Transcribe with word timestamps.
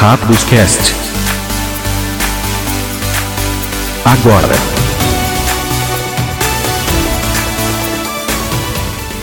Rápidos 0.00 0.44
Cast. 0.44 0.94
Agora. 4.04 4.54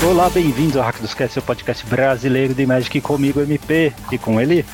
Olá, 0.05 0.29
bem-vindos 0.29 0.75
ao 0.75 0.83
Hack 0.83 0.99
dos 0.99 1.13
Cast, 1.13 1.35
seu 1.35 1.41
podcast 1.41 1.85
brasileiro 1.85 2.53
de 2.53 2.65
Magic 2.65 2.99
comigo, 2.99 3.39
MP, 3.39 3.93
e 4.11 4.17
com 4.17 4.41
ele. 4.41 4.65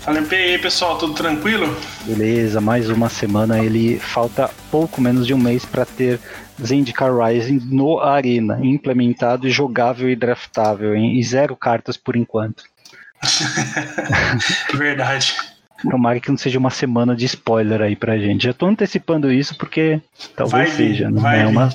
Fala 0.00 0.18
MP 0.18 0.34
aí, 0.34 0.58
pessoal, 0.58 0.98
tudo 0.98 1.14
tranquilo? 1.14 1.72
Beleza, 2.04 2.60
mais 2.60 2.90
uma 2.90 3.08
semana. 3.08 3.60
Ele 3.60 4.00
falta 4.00 4.50
pouco 4.72 5.00
menos 5.00 5.24
de 5.24 5.34
um 5.34 5.38
mês 5.38 5.64
para 5.64 5.86
ter 5.86 6.18
Zendikar 6.60 7.16
Rising 7.16 7.60
no 7.70 8.00
Arena, 8.00 8.58
implementado 8.60 9.46
e 9.46 9.52
jogável 9.52 10.10
e 10.10 10.16
draftável, 10.16 10.96
hein? 10.96 11.16
e 11.16 11.22
zero 11.22 11.54
cartas 11.54 11.96
por 11.96 12.16
enquanto. 12.16 12.64
Verdade. 14.74 15.34
Tomara 15.90 16.18
que 16.18 16.28
não 16.28 16.36
seja 16.36 16.58
uma 16.58 16.70
semana 16.70 17.14
de 17.14 17.24
spoiler 17.24 17.80
aí 17.80 17.94
pra 17.94 18.18
gente. 18.18 18.44
Já 18.44 18.52
tô 18.52 18.66
antecipando 18.66 19.32
isso 19.32 19.56
porque 19.56 20.00
talvez 20.36 20.68
Vai 20.68 20.76
seja, 20.76 21.10
né? 21.10 21.42
É 21.42 21.46
uma- 21.46 21.70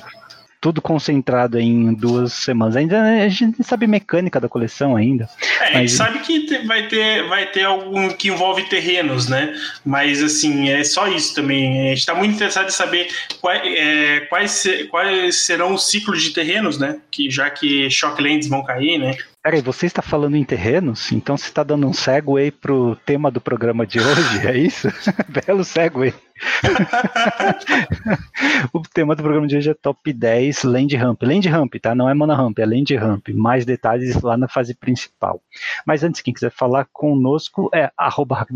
tudo 0.60 0.80
concentrado 0.80 1.58
em 1.60 1.92
duas 1.92 2.32
semanas. 2.32 2.74
Ainda 2.74 3.02
a 3.02 3.28
gente 3.28 3.62
sabe 3.62 3.86
mecânica 3.86 4.40
da 4.40 4.48
coleção 4.48 4.96
ainda. 4.96 5.28
É, 5.60 5.64
a 5.64 5.66
gente 5.66 5.74
Mas- 5.74 5.92
sabe 5.92 6.18
que 6.20 6.58
vai 6.66 6.86
ter, 6.88 7.28
vai 7.28 7.46
ter 7.50 7.64
algum 7.64 8.08
que 8.10 8.28
envolve 8.28 8.62
terrenos, 8.70 9.28
né? 9.28 9.54
Mas 9.84 10.22
assim, 10.22 10.70
é 10.70 10.82
só 10.82 11.06
isso 11.06 11.34
também. 11.34 11.82
A 11.86 11.88
gente 11.90 11.98
está 11.98 12.14
muito 12.14 12.34
interessado 12.34 12.68
em 12.68 12.72
saber 12.72 13.08
quais, 13.42 13.62
é, 13.62 14.20
quais, 14.20 14.62
quais 14.90 15.40
serão 15.44 15.74
os 15.74 15.90
ciclos 15.90 16.22
de 16.22 16.30
terrenos, 16.30 16.78
né? 16.78 16.96
Que 17.10 17.30
já 17.30 17.50
que 17.50 17.90
Shocklands 17.90 18.48
vão 18.48 18.62
cair, 18.64 18.96
né? 18.98 19.14
Peraí, 19.44 19.60
você 19.60 19.84
está 19.84 20.00
falando 20.00 20.36
em 20.36 20.42
terrenos? 20.42 21.12
Então 21.12 21.36
você 21.36 21.48
está 21.48 21.62
dando 21.62 21.86
um 21.86 21.92
segue 21.92 22.50
pro 22.50 22.96
tema 23.04 23.30
do 23.30 23.42
programa 23.42 23.86
de 23.86 24.00
hoje, 24.00 24.48
é 24.48 24.56
isso? 24.56 24.88
Belo 25.28 25.62
segue. 25.62 26.14
o 28.72 28.80
tema 28.80 29.14
do 29.14 29.22
programa 29.22 29.46
de 29.46 29.58
hoje 29.58 29.68
é 29.68 29.74
top 29.74 30.14
10 30.14 30.64
Land 30.64 30.96
Ramp. 30.96 31.22
Land 31.22 31.46
Ramp, 31.46 31.74
tá? 31.74 31.94
Não 31.94 32.08
é 32.08 32.14
Mana 32.14 32.34
Ramp, 32.34 32.58
é 32.58 32.64
Land 32.64 32.96
Ramp. 32.96 33.28
Mais 33.34 33.66
detalhes 33.66 34.18
lá 34.22 34.38
na 34.38 34.48
fase 34.48 34.74
principal. 34.74 35.42
Mas 35.86 36.02
antes, 36.02 36.22
quem 36.22 36.32
quiser 36.32 36.50
falar 36.50 36.88
conosco 36.90 37.68
é 37.74 37.92
arroba 37.98 38.46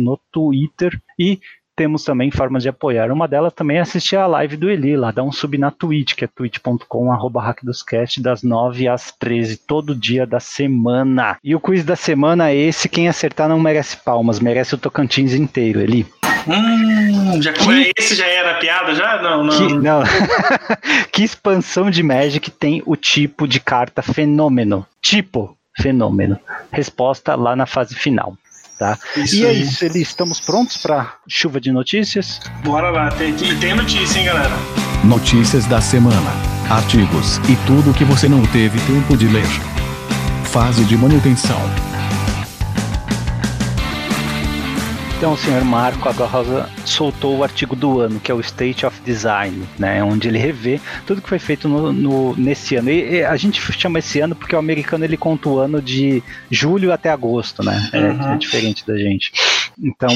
no 0.00 0.20
Twitter 0.32 1.00
e 1.16 1.38
temos 1.74 2.04
também 2.04 2.30
formas 2.30 2.62
de 2.62 2.68
apoiar. 2.68 3.10
Uma 3.10 3.26
delas 3.26 3.52
também 3.52 3.78
é 3.78 3.80
assistir 3.80 4.16
a 4.16 4.26
live 4.26 4.56
do 4.56 4.70
Eli, 4.70 4.96
lá 4.96 5.10
dá 5.10 5.22
um 5.22 5.32
sub 5.32 5.56
na 5.58 5.70
Twitch, 5.70 6.14
que 6.14 6.24
é 6.24 6.28
twitch.com 6.28 7.08
hackdoscast, 7.38 8.20
das 8.20 8.42
9 8.42 8.88
às 8.88 9.12
13, 9.12 9.56
todo 9.56 9.94
dia 9.94 10.26
da 10.26 10.40
semana. 10.40 11.36
E 11.42 11.54
o 11.54 11.60
quiz 11.60 11.84
da 11.84 11.96
semana 11.96 12.50
é 12.50 12.56
esse, 12.56 12.88
quem 12.88 13.08
acertar 13.08 13.48
não 13.48 13.58
merece 13.60 13.96
palmas, 13.96 14.40
merece 14.40 14.74
o 14.74 14.78
Tocantins 14.78 15.32
inteiro, 15.34 15.80
Eli. 15.80 16.06
Hum, 16.46 17.40
já, 17.40 17.52
Que- 17.52 17.92
esse 17.96 18.14
já 18.16 18.26
era 18.26 18.54
piada? 18.54 18.94
Já? 18.94 19.22
Não, 19.22 19.44
não. 19.44 19.56
Que, 19.56 19.74
não. 19.74 20.02
que 21.12 21.22
expansão 21.22 21.88
de 21.90 22.02
Magic 22.02 22.50
tem 22.50 22.82
o 22.84 22.96
tipo 22.96 23.46
de 23.46 23.60
carta 23.60 24.02
fenômeno? 24.02 24.84
Tipo 25.00 25.56
fenômeno. 25.80 26.38
Resposta 26.70 27.34
lá 27.34 27.54
na 27.56 27.64
fase 27.64 27.94
final. 27.94 28.36
Tá? 28.82 28.98
Isso 29.16 29.36
e 29.36 29.44
é 29.44 29.50
aí. 29.50 29.62
isso, 29.62 29.84
Eli, 29.84 30.02
estamos 30.02 30.40
prontos 30.40 30.76
para 30.76 31.14
chuva 31.28 31.60
de 31.60 31.70
notícias? 31.70 32.40
Bora 32.64 32.90
lá. 32.90 33.12
Tem, 33.12 33.32
tem 33.32 33.76
notícia, 33.76 34.18
hein, 34.18 34.24
galera? 34.24 34.50
Notícias 35.04 35.66
da 35.66 35.80
semana. 35.80 36.32
Artigos 36.68 37.36
e 37.48 37.54
tudo 37.64 37.94
que 37.96 38.02
você 38.02 38.28
não 38.28 38.44
teve 38.46 38.80
tempo 38.80 39.16
de 39.16 39.28
ler. 39.28 39.46
Fase 40.42 40.84
de 40.84 40.96
manutenção. 40.96 41.60
Então, 45.22 45.34
o 45.34 45.36
senhor 45.36 45.64
Marco 45.64 46.08
Água 46.08 46.26
Rosa 46.26 46.68
soltou 46.84 47.36
o 47.38 47.44
artigo 47.44 47.76
do 47.76 48.00
ano, 48.00 48.18
que 48.18 48.32
é 48.32 48.34
o 48.34 48.40
State 48.40 48.84
of 48.84 49.00
Design, 49.02 49.62
né, 49.78 50.02
onde 50.02 50.26
ele 50.26 50.36
revê 50.36 50.80
tudo 51.06 51.22
que 51.22 51.28
foi 51.28 51.38
feito 51.38 51.68
no, 51.68 51.92
no- 51.92 52.34
nesse 52.36 52.74
ano. 52.74 52.90
E, 52.90 53.18
e 53.18 53.24
a 53.24 53.36
gente 53.36 53.60
chama 53.78 54.00
esse 54.00 54.18
ano 54.18 54.34
porque 54.34 54.56
o 54.56 54.58
americano 54.58 55.04
ele 55.04 55.16
conta 55.16 55.48
o 55.48 55.60
ano 55.60 55.80
de 55.80 56.20
julho 56.50 56.92
até 56.92 57.08
agosto, 57.08 57.62
né? 57.62 57.88
É, 57.92 58.00
Uhum. 58.00 58.32
é 58.32 58.36
diferente 58.36 58.84
da 58.84 58.98
gente. 58.98 59.30
Então, 59.80 60.10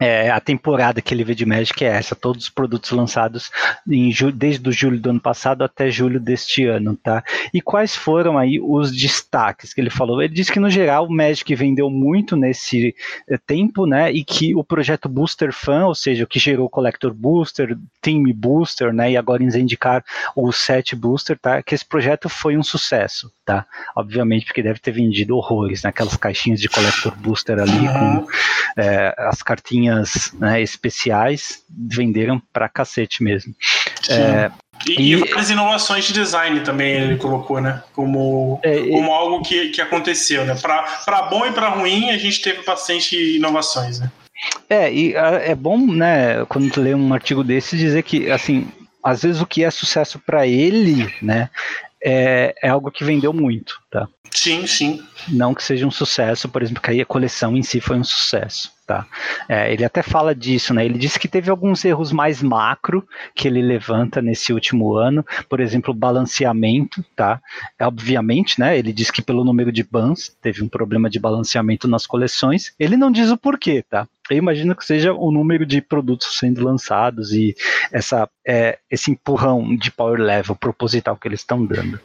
é, 0.00 0.30
a 0.30 0.40
temporada 0.40 1.02
que 1.02 1.12
ele 1.12 1.24
vê 1.24 1.34
de 1.34 1.44
Magic 1.44 1.84
é 1.84 1.88
essa, 1.88 2.16
todos 2.16 2.44
os 2.44 2.50
produtos 2.50 2.90
lançados 2.90 3.50
em 3.88 4.10
ju- 4.10 4.32
desde 4.32 4.66
o 4.68 4.72
julho 4.72 4.98
do 4.98 5.10
ano 5.10 5.20
passado 5.20 5.62
até 5.62 5.90
julho 5.90 6.18
deste 6.18 6.64
ano, 6.64 6.96
tá? 6.96 7.22
E 7.52 7.60
quais 7.60 7.94
foram 7.94 8.38
aí 8.38 8.58
os 8.60 8.90
destaques 8.90 9.74
que 9.74 9.80
ele 9.80 9.90
falou? 9.90 10.22
Ele 10.22 10.32
disse 10.32 10.50
que 10.52 10.58
no 10.60 10.70
geral 10.70 11.06
o 11.06 11.12
Magic 11.12 11.54
vendeu 11.54 11.90
muito 11.90 12.34
nesse 12.36 12.94
eh, 13.28 13.38
tempo, 13.46 13.86
né? 13.86 14.10
E 14.10 14.24
que 14.24 14.54
o 14.54 14.64
projeto 14.64 15.08
Booster 15.08 15.52
Fan, 15.52 15.86
ou 15.86 15.94
seja, 15.94 16.24
o 16.24 16.26
que 16.26 16.38
gerou 16.38 16.68
Collector 16.70 17.12
Booster, 17.12 17.76
Team 18.00 18.22
Booster, 18.34 18.92
né? 18.92 19.12
E 19.12 19.16
agora 19.16 19.42
em 19.42 19.50
indicar 19.60 20.02
o 20.34 20.50
Set 20.52 20.96
Booster, 20.96 21.38
tá? 21.38 21.62
Que 21.62 21.74
esse 21.74 21.84
projeto 21.84 22.28
foi 22.28 22.56
um 22.56 22.62
sucesso, 22.62 23.30
tá? 23.50 23.66
Obviamente 23.96 24.46
porque 24.46 24.62
deve 24.62 24.78
ter 24.78 24.92
vendido 24.92 25.36
horrores, 25.36 25.82
né? 25.82 25.90
Aquelas 25.90 26.16
caixinhas 26.16 26.60
de 26.60 26.68
Collector 26.68 27.14
Booster 27.16 27.58
ali 27.58 27.88
Uhum. 27.88 28.22
com 28.22 28.26
é, 28.76 29.14
as 29.18 29.42
cartinhas 29.42 30.32
né, 30.38 30.60
especiais 30.62 31.62
venderam 31.68 32.40
pra 32.52 32.68
cacete 32.68 33.22
mesmo. 33.22 33.54
Sim. 34.02 34.12
É, 34.12 34.50
E, 34.88 34.92
e- 34.92 35.12
e 35.12 35.16
várias 35.16 35.50
inovações 35.50 36.04
de 36.06 36.12
design 36.14 36.60
também 36.60 36.92
ele 36.92 37.16
colocou, 37.16 37.60
né? 37.60 37.82
Como, 37.92 38.58
É, 38.62 38.78
como 38.88 39.12
algo 39.12 39.42
que, 39.42 39.68
que 39.70 39.80
aconteceu, 39.80 40.44
né? 40.46 40.54
Pra, 40.54 40.82
pra 41.04 41.22
bom 41.22 41.44
e 41.44 41.52
pra 41.52 41.68
ruim, 41.68 42.10
a 42.10 42.16
gente 42.16 42.40
teve 42.40 42.62
bastante 42.64 43.36
inovações, 43.36 44.00
né? 44.00 44.10
É, 44.70 44.90
e 44.92 45.12
é 45.14 45.54
bom, 45.54 45.78
né, 45.86 46.46
quando 46.48 46.70
tu 46.70 46.80
lê 46.80 46.94
um 46.94 47.12
artigo 47.12 47.44
desse, 47.44 47.76
dizer 47.76 48.02
que, 48.04 48.30
assim, 48.30 48.68
às 49.04 49.22
vezes 49.22 49.42
o 49.42 49.46
que 49.46 49.62
é 49.64 49.70
sucesso 49.70 50.18
pra 50.18 50.46
ele, 50.46 51.12
né, 51.20 51.50
é, 52.02 52.54
é 52.62 52.68
algo 52.68 52.90
que 52.90 53.04
vendeu 53.04 53.32
muito, 53.32 53.80
tá? 53.90 54.08
Sim, 54.30 54.66
sim. 54.66 55.02
Não 55.28 55.54
que 55.54 55.62
seja 55.62 55.86
um 55.86 55.90
sucesso, 55.90 56.48
por 56.48 56.62
exemplo, 56.62 56.82
que 56.82 56.90
aí 56.90 57.00
a 57.00 57.06
coleção 57.06 57.56
em 57.56 57.62
si 57.62 57.80
foi 57.80 57.98
um 57.98 58.04
sucesso, 58.04 58.72
tá? 58.90 59.06
É, 59.48 59.72
ele 59.72 59.84
até 59.84 60.02
fala 60.02 60.34
disso, 60.34 60.74
né? 60.74 60.84
Ele 60.84 60.98
disse 60.98 61.16
que 61.16 61.28
teve 61.28 61.48
alguns 61.48 61.84
erros 61.84 62.10
mais 62.10 62.42
macro 62.42 63.06
que 63.36 63.46
ele 63.46 63.62
levanta 63.62 64.20
nesse 64.20 64.52
último 64.52 64.96
ano, 64.96 65.24
por 65.48 65.60
exemplo, 65.60 65.94
balanceamento, 65.94 67.04
tá? 67.14 67.40
É, 67.78 67.86
obviamente, 67.86 68.58
né? 68.58 68.76
Ele 68.76 68.92
diz 68.92 69.08
que 69.08 69.22
pelo 69.22 69.44
número 69.44 69.70
de 69.70 69.84
bans 69.84 70.36
teve 70.42 70.60
um 70.60 70.68
problema 70.68 71.08
de 71.08 71.20
balanceamento 71.20 71.86
nas 71.86 72.04
coleções. 72.04 72.74
Ele 72.80 72.96
não 72.96 73.12
diz 73.12 73.30
o 73.30 73.36
porquê, 73.36 73.84
tá? 73.88 74.08
Eu 74.28 74.38
imagino 74.38 74.74
que 74.74 74.84
seja 74.84 75.12
o 75.12 75.30
número 75.30 75.64
de 75.64 75.80
produtos 75.80 76.36
sendo 76.36 76.64
lançados 76.64 77.32
e 77.32 77.54
essa, 77.92 78.28
é, 78.44 78.76
esse 78.90 79.12
empurrão 79.12 79.76
de 79.76 79.92
power 79.92 80.20
level 80.20 80.56
proposital 80.56 81.16
que 81.16 81.28
eles 81.28 81.40
estão 81.40 81.64
dando. 81.64 82.00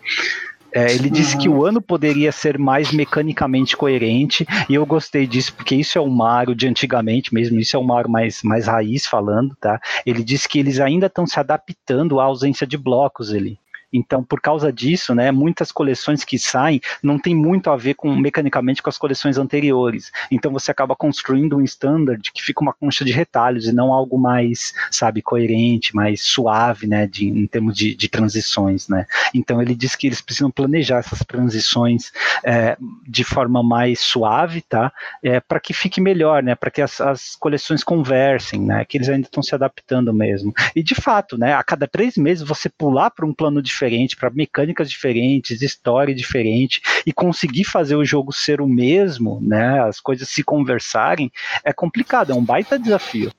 É, 0.76 0.94
ele 0.94 1.10
disse 1.10 1.38
que 1.38 1.48
o 1.48 1.66
ano 1.66 1.82
poderia 1.82 2.34
ser 2.34 2.60
mais 2.60 2.92
mecanicamente 2.92 3.78
coerente, 3.78 4.46
e 4.70 4.76
eu 4.76 4.86
gostei 4.86 5.26
disso, 5.26 5.54
porque 5.54 5.74
isso 5.74 5.98
é 5.98 6.02
o 6.02 6.10
Mario 6.10 6.54
de 6.54 6.68
antigamente 6.68 7.34
mesmo, 7.34 7.58
isso 7.62 7.78
é 7.78 7.80
o 7.80 7.84
Mario 7.84 8.12
mais, 8.12 8.44
mais 8.44 8.68
raiz 8.68 9.06
falando, 9.06 9.56
tá? 9.56 9.80
Ele 10.06 10.22
disse 10.22 10.50
que 10.50 10.60
eles 10.60 10.82
ainda 10.82 11.06
estão 11.06 11.26
se 11.26 11.40
adaptando 11.40 12.20
à 12.20 12.26
ausência 12.26 12.68
de 12.68 12.78
blocos 12.78 13.34
ali. 13.34 13.58
Então, 13.92 14.24
por 14.24 14.42
causa 14.42 14.72
disso, 14.72 15.14
né, 15.16 15.32
muitas 15.32 15.72
coleções 15.72 16.24
que 16.24 16.38
saem 16.38 16.82
não 17.02 17.18
tem 17.18 17.36
muito 17.36 17.70
a 17.70 17.78
ver 17.78 17.96
com 17.96 18.16
mecanicamente 18.16 18.82
com 18.82 18.90
as 18.90 18.98
coleções 18.98 19.38
anteriores. 19.38 20.12
Então 20.32 20.52
você 20.52 20.72
acaba 20.72 20.96
construindo 20.96 21.58
um 21.58 21.62
standard 21.62 22.32
que 22.32 22.44
fica 22.44 22.62
uma 22.62 22.74
concha 22.74 23.06
de 23.06 23.12
retalhos 23.12 23.68
e 23.68 23.74
não 23.74 23.94
algo 23.94 24.18
mais, 24.18 24.74
sabe, 24.92 25.22
coerente, 25.22 25.96
mais 25.96 26.22
suave, 26.22 26.88
né, 26.88 27.08
de, 27.08 27.28
em 27.28 27.48
termos 27.48 27.76
de, 27.76 27.96
de 27.96 28.10
transições, 28.10 28.88
né. 28.88 29.06
Então 29.34 29.62
ele 29.62 29.76
diz 29.76 29.96
que 29.96 30.08
eles 30.08 30.22
precisam 30.22 30.52
planejar 30.52 31.00
essas 31.00 31.20
transições 31.20 32.12
é, 32.44 32.78
de 33.08 33.24
forma 33.24 33.64
mais 33.64 34.00
suave, 34.00 34.62
tá? 34.62 34.92
É, 35.24 35.40
para 35.40 35.60
que 35.60 35.74
fique 35.74 36.00
melhor, 36.00 36.44
né? 36.44 36.56
Para 36.56 36.72
que 36.72 36.82
as, 36.82 37.02
as 37.02 37.36
coleções 37.36 37.84
conversem, 37.84 38.62
né? 38.62 38.86
Que 38.86 38.98
eles 38.98 39.10
ainda 39.10 39.28
estão 39.28 39.44
se 39.44 39.54
adaptando 39.54 40.14
mesmo. 40.14 40.54
E 40.76 40.84
de 40.84 40.96
fato, 40.96 41.38
né? 41.38 41.54
A 41.54 41.64
cada 41.64 41.88
três 41.88 42.16
meses 42.18 42.48
você 42.48 42.70
pular 42.70 43.12
para 43.12 43.26
um 43.26 43.34
plano 43.34 43.62
diferente, 43.76 44.16
para 44.16 44.30
mecânicas 44.30 44.90
diferentes, 44.90 45.62
história 45.62 46.16
diferente 46.16 46.82
e 47.06 47.12
conseguir 47.12 47.66
fazer 47.66 47.96
o 47.96 48.06
jogo 48.06 48.32
ser 48.32 48.62
o 48.62 48.68
mesmo, 48.68 49.40
né? 49.42 49.82
As 49.82 50.00
coisas 50.00 50.30
se 50.30 50.44
conversarem 50.44 51.30
é 51.64 51.74
complicado, 51.74 52.32
é 52.32 52.36
um 52.36 52.44
baita 52.44 52.80
desafio. 52.80 53.32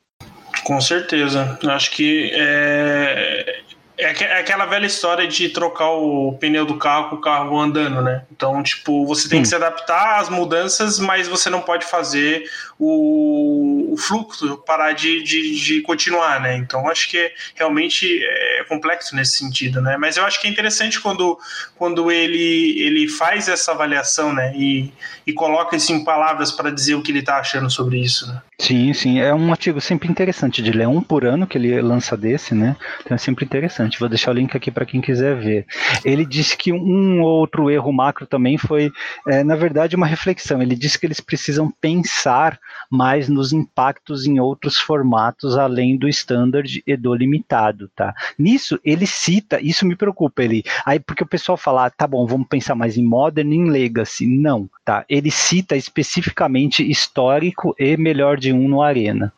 Com 0.64 0.80
certeza. 0.80 1.58
Eu 1.62 1.70
acho 1.70 1.90
que 1.92 2.30
é, 2.34 3.60
É, 3.98 4.24
é 4.24 4.40
aquela 4.40 4.66
velha 4.66 4.86
história 4.86 5.26
de 5.26 5.48
trocar 5.48 5.90
o 5.90 6.36
pneu 6.38 6.66
do 6.66 6.76
carro 6.76 7.10
com 7.10 7.16
o 7.16 7.20
carro 7.20 7.58
andando, 7.58 8.02
né? 8.02 8.24
Então, 8.30 8.62
tipo, 8.62 9.06
você 9.06 9.28
tem 9.28 9.42
que 9.42 9.48
se 9.48 9.54
adaptar 9.54 10.20
às 10.20 10.28
mudanças, 10.28 10.98
mas 10.98 11.26
você 11.26 11.48
não 11.48 11.62
pode 11.62 11.86
fazer 11.86 12.44
o, 12.78 13.92
o 13.92 13.96
fluxo 13.96 14.58
parar 14.66 14.92
de, 14.92 15.22
de, 15.22 15.58
de, 15.58 15.80
continuar, 15.80 16.40
né? 16.40 16.56
Então, 16.56 16.88
acho 16.88 17.08
que 17.08 17.32
realmente 17.54 18.20
é 18.22 18.64
complexo 18.68 19.16
nesse 19.16 19.38
sentido, 19.38 19.80
né? 19.80 19.96
Mas 19.96 20.16
eu 20.16 20.24
acho 20.24 20.40
que 20.40 20.46
é 20.46 20.50
interessante 20.50 21.00
quando, 21.00 21.38
quando 21.76 22.10
ele, 22.10 22.78
ele 22.78 23.08
faz 23.08 23.48
essa 23.48 23.72
avaliação, 23.72 24.32
né? 24.32 24.52
E, 24.54 24.92
e 25.26 25.32
coloca 25.32 25.74
isso 25.74 25.92
em 25.92 26.04
palavras 26.04 26.52
para 26.52 26.70
dizer 26.70 26.94
o 26.94 27.02
que 27.02 27.10
ele 27.10 27.20
está 27.20 27.38
achando 27.38 27.70
sobre 27.70 27.98
isso, 27.98 28.26
né? 28.28 28.42
Sim, 28.58 28.92
sim. 28.94 29.20
É 29.20 29.34
um 29.34 29.50
artigo 29.50 29.80
sempre 29.80 30.08
interessante 30.08 30.62
de 30.62 30.72
ler. 30.72 30.88
Um 30.88 31.02
por 31.02 31.24
ano 31.24 31.46
que 31.46 31.58
ele 31.58 31.80
lança 31.82 32.16
desse, 32.16 32.54
né? 32.54 32.74
Então 33.02 33.14
é 33.14 33.18
sempre 33.18 33.44
interessante. 33.44 33.85
Vou 33.98 34.08
deixar 34.08 34.30
o 34.30 34.34
link 34.34 34.56
aqui 34.56 34.70
para 34.70 34.86
quem 34.86 35.00
quiser 35.00 35.36
ver. 35.36 35.66
Ele 36.04 36.24
disse 36.24 36.56
que 36.56 36.72
um 36.72 37.20
outro 37.22 37.70
erro 37.70 37.92
macro 37.92 38.26
também 38.26 38.58
foi, 38.58 38.90
é, 39.26 39.44
na 39.44 39.56
verdade, 39.56 39.96
uma 39.96 40.06
reflexão. 40.06 40.62
Ele 40.62 40.74
disse 40.74 40.98
que 40.98 41.06
eles 41.06 41.20
precisam 41.20 41.70
pensar 41.80 42.58
mais 42.90 43.28
nos 43.28 43.52
impactos 43.52 44.26
em 44.26 44.40
outros 44.40 44.78
formatos 44.78 45.56
além 45.56 45.96
do 45.96 46.08
standard 46.08 46.82
e 46.86 46.96
do 46.96 47.14
limitado, 47.14 47.90
tá? 47.94 48.14
Nisso 48.38 48.78
ele 48.84 49.06
cita, 49.06 49.60
isso 49.60 49.86
me 49.86 49.96
preocupa 49.96 50.42
ele. 50.42 50.64
Aí 50.84 50.98
porque 50.98 51.22
o 51.22 51.28
pessoal 51.28 51.56
fala, 51.56 51.86
ah, 51.86 51.90
tá 51.90 52.06
bom, 52.06 52.26
vamos 52.26 52.48
pensar 52.48 52.74
mais 52.74 52.96
em 52.96 53.04
modern 53.04 53.52
em 53.52 53.70
legacy. 53.70 54.26
Não, 54.26 54.68
tá? 54.84 55.04
Ele 55.08 55.30
cita 55.30 55.76
especificamente 55.76 56.88
histórico 56.88 57.74
e 57.78 57.96
melhor 57.96 58.38
de 58.38 58.52
um 58.52 58.68
no 58.68 58.82
arena. 58.82 59.32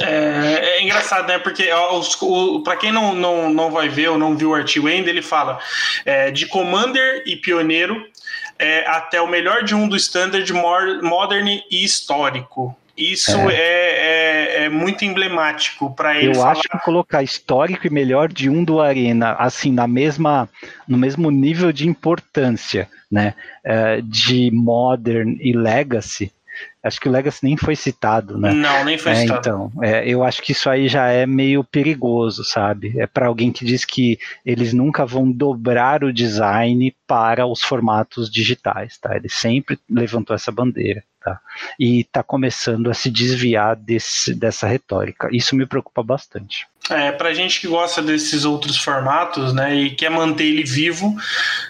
É, 0.00 0.78
é, 0.78 0.82
engraçado, 0.82 1.26
né? 1.28 1.38
Porque 1.38 1.68
para 2.64 2.76
quem 2.76 2.92
não, 2.92 3.14
não, 3.14 3.50
não 3.50 3.70
vai 3.70 3.88
ver 3.88 4.08
ou 4.08 4.18
não 4.18 4.36
viu 4.36 4.50
o 4.50 4.54
artigo 4.54 4.88
ainda, 4.88 5.08
ele 5.08 5.22
fala 5.22 5.58
é, 6.04 6.30
de 6.30 6.46
Commander 6.46 7.22
e 7.26 7.36
Pioneiro 7.36 8.04
é, 8.58 8.86
até 8.86 9.20
o 9.20 9.26
melhor 9.26 9.64
de 9.64 9.74
um 9.74 9.88
do 9.88 9.96
Standard, 9.96 10.52
Modern 10.52 11.48
e 11.70 11.84
Histórico. 11.84 12.76
Isso 12.96 13.48
é, 13.48 13.54
é, 13.54 14.62
é, 14.62 14.64
é 14.64 14.68
muito 14.68 15.04
emblemático 15.06 15.94
para 15.94 16.18
ele. 16.18 16.28
Eu 16.28 16.34
falar... 16.34 16.52
acho 16.52 16.62
que 16.62 16.78
colocar 16.80 17.22
histórico 17.22 17.86
e 17.86 17.90
melhor 17.90 18.30
de 18.30 18.50
um 18.50 18.62
do 18.62 18.78
Arena, 18.78 19.32
assim, 19.38 19.72
na 19.72 19.86
mesma, 19.88 20.48
no 20.86 20.98
mesmo 20.98 21.30
nível 21.30 21.72
de 21.72 21.88
importância, 21.88 22.86
né, 23.10 23.34
é, 23.64 24.02
de 24.02 24.50
Modern 24.52 25.38
e 25.40 25.52
Legacy, 25.54 26.30
Acho 26.82 26.98
que 26.98 27.08
o 27.08 27.12
Legacy 27.12 27.44
nem 27.44 27.56
foi 27.58 27.76
citado, 27.76 28.38
né? 28.38 28.52
Não, 28.52 28.84
nem 28.84 28.96
foi 28.96 29.12
é, 29.12 29.14
citado. 29.16 29.40
Então, 29.40 29.72
é, 29.82 30.08
eu 30.08 30.24
acho 30.24 30.40
que 30.40 30.52
isso 30.52 30.70
aí 30.70 30.88
já 30.88 31.08
é 31.08 31.26
meio 31.26 31.62
perigoso, 31.62 32.42
sabe? 32.42 32.98
É 32.98 33.06
para 33.06 33.26
alguém 33.26 33.52
que 33.52 33.66
diz 33.66 33.84
que 33.84 34.18
eles 34.46 34.72
nunca 34.72 35.04
vão 35.04 35.30
dobrar 35.30 36.02
o 36.02 36.12
design 36.12 36.94
para 37.06 37.46
os 37.46 37.60
formatos 37.60 38.30
digitais, 38.30 38.96
tá? 38.96 39.14
Ele 39.14 39.28
sempre 39.28 39.78
levantou 39.90 40.34
essa 40.34 40.50
bandeira, 40.50 41.04
tá? 41.22 41.38
E 41.78 42.00
está 42.00 42.22
começando 42.22 42.90
a 42.90 42.94
se 42.94 43.10
desviar 43.10 43.76
desse, 43.76 44.34
dessa 44.34 44.66
retórica. 44.66 45.28
Isso 45.30 45.54
me 45.54 45.66
preocupa 45.66 46.02
bastante. 46.02 46.66
É, 46.88 47.12
para 47.12 47.34
gente 47.34 47.60
que 47.60 47.68
gosta 47.68 48.00
desses 48.00 48.44
outros 48.44 48.78
formatos, 48.78 49.52
né, 49.52 49.74
e 49.74 49.90
quer 49.90 50.10
manter 50.10 50.44
ele 50.44 50.64
vivo, 50.64 51.14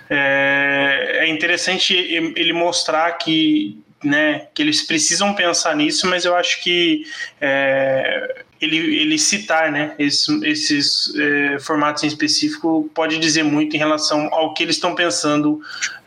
é, 0.08 1.24
é 1.24 1.28
interessante 1.28 1.94
ele 1.94 2.52
mostrar 2.52 3.10
que 3.18 3.82
né, 4.02 4.48
que 4.54 4.62
eles 4.62 4.82
precisam 4.82 5.34
pensar 5.34 5.76
nisso, 5.76 6.06
mas 6.06 6.24
eu 6.24 6.34
acho 6.34 6.62
que 6.62 7.04
é, 7.40 8.44
ele, 8.60 8.76
ele 8.76 9.18
citar 9.18 9.72
né, 9.72 9.94
esses, 9.98 10.28
esses 10.42 11.14
é, 11.16 11.58
formatos 11.58 12.04
em 12.04 12.06
específico 12.06 12.90
pode 12.94 13.18
dizer 13.18 13.42
muito 13.42 13.74
em 13.74 13.78
relação 13.78 14.28
ao 14.32 14.52
que 14.52 14.62
eles 14.62 14.76
estão 14.76 14.94
pensando 14.94 15.60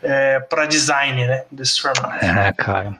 é, 0.04 0.38
para 0.38 0.66
design 0.66 1.26
né, 1.26 1.44
desses 1.50 1.78
formatos. 1.78 2.22
É, 2.22 2.52
cara, 2.52 2.96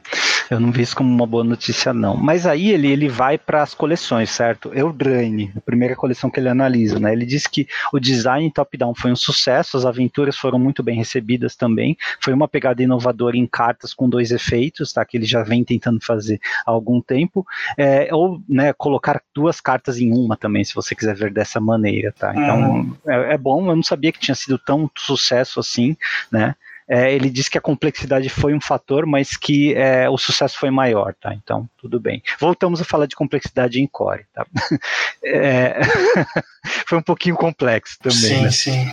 eu 0.51 0.59
não 0.59 0.73
vi 0.73 0.83
isso 0.83 0.97
como 0.97 1.13
uma 1.13 1.27
boa 1.27 1.45
notícia, 1.45 1.93
não. 1.93 2.17
Mas 2.17 2.47
aí 2.47 2.71
ele, 2.71 2.89
ele 2.89 3.09
vai 3.09 3.39
para 3.39 3.63
as 3.63 3.75
coleções, 3.75 4.31
certo? 4.31 4.73
Eldraine, 4.75 5.53
a 5.57 5.61
primeira 5.61 5.95
coleção 5.95 6.31
que 6.31 6.41
ele 6.41 6.49
analisa, 6.49 6.99
né? 6.99 7.13
Ele 7.13 7.27
diz 7.27 7.47
que 7.47 7.67
o 7.93 8.01
design 8.01 8.51
top-down 8.51 8.95
foi 8.95 9.13
um 9.13 9.17
sucesso, 9.17 9.77
as 9.77 9.85
aventuras 9.85 10.37
foram 10.37 10.59
muito 10.59 10.83
bem 10.83 10.97
recebidas 10.97 11.55
também. 11.55 11.97
Foi 12.21 12.33
uma 12.33 12.49
pegada 12.49 12.83
inovadora 12.83 13.37
em 13.37 13.47
cartas 13.47 13.93
com 13.93 14.09
dois 14.09 14.31
efeitos, 14.31 14.93
tá? 14.93 15.05
Que 15.05 15.19
ele 15.19 15.27
já 15.27 15.43
vem 15.43 15.63
tentando 15.63 16.01
fazer 16.03 16.41
há 16.67 16.71
algum 16.71 17.01
tempo. 17.01 17.47
É, 17.77 18.09
ou 18.13 18.41
né, 18.49 18.73
colocar 18.73 19.21
duas 19.35 19.44
cartas 19.61 19.99
em 19.99 20.13
uma 20.13 20.37
também, 20.37 20.65
se 20.65 20.75
você 20.75 20.95
quiser 20.95 21.15
ver 21.15 21.33
dessa 21.33 21.61
maneira, 21.61 22.13
tá? 22.13 22.33
Então 22.33 22.97
é, 23.07 23.35
é 23.35 23.39
bom, 23.39 23.69
eu 23.71 23.77
não 23.77 23.83
sabia 23.83 24.13
que 24.13 24.19
tinha 24.19 24.35
sido 24.35 24.59
tão 24.59 24.91
sucesso 24.97 25.61
assim, 25.61 25.97
né? 26.31 26.55
É, 26.87 27.15
ele 27.15 27.31
disse 27.31 27.51
que 27.51 27.57
a 27.57 27.63
complexidade 27.63 28.29
foi 28.29 28.55
um 28.55 28.61
fator, 28.61 29.07
mas 29.07 29.37
que 29.37 29.75
é, 29.75 30.09
o 30.09 30.19
sucesso 30.19 30.59
foi 30.59 30.71
maior, 30.71 31.15
tá? 31.15 31.33
Então, 31.35 31.69
tudo 31.79 31.99
bem. 31.99 32.23
Voltamos 32.39 32.81
a 32.81 32.85
falar 32.85 33.07
de 33.07 33.17
complexidade 33.17 33.81
em 33.81 33.87
core, 33.87 34.27
tá? 34.35 34.47
É, 35.27 35.81
foi 36.87 36.99
um 36.99 37.03
pouquinho 37.03 37.35
complexo 37.35 37.97
também, 37.99 38.21
sim, 38.21 38.43
né? 38.43 38.51
Sim, 38.51 38.93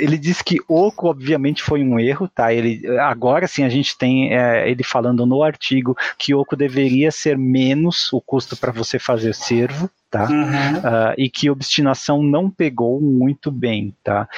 ele 0.00 0.18
disse 0.18 0.42
que 0.42 0.58
Oco, 0.68 1.08
obviamente, 1.08 1.62
foi 1.62 1.82
um 1.82 1.98
erro, 1.98 2.28
tá? 2.28 2.52
Ele, 2.52 2.86
agora 2.98 3.46
sim 3.46 3.64
a 3.64 3.68
gente 3.68 3.96
tem 3.96 4.34
é, 4.34 4.70
ele 4.70 4.82
falando 4.82 5.26
no 5.26 5.42
artigo 5.42 5.96
que 6.18 6.34
Oco 6.34 6.56
deveria 6.56 7.10
ser 7.10 7.36
menos 7.36 8.12
o 8.12 8.20
custo 8.20 8.56
para 8.56 8.72
você 8.72 8.98
fazer 8.98 9.34
servo, 9.34 9.90
tá? 10.10 10.28
Uhum. 10.28 10.78
Uh, 10.78 11.14
e 11.18 11.28
que 11.28 11.50
obstinação 11.50 12.22
não 12.22 12.50
pegou 12.50 13.00
muito 13.00 13.50
bem, 13.50 13.94
tá? 14.02 14.28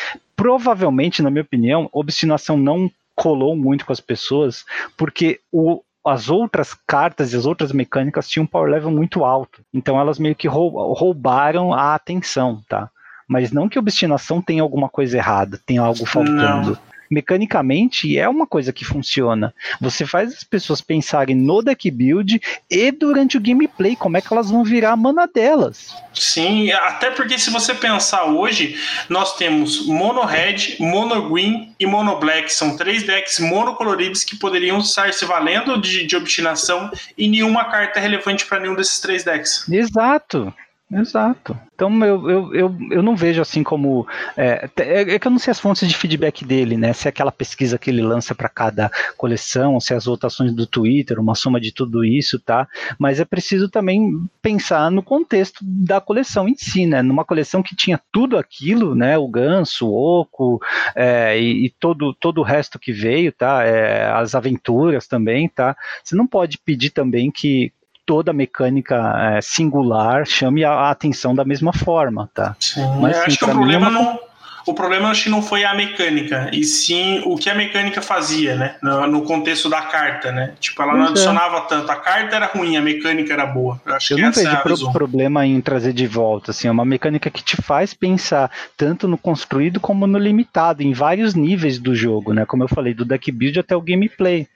provavelmente, 0.42 1.22
na 1.22 1.30
minha 1.30 1.42
opinião, 1.42 1.88
obstinação 1.92 2.56
não 2.56 2.90
colou 3.14 3.54
muito 3.54 3.86
com 3.86 3.92
as 3.92 4.00
pessoas, 4.00 4.64
porque 4.96 5.38
o, 5.52 5.82
as 6.04 6.28
outras 6.28 6.74
cartas 6.84 7.32
e 7.32 7.36
as 7.36 7.46
outras 7.46 7.70
mecânicas 7.70 8.28
tinham 8.28 8.42
um 8.42 8.46
power 8.48 8.68
level 8.68 8.90
muito 8.90 9.24
alto. 9.24 9.64
Então 9.72 10.00
elas 10.00 10.18
meio 10.18 10.34
que 10.34 10.48
roubaram 10.48 11.72
a 11.72 11.94
atenção, 11.94 12.60
tá? 12.68 12.90
Mas 13.32 13.50
não 13.50 13.66
que 13.66 13.78
obstinação 13.78 14.42
tenha 14.42 14.62
alguma 14.62 14.90
coisa 14.90 15.16
errada, 15.16 15.58
tenha 15.64 15.80
algo 15.80 16.04
faltando. 16.04 16.72
Não 16.72 16.92
mecanicamente 17.12 18.18
é 18.18 18.26
uma 18.26 18.46
coisa 18.46 18.72
que 18.72 18.86
funciona. 18.86 19.54
Você 19.78 20.06
faz 20.06 20.32
as 20.32 20.44
pessoas 20.44 20.80
pensarem 20.80 21.36
no 21.36 21.62
deck 21.62 21.90
build 21.90 22.40
e 22.70 22.90
durante 22.90 23.36
o 23.36 23.40
gameplay, 23.40 23.94
como 23.94 24.16
é 24.16 24.22
que 24.22 24.32
elas 24.32 24.50
vão 24.50 24.64
virar 24.64 24.92
a 24.92 24.96
mana 24.96 25.26
delas. 25.26 25.94
Sim, 26.14 26.72
até 26.72 27.10
porque 27.10 27.38
se 27.38 27.50
você 27.50 27.74
pensar 27.74 28.24
hoje, 28.24 28.76
nós 29.10 29.36
temos 29.36 29.86
Mono 29.86 30.24
Red, 30.24 30.76
Mono 30.80 31.28
Green 31.28 31.74
e 31.78 31.84
Mono 31.84 32.18
Black. 32.18 32.50
São 32.50 32.78
três 32.78 33.02
decks 33.02 33.38
monocoloridos 33.38 34.24
que 34.24 34.36
poderiam 34.36 34.78
estar 34.78 35.12
se 35.12 35.26
valendo 35.26 35.78
de, 35.78 36.06
de 36.06 36.16
obstinação 36.16 36.90
e 37.18 37.28
nenhuma 37.28 37.66
carta 37.66 37.98
é 37.98 38.02
relevante 38.02 38.46
para 38.46 38.58
nenhum 38.58 38.74
desses 38.74 38.98
três 39.00 39.22
decks. 39.22 39.68
Exato. 39.68 40.54
Exato. 40.92 41.58
Então 41.74 42.04
eu, 42.04 42.30
eu, 42.30 42.54
eu, 42.54 42.78
eu 42.90 43.02
não 43.02 43.16
vejo 43.16 43.40
assim 43.40 43.62
como. 43.62 44.06
É, 44.36 44.68
é, 44.76 45.18
que 45.18 45.26
eu 45.26 45.30
não 45.30 45.38
sei 45.38 45.50
as 45.50 45.58
fontes 45.58 45.88
de 45.88 45.96
feedback 45.96 46.44
dele, 46.44 46.76
né? 46.76 46.92
Se 46.92 47.08
é 47.08 47.10
aquela 47.10 47.32
pesquisa 47.32 47.78
que 47.78 47.88
ele 47.88 48.02
lança 48.02 48.34
para 48.34 48.48
cada 48.48 48.90
coleção, 49.16 49.80
se 49.80 49.94
é 49.94 49.96
as 49.96 50.04
votações 50.04 50.52
do 50.52 50.66
Twitter, 50.66 51.18
uma 51.18 51.34
soma 51.34 51.58
de 51.58 51.72
tudo 51.72 52.04
isso, 52.04 52.38
tá? 52.38 52.68
Mas 52.98 53.20
é 53.20 53.24
preciso 53.24 53.70
também 53.70 54.22
pensar 54.42 54.90
no 54.90 55.02
contexto 55.02 55.60
da 55.62 56.00
coleção 56.00 56.46
em 56.46 56.54
si, 56.54 56.84
né? 56.84 57.00
Numa 57.00 57.24
coleção 57.24 57.62
que 57.62 57.74
tinha 57.74 57.98
tudo 58.12 58.36
aquilo, 58.36 58.94
né? 58.94 59.16
O 59.16 59.26
ganso, 59.26 59.88
o 59.88 60.20
oco 60.20 60.60
é, 60.94 61.40
e, 61.40 61.66
e, 61.66 61.70
todo, 61.70 62.12
todo 62.12 62.38
o 62.38 62.44
resto 62.44 62.78
que 62.78 62.92
veio, 62.92 63.32
tá? 63.32 63.64
É, 63.64 64.10
as 64.12 64.34
aventuras 64.34 65.06
também, 65.06 65.48
tá? 65.48 65.74
Você 66.04 66.14
não 66.14 66.26
pode 66.26 66.58
pedir 66.58 66.90
também 66.90 67.30
que 67.30 67.72
toda 68.12 68.30
mecânica 68.30 68.94
é, 69.36 69.40
singular 69.40 70.26
chame 70.26 70.62
a, 70.66 70.90
atenção 70.90 71.34
da 71.34 71.46
mesma 71.46 71.72
forma, 71.72 72.28
tá? 72.34 72.54
Sim, 72.60 72.82
Mas, 73.00 73.16
eu 73.16 73.22
sim, 73.22 73.26
acho 73.28 73.38
que 73.38 73.44
o 73.46 73.48
problema 73.48 73.86
é 73.86 73.88
uma... 73.88 74.02
não 74.02 74.20
o 74.66 74.74
problema 74.74 75.08
acho 75.08 75.24
que 75.24 75.30
não 75.30 75.42
foi 75.42 75.64
a 75.64 75.74
mecânica, 75.74 76.48
e 76.52 76.62
sim 76.62 77.22
o 77.24 77.36
que 77.36 77.50
a 77.50 77.54
mecânica 77.54 78.00
fazia, 78.00 78.54
né? 78.54 78.76
No, 78.82 79.06
no 79.08 79.22
contexto 79.22 79.68
da 79.68 79.82
carta, 79.82 80.30
né? 80.30 80.54
Tipo, 80.60 80.82
ela 80.82 80.92
não 80.92 81.06
pois 81.06 81.08
é. 81.08 81.12
adicionava 81.12 81.56
é. 81.56 81.60
tanto. 81.62 81.90
A 81.90 81.96
carta 81.96 82.36
era 82.36 82.46
ruim, 82.46 82.76
a 82.76 82.82
mecânica 82.82 83.32
era 83.32 83.46
boa. 83.46 83.80
Eu, 83.84 83.94
acho 83.94 84.12
eu 84.12 84.16
que 84.18 84.22
não 84.22 84.30
vejo 84.30 84.48
é 84.48 84.56
pro 84.56 84.92
problema 84.92 85.44
em 85.44 85.60
trazer 85.60 85.92
de 85.92 86.06
volta, 86.06 86.52
assim, 86.52 86.68
é 86.68 86.70
uma 86.70 86.84
mecânica 86.84 87.30
que 87.30 87.42
te 87.42 87.56
faz 87.56 87.92
pensar 87.92 88.50
tanto 88.76 89.08
no 89.08 89.18
construído 89.18 89.80
como 89.80 90.06
no 90.06 90.18
limitado, 90.18 90.82
em 90.82 90.92
vários 90.92 91.34
níveis 91.34 91.78
do 91.78 91.94
jogo, 91.94 92.32
né? 92.32 92.44
Como 92.46 92.62
eu 92.62 92.68
falei, 92.68 92.94
do 92.94 93.04
deck 93.04 93.32
build 93.32 93.58
até 93.58 93.74
o 93.74 93.80
gameplay. 93.80 94.46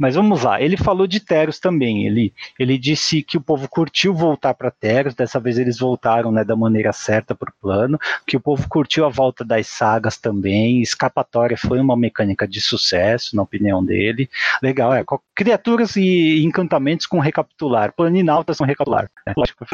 Mas 0.00 0.14
vamos 0.14 0.44
lá, 0.44 0.58
ele 0.62 0.78
falou 0.78 1.06
de 1.06 1.20
Teros 1.20 1.58
também. 1.58 2.06
Ele, 2.06 2.32
ele 2.58 2.78
disse 2.78 3.22
que 3.22 3.36
o 3.36 3.40
povo 3.40 3.68
curtiu 3.68 4.14
voltar 4.14 4.54
para 4.54 4.70
Teros, 4.70 5.14
dessa 5.14 5.38
vez 5.38 5.58
eles 5.58 5.78
voltaram 5.78 6.32
né, 6.32 6.42
da 6.42 6.56
maneira 6.56 6.90
certa 6.90 7.34
para 7.34 7.50
o 7.50 7.54
plano, 7.60 7.98
que 8.26 8.34
o 8.34 8.40
povo 8.40 8.66
curtiu 8.66 9.04
a 9.04 9.10
volta 9.10 9.44
das 9.44 9.66
sagas 9.66 10.16
também. 10.16 10.80
Escapatória 10.80 11.54
foi 11.54 11.78
uma 11.78 11.98
mecânica 11.98 12.48
de 12.48 12.62
sucesso, 12.62 13.36
na 13.36 13.42
opinião 13.42 13.84
dele. 13.84 14.30
Legal, 14.62 14.94
é. 14.94 15.04
Criaturas 15.34 15.94
e 15.96 16.42
encantamentos 16.46 17.04
com 17.04 17.18
recapitular. 17.18 17.92
Planinautas 17.92 18.56
com 18.56 18.64
recapitular. 18.64 19.10
É, 19.26 19.34
lógico. 19.36 19.66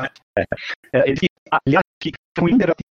né? 0.00 0.08
É, 0.38 0.44
é, 0.92 1.10
ele, 1.10 1.26
aliás, 1.50 1.82
que 2.00 2.12
foi 2.38 2.52
interativo 2.52 2.86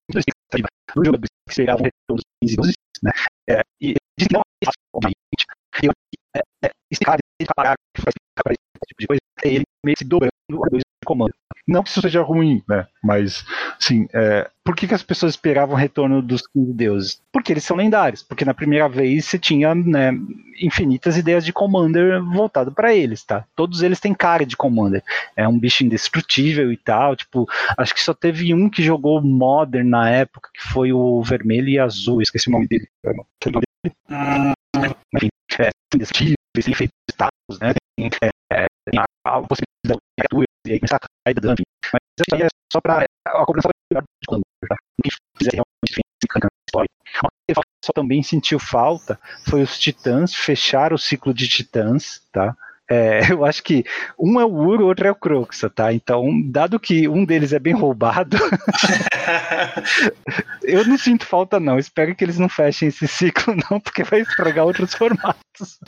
do 0.97 1.05
jogo 1.05 1.19
que 1.21 1.55
seria 1.55 1.77
um 1.77 1.83
retorno 1.83 2.17
dos 2.17 2.23
15 2.43 2.57
12, 2.57 2.73
né? 3.05 3.13
É, 3.49 3.61
e 3.81 3.91
ele 3.91 3.97
disse 4.19 4.29
que 4.29 4.35
não 4.35 4.41
é 4.41 4.67
fácil, 4.67 4.81
obviamente. 4.95 5.47
Eu, 5.83 5.93
esse 6.95 7.55
cara 7.57 7.75
que 7.95 8.03
faz 8.03 8.15
esse 8.51 8.87
tipo 8.89 9.01
de 9.01 9.07
coisa, 9.07 9.21
é 9.45 9.49
ele 9.49 9.65
meio 9.85 9.97
se 9.99 10.05
dobrando 10.05 10.33
a 10.65 10.69
dois 10.71 10.83
comando. 11.05 11.35
Não 11.67 11.83
que 11.83 11.89
isso 11.89 12.01
seja 12.01 12.23
ruim, 12.23 12.63
né? 12.69 12.87
Mas, 13.03 13.45
sim, 13.79 14.07
é, 14.13 14.51
por 14.65 14.75
que, 14.75 14.87
que 14.87 14.95
as 14.95 15.03
pessoas 15.03 15.33
esperavam 15.33 15.75
o 15.75 15.79
retorno 15.79 16.21
dos 16.21 16.47
15 16.47 16.73
deuses? 16.75 17.23
Porque 17.33 17.53
eles 17.53 17.65
são 17.65 17.77
lendários. 17.77 18.23
Porque 18.23 18.45
na 18.45 18.53
primeira 18.53 18.89
vez 18.89 19.25
você 19.25 19.39
tinha 19.39 19.75
né, 19.75 20.13
infinitas 20.61 21.17
ideias 21.17 21.45
de 21.45 21.53
Commander 21.53 22.23
voltado 22.23 22.73
para 22.73 22.95
eles, 22.95 23.23
tá? 23.23 23.45
Todos 23.57 23.83
eles 23.83 24.01
têm 24.01 24.13
cara 24.13 24.45
de 24.45 24.57
Commander. 24.57 25.03
É 25.37 25.47
um 25.49 25.59
bicho 25.59 25.85
indestrutível 25.85 26.71
e 26.73 26.77
tal. 26.77 27.17
Tipo, 27.17 27.47
acho 27.79 27.95
que 27.95 28.03
só 28.03 28.13
teve 28.13 28.53
um 28.53 28.69
que 28.69 28.83
jogou 28.83 29.23
Modern 29.23 29.89
na 29.89 30.11
época, 30.11 30.51
que 30.53 30.69
foi 30.69 30.93
o 30.93 31.23
vermelho 31.23 31.69
e 31.69 31.79
azul. 31.79 32.21
Esqueci 32.21 32.49
o 32.49 32.53
nome 32.53 32.67
dele. 32.67 32.89
Enfim, 35.15 35.29
é 35.61 35.71
indestrutível, 35.95 36.37
tem 36.63 36.75
feito 36.75 36.93
status, 37.11 37.59
né? 37.61 37.75
Tem, 37.97 38.11
é, 38.53 38.67
tem 38.91 39.01
a, 39.01 39.05
a 39.25 39.43
possibilidade 39.43 39.99
de 39.99 40.15
criatura 40.19 40.47
e 40.67 40.73
aí 40.73 40.79
começar 40.79 40.97
a 40.97 41.01
cair 41.25 41.35
da 41.35 41.49
Mas 41.51 42.01
isso 42.19 42.35
aí 42.35 42.43
é 42.43 42.49
só 42.73 42.81
para 42.81 43.05
a 43.27 43.47
cobrança 43.47 43.69
de 43.93 44.01
quando 44.27 44.43
tá? 44.69 44.77
Ninguém 44.99 45.19
fizer 45.37 45.51
realmente 45.53 45.85
diferença 45.85 46.15
em 46.23 46.49
história. 46.69 46.89
Uma 47.23 47.31
coisa 47.47 47.61
que 47.61 47.87
só 47.87 47.93
também 47.93 48.23
sentiu 48.23 48.59
falta 48.59 49.19
foi 49.49 49.63
os 49.63 49.79
Titãs 49.79 50.35
fechar 50.35 50.93
o 50.93 50.99
ciclo 50.99 51.35
de 51.35 51.49
Titãs, 51.49 52.23
tá? 52.33 52.57
É, 52.91 53.21
eu 53.33 53.45
acho 53.45 53.63
que 53.63 53.85
um 54.19 54.41
é 54.41 54.45
o 54.45 54.53
Uro, 54.53 54.87
outro 54.87 55.07
é 55.07 55.11
o 55.11 55.15
Croxa, 55.15 55.71
tá? 55.71 55.93
Então, 55.93 56.29
dado 56.45 56.79
que 56.79 57.09
um 57.09 57.25
deles 57.25 57.53
é 57.53 57.59
bem 57.59 57.73
roubado, 57.73 58.37
eu 60.63 60.87
não 60.87 60.99
sinto 60.99 61.27
falta, 61.27 61.59
não. 61.59 61.79
Espero 61.79 62.15
que 62.15 62.25
eles 62.25 62.39
não 62.39 62.49
fechem 62.49 62.89
esse 62.89 63.07
ciclo, 63.09 63.55
não, 63.71 63.81
porque 63.81 64.03
vai 64.03 64.21
estragar 64.21 64.65
outros 64.65 64.95
formatos. 64.95 65.79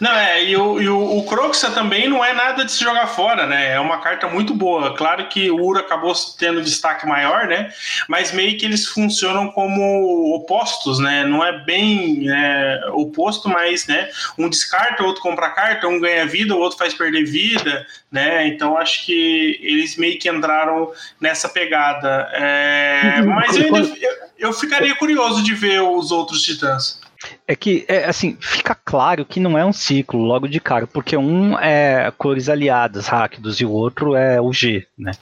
Não, 0.00 0.12
é, 0.12 0.44
e 0.44 0.56
o, 0.56 0.80
e 0.80 0.88
o, 0.88 1.18
o 1.18 1.24
Croxa 1.24 1.70
também 1.70 2.08
não 2.08 2.22
é 2.22 2.34
nada 2.34 2.64
de 2.64 2.70
se 2.70 2.84
jogar 2.84 3.06
fora, 3.06 3.46
né? 3.46 3.72
É 3.72 3.80
uma 3.80 3.98
carta 3.98 4.28
muito 4.28 4.54
boa. 4.54 4.94
Claro 4.94 5.26
que 5.28 5.50
o 5.50 5.56
Uro 5.56 5.80
acabou 5.80 6.12
tendo 6.38 6.62
destaque 6.62 7.06
maior, 7.06 7.46
né? 7.46 7.72
Mas 8.06 8.32
meio 8.32 8.56
que 8.58 8.66
eles 8.66 8.86
funcionam 8.86 9.50
como 9.50 10.34
opostos, 10.34 10.98
né? 10.98 11.24
Não 11.24 11.42
é 11.42 11.64
bem 11.64 12.26
é, 12.28 12.80
oposto, 12.92 13.48
mas 13.48 13.86
né, 13.86 14.08
um 14.38 14.48
descarta, 14.48 15.02
outro 15.02 15.22
compra 15.22 15.50
carta, 15.50 15.88
um 15.88 15.98
ganha 15.98 16.26
vida 16.26 16.43
vida, 16.44 16.54
o 16.54 16.58
outro 16.58 16.78
faz 16.78 16.94
perder 16.94 17.24
vida, 17.24 17.86
né? 18.10 18.46
Então 18.46 18.76
acho 18.76 19.04
que 19.04 19.58
eles 19.62 19.96
meio 19.96 20.18
que 20.18 20.28
entraram 20.28 20.92
nessa 21.20 21.48
pegada. 21.48 22.28
É, 22.32 23.16
uhum. 23.20 23.34
mas 23.34 23.56
eu, 23.56 23.74
ainda, 23.74 23.96
eu, 24.00 24.12
eu 24.38 24.52
ficaria 24.52 24.94
curioso 24.94 25.42
de 25.42 25.54
ver 25.54 25.80
os 25.82 26.10
outros 26.10 26.42
titãs. 26.42 27.00
É 27.48 27.56
que, 27.56 27.84
é, 27.88 28.04
assim, 28.04 28.36
fica 28.38 28.74
claro 28.74 29.24
que 29.24 29.40
não 29.40 29.56
é 29.56 29.64
um 29.64 29.72
ciclo 29.72 30.22
logo 30.22 30.46
de 30.46 30.60
cara, 30.60 30.86
porque 30.86 31.16
um 31.16 31.58
é 31.58 32.12
cores 32.18 32.48
aliadas, 32.48 33.06
Rakdos, 33.06 33.60
e 33.60 33.64
o 33.64 33.70
outro 33.70 34.14
é 34.14 34.40
o 34.40 34.52
G, 34.52 34.86
né? 34.98 35.12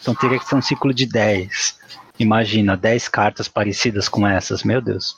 Então 0.00 0.14
teria 0.14 0.38
que 0.38 0.44
ser 0.44 0.56
um 0.56 0.62
ciclo 0.62 0.92
de 0.92 1.06
10. 1.06 1.80
Imagina, 2.18 2.76
10 2.76 3.08
cartas 3.08 3.48
parecidas 3.48 4.08
com 4.08 4.26
essas, 4.26 4.62
meu 4.62 4.80
Deus. 4.80 5.16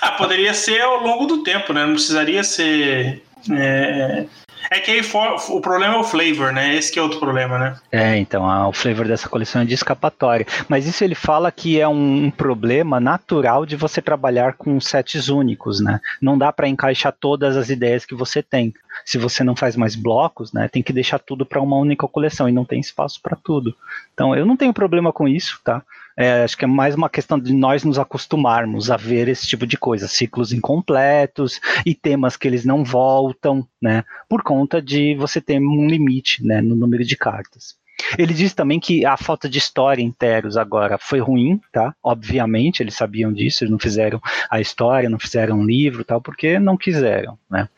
Ah, 0.00 0.12
poderia 0.12 0.54
ser 0.54 0.80
ao 0.80 1.02
longo 1.02 1.26
do 1.26 1.42
tempo, 1.42 1.72
né? 1.72 1.84
Não 1.84 1.94
precisaria 1.94 2.44
ser 2.44 3.22
é, 3.50 4.26
é 4.70 4.80
que 4.80 4.90
aí 4.90 5.02
for, 5.02 5.36
o 5.50 5.60
problema 5.60 5.94
é 5.94 5.98
o 5.98 6.04
flavor, 6.04 6.52
né? 6.52 6.74
Esse 6.74 6.92
que 6.92 6.98
é 6.98 7.02
outro 7.02 7.18
problema, 7.18 7.58
né? 7.58 7.76
É, 7.90 8.16
então, 8.18 8.48
a, 8.48 8.68
o 8.68 8.72
flavor 8.72 9.06
dessa 9.06 9.28
coleção 9.28 9.62
é 9.62 9.64
de 9.64 9.74
escapatória. 9.74 10.46
Mas 10.68 10.86
isso 10.86 11.02
ele 11.02 11.14
fala 11.14 11.50
que 11.50 11.80
é 11.80 11.88
um, 11.88 12.26
um 12.26 12.30
problema 12.30 13.00
natural 13.00 13.64
de 13.64 13.76
você 13.76 14.02
trabalhar 14.02 14.54
com 14.54 14.80
sets 14.80 15.28
únicos, 15.28 15.80
né? 15.80 16.00
Não 16.20 16.36
dá 16.36 16.52
para 16.52 16.68
encaixar 16.68 17.12
todas 17.18 17.56
as 17.56 17.70
ideias 17.70 18.04
que 18.04 18.14
você 18.14 18.42
tem. 18.42 18.74
Se 19.04 19.16
você 19.16 19.42
não 19.42 19.56
faz 19.56 19.76
mais 19.76 19.94
blocos, 19.94 20.52
né? 20.52 20.68
Tem 20.68 20.82
que 20.82 20.92
deixar 20.92 21.18
tudo 21.18 21.46
para 21.46 21.60
uma 21.60 21.76
única 21.76 22.06
coleção 22.06 22.48
e 22.48 22.52
não 22.52 22.64
tem 22.64 22.80
espaço 22.80 23.20
para 23.22 23.36
tudo. 23.36 23.74
Então, 24.12 24.34
eu 24.34 24.44
não 24.44 24.56
tenho 24.56 24.74
problema 24.74 25.12
com 25.12 25.26
isso, 25.26 25.60
tá? 25.64 25.82
É, 26.18 26.42
acho 26.42 26.58
que 26.58 26.64
é 26.64 26.68
mais 26.68 26.96
uma 26.96 27.08
questão 27.08 27.38
de 27.38 27.54
nós 27.54 27.84
nos 27.84 27.96
acostumarmos 27.96 28.90
a 28.90 28.96
ver 28.96 29.28
esse 29.28 29.46
tipo 29.46 29.64
de 29.64 29.78
coisa, 29.78 30.08
ciclos 30.08 30.52
incompletos 30.52 31.60
e 31.86 31.94
temas 31.94 32.36
que 32.36 32.48
eles 32.48 32.64
não 32.64 32.82
voltam, 32.82 33.64
né? 33.80 34.02
Por 34.28 34.42
conta 34.42 34.82
de 34.82 35.14
você 35.14 35.40
ter 35.40 35.60
um 35.60 35.86
limite, 35.86 36.44
né, 36.44 36.60
no 36.60 36.74
número 36.74 37.04
de 37.04 37.16
cartas. 37.16 37.76
Ele 38.18 38.34
diz 38.34 38.52
também 38.52 38.80
que 38.80 39.06
a 39.06 39.16
falta 39.16 39.48
de 39.48 39.58
história 39.58 40.02
em 40.02 40.10
Teros 40.10 40.56
agora 40.56 40.98
foi 40.98 41.20
ruim, 41.20 41.60
tá? 41.72 41.94
Obviamente, 42.02 42.82
eles 42.82 42.94
sabiam 42.94 43.32
disso, 43.32 43.62
eles 43.62 43.70
não 43.70 43.78
fizeram 43.78 44.20
a 44.50 44.60
história, 44.60 45.08
não 45.08 45.20
fizeram 45.20 45.60
um 45.60 45.64
livro, 45.64 46.04
tal, 46.04 46.20
porque 46.20 46.58
não 46.58 46.76
quiseram, 46.76 47.38
né? 47.48 47.68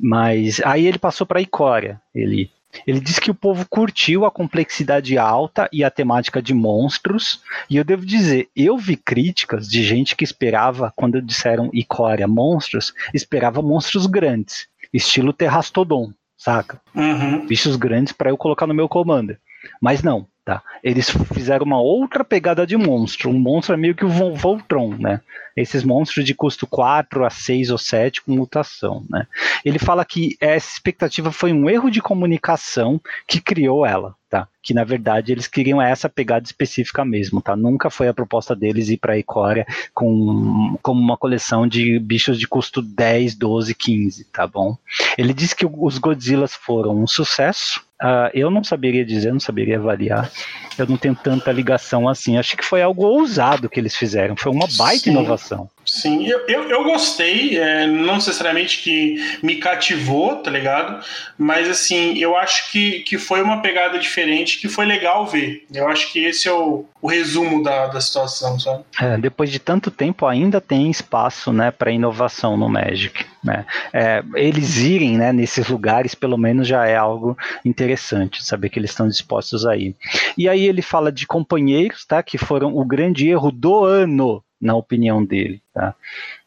Mas 0.00 0.60
aí 0.64 0.84
ele 0.84 0.98
passou 0.98 1.24
para 1.24 1.40
Icória, 1.40 2.00
ele 2.12 2.50
ele 2.86 3.00
diz 3.00 3.18
que 3.18 3.30
o 3.30 3.34
povo 3.34 3.66
curtiu 3.68 4.24
a 4.24 4.30
complexidade 4.30 5.16
alta 5.18 5.68
e 5.72 5.84
a 5.84 5.90
temática 5.90 6.42
de 6.42 6.54
monstros, 6.54 7.42
e 7.68 7.76
eu 7.76 7.84
devo 7.84 8.04
dizer, 8.04 8.48
eu 8.56 8.76
vi 8.76 8.96
críticas 8.96 9.68
de 9.68 9.82
gente 9.82 10.16
que 10.16 10.24
esperava, 10.24 10.92
quando 10.96 11.20
disseram 11.20 11.70
Icória 11.72 12.26
monstros, 12.26 12.94
esperava 13.12 13.62
monstros 13.62 14.06
grandes, 14.06 14.66
estilo 14.92 15.32
Terrastodon, 15.32 16.12
saca? 16.36 16.80
Uhum. 16.94 17.46
Bichos 17.46 17.76
grandes 17.76 18.12
para 18.12 18.30
eu 18.30 18.36
colocar 18.36 18.66
no 18.66 18.74
meu 18.74 18.88
commander. 18.88 19.38
Mas 19.80 20.02
não, 20.02 20.26
Tá? 20.44 20.60
Eles 20.82 21.08
fizeram 21.32 21.64
uma 21.64 21.80
outra 21.80 22.24
pegada 22.24 22.66
de 22.66 22.76
monstro. 22.76 23.30
Um 23.30 23.38
monstro 23.38 23.74
é 23.74 23.76
meio 23.76 23.94
que 23.94 24.04
o 24.04 24.08
Voltron, 24.08 24.96
né? 24.98 25.20
Esses 25.56 25.84
monstros 25.84 26.24
de 26.24 26.34
custo 26.34 26.66
4 26.66 27.24
a 27.24 27.30
6 27.30 27.70
ou 27.70 27.78
7 27.78 28.22
com 28.22 28.32
mutação, 28.32 29.04
né? 29.08 29.28
Ele 29.64 29.78
fala 29.78 30.04
que 30.04 30.36
essa 30.40 30.72
expectativa 30.72 31.30
foi 31.30 31.52
um 31.52 31.70
erro 31.70 31.90
de 31.90 32.02
comunicação 32.02 33.00
que 33.28 33.40
criou 33.40 33.86
ela, 33.86 34.16
tá? 34.28 34.48
Que 34.62 34.72
na 34.72 34.84
verdade 34.84 35.32
eles 35.32 35.46
queriam 35.46 35.80
essa 35.80 36.08
pegada 36.08 36.46
específica 36.46 37.04
mesmo, 37.04 37.40
tá? 37.40 37.56
Nunca 37.56 37.90
foi 37.90 38.08
a 38.08 38.14
proposta 38.14 38.54
deles 38.54 38.88
ir 38.88 38.98
para 38.98 39.14
a 39.14 39.18
Icória 39.18 39.66
com 39.92 40.76
como 40.82 41.00
uma 41.00 41.16
coleção 41.16 41.66
de 41.66 41.98
bichos 41.98 42.38
de 42.38 42.46
custo 42.46 42.80
10, 42.80 43.34
12, 43.34 43.74
15, 43.74 44.24
tá 44.26 44.46
bom? 44.46 44.76
Ele 45.18 45.34
disse 45.34 45.56
que 45.56 45.66
os 45.66 45.98
Godzillas 45.98 46.54
foram 46.54 47.02
um 47.02 47.06
sucesso, 47.06 47.80
Uh, 48.02 48.26
eu 48.34 48.50
não 48.50 48.64
saberia 48.64 49.04
dizer, 49.04 49.32
não 49.32 49.38
saberia 49.38 49.78
avaliar. 49.78 50.28
Eu 50.76 50.88
não 50.88 50.96
tenho 50.96 51.14
tanta 51.14 51.52
ligação 51.52 52.08
assim. 52.08 52.36
Acho 52.36 52.56
que 52.56 52.64
foi 52.64 52.82
algo 52.82 53.06
ousado 53.06 53.68
que 53.68 53.78
eles 53.78 53.94
fizeram. 53.94 54.34
Foi 54.36 54.50
uma 54.50 54.66
baita 54.76 55.04
Sim. 55.04 55.10
inovação. 55.10 55.70
Sim, 55.86 56.26
eu, 56.26 56.40
eu, 56.48 56.68
eu 56.68 56.84
gostei, 56.84 57.58
é, 57.58 57.86
não 57.86 58.14
necessariamente 58.14 58.78
que 58.82 59.38
me 59.42 59.56
cativou, 59.56 60.36
tá 60.36 60.50
ligado? 60.50 61.04
Mas 61.38 61.68
assim, 61.68 62.18
eu 62.18 62.36
acho 62.36 62.72
que, 62.72 63.00
que 63.00 63.18
foi 63.18 63.42
uma 63.42 63.62
pegada 63.62 63.98
diferente 63.98 64.51
que 64.60 64.68
foi 64.68 64.84
legal 64.84 65.26
ver. 65.26 65.66
Eu 65.72 65.88
acho 65.88 66.12
que 66.12 66.24
esse 66.24 66.48
é 66.48 66.52
o, 66.52 66.84
o 67.00 67.08
resumo 67.08 67.62
da, 67.62 67.86
da 67.86 68.00
situação, 68.00 68.58
sabe? 68.58 68.84
É, 69.00 69.16
depois 69.16 69.50
de 69.50 69.58
tanto 69.58 69.90
tempo, 69.90 70.26
ainda 70.26 70.60
tem 70.60 70.90
espaço 70.90 71.52
né, 71.52 71.70
para 71.70 71.90
inovação 71.90 72.56
no 72.56 72.68
Magic. 72.68 73.24
Né? 73.42 73.64
É, 73.92 74.22
eles 74.34 74.78
irem 74.78 75.18
né, 75.18 75.32
nesses 75.32 75.68
lugares, 75.68 76.14
pelo 76.14 76.36
menos, 76.36 76.66
já 76.68 76.86
é 76.86 76.96
algo 76.96 77.36
interessante, 77.64 78.44
saber 78.44 78.68
que 78.68 78.78
eles 78.78 78.90
estão 78.90 79.08
dispostos 79.08 79.66
a 79.66 79.76
ir. 79.76 79.96
E 80.36 80.48
aí 80.48 80.64
ele 80.64 80.82
fala 80.82 81.10
de 81.10 81.26
companheiros, 81.26 82.04
tá? 82.04 82.22
Que 82.22 82.38
foram 82.38 82.76
o 82.76 82.84
grande 82.84 83.28
erro 83.28 83.50
do 83.50 83.84
ano 83.84 84.42
na 84.62 84.76
opinião 84.76 85.24
dele. 85.24 85.60
Tá? 85.74 85.94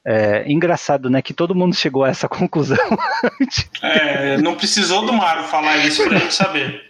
É 0.06 0.50
engraçado, 0.50 1.10
né, 1.10 1.22
que 1.22 1.34
todo 1.34 1.54
mundo 1.54 1.76
chegou 1.76 2.06
a 2.06 2.10
essa 2.10 2.30
conclusão. 2.30 2.78
é, 3.82 4.38
não 4.38 4.56
precisou 4.56 5.06
do 5.06 5.12
Mario 5.12 5.44
falar 5.46 5.78
isso 5.78 6.04
para 6.04 6.18
gente 6.18 6.34
saber. 6.34 6.84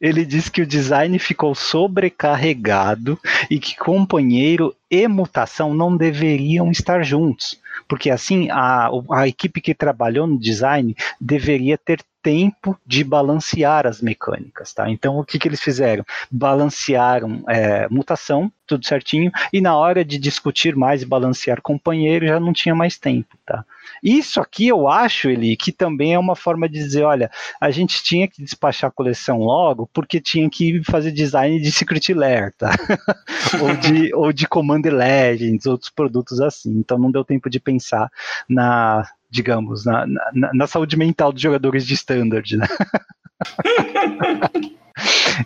Ele 0.00 0.24
diz 0.24 0.48
que 0.48 0.62
o 0.62 0.66
design 0.66 1.18
ficou 1.18 1.54
sobrecarregado 1.54 3.18
e 3.50 3.58
que 3.58 3.76
companheiro 3.76 4.74
e 4.90 5.06
mutação 5.06 5.72
não 5.72 5.96
deveriam 5.96 6.70
estar 6.70 7.02
juntos, 7.04 7.60
porque 7.88 8.10
assim 8.10 8.50
a, 8.50 8.88
a 9.12 9.28
equipe 9.28 9.60
que 9.60 9.74
trabalhou 9.74 10.26
no 10.26 10.38
design 10.38 10.94
deveria 11.20 11.78
ter 11.78 12.00
tempo 12.22 12.78
de 12.86 13.02
balancear 13.02 13.86
as 13.86 14.00
mecânicas, 14.00 14.72
tá? 14.74 14.90
Então 14.90 15.18
o 15.18 15.24
que, 15.24 15.38
que 15.38 15.48
eles 15.48 15.60
fizeram? 15.60 16.04
Balancearam 16.30 17.42
é, 17.48 17.88
mutação, 17.88 18.52
tudo 18.66 18.86
certinho, 18.86 19.30
e 19.52 19.60
na 19.60 19.76
hora 19.76 20.04
de 20.04 20.18
discutir 20.18 20.76
mais 20.76 21.02
e 21.02 21.06
balancear 21.06 21.62
companheiro 21.62 22.26
já 22.26 22.38
não 22.38 22.52
tinha 22.52 22.74
mais 22.74 22.98
tempo, 22.98 23.36
tá? 23.46 23.64
Isso 24.02 24.40
aqui 24.40 24.68
eu 24.68 24.88
acho, 24.88 25.28
ele 25.28 25.56
que 25.56 25.72
também 25.72 26.14
é 26.14 26.18
uma 26.18 26.36
forma 26.36 26.68
de 26.68 26.78
dizer, 26.78 27.02
olha, 27.02 27.30
a 27.60 27.70
gente 27.70 28.02
tinha 28.02 28.28
que 28.28 28.42
despachar 28.42 28.88
a 28.88 28.92
coleção 28.92 29.38
logo 29.40 29.88
porque 29.92 30.20
tinha 30.20 30.48
que 30.48 30.82
fazer 30.84 31.10
design 31.10 31.60
de 31.60 31.72
Secret 31.72 32.14
Lair, 32.14 32.52
tá? 32.56 32.70
ou, 33.60 33.76
de, 33.76 34.14
ou 34.14 34.32
de 34.32 34.46
Commander 34.80 34.94
Legends, 34.94 35.66
outros 35.66 35.90
produtos 35.90 36.40
assim. 36.40 36.70
Então 36.78 36.98
não 36.98 37.10
deu 37.10 37.24
tempo 37.24 37.50
de 37.50 37.60
pensar 37.60 38.10
na 38.48 39.06
digamos, 39.32 39.84
na, 39.84 40.04
na, 40.08 40.52
na 40.52 40.66
saúde 40.66 40.96
mental 40.96 41.30
dos 41.30 41.40
jogadores 41.40 41.86
de 41.86 41.94
standard, 41.94 42.56
né? 42.56 42.66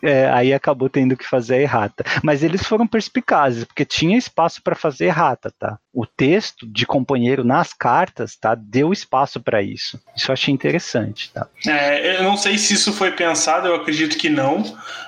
É, 0.03 0.29
aí 0.31 0.53
acabou 0.53 0.89
tendo 0.89 1.17
que 1.17 1.27
fazer 1.27 1.55
a 1.55 1.61
errata. 1.61 2.05
Mas 2.23 2.43
eles 2.43 2.65
foram 2.65 2.87
perspicazes, 2.87 3.65
porque 3.65 3.85
tinha 3.85 4.19
espaço 4.19 4.63
para 4.63 4.75
fazer 4.75 5.07
errata, 5.07 5.53
tá? 5.59 5.79
O 5.93 6.05
texto 6.05 6.67
de 6.67 6.87
companheiro 6.87 7.45
nas 7.45 7.73
cartas, 7.73 8.37
tá? 8.37 8.55
Deu 8.55 8.93
espaço 8.93 9.41
para 9.41 9.63
isso. 9.63 10.01
Isso 10.17 10.31
eu 10.31 10.33
achei 10.33 10.53
interessante, 10.53 11.31
tá? 11.33 11.47
É, 11.67 12.19
eu 12.19 12.25
não 12.25 12.37
sei 12.37 12.59
se 12.59 12.75
isso 12.75 12.93
foi 12.93 13.13
pensado, 13.13 13.69
eu 13.69 13.75
acredito 13.77 14.19
que 14.19 14.29
não, 14.29 14.65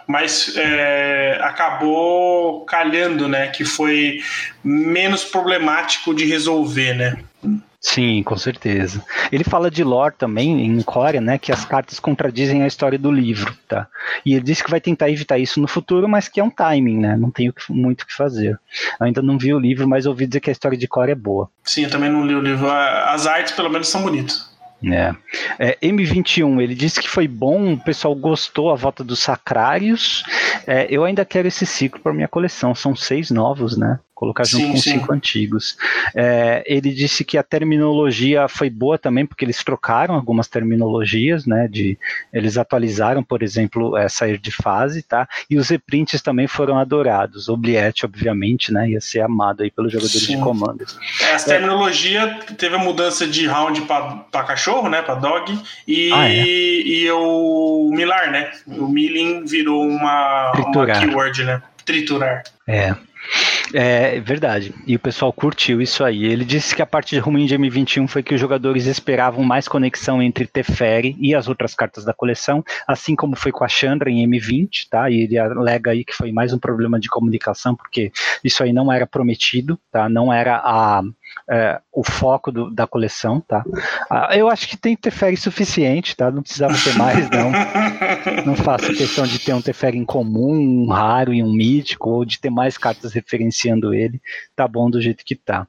mas 0.07 0.57
é, 0.57 1.39
acabou 1.43 2.65
calhando, 2.65 3.29
né? 3.29 3.49
Que 3.49 3.65
foi 3.65 4.21
menos 4.63 5.25
problemático 5.25 6.15
de 6.15 6.25
resolver, 6.27 6.95
né? 6.95 7.17
Sim, 7.87 8.21
com 8.25 8.37
certeza. 8.37 9.01
Ele 9.31 9.45
fala 9.45 9.71
de 9.71 9.85
lore 9.85 10.13
também 10.19 10.61
em 10.67 10.83
Corea, 10.83 11.21
né, 11.21 11.39
que 11.39 11.53
as 11.53 11.65
cartas 11.65 12.01
contradizem 12.01 12.65
a 12.65 12.67
história 12.67 12.99
do 12.99 13.13
livro, 13.13 13.57
tá? 13.69 13.87
E 14.25 14.35
ele 14.35 14.43
disse 14.43 14.65
que 14.65 14.71
vai 14.71 14.81
tentar 14.81 15.09
evitar 15.09 15.39
isso 15.39 15.61
no 15.61 15.69
futuro, 15.69 16.09
mas 16.09 16.29
que 16.29 16.41
é 16.41 16.45
um 16.45 16.51
timing, 16.51 16.99
né? 16.99 17.17
Não 17.17 17.31
tenho 17.31 17.55
muito 17.71 18.03
o 18.03 18.07
que 18.07 18.13
fazer. 18.13 18.59
Eu 18.99 19.07
ainda 19.07 19.23
não 19.23 19.39
vi 19.39 19.55
o 19.55 19.59
livro, 19.59 19.89
mas 19.89 20.05
ouvi 20.05 20.27
dizer 20.27 20.41
que 20.41 20.51
a 20.51 20.53
história 20.53 20.77
de 20.77 20.89
Corea 20.89 21.13
é 21.13 21.17
boa. 21.17 21.49
Sim, 21.63 21.85
eu 21.85 21.91
também 21.91 22.11
não 22.11 22.27
li 22.27 22.35
o 22.35 22.41
livro. 22.41 22.69
As 22.69 23.25
artes, 23.25 23.53
pelo 23.53 23.71
menos, 23.71 23.87
são 23.87 24.03
bonitas. 24.03 24.51
É. 24.85 25.15
é. 25.59 25.79
M21, 25.81 26.61
ele 26.61 26.75
disse 26.75 27.01
que 27.01 27.09
foi 27.09 27.29
bom, 27.29 27.75
o 27.75 27.81
pessoal 27.81 28.17
gostou 28.17 28.73
a 28.73 28.75
volta 28.75 29.05
dos 29.05 29.21
Sacrários. 29.21 30.25
É, 30.67 30.89
eu 30.91 31.05
ainda 31.05 31.25
quero 31.25 31.47
esse 31.47 31.65
ciclo 31.65 32.01
para 32.01 32.13
minha 32.13 32.29
coleção, 32.29 32.75
são 32.75 32.97
seis 32.97 33.31
novos, 33.31 33.79
né? 33.79 34.01
Colocar 34.17 34.45
junto 34.45 34.65
sim, 34.65 34.73
com 34.73 34.79
cinco 34.79 35.13
antigos. 35.13 35.77
É, 36.15 36.65
ele 36.67 36.91
disse 36.91 37.23
que 37.23 37.37
a 37.37 37.43
terminologia 37.43 38.49
foi 38.49 38.71
boa 38.71 38.99
também, 38.99 39.27
porque 39.27 39.45
eles 39.45 39.63
trocaram 39.63 40.15
algumas 40.15 40.49
terminologias, 40.49 41.45
né? 41.45 41.69
De, 41.69 41.99
eles 42.33 42.57
atualizaram, 42.57 43.23
por 43.23 43.43
exemplo, 43.43 43.95
é, 43.95 44.09
sair 44.09 44.39
de 44.39 44.51
fase, 44.51 45.03
tá? 45.03 45.29
E 45.51 45.59
os 45.59 45.69
reprints 45.69 46.23
também 46.23 46.47
foram 46.47 46.79
adorados. 46.79 47.51
O 47.51 47.57
Bliet, 47.59 48.07
obviamente, 48.07 48.73
né? 48.73 48.89
Ia 48.89 49.03
ser 49.03 49.21
amado 49.21 49.63
aí 49.63 49.71
pelos 49.71 49.93
jogadores 49.93 50.23
sim. 50.23 50.37
de 50.37 50.43
comandos. 50.43 50.99
É, 51.21 51.35
a 51.35 51.39
terminologia 51.39 52.39
teve 52.57 52.75
a 52.75 52.79
mudança 52.79 53.27
de 53.27 53.47
round 53.47 53.83
para 53.83 54.45
cachorro, 54.45 54.89
né? 54.89 55.03
Para 55.03 55.17
dog, 55.17 55.61
e, 55.87 56.11
ah, 56.15 56.27
é? 56.27 56.43
e 56.43 57.11
o 57.11 57.91
Milar, 57.93 58.31
né? 58.31 58.51
O 58.67 58.89
Milling 58.89 59.45
virou 59.45 59.87
uma, 59.87 60.53
uma 60.53 60.87
keyword, 60.87 61.45
né? 61.45 61.63
Triturar. 61.85 62.43
É. 62.67 62.97
É 63.75 64.21
verdade. 64.21 64.73
E 64.87 64.95
o 64.95 64.99
pessoal 64.99 65.33
curtiu 65.33 65.81
isso 65.81 66.05
aí. 66.05 66.25
Ele 66.25 66.45
disse 66.45 66.75
que 66.75 66.83
a 66.83 66.87
parte 66.87 67.19
ruim 67.19 67.47
de 67.47 67.57
M21 67.57 68.07
foi 68.07 68.23
que 68.23 68.35
os 68.35 68.41
jogadores 68.41 68.87
esperavam 68.87 69.45
mais 69.45 69.67
conexão 69.67 70.23
entre 70.23 70.47
Teferi 70.47 71.17
e 71.21 71.35
as 71.35 71.49
outras 71.49 71.75
cartas 71.75 72.05
da 72.05 72.15
coleção, 72.15 72.65
assim 72.87 73.17
como 73.17 73.37
foi 73.37 73.51
com 73.53 73.65
a 73.65 73.69
Chandra 73.69 74.11
em 74.11 74.29
M20, 74.29 74.87
tá? 74.91 75.11
E 75.11 75.23
ele 75.23 75.39
alega 75.39 75.91
aí 75.91 76.05
que 76.05 76.15
foi 76.15 76.33
mais 76.33 76.53
um 76.53 76.59
problema 76.59 76.99
de 76.99 77.09
comunicação, 77.09 77.75
porque 77.75 78.13
isso 78.45 78.63
aí 78.63 78.73
não 78.73 78.93
era 78.93 79.07
prometido, 79.07 79.79
tá? 79.91 80.09
Não 80.09 80.33
era 80.33 80.57
a 80.57 81.03
é, 81.49 81.81
o 81.93 82.03
foco 82.03 82.51
do, 82.51 82.71
da 82.71 82.87
coleção, 82.87 83.41
tá? 83.41 83.65
Ah, 84.11 84.37
eu 84.37 84.49
acho 84.49 84.67
que 84.67 84.77
tem 84.77 84.97
Teferi 84.97 85.37
suficiente, 85.37 86.17
tá? 86.17 86.31
Não 86.31 86.43
precisava 86.43 86.75
ter 86.77 86.95
mais, 86.97 87.31
não. 87.31 87.53
Não 88.45 88.57
faço 88.57 88.93
questão 88.95 89.25
de 89.27 89.39
ter 89.39 89.53
um 89.53 89.63
Teferi 89.63 89.97
em 89.97 90.05
comum, 90.05 90.85
um 90.85 90.89
raro 90.89 91.33
e 91.33 91.43
um 91.43 91.53
mítico, 91.53 92.11
ou 92.11 92.25
de 92.25 92.41
ter 92.41 92.51
mais 92.51 92.77
cartas 92.77 93.13
referenciando 93.13 93.95
ele. 93.95 94.21
Tá 94.55 94.67
bom 94.67 94.91
do 94.91 95.01
jeito 95.01 95.25
que 95.25 95.35
tá. 95.35 95.67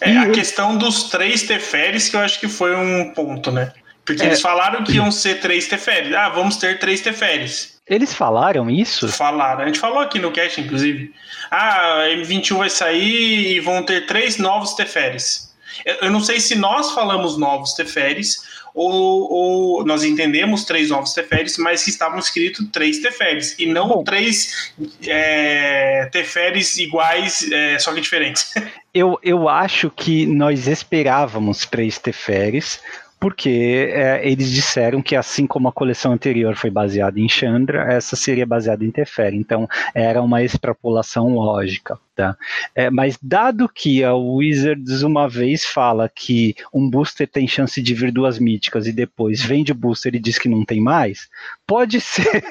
É, 0.00 0.16
a 0.16 0.30
questão 0.30 0.76
dos 0.76 1.04
três 1.04 1.42
Teferis 1.42 2.08
que 2.08 2.16
eu 2.16 2.20
acho 2.20 2.40
que 2.40 2.48
foi 2.48 2.74
um 2.74 3.12
ponto, 3.12 3.50
né? 3.50 3.72
Porque 4.04 4.22
é, 4.22 4.26
eles 4.26 4.40
falaram 4.40 4.82
que 4.82 4.94
iam 4.94 5.10
ser 5.10 5.40
três 5.40 5.68
Teferis. 5.68 6.14
Ah, 6.14 6.28
vamos 6.30 6.56
ter 6.56 6.78
três 6.78 7.00
Teferis. 7.00 7.79
Eles 7.90 8.14
falaram 8.14 8.70
isso? 8.70 9.08
Falaram. 9.08 9.64
A 9.64 9.66
gente 9.66 9.80
falou 9.80 9.98
aqui 9.98 10.20
no 10.20 10.30
cast, 10.30 10.60
inclusive. 10.60 11.12
Ah, 11.50 12.04
M21 12.12 12.56
vai 12.56 12.70
sair 12.70 13.56
e 13.56 13.60
vão 13.60 13.82
ter 13.82 14.06
três 14.06 14.38
novos 14.38 14.74
Teferes. 14.74 15.52
Eu 16.00 16.10
não 16.10 16.20
sei 16.20 16.38
se 16.38 16.54
nós 16.54 16.92
falamos 16.92 17.36
novos 17.36 17.74
Teferes 17.74 18.48
ou, 18.72 19.32
ou, 19.32 19.84
nós 19.84 20.04
entendemos 20.04 20.64
três 20.64 20.90
novos 20.90 21.12
Teferes, 21.12 21.58
mas 21.58 21.82
que 21.82 21.90
estavam 21.90 22.18
escritos 22.18 22.64
três 22.70 22.98
Teferes 22.98 23.56
e 23.58 23.66
não 23.66 23.88
Bom, 23.88 24.04
três 24.04 24.72
é, 25.06 26.08
Teferes 26.12 26.78
iguais, 26.78 27.50
é, 27.50 27.78
só 27.78 27.92
que 27.92 28.00
diferentes. 28.00 28.54
Eu, 28.92 29.16
eu 29.22 29.48
acho 29.48 29.88
que 29.88 30.26
nós 30.26 30.66
esperávamos 30.66 31.64
três 31.64 31.96
Teferes, 31.96 32.80
porque 33.20 33.90
é, 33.92 34.26
eles 34.26 34.50
disseram 34.50 35.02
que 35.02 35.14
assim 35.14 35.46
como 35.46 35.68
a 35.68 35.72
coleção 35.72 36.12
anterior 36.12 36.56
foi 36.56 36.70
baseada 36.70 37.20
em 37.20 37.28
Chandra, 37.28 37.92
essa 37.92 38.16
seria 38.16 38.46
baseada 38.46 38.82
em 38.82 38.90
Teferi. 38.90 39.36
Então 39.36 39.68
era 39.94 40.22
uma 40.22 40.42
extrapolação 40.42 41.34
lógica. 41.34 41.98
Tá? 42.20 42.36
É, 42.74 42.90
mas 42.90 43.18
dado 43.22 43.66
que 43.66 44.04
a 44.04 44.12
Wizards 44.14 45.00
uma 45.00 45.26
vez 45.26 45.64
fala 45.64 46.06
que 46.06 46.54
um 46.70 46.90
booster 46.90 47.26
tem 47.26 47.48
chance 47.48 47.80
de 47.80 47.94
vir 47.94 48.12
duas 48.12 48.38
míticas 48.38 48.86
e 48.86 48.92
depois 48.92 49.40
vende 49.40 49.72
o 49.72 49.74
booster 49.74 50.14
e 50.14 50.18
diz 50.18 50.38
que 50.38 50.46
não 50.46 50.62
tem 50.62 50.82
mais, 50.82 51.30
pode 51.66 51.98
ser 52.04 52.44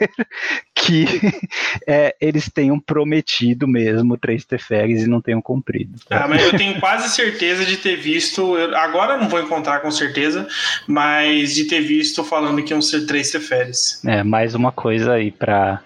que 0.73 1.05
é, 1.85 2.15
eles 2.19 2.49
tenham 2.49 2.79
prometido 2.79 3.67
mesmo 3.67 4.17
três 4.17 4.43
Teferes 4.43 5.03
e 5.03 5.07
não 5.07 5.21
tenham 5.21 5.39
cumprido. 5.39 5.99
Tá? 6.09 6.23
Ah, 6.23 6.27
mas 6.27 6.41
eu 6.41 6.57
tenho 6.57 6.79
quase 6.79 7.07
certeza 7.09 7.63
de 7.63 7.77
ter 7.77 7.95
visto, 7.97 8.57
eu, 8.57 8.75
agora 8.75 9.17
não 9.17 9.29
vou 9.29 9.39
encontrar 9.39 9.81
com 9.81 9.91
certeza, 9.91 10.47
mas 10.87 11.53
de 11.53 11.65
ter 11.65 11.81
visto 11.81 12.23
falando 12.23 12.63
que 12.63 12.73
iam 12.73 12.81
ser 12.81 13.05
três 13.05 13.29
Teferes. 13.29 14.03
É, 14.03 14.23
mais 14.23 14.55
uma 14.55 14.71
coisa 14.71 15.13
aí 15.13 15.29
para 15.29 15.79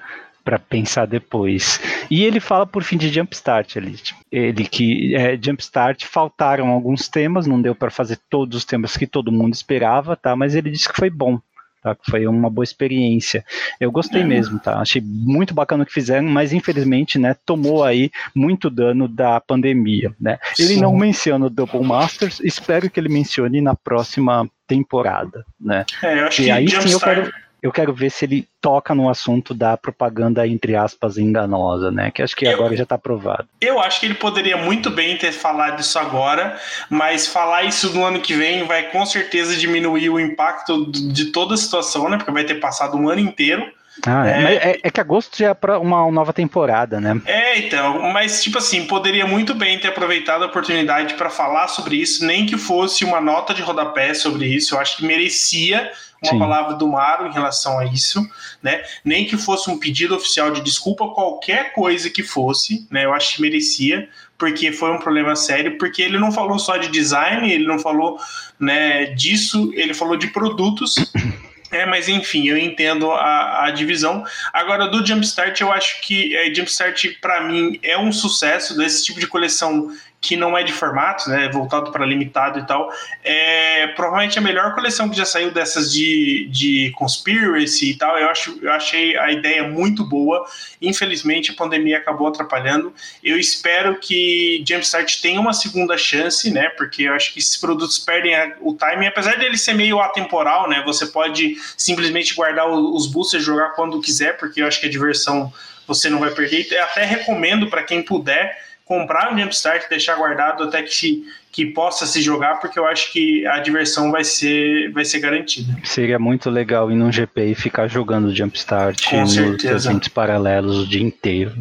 para 0.43 0.60
pensar 0.60 1.08
depois. 1.08 1.80
E 2.13 2.23
ele 2.23 2.39
fala 2.39 2.63
por 2.63 2.84
fim 2.84 2.95
de 2.95 3.10
Jumpstart 3.12 3.76
ali, 3.76 3.93
tipo, 3.93 4.19
ele 4.32 4.65
que 4.65 5.15
é, 5.15 5.36
Jumpstart 5.36 6.06
faltaram 6.06 6.67
alguns 6.67 7.08
temas, 7.08 7.47
não 7.47 7.60
deu 7.60 7.73
para 7.73 7.89
fazer 7.89 8.19
todos 8.30 8.56
os 8.56 8.63
temas 8.63 8.95
que 8.95 9.08
todo 9.08 9.32
mundo 9.32 9.56
esperava, 9.56 10.15
tá? 10.15 10.36
Mas 10.36 10.54
ele 10.54 10.69
disse 10.69 10.88
que 10.88 10.95
foi 10.95 11.10
bom. 11.10 11.39
Tá, 11.82 11.97
foi 12.08 12.28
uma 12.28 12.52
boa 12.52 12.63
experiência. 12.63 13.43
Eu 13.80 13.91
gostei 13.91 14.21
é. 14.21 14.23
mesmo, 14.23 14.60
tá? 14.60 14.78
Achei 14.78 15.02
muito 15.04 15.56
bacana 15.56 15.82
o 15.82 15.86
que 15.88 15.91
fizeram, 15.91 16.28
mas 16.28 16.54
infelizmente, 16.54 17.17
né, 17.17 17.36
tomou 17.47 17.84
aí 17.84 18.12
muito 18.36 18.69
dano 18.69 19.08
da 19.08 19.41
pandemia, 19.41 20.13
né? 20.21 20.38
Ele 20.60 20.76
Sim. 20.76 20.82
não 20.82 20.95
menciona 20.95 21.47
o 21.47 21.49
Double 21.49 21.84
Masters, 21.84 22.39
espero 22.41 22.91
que 22.91 22.99
ele 22.99 23.10
mencione 23.10 23.60
na 23.60 23.73
próxima 23.76 24.47
temporada, 24.67 25.43
né? 25.60 25.84
É, 26.04 26.19
eu 26.19 26.28
acho 26.28 26.41
e 26.43 26.45
que 26.45 26.52
aí 26.52 26.69
sim 26.69 26.91
eu 26.91 26.99
quero 26.99 27.34
eu 27.63 27.71
quero 27.71 27.93
ver 27.93 28.12
se 28.12 28.26
ele 28.26 28.45
toca 28.60 28.93
no 28.93 29.10
assunto 29.10 29.54
da 29.54 29.78
propaganda, 29.78 30.45
entre 30.45 30.76
aspas, 30.76 31.17
enganosa, 31.17 31.89
né? 31.89 32.12
Que 32.12 32.21
acho 32.21 32.36
que 32.36 32.45
eu, 32.45 32.52
agora 32.52 32.76
já 32.76 32.84
está 32.84 32.97
provado. 32.97 33.47
Eu 33.62 33.80
acho 33.80 34.02
que 34.02 34.06
ele 34.06 34.15
poderia 34.15 34.58
muito 34.58 34.91
bem 34.91 35.17
ter 35.17 35.32
falado 35.32 35.80
isso 35.80 35.97
agora, 35.97 36.60
mas 36.89 37.26
falar 37.26 37.63
isso 37.63 37.93
no 37.93 38.04
ano 38.04 38.19
que 38.19 38.34
vem 38.34 38.65
vai 38.65 38.91
com 38.91 39.06
certeza 39.06 39.56
diminuir 39.56 40.10
o 40.10 40.19
impacto 40.19 40.91
de 40.91 41.32
toda 41.32 41.54
a 41.54 41.58
situação, 41.58 42.10
né? 42.10 42.17
Porque 42.17 42.34
vai 42.34 42.43
ter 42.43 42.56
passado 42.56 42.97
um 42.97 43.08
ano 43.08 43.21
inteiro. 43.21 43.65
Ah, 44.06 44.27
é, 44.27 44.53
é, 44.56 44.79
é, 44.84 44.89
que 44.89 44.99
agosto 44.99 45.38
já 45.38 45.49
é 45.49 45.53
para 45.53 45.79
uma 45.79 46.10
nova 46.12 46.34
temporada, 46.34 46.99
né? 46.99 47.21
É, 47.25 47.60
então, 47.60 48.12
mas 48.12 48.41
tipo 48.41 48.58
assim, 48.58 48.86
poderia 48.86 49.27
muito 49.27 49.53
bem 49.53 49.79
ter 49.79 49.89
aproveitado 49.89 50.43
a 50.43 50.47
oportunidade 50.47 51.13
para 51.13 51.29
falar 51.29 51.67
sobre 51.67 51.97
isso, 51.97 52.25
nem 52.25 52.45
que 52.45 52.58
fosse 52.58 53.06
uma 53.06 53.21
nota 53.21 53.53
de 53.53 53.62
rodapé 53.62 54.13
sobre 54.13 54.47
isso. 54.47 54.73
Eu 54.73 54.79
acho 54.79 54.97
que 54.97 55.06
merecia 55.06 55.91
uma 56.23 56.32
Sim. 56.32 56.39
palavra 56.39 56.75
do 56.75 56.88
Maro 56.88 57.27
em 57.27 57.34
relação 57.34 57.77
a 57.77 57.86
isso, 57.86 58.25
né? 58.62 58.82
Nem 59.03 59.25
que 59.25 59.38
fosse 59.38 59.69
um 59.69 59.77
pedido 59.77 60.15
oficial 60.15 60.51
de 60.51 60.62
desculpa, 60.62 61.08
qualquer 61.10 61.73
coisa 61.73 62.10
que 62.10 62.23
fosse, 62.23 62.88
né? 62.89 63.06
Eu 63.06 63.13
acho 63.13 63.36
que 63.36 63.41
merecia, 63.41 64.10
porque 64.38 64.71
foi 64.71 64.91
um 64.91 64.99
problema 64.99 65.36
sério, 65.36 65.77
porque 65.77 66.01
ele 66.01 66.17
não 66.17 66.32
falou 66.32 66.58
só 66.58 66.77
de 66.77 66.88
design, 66.88 67.51
ele 67.51 67.67
não 67.67 67.77
falou, 67.77 68.17
né, 68.60 69.06
disso, 69.08 69.71
ele 69.75 69.93
falou 69.93 70.17
de 70.17 70.27
produtos. 70.27 70.95
É, 71.73 71.88
mas 71.88 72.07
enfim, 72.07 72.47
eu 72.47 72.55
entendo 72.55 73.12
a, 73.12 73.65
a 73.65 73.71
divisão. 73.71 74.23
Agora, 74.53 74.88
do 74.88 75.03
Jumpstart, 75.03 75.59
eu 75.59 75.71
acho 75.71 76.01
que 76.01 76.36
é, 76.36 76.53
Jumpstart, 76.53 77.19
para 77.19 77.43
mim, 77.43 77.79
é 77.81 77.97
um 77.97 78.12
sucesso 78.12 78.77
desse 78.77 79.03
tipo 79.03 79.19
de 79.19 79.25
coleção 79.25 79.89
que 80.23 80.38
não 80.38 80.57
é 80.57 80.63
de 80.63 80.71
formato, 80.71 81.29
né, 81.29 81.49
voltado 81.49 81.91
para 81.91 82.05
limitado 82.05 82.57
e 82.57 82.65
tal, 82.65 82.89
é 83.21 83.88
provavelmente 83.88 84.39
a 84.39 84.41
melhor 84.41 84.73
coleção 84.73 85.09
que 85.09 85.17
já 85.17 85.25
saiu 85.25 85.51
dessas 85.51 85.91
de, 85.91 86.47
de 86.49 86.91
conspiracy 86.95 87.91
e 87.91 87.97
tal. 87.97 88.17
Eu, 88.17 88.29
acho, 88.29 88.57
eu 88.62 88.71
achei 88.71 89.17
a 89.17 89.33
ideia 89.33 89.67
muito 89.67 90.05
boa. 90.05 90.45
Infelizmente, 90.81 91.51
a 91.51 91.53
pandemia 91.53 91.97
acabou 91.97 92.25
atrapalhando. 92.27 92.93
Eu 93.21 93.38
espero 93.38 93.99
que 93.99 94.63
Jumpstart 94.65 95.21
tenha 95.21 95.41
uma 95.41 95.51
segunda 95.51 95.97
chance, 95.97 96.49
né, 96.49 96.69
porque 96.69 97.03
eu 97.03 97.13
acho 97.13 97.33
que 97.33 97.39
esses 97.39 97.57
produtos 97.57 97.99
perdem 97.99 98.33
a, 98.33 98.55
o 98.62 98.73
timing, 98.73 99.07
apesar 99.07 99.38
dele 99.38 99.57
ser 99.57 99.73
meio 99.73 99.99
atemporal, 99.99 100.69
né, 100.69 100.81
você 100.86 101.05
pode 101.05 101.57
simplesmente 101.75 102.33
guardar 102.33 102.65
os 102.69 103.07
boosters 103.07 103.43
jogar 103.43 103.71
quando 103.71 103.99
quiser, 103.99 104.38
porque 104.38 104.62
eu 104.62 104.67
acho 104.67 104.79
que 104.79 104.88
a 104.88 104.89
diversão 104.89 105.51
você 105.86 106.09
não 106.09 106.19
vai 106.19 106.31
perder. 106.31 106.79
Até 106.79 107.03
recomendo 107.03 107.69
para 107.69 107.83
quem 107.83 108.01
puder 108.01 108.72
comprar 108.86 109.34
um 109.34 109.38
Jumpstart 109.38 109.86
e 109.86 109.89
deixar 109.89 110.15
guardado 110.15 110.63
até 110.63 110.82
que, 110.84 111.24
que 111.52 111.65
possa 111.67 112.06
se 112.06 112.22
jogar, 112.22 112.60
porque 112.60 112.78
eu 112.78 112.86
acho 112.86 113.12
que 113.12 113.46
a 113.48 113.60
diversão 113.60 114.12
vai 114.12 114.24
ser, 114.24 114.91
vai 114.91 115.06
ser 115.06 115.19
garantida. 115.19 115.76
Seria 115.84 116.19
muito 116.19 116.50
legal 116.50 116.91
ir 116.91 116.96
num 116.96 117.12
GP 117.12 117.46
e 117.46 117.56
ficar 117.56 117.88
jogando 117.88 118.36
Jumpstart 118.36 119.10
Com 119.10 119.22
nos 119.22 119.34
certeza. 119.34 120.00
paralelos 120.13 120.80
o 120.80 120.88
dia 120.88 121.02
inteiro. 121.02 121.54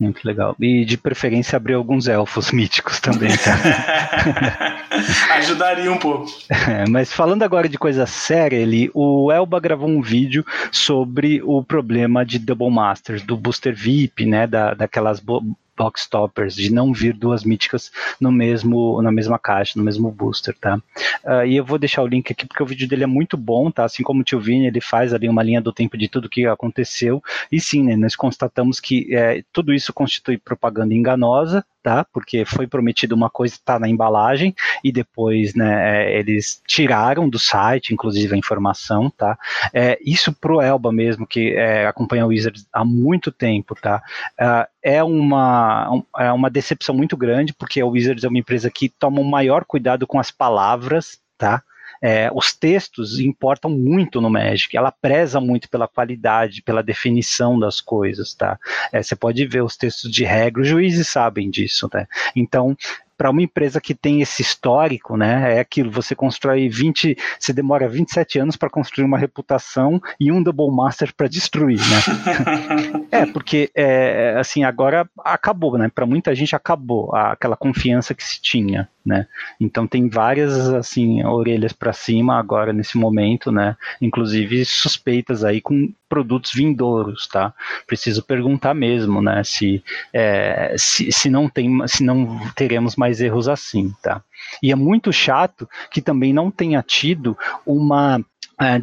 Muito 0.00 0.24
legal. 0.24 0.56
E 0.58 0.82
de 0.86 0.96
preferência 0.96 1.58
abrir 1.58 1.74
alguns 1.74 2.08
elfos 2.08 2.50
míticos 2.52 2.98
também, 3.00 3.30
tá? 3.36 4.86
Ajudaria 5.36 5.92
um 5.92 5.98
pouco. 5.98 6.26
É, 6.48 6.88
mas 6.88 7.12
falando 7.12 7.42
agora 7.42 7.68
de 7.68 7.76
coisa 7.76 8.06
séria, 8.06 8.56
ele, 8.56 8.90
o 8.94 9.30
Elba 9.30 9.60
gravou 9.60 9.90
um 9.90 10.00
vídeo 10.00 10.42
sobre 10.72 11.42
o 11.44 11.62
problema 11.62 12.24
de 12.24 12.38
Double 12.38 12.70
Masters, 12.70 13.22
do 13.22 13.36
Booster 13.36 13.74
VIP, 13.74 14.24
né? 14.24 14.46
Da, 14.46 14.72
daquelas 14.72 15.22
box 15.80 16.06
toppers, 16.06 16.54
de 16.54 16.70
não 16.70 16.92
vir 16.92 17.14
duas 17.14 17.42
míticas 17.42 17.90
no 18.20 18.30
mesmo, 18.30 19.00
na 19.00 19.10
mesma 19.10 19.38
caixa, 19.38 19.78
no 19.78 19.82
mesmo 19.82 20.10
booster, 20.10 20.54
tá? 20.60 20.76
Uh, 21.24 21.46
e 21.46 21.56
eu 21.56 21.64
vou 21.64 21.78
deixar 21.78 22.02
o 22.02 22.06
link 22.06 22.30
aqui 22.30 22.44
porque 22.44 22.62
o 22.62 22.66
vídeo 22.66 22.86
dele 22.86 23.04
é 23.04 23.06
muito 23.06 23.34
bom, 23.34 23.70
tá? 23.70 23.84
Assim 23.84 24.02
como 24.02 24.20
o 24.20 24.24
tio 24.24 24.38
Vini, 24.38 24.66
ele 24.66 24.80
faz 24.82 25.14
ali 25.14 25.26
uma 25.26 25.42
linha 25.42 25.58
do 25.62 25.72
tempo 25.72 25.96
de 25.96 26.06
tudo 26.06 26.28
que 26.28 26.44
aconteceu. 26.46 27.22
E 27.50 27.58
sim, 27.58 27.82
né, 27.82 27.96
nós 27.96 28.14
constatamos 28.14 28.78
que 28.78 29.14
é, 29.14 29.42
tudo 29.50 29.72
isso 29.72 29.90
constitui 29.90 30.36
propaganda 30.36 30.92
enganosa, 30.92 31.64
tá? 31.82 32.04
Porque 32.12 32.44
foi 32.44 32.66
prometido 32.66 33.14
uma 33.14 33.30
coisa 33.30 33.54
está 33.54 33.78
na 33.78 33.88
embalagem 33.88 34.54
e 34.82 34.92
depois, 34.92 35.54
né, 35.54 36.04
é, 36.04 36.18
eles 36.18 36.62
tiraram 36.66 37.28
do 37.28 37.38
site, 37.38 37.92
inclusive 37.92 38.34
a 38.34 38.38
informação, 38.38 39.10
tá? 39.10 39.38
É, 39.72 39.98
isso 40.04 40.32
pro 40.32 40.60
Elba 40.60 40.92
mesmo 40.92 41.26
que 41.26 41.54
é, 41.54 41.86
acompanha 41.86 42.24
o 42.24 42.28
Wizards 42.28 42.66
há 42.72 42.84
muito 42.84 43.30
tempo, 43.30 43.74
tá? 43.74 44.02
Uh, 44.40 44.68
é 44.82 45.02
uma 45.02 46.02
é 46.18 46.32
uma 46.32 46.50
decepção 46.50 46.94
muito 46.94 47.16
grande 47.16 47.52
porque 47.52 47.80
a 47.80 47.86
Wizards 47.86 48.24
é 48.24 48.28
uma 48.28 48.38
empresa 48.38 48.70
que 48.70 48.88
toma 48.88 49.20
um 49.20 49.24
maior 49.24 49.64
cuidado 49.64 50.06
com 50.06 50.18
as 50.18 50.30
palavras, 50.30 51.18
tá? 51.36 51.62
É, 52.02 52.30
os 52.32 52.52
textos 52.52 53.18
importam 53.18 53.70
muito 53.70 54.20
no 54.20 54.30
Magic, 54.30 54.76
ela 54.76 54.90
preza 54.90 55.40
muito 55.40 55.68
pela 55.68 55.86
qualidade, 55.86 56.62
pela 56.62 56.82
definição 56.82 57.58
das 57.58 57.80
coisas, 57.80 58.34
tá? 58.34 58.58
É, 58.92 59.02
você 59.02 59.14
pode 59.14 59.46
ver 59.46 59.62
os 59.62 59.76
textos 59.76 60.10
de 60.10 60.24
regra, 60.24 60.62
os 60.62 60.68
juízes 60.68 61.08
sabem 61.08 61.50
disso, 61.50 61.88
né? 61.92 62.06
Então, 62.34 62.76
para 63.20 63.28
uma 63.28 63.42
empresa 63.42 63.82
que 63.82 63.94
tem 63.94 64.22
esse 64.22 64.40
histórico, 64.40 65.14
né, 65.14 65.56
é 65.56 65.60
aquilo, 65.60 65.90
você 65.90 66.14
constrói 66.14 66.70
20, 66.70 67.14
você 67.38 67.52
demora 67.52 67.86
27 67.86 68.38
anos 68.38 68.56
para 68.56 68.70
construir 68.70 69.04
uma 69.04 69.18
reputação 69.18 70.00
e 70.18 70.32
um 70.32 70.42
Double 70.42 70.74
Master 70.74 71.12
para 71.14 71.28
destruir, 71.28 71.78
né? 71.80 73.04
é, 73.12 73.26
porque, 73.26 73.70
é, 73.74 74.36
assim, 74.38 74.64
agora 74.64 75.06
acabou, 75.22 75.76
né, 75.76 75.90
para 75.94 76.06
muita 76.06 76.34
gente 76.34 76.56
acabou 76.56 77.14
aquela 77.14 77.58
confiança 77.58 78.14
que 78.14 78.24
se 78.24 78.40
tinha, 78.40 78.88
né? 79.04 79.26
Então 79.60 79.86
tem 79.86 80.08
várias 80.08 80.70
assim 80.70 81.22
orelhas 81.24 81.74
para 81.74 81.92
cima 81.92 82.38
agora 82.38 82.72
nesse 82.72 82.96
momento, 82.96 83.52
né? 83.52 83.76
Inclusive 84.00 84.64
suspeitas 84.64 85.44
aí 85.44 85.60
com 85.60 85.92
produtos 86.10 86.52
vindouros, 86.52 87.28
tá? 87.28 87.54
Preciso 87.86 88.22
perguntar 88.22 88.74
mesmo, 88.74 89.22
né? 89.22 89.42
Se, 89.44 89.82
é, 90.12 90.74
se, 90.76 91.10
se 91.12 91.30
não 91.30 91.48
tem, 91.48 91.86
se 91.86 92.02
não 92.04 92.38
teremos 92.56 92.96
mais 92.96 93.20
erros 93.20 93.48
assim, 93.48 93.94
tá? 94.02 94.20
E 94.60 94.72
é 94.72 94.74
muito 94.74 95.12
chato 95.12 95.68
que 95.90 96.02
também 96.02 96.32
não 96.32 96.50
tenha 96.50 96.82
tido 96.82 97.38
uma 97.64 98.20
é, 98.60 98.82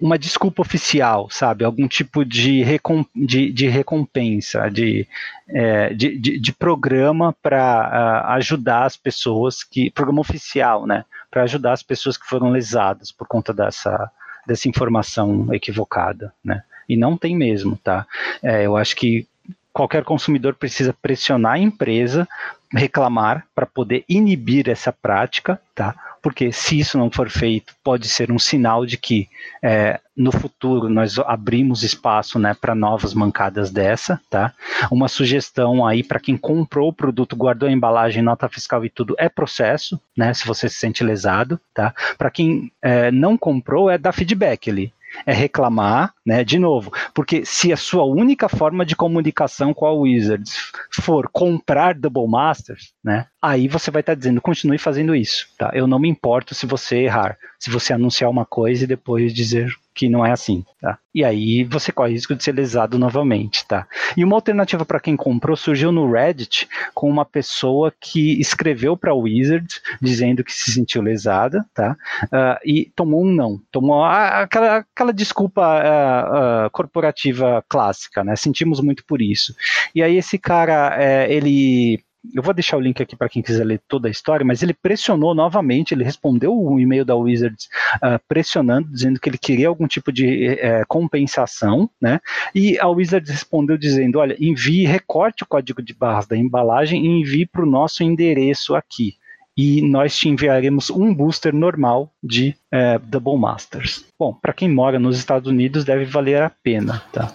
uma 0.00 0.18
desculpa 0.18 0.62
oficial, 0.62 1.28
sabe? 1.30 1.64
Algum 1.64 1.88
tipo 1.88 2.24
de, 2.24 2.62
recom 2.62 3.04
de, 3.14 3.50
de 3.50 3.68
recompensa, 3.68 4.68
de, 4.70 5.08
é, 5.48 5.94
de, 5.94 6.18
de, 6.18 6.38
de, 6.38 6.52
programa 6.52 7.34
para 7.42 8.26
uh, 8.28 8.32
ajudar 8.32 8.84
as 8.84 8.96
pessoas 8.96 9.64
que. 9.64 9.90
Programa 9.90 10.20
oficial, 10.20 10.86
né? 10.86 11.04
Para 11.30 11.44
ajudar 11.44 11.72
as 11.72 11.82
pessoas 11.82 12.16
que 12.16 12.26
foram 12.26 12.50
lesadas 12.50 13.10
por 13.10 13.26
conta 13.26 13.52
dessa, 13.52 14.10
dessa 14.46 14.68
informação 14.68 15.52
equivocada, 15.52 16.32
né? 16.44 16.62
E 16.88 16.96
não 16.96 17.16
tem 17.16 17.36
mesmo, 17.36 17.76
tá? 17.76 18.06
É, 18.42 18.66
eu 18.66 18.76
acho 18.76 18.96
que 18.96 19.26
qualquer 19.72 20.04
consumidor 20.04 20.54
precisa 20.54 20.92
pressionar 20.92 21.54
a 21.54 21.58
empresa, 21.58 22.28
reclamar 22.72 23.46
para 23.54 23.66
poder 23.66 24.04
inibir 24.08 24.68
essa 24.68 24.92
prática, 24.92 25.60
tá? 25.74 25.94
porque 26.22 26.52
se 26.52 26.78
isso 26.78 26.96
não 26.96 27.10
for 27.10 27.28
feito, 27.28 27.74
pode 27.82 28.08
ser 28.08 28.30
um 28.30 28.38
sinal 28.38 28.86
de 28.86 28.96
que 28.96 29.28
é, 29.60 29.98
no 30.16 30.30
futuro 30.30 30.88
nós 30.88 31.18
abrimos 31.18 31.82
espaço 31.82 32.38
né, 32.38 32.54
para 32.54 32.76
novas 32.76 33.12
mancadas 33.12 33.72
dessa, 33.72 34.20
tá? 34.30 34.52
Uma 34.90 35.08
sugestão 35.08 35.84
aí 35.84 36.04
para 36.04 36.20
quem 36.20 36.36
comprou 36.36 36.88
o 36.88 36.92
produto, 36.92 37.34
guardou 37.34 37.68
a 37.68 37.72
embalagem, 37.72 38.22
nota 38.22 38.48
fiscal 38.48 38.84
e 38.84 38.88
tudo, 38.88 39.16
é 39.18 39.28
processo, 39.28 40.00
né? 40.16 40.32
Se 40.32 40.46
você 40.46 40.68
se 40.68 40.76
sente 40.76 41.02
lesado, 41.02 41.60
tá? 41.74 41.92
Para 42.16 42.30
quem 42.30 42.70
é, 42.80 43.10
não 43.10 43.36
comprou, 43.36 43.90
é 43.90 43.98
dar 43.98 44.12
feedback 44.12 44.70
ali 44.70 44.92
é 45.26 45.32
reclamar, 45.32 46.12
né, 46.24 46.44
de 46.44 46.58
novo, 46.58 46.92
porque 47.14 47.44
se 47.44 47.72
a 47.72 47.76
sua 47.76 48.04
única 48.04 48.48
forma 48.48 48.84
de 48.84 48.96
comunicação 48.96 49.72
com 49.74 49.86
a 49.86 49.92
Wizards 49.92 50.72
for 50.90 51.28
comprar 51.28 51.94
Double 51.94 52.28
Masters, 52.28 52.92
né, 53.02 53.26
aí 53.40 53.68
você 53.68 53.90
vai 53.90 54.00
estar 54.00 54.12
tá 54.12 54.18
dizendo, 54.18 54.40
continue 54.40 54.78
fazendo 54.78 55.14
isso, 55.14 55.48
tá? 55.58 55.70
Eu 55.74 55.86
não 55.86 55.98
me 55.98 56.08
importo 56.08 56.54
se 56.54 56.66
você 56.66 56.98
errar, 56.98 57.36
se 57.58 57.70
você 57.70 57.92
anunciar 57.92 58.30
uma 58.30 58.44
coisa 58.44 58.84
e 58.84 58.86
depois 58.86 59.32
dizer 59.34 59.72
que 59.94 60.08
não 60.08 60.24
é 60.24 60.32
assim, 60.32 60.64
tá? 60.80 60.98
E 61.14 61.22
aí 61.24 61.64
você 61.64 61.92
corre 61.92 62.10
o 62.10 62.12
risco 62.12 62.34
de 62.34 62.42
ser 62.42 62.52
lesado 62.52 62.98
novamente, 62.98 63.66
tá? 63.66 63.86
E 64.16 64.24
uma 64.24 64.36
alternativa 64.36 64.84
para 64.84 65.00
quem 65.00 65.16
comprou 65.16 65.56
surgiu 65.56 65.92
no 65.92 66.10
Reddit 66.10 66.68
com 66.94 67.08
uma 67.08 67.24
pessoa 67.24 67.92
que 68.00 68.40
escreveu 68.40 68.96
para 68.96 69.14
o 69.14 69.20
Wizards 69.20 69.80
dizendo 70.00 70.42
que 70.42 70.52
se 70.52 70.72
sentiu 70.72 71.02
lesada, 71.02 71.64
tá? 71.74 71.96
Uh, 72.24 72.58
e 72.64 72.92
tomou 72.96 73.22
um 73.22 73.30
não, 73.30 73.60
tomou 73.70 74.04
aquela, 74.04 74.78
aquela 74.78 75.12
desculpa 75.12 75.62
uh, 75.62 76.66
uh, 76.66 76.70
corporativa 76.70 77.62
clássica, 77.68 78.24
né? 78.24 78.34
Sentimos 78.36 78.80
muito 78.80 79.04
por 79.04 79.20
isso. 79.20 79.54
E 79.94 80.02
aí 80.02 80.16
esse 80.16 80.38
cara, 80.38 80.96
é, 80.98 81.32
ele 81.32 82.02
eu 82.34 82.42
vou 82.42 82.54
deixar 82.54 82.76
o 82.76 82.80
link 82.80 83.02
aqui 83.02 83.16
para 83.16 83.28
quem 83.28 83.42
quiser 83.42 83.64
ler 83.64 83.80
toda 83.88 84.08
a 84.08 84.10
história, 84.10 84.44
mas 84.44 84.62
ele 84.62 84.74
pressionou 84.74 85.34
novamente, 85.34 85.92
ele 85.92 86.04
respondeu 86.04 86.56
o 86.56 86.78
e-mail 86.78 87.04
da 87.04 87.16
Wizards 87.16 87.68
uh, 87.96 88.20
pressionando, 88.28 88.88
dizendo 88.90 89.18
que 89.18 89.28
ele 89.28 89.38
queria 89.38 89.68
algum 89.68 89.86
tipo 89.86 90.12
de 90.12 90.52
uh, 90.52 90.86
compensação, 90.86 91.90
né? 92.00 92.20
E 92.54 92.78
a 92.78 92.88
Wizards 92.88 93.30
respondeu 93.30 93.76
dizendo: 93.76 94.18
olha, 94.18 94.36
envie, 94.38 94.86
recorte 94.86 95.42
o 95.42 95.46
código 95.46 95.82
de 95.82 95.92
barras 95.92 96.26
da 96.26 96.36
embalagem 96.36 97.04
e 97.04 97.20
envie 97.20 97.46
para 97.46 97.62
o 97.62 97.70
nosso 97.70 98.04
endereço 98.04 98.74
aqui. 98.74 99.14
E 99.54 99.82
nós 99.82 100.16
te 100.16 100.30
enviaremos 100.30 100.88
um 100.88 101.14
booster 101.14 101.54
normal 101.54 102.10
de 102.22 102.54
uh, 102.72 102.98
Double 103.04 103.36
Masters. 103.36 104.06
Bom, 104.18 104.32
para 104.32 104.54
quem 104.54 104.68
mora 104.68 104.98
nos 104.98 105.18
Estados 105.18 105.50
Unidos 105.50 105.84
deve 105.84 106.06
valer 106.06 106.40
a 106.40 106.48
pena, 106.48 107.02
tá? 107.12 107.34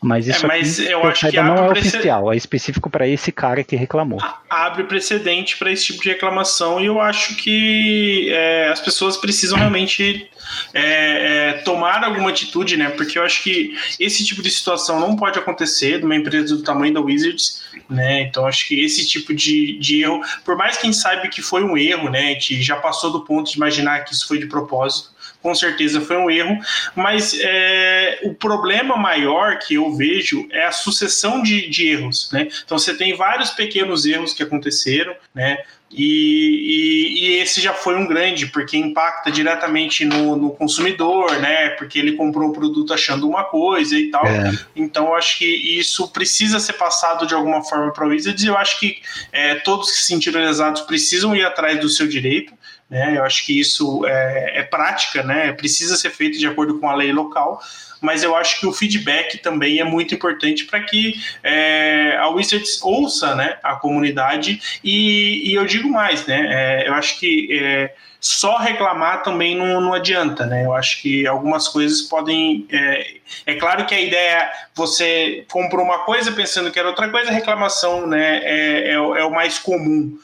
Mas 0.00 0.28
isso 0.28 0.44
é, 0.44 0.48
mas 0.48 0.78
aqui, 0.78 0.92
eu 0.92 1.04
acho 1.04 1.28
que 1.28 1.40
não 1.40 1.56
é 1.56 1.70
oficial, 1.72 2.32
é 2.32 2.36
específico 2.36 2.88
para 2.88 3.08
esse 3.08 3.32
cara 3.32 3.64
que 3.64 3.74
reclamou. 3.74 4.20
Abre 4.48 4.84
precedente 4.84 5.56
para 5.56 5.72
esse 5.72 5.86
tipo 5.86 6.00
de 6.00 6.10
reclamação 6.10 6.80
e 6.80 6.86
eu 6.86 7.00
acho 7.00 7.34
que 7.34 8.30
é, 8.30 8.68
as 8.68 8.80
pessoas 8.80 9.16
precisam 9.16 9.58
realmente 9.58 10.30
é, 10.72 11.48
é, 11.48 11.52
tomar 11.64 12.04
alguma 12.04 12.30
atitude, 12.30 12.76
né? 12.76 12.90
Porque 12.90 13.18
eu 13.18 13.24
acho 13.24 13.42
que 13.42 13.76
esse 13.98 14.24
tipo 14.24 14.40
de 14.40 14.52
situação 14.52 15.00
não 15.00 15.16
pode 15.16 15.36
acontecer 15.36 16.00
numa 16.00 16.14
empresa 16.14 16.56
do 16.56 16.62
tamanho 16.62 16.94
da 16.94 17.00
Wizards, 17.00 17.62
né? 17.90 18.22
Então 18.22 18.46
acho 18.46 18.68
que 18.68 18.80
esse 18.80 19.04
tipo 19.04 19.34
de, 19.34 19.80
de 19.80 20.02
erro, 20.02 20.22
por 20.44 20.56
mais 20.56 20.76
que 20.76 20.86
a 20.86 20.90
gente 20.90 21.00
saiba 21.00 21.26
que 21.26 21.42
foi 21.42 21.64
um 21.64 21.76
erro, 21.76 22.08
né? 22.08 22.20
A 22.20 22.32
gente 22.34 22.62
já 22.62 22.76
passou 22.76 23.10
do 23.10 23.24
ponto 23.24 23.50
de 23.50 23.56
imaginar 23.56 24.04
que 24.04 24.14
isso 24.14 24.28
foi 24.28 24.38
de 24.38 24.46
propósito 24.46 25.17
com 25.42 25.54
certeza 25.54 26.00
foi 26.00 26.16
um 26.16 26.30
erro, 26.30 26.58
mas 26.94 27.38
é, 27.40 28.20
o 28.24 28.34
problema 28.34 28.96
maior 28.96 29.58
que 29.58 29.74
eu 29.74 29.94
vejo 29.94 30.46
é 30.50 30.66
a 30.66 30.72
sucessão 30.72 31.42
de, 31.42 31.68
de 31.68 31.88
erros, 31.88 32.30
né? 32.32 32.48
Então 32.64 32.78
você 32.78 32.94
tem 32.94 33.16
vários 33.16 33.50
pequenos 33.50 34.04
erros 34.04 34.32
que 34.32 34.42
aconteceram, 34.42 35.14
né? 35.34 35.58
E, 35.90 36.04
e, 36.04 37.24
e, 37.24 37.38
esse 37.38 37.62
já 37.62 37.72
foi 37.72 37.96
um 37.96 38.06
grande, 38.06 38.46
porque 38.46 38.76
impacta 38.76 39.30
diretamente 39.30 40.04
no, 40.04 40.36
no, 40.36 40.50
consumidor, 40.50 41.38
né? 41.40 41.70
Porque 41.70 41.98
ele 41.98 42.12
comprou 42.12 42.50
o 42.50 42.52
produto 42.52 42.92
achando 42.92 43.26
uma 43.26 43.44
coisa 43.44 43.96
e 43.96 44.10
tal. 44.10 44.26
É. 44.26 44.52
Então, 44.76 45.06
eu 45.06 45.14
acho 45.14 45.38
que 45.38 45.46
isso 45.46 46.08
precisa 46.08 46.60
ser 46.60 46.74
passado 46.74 47.26
de 47.26 47.34
alguma 47.34 47.64
forma 47.64 47.90
para 47.90 48.06
o 48.06 48.10
Wizards. 48.10 48.44
E 48.44 48.48
eu 48.48 48.56
acho 48.58 48.78
que 48.78 48.98
é, 49.32 49.54
todos 49.54 49.90
que 49.90 49.96
se 49.96 50.04
sentiram 50.04 50.42
lesados 50.42 50.82
precisam 50.82 51.34
ir 51.34 51.44
atrás 51.44 51.80
do 51.80 51.88
seu 51.88 52.06
direito. 52.06 52.52
Né? 52.88 53.18
Eu 53.18 53.24
acho 53.24 53.44
que 53.44 53.58
isso 53.58 54.06
é, 54.06 54.60
é 54.60 54.62
prática, 54.62 55.22
né? 55.22 55.52
precisa 55.52 55.96
ser 55.96 56.10
feito 56.10 56.38
de 56.38 56.46
acordo 56.46 56.78
com 56.78 56.88
a 56.88 56.94
lei 56.94 57.12
local 57.12 57.60
mas 58.00 58.22
eu 58.22 58.36
acho 58.36 58.60
que 58.60 58.66
o 58.66 58.72
feedback 58.72 59.38
também 59.38 59.80
é 59.80 59.84
muito 59.84 60.14
importante 60.14 60.64
para 60.64 60.80
que 60.80 61.14
é, 61.42 62.16
a 62.16 62.28
Wizards 62.28 62.80
ouça 62.82 63.34
né, 63.34 63.58
a 63.62 63.74
comunidade 63.76 64.80
e, 64.82 65.50
e 65.50 65.54
eu 65.54 65.66
digo 65.66 65.88
mais, 65.88 66.26
né? 66.26 66.46
É, 66.48 66.88
eu 66.88 66.94
acho 66.94 67.18
que 67.18 67.48
é, 67.60 67.92
só 68.20 68.56
reclamar 68.56 69.22
também 69.22 69.56
não, 69.56 69.80
não 69.80 69.94
adianta, 69.94 70.44
né? 70.44 70.64
Eu 70.64 70.72
acho 70.72 71.00
que 71.00 71.26
algumas 71.26 71.68
coisas 71.68 72.02
podem. 72.02 72.66
É, 72.70 73.16
é 73.46 73.54
claro 73.54 73.86
que 73.86 73.94
a 73.94 74.00
ideia 74.00 74.38
é 74.38 74.52
você 74.74 75.44
comprou 75.50 75.84
uma 75.84 76.00
coisa 76.00 76.32
pensando 76.32 76.70
que 76.70 76.78
era 76.78 76.88
outra 76.88 77.08
coisa, 77.08 77.30
reclamação 77.30 78.06
né, 78.06 78.40
é, 78.42 78.90
é, 78.90 78.92
é 78.94 79.24
o 79.24 79.30
mais 79.30 79.58
comum. 79.58 80.18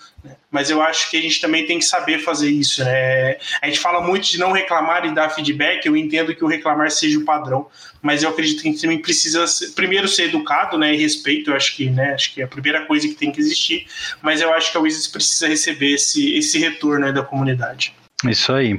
Mas 0.54 0.70
eu 0.70 0.80
acho 0.80 1.10
que 1.10 1.16
a 1.16 1.20
gente 1.20 1.40
também 1.40 1.66
tem 1.66 1.80
que 1.80 1.84
saber 1.84 2.20
fazer 2.20 2.48
isso, 2.48 2.84
né? 2.84 3.36
A 3.60 3.66
gente 3.66 3.80
fala 3.80 4.00
muito 4.00 4.30
de 4.30 4.38
não 4.38 4.52
reclamar 4.52 5.04
e 5.04 5.12
dar 5.12 5.28
feedback, 5.28 5.84
eu 5.84 5.96
entendo 5.96 6.32
que 6.32 6.44
o 6.44 6.46
reclamar 6.46 6.92
seja 6.92 7.18
o 7.18 7.24
padrão, 7.24 7.66
mas 8.00 8.22
eu 8.22 8.30
acredito 8.30 8.62
que 8.62 8.68
a 8.68 8.70
gente 8.70 8.80
também 8.80 9.02
precisa 9.02 9.44
primeiro 9.74 10.06
ser 10.06 10.26
educado, 10.26 10.78
né, 10.78 10.94
e 10.94 10.96
respeito, 10.96 11.50
eu 11.50 11.56
acho 11.56 11.74
que, 11.74 11.90
né, 11.90 12.14
acho 12.14 12.32
que 12.32 12.40
é 12.40 12.44
a 12.44 12.48
primeira 12.48 12.86
coisa 12.86 13.08
que 13.08 13.14
tem 13.14 13.32
que 13.32 13.40
existir, 13.40 13.84
mas 14.22 14.40
eu 14.40 14.54
acho 14.54 14.70
que 14.70 14.78
a 14.78 14.80
Wizards 14.80 15.08
precisa 15.08 15.48
receber 15.48 15.94
esse, 15.94 16.36
esse 16.36 16.56
retorno 16.56 17.06
né, 17.06 17.12
da 17.12 17.24
comunidade. 17.24 17.92
Isso 18.24 18.52
aí. 18.52 18.78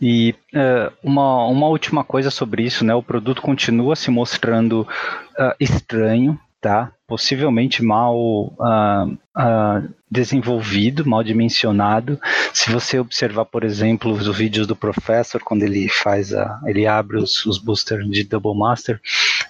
E 0.00 0.36
uh, 0.54 0.92
uma, 1.02 1.46
uma 1.46 1.66
última 1.66 2.04
coisa 2.04 2.30
sobre 2.30 2.62
isso, 2.62 2.84
né? 2.84 2.94
O 2.94 3.02
produto 3.02 3.42
continua 3.42 3.96
se 3.96 4.10
mostrando 4.10 4.82
uh, 4.82 5.52
estranho, 5.58 6.38
tá? 6.68 6.92
Possivelmente 7.06 7.82
mal 7.82 8.14
uh, 8.14 9.06
uh, 9.10 9.88
desenvolvido, 10.10 11.08
mal 11.08 11.24
dimensionado. 11.24 12.20
Se 12.52 12.70
você 12.70 12.98
observar, 12.98 13.46
por 13.46 13.64
exemplo, 13.64 14.12
os 14.12 14.28
vídeos 14.36 14.66
do 14.66 14.76
Professor, 14.76 15.40
quando 15.42 15.62
ele 15.62 15.88
faz 15.88 16.34
a, 16.34 16.60
ele 16.66 16.86
abre 16.86 17.16
os, 17.16 17.46
os 17.46 17.56
boosters 17.56 18.06
de 18.10 18.22
Double 18.22 18.54
Master, 18.54 19.00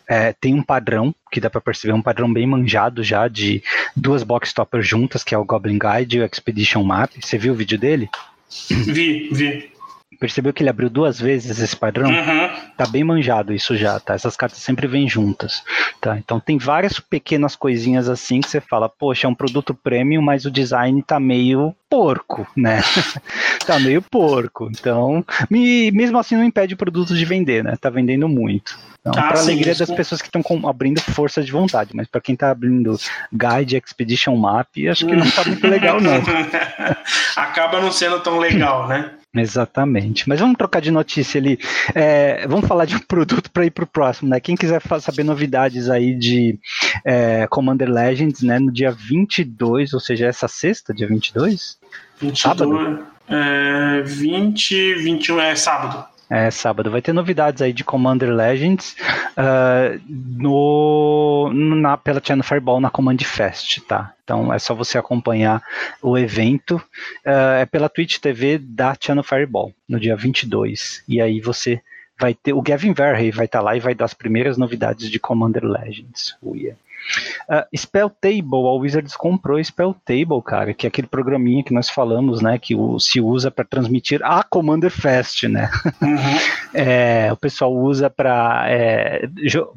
é, 0.08 0.32
tem 0.32 0.54
um 0.54 0.62
padrão 0.62 1.12
que 1.32 1.40
dá 1.40 1.50
para 1.50 1.60
perceber, 1.60 1.92
um 1.92 2.00
padrão 2.00 2.32
bem 2.32 2.46
manjado 2.46 3.02
já 3.02 3.26
de 3.26 3.64
duas 3.96 4.22
box 4.22 4.54
toppers 4.54 4.86
juntas, 4.86 5.24
que 5.24 5.34
é 5.34 5.38
o 5.38 5.44
Goblin 5.44 5.76
Guide 5.76 6.18
e 6.18 6.20
o 6.20 6.24
Expedition 6.24 6.84
Map. 6.84 7.10
Você 7.20 7.36
viu 7.36 7.52
o 7.52 7.56
vídeo 7.56 7.76
dele? 7.76 8.08
Vi, 8.70 9.28
vi. 9.32 9.77
Percebeu 10.18 10.52
que 10.52 10.62
ele 10.62 10.70
abriu 10.70 10.90
duas 10.90 11.20
vezes 11.20 11.60
esse 11.60 11.76
padrão? 11.76 12.10
Uhum. 12.10 12.50
Tá 12.76 12.86
bem 12.86 13.04
manjado 13.04 13.52
isso 13.52 13.76
já, 13.76 14.00
tá? 14.00 14.14
Essas 14.14 14.36
cartas 14.36 14.58
sempre 14.58 14.86
vêm 14.86 15.08
juntas, 15.08 15.62
tá? 16.00 16.18
Então 16.18 16.40
tem 16.40 16.58
várias 16.58 16.98
pequenas 16.98 17.54
coisinhas 17.54 18.08
assim 18.08 18.40
que 18.40 18.50
você 18.50 18.60
fala, 18.60 18.88
poxa, 18.88 19.26
é 19.26 19.30
um 19.30 19.34
produto 19.34 19.72
premium, 19.72 20.20
mas 20.20 20.44
o 20.44 20.50
design 20.50 21.02
tá 21.02 21.20
meio 21.20 21.74
porco, 21.88 22.46
né? 22.56 22.82
tá 23.64 23.78
meio 23.78 24.02
porco. 24.02 24.68
Então, 24.70 25.24
me, 25.48 25.90
mesmo 25.92 26.18
assim 26.18 26.36
não 26.36 26.44
impede 26.44 26.74
o 26.74 26.78
produto 26.78 27.14
de 27.14 27.24
vender, 27.24 27.62
né? 27.62 27.76
Tá 27.80 27.88
vendendo 27.88 28.28
muito. 28.28 28.78
Então, 29.00 29.12
ah, 29.16 29.28
para 29.28 29.40
alegria 29.40 29.74
das 29.74 29.90
pessoas 29.90 30.20
que 30.20 30.28
estão 30.28 30.68
abrindo 30.68 31.00
força 31.00 31.42
de 31.42 31.52
vontade, 31.52 31.94
mas 31.94 32.08
para 32.08 32.20
quem 32.20 32.34
está 32.34 32.50
abrindo 32.50 32.96
Guide 33.32 33.76
Expedition 33.76 34.36
Map, 34.36 34.68
acho 34.90 35.06
que 35.06 35.14
não 35.14 35.24
está 35.24 35.44
muito 35.44 35.66
legal, 35.66 36.00
não. 36.00 36.20
Acaba 37.36 37.80
não 37.80 37.92
sendo 37.92 38.20
tão 38.20 38.38
legal, 38.38 38.88
né? 38.88 39.12
Exatamente. 39.34 40.28
Mas 40.28 40.40
vamos 40.40 40.56
trocar 40.56 40.80
de 40.80 40.90
notícia 40.90 41.38
ali. 41.38 41.58
É, 41.94 42.46
vamos 42.46 42.66
falar 42.66 42.86
de 42.86 42.96
um 42.96 43.00
produto 43.06 43.50
para 43.50 43.66
ir 43.66 43.70
para 43.70 43.84
o 43.84 43.86
próximo, 43.86 44.30
né? 44.30 44.40
Quem 44.40 44.56
quiser 44.56 44.80
saber 45.00 45.22
novidades 45.22 45.90
aí 45.90 46.14
de 46.14 46.58
é, 47.04 47.46
Commander 47.48 47.90
Legends, 47.90 48.42
né? 48.42 48.58
No 48.58 48.72
dia 48.72 48.90
22, 48.90 49.92
ou 49.92 50.00
seja, 50.00 50.26
essa 50.26 50.48
sexta, 50.48 50.94
dia 50.94 51.06
22? 51.06 51.78
22, 52.20 52.40
sábado? 52.40 53.06
É, 53.28 54.02
20, 54.02 54.94
21, 54.94 55.40
é 55.40 55.54
sábado. 55.54 56.17
É, 56.30 56.50
sábado 56.50 56.90
vai 56.90 57.00
ter 57.00 57.14
novidades 57.14 57.62
aí 57.62 57.72
de 57.72 57.82
Commander 57.82 58.30
Legends 58.30 58.94
uh, 59.32 59.98
no, 60.08 61.50
na, 61.54 61.96
pela 61.96 62.20
Channel 62.22 62.44
Fireball 62.44 62.80
na 62.80 62.90
Command 62.90 63.18
Fest, 63.18 63.80
tá? 63.88 64.12
Então 64.24 64.52
é 64.52 64.58
só 64.58 64.74
você 64.74 64.98
acompanhar 64.98 65.62
o 66.02 66.18
evento. 66.18 66.76
Uh, 67.24 67.60
é 67.60 67.66
pela 67.66 67.88
Twitch 67.88 68.18
TV 68.18 68.58
da 68.58 68.94
Channel 69.00 69.24
Fireball, 69.24 69.72
no 69.88 69.98
dia 69.98 70.14
22. 70.14 71.02
E 71.08 71.20
aí 71.20 71.40
você 71.40 71.80
vai 72.18 72.34
ter. 72.34 72.52
O 72.52 72.60
Gavin 72.60 72.92
Verhey 72.92 73.30
vai 73.30 73.46
estar 73.46 73.60
tá 73.60 73.64
lá 73.64 73.76
e 73.76 73.80
vai 73.80 73.94
dar 73.94 74.04
as 74.04 74.14
primeiras 74.14 74.58
novidades 74.58 75.10
de 75.10 75.18
Commander 75.18 75.64
Legends. 75.64 76.36
Uia. 76.42 76.76
Uh, 77.48 77.76
Spell 77.76 78.10
Table, 78.10 78.66
a 78.66 78.72
Wizards 78.72 79.16
comprou 79.16 79.62
Spell 79.62 79.94
Table, 80.04 80.42
cara, 80.44 80.74
que 80.74 80.86
é 80.86 80.88
aquele 80.88 81.06
programinha 81.06 81.64
que 81.64 81.72
nós 81.72 81.88
falamos, 81.88 82.42
né, 82.42 82.58
que 82.58 82.74
o, 82.74 82.98
se 82.98 83.20
usa 83.20 83.50
para 83.50 83.64
transmitir 83.64 84.20
a 84.22 84.42
Commander 84.42 84.90
Fest, 84.90 85.44
né? 85.44 85.70
Uhum. 86.02 86.38
é, 86.74 87.32
o 87.32 87.36
pessoal 87.36 87.74
usa 87.74 88.10
para 88.10 88.64
é, 88.68 89.28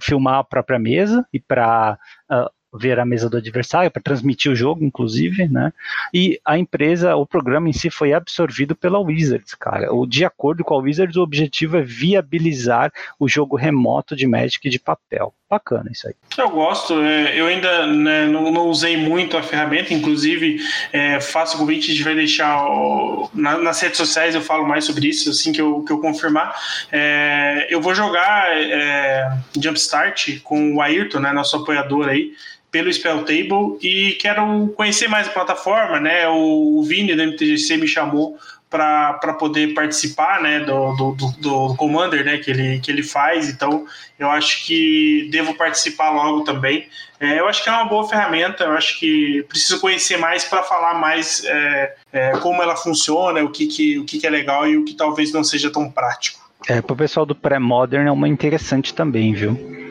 filmar 0.02 0.40
a 0.40 0.44
própria 0.44 0.80
mesa 0.80 1.26
e 1.34 1.40
para 1.40 1.98
uh, 2.30 2.34
ah, 2.34 2.52
ver 2.74 3.00
a 3.00 3.06
mesa 3.06 3.30
do 3.30 3.38
adversário, 3.38 3.92
para 3.92 4.02
transmitir 4.02 4.52
o 4.52 4.56
jogo, 4.56 4.84
inclusive, 4.84 5.48
né? 5.48 5.74
E 6.14 6.40
a 6.46 6.58
empresa, 6.58 7.16
o 7.16 7.26
programa 7.26 7.70
em 7.70 7.74
si 7.74 7.90
foi 7.90 8.14
absorvido 8.14 8.76
pela 8.76 9.00
Wizards, 9.00 9.54
cara. 9.56 9.94
O, 9.94 10.06
de 10.06 10.24
acordo 10.24 10.64
com 10.64 10.74
a 10.74 10.78
Wizards, 10.78 11.18
o 11.18 11.22
objetivo 11.22 11.78
é 11.78 11.82
viabilizar 11.82 12.92
o 13.20 13.28
jogo 13.28 13.56
remoto 13.56 14.16
de 14.16 14.26
Magic 14.26 14.70
de 14.70 14.80
papel. 14.80 15.34
Bacana 15.52 15.92
isso 15.92 16.08
aí. 16.08 16.14
Eu 16.38 16.50
gosto, 16.50 17.02
é, 17.02 17.38
eu 17.38 17.46
ainda 17.46 17.86
né, 17.86 18.26
não, 18.26 18.50
não, 18.50 18.68
usei 18.68 18.96
muito 18.96 19.36
a 19.36 19.44
ferramenta, 19.44 19.94
inclusive 19.94 20.64
é, 20.94 21.20
faço 21.20 21.58
o 21.58 21.60
convite, 21.60 21.92
a 21.92 21.94
gente 21.94 22.06
vai 22.06 22.16
deixar 22.16 22.64
o, 22.64 23.30
na, 23.34 23.58
nas 23.58 23.82
redes 23.82 23.98
sociais, 23.98 24.34
eu 24.34 24.40
falo 24.40 24.66
mais 24.66 24.86
sobre 24.86 25.10
isso 25.10 25.30
assim 25.30 25.52
que 25.52 25.60
eu, 25.60 25.84
que 25.84 25.92
eu 25.92 26.00
confirmar. 26.00 26.56
É, 26.90 27.68
eu 27.70 27.82
vou 27.82 27.94
jogar 27.94 28.48
é, 28.50 29.30
Jumpstart 29.62 30.40
com 30.42 30.76
o 30.76 30.82
Ayrton, 30.82 31.20
né, 31.20 31.34
nosso 31.34 31.58
apoiador 31.58 32.08
aí 32.08 32.32
pelo 32.72 32.92
Spell 32.92 33.26
Table 33.26 33.78
e 33.82 34.14
quero 34.22 34.70
conhecer 34.78 35.10
mais 35.10 35.28
a 35.28 35.32
plataforma, 35.32 36.00
né? 36.00 36.30
O 36.30 36.82
Vini 36.84 37.14
da 37.14 37.26
MTGC 37.26 37.76
me 37.76 37.86
chamou 37.86 38.38
para 38.72 39.34
poder 39.34 39.74
participar 39.74 40.42
né, 40.42 40.62
do, 40.62 40.96
do, 40.96 41.12
do, 41.12 41.32
do, 41.40 41.76
Commander 41.76 42.24
né, 42.24 42.38
que, 42.38 42.50
ele, 42.50 42.80
que 42.80 42.90
ele 42.90 43.04
faz, 43.04 43.50
então 43.50 43.86
eu 44.18 44.32
acho 44.32 44.66
que 44.66 45.28
devo 45.30 45.54
participar 45.56 46.10
logo 46.12 46.46
também. 46.46 46.88
É, 47.20 47.38
eu 47.38 47.50
acho 47.50 47.62
que 47.62 47.70
é 47.70 47.72
uma 47.74 47.84
boa 47.84 48.08
ferramenta, 48.08 48.64
eu 48.64 48.72
acho 48.72 48.98
que 48.98 49.46
preciso 49.50 49.82
conhecer 49.82 50.18
mais 50.18 50.46
para 50.46 50.64
falar 50.64 50.94
mais 50.94 51.44
é, 51.44 51.96
é, 52.14 52.32
como 52.38 52.64
ela 52.64 52.78
funciona, 52.78 53.44
o 53.44 53.52
que, 53.52 53.68
que, 53.68 54.00
o 54.00 54.06
que, 54.06 54.20
que 54.20 54.26
é 54.26 54.30
legal 54.30 54.66
e 54.66 54.78
o 54.78 54.86
que 54.86 54.94
talvez 54.94 55.34
não 55.34 55.44
seja 55.44 55.70
tão 55.70 55.92
prático. 55.92 56.40
É, 56.66 56.82
para 56.82 56.94
o 56.94 56.98
pessoal 56.98 57.26
do 57.26 57.36
pré-modern 57.36 58.08
é 58.08 58.12
uma 58.12 58.30
interessante 58.30 58.94
também, 58.94 59.34
viu? 59.34 59.91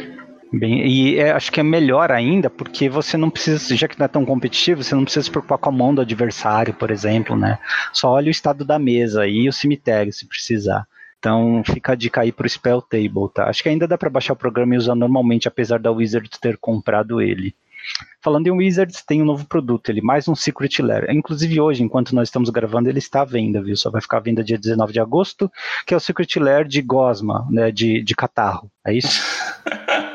Bem, 0.52 0.84
e 0.84 1.18
é, 1.18 1.30
acho 1.30 1.52
que 1.52 1.60
é 1.60 1.62
melhor 1.62 2.10
ainda 2.10 2.50
porque 2.50 2.88
você 2.88 3.16
não 3.16 3.30
precisa, 3.30 3.76
já 3.76 3.86
que 3.86 3.96
não 3.96 4.06
é 4.06 4.08
tão 4.08 4.24
competitivo, 4.24 4.82
você 4.82 4.96
não 4.96 5.04
precisa 5.04 5.24
se 5.24 5.30
preocupar 5.30 5.58
com 5.58 5.68
a 5.68 5.72
mão 5.72 5.94
do 5.94 6.00
adversário, 6.00 6.74
por 6.74 6.90
exemplo, 6.90 7.36
né? 7.36 7.58
Só 7.92 8.10
olha 8.10 8.26
o 8.26 8.32
estado 8.32 8.64
da 8.64 8.76
mesa 8.76 9.26
e 9.28 9.48
o 9.48 9.52
cemitério, 9.52 10.12
se 10.12 10.26
precisar. 10.26 10.88
Então 11.20 11.62
fica 11.64 11.92
a 11.92 11.94
dica 11.94 12.22
aí 12.22 12.32
pro 12.32 12.48
Spell 12.48 12.82
Table, 12.82 13.30
tá? 13.32 13.48
Acho 13.48 13.62
que 13.62 13.68
ainda 13.68 13.86
dá 13.86 13.96
para 13.96 14.10
baixar 14.10 14.32
o 14.32 14.36
programa 14.36 14.74
e 14.74 14.78
usar 14.78 14.96
normalmente, 14.96 15.46
apesar 15.46 15.78
da 15.78 15.92
Wizard 15.92 16.28
ter 16.40 16.56
comprado 16.56 17.20
ele. 17.20 17.54
Falando 18.20 18.48
em 18.48 18.50
Wizards, 18.50 19.02
tem 19.02 19.22
um 19.22 19.24
novo 19.24 19.46
produto, 19.46 19.88
ele 19.88 20.02
mais 20.02 20.26
um 20.28 20.34
Secret 20.34 20.82
Lair. 20.82 21.06
Inclusive 21.10 21.60
hoje, 21.60 21.82
enquanto 21.82 22.14
nós 22.14 22.28
estamos 22.28 22.50
gravando, 22.50 22.88
ele 22.88 22.98
está 22.98 23.22
à 23.22 23.24
venda, 23.24 23.62
viu? 23.62 23.76
Só 23.76 23.88
vai 23.88 24.00
ficar 24.00 24.18
à 24.18 24.20
venda 24.20 24.42
dia 24.42 24.58
19 24.58 24.92
de 24.92 25.00
agosto, 25.00 25.50
que 25.86 25.94
é 25.94 25.96
o 25.96 26.00
Secret 26.00 26.38
Lair 26.38 26.66
de 26.66 26.82
Gosma, 26.82 27.46
né? 27.50 27.70
De, 27.70 28.02
de 28.02 28.14
catarro. 28.14 28.70
É 28.84 28.92
isso? 28.92 29.22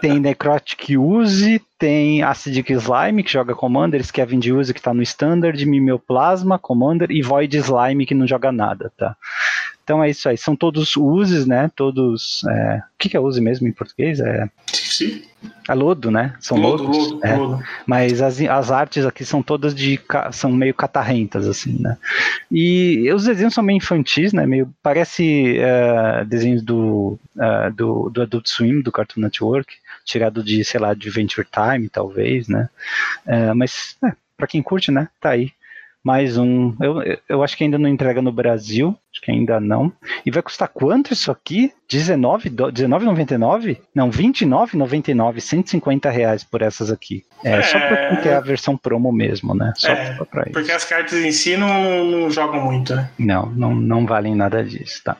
tem 0.00 0.20
Necrotic 0.20 0.96
Use, 0.96 1.60
tem 1.78 2.22
Acidic 2.22 2.72
Slime, 2.72 3.22
que 3.22 3.32
joga 3.32 3.54
Commander, 3.54 4.04
Scavenge 4.04 4.52
Use, 4.52 4.72
que 4.72 4.80
está 4.80 4.94
no 4.94 5.02
Standard, 5.02 5.64
Mimeoplasma, 5.64 6.58
Commander, 6.58 7.10
e 7.10 7.22
Void 7.22 7.56
Slime, 7.56 8.06
que 8.06 8.14
não 8.14 8.26
joga 8.26 8.50
nada, 8.50 8.92
tá? 8.96 9.16
Então 9.86 10.02
é 10.02 10.10
isso 10.10 10.28
aí, 10.28 10.36
são 10.36 10.56
todos 10.56 10.96
uses, 10.96 11.46
né? 11.46 11.70
Todos. 11.76 12.42
É... 12.44 12.78
O 12.78 12.98
que, 12.98 13.08
que 13.08 13.16
é 13.16 13.20
use 13.20 13.40
mesmo 13.40 13.68
em 13.68 13.72
português? 13.72 14.18
É. 14.18 14.50
Sim. 14.72 15.22
É 15.68 15.74
lodo, 15.74 16.10
né? 16.10 16.34
São 16.40 16.58
lodo, 16.58 16.82
lodos. 16.82 17.10
Lodo, 17.12 17.24
é. 17.24 17.36
lodo. 17.36 17.62
Mas 17.86 18.20
as, 18.20 18.40
as 18.40 18.72
artes 18.72 19.06
aqui 19.06 19.24
são 19.24 19.44
todas 19.44 19.72
de. 19.72 20.00
são 20.32 20.50
meio 20.50 20.74
catarrentas, 20.74 21.46
assim, 21.46 21.80
né? 21.80 21.96
E 22.50 23.08
os 23.12 23.26
desenhos 23.26 23.54
são 23.54 23.62
meio 23.62 23.76
infantis, 23.76 24.32
né? 24.32 24.44
Meio. 24.44 24.68
Parece 24.82 25.56
uh, 25.60 26.24
desenhos 26.24 26.62
do, 26.62 27.16
uh, 27.36 27.72
do, 27.72 28.10
do 28.10 28.22
Adult 28.22 28.48
Swim, 28.48 28.80
do 28.80 28.90
Cartoon 28.90 29.20
Network, 29.20 29.72
tirado 30.06 30.42
de, 30.42 30.64
sei 30.64 30.80
lá, 30.80 30.94
de 30.94 31.08
Adventure 31.08 31.46
Time, 31.52 31.90
talvez, 31.90 32.48
né? 32.48 32.70
Uh, 33.26 33.54
mas, 33.54 33.96
é, 34.02 34.12
pra 34.36 34.46
quem 34.46 34.62
curte, 34.62 34.90
né? 34.90 35.08
Tá 35.20 35.30
aí 35.30 35.52
mais 36.06 36.38
um. 36.38 36.72
Eu, 36.80 37.18
eu 37.28 37.42
acho 37.42 37.56
que 37.56 37.64
ainda 37.64 37.76
não 37.76 37.88
entrega 37.88 38.22
no 38.22 38.30
Brasil, 38.30 38.96
acho 39.16 39.22
que 39.22 39.30
ainda 39.30 39.58
não. 39.58 39.90
E 40.24 40.30
vai 40.30 40.42
custar 40.42 40.68
quanto 40.68 41.12
isso 41.12 41.30
aqui? 41.30 41.72
19,99? 41.88 43.78
Não, 43.94 44.10
29,99, 44.10 45.40
150 45.40 46.10
reais 46.10 46.42
por 46.44 46.60
essas 46.60 46.90
aqui. 46.90 47.24
É, 47.42 47.58
é... 47.58 47.62
só 47.62 47.78
porque 48.08 48.28
é 48.28 48.34
a 48.34 48.40
versão 48.40 48.76
promo 48.76 49.10
mesmo, 49.12 49.54
né? 49.54 49.72
Só 49.76 49.92
é, 49.92 50.18
pra 50.30 50.42
isso. 50.42 50.52
Porque 50.52 50.72
as 50.72 50.84
cartas 50.84 51.24
em 51.24 51.32
si 51.32 51.56
não, 51.56 52.04
não 52.04 52.30
jogam 52.30 52.62
muito, 52.64 52.94
né? 52.94 53.08
Não, 53.18 53.46
não, 53.46 53.74
não 53.74 54.04
valem 54.04 54.34
nada 54.34 54.62
disso, 54.62 55.00
tá? 55.02 55.16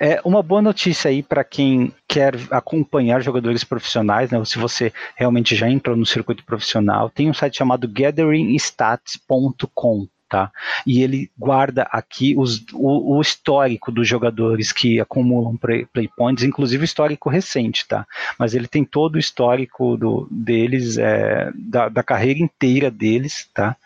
É 0.00 0.20
uma 0.24 0.42
boa 0.42 0.62
notícia 0.62 1.10
aí 1.10 1.22
para 1.22 1.44
quem 1.44 1.92
quer 2.08 2.34
acompanhar 2.50 3.22
jogadores 3.22 3.62
profissionais, 3.62 4.30
né? 4.30 4.42
Se 4.44 4.58
você 4.58 4.92
realmente 5.14 5.54
já 5.54 5.68
entrou 5.68 5.96
no 5.96 6.06
circuito 6.06 6.44
profissional, 6.44 7.08
tem 7.10 7.30
um 7.30 7.34
site 7.34 7.58
chamado 7.58 7.86
gatheringstats.com 7.86 10.08
tá? 10.28 10.50
E 10.86 11.02
ele 11.02 11.30
guarda 11.38 11.82
aqui 11.90 12.34
os, 12.36 12.64
o, 12.72 13.16
o, 13.16 13.20
histórico 13.20 13.90
dos 13.90 14.06
jogadores 14.06 14.72
que 14.72 15.00
acumulam 15.00 15.56
play, 15.56 15.86
play, 15.86 16.08
points, 16.16 16.44
inclusive 16.44 16.82
o 16.82 16.84
histórico 16.84 17.30
recente, 17.30 17.86
tá? 17.88 18.06
Mas 18.38 18.54
ele 18.54 18.68
tem 18.68 18.84
todo 18.84 19.16
o 19.16 19.18
histórico 19.18 19.96
do, 19.96 20.28
deles, 20.30 20.98
é, 20.98 21.50
da, 21.54 21.88
da 21.88 22.02
carreira 22.02 22.40
inteira 22.40 22.90
deles, 22.90 23.48
tá? 23.54 23.76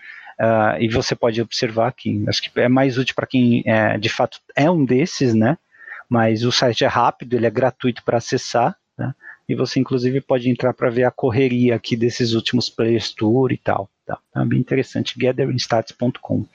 Uh, 0.40 0.80
e 0.80 0.88
você 0.88 1.14
pode 1.14 1.40
observar 1.40 1.88
aqui. 1.88 2.24
Acho 2.26 2.42
que 2.42 2.60
é 2.60 2.68
mais 2.68 2.98
útil 2.98 3.14
para 3.14 3.26
quem 3.26 3.62
é, 3.64 3.96
de 3.96 4.08
fato 4.08 4.40
é 4.56 4.68
um 4.68 4.84
desses, 4.84 5.34
né? 5.34 5.56
Mas 6.08 6.44
o 6.44 6.50
site 6.50 6.84
é 6.84 6.88
rápido, 6.88 7.34
ele 7.34 7.46
é 7.46 7.50
gratuito 7.50 8.02
para 8.02 8.18
acessar, 8.18 8.76
né? 8.98 9.14
E 9.52 9.54
você 9.54 9.78
inclusive 9.78 10.18
pode 10.22 10.48
entrar 10.48 10.72
para 10.72 10.88
ver 10.88 11.04
a 11.04 11.10
correria 11.10 11.74
aqui 11.74 11.94
desses 11.94 12.32
últimos 12.32 12.70
Players 12.70 13.10
Tour 13.12 13.52
e 13.52 13.58
tal. 13.58 13.86
Tá? 14.06 14.18
É 14.34 14.44
bem 14.46 14.58
interessante, 14.58 15.18
gatheringstats.com. 15.18 16.46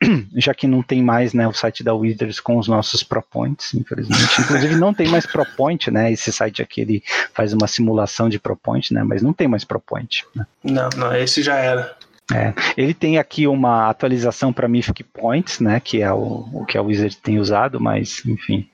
Já 0.36 0.54
que 0.54 0.68
não 0.68 0.84
tem 0.84 1.02
mais 1.02 1.34
né, 1.34 1.48
o 1.48 1.52
site 1.52 1.82
da 1.82 1.92
Wizards 1.92 2.38
com 2.38 2.58
os 2.58 2.68
nossos 2.68 3.02
ProPoints, 3.02 3.74
infelizmente. 3.74 4.40
Inclusive 4.40 4.76
não 4.76 4.94
tem 4.94 5.08
mais 5.08 5.26
ProPoint, 5.26 5.90
né? 5.90 6.12
Esse 6.12 6.32
site 6.32 6.62
aqui 6.62 6.80
ele 6.80 7.02
faz 7.34 7.52
uma 7.52 7.66
simulação 7.66 8.28
de 8.28 8.38
ProPoint, 8.38 8.94
né? 8.94 9.02
Mas 9.02 9.20
não 9.20 9.32
tem 9.32 9.48
mais 9.48 9.64
ProPoint. 9.64 10.24
Né? 10.32 10.46
Não, 10.62 10.88
não, 10.96 11.12
esse 11.16 11.42
já 11.42 11.56
era. 11.56 11.96
É, 12.30 12.54
ele 12.76 12.94
tem 12.94 13.18
aqui 13.18 13.46
uma 13.46 13.88
atualização 13.88 14.52
para 14.52 14.68
Mythic 14.68 15.02
Points, 15.02 15.58
né, 15.60 15.80
que 15.80 16.00
é 16.00 16.12
o, 16.12 16.48
o 16.52 16.64
que 16.64 16.78
a 16.78 16.82
Wizard 16.82 17.16
tem 17.16 17.38
usado, 17.38 17.80
mas 17.80 18.22
enfim, 18.24 18.68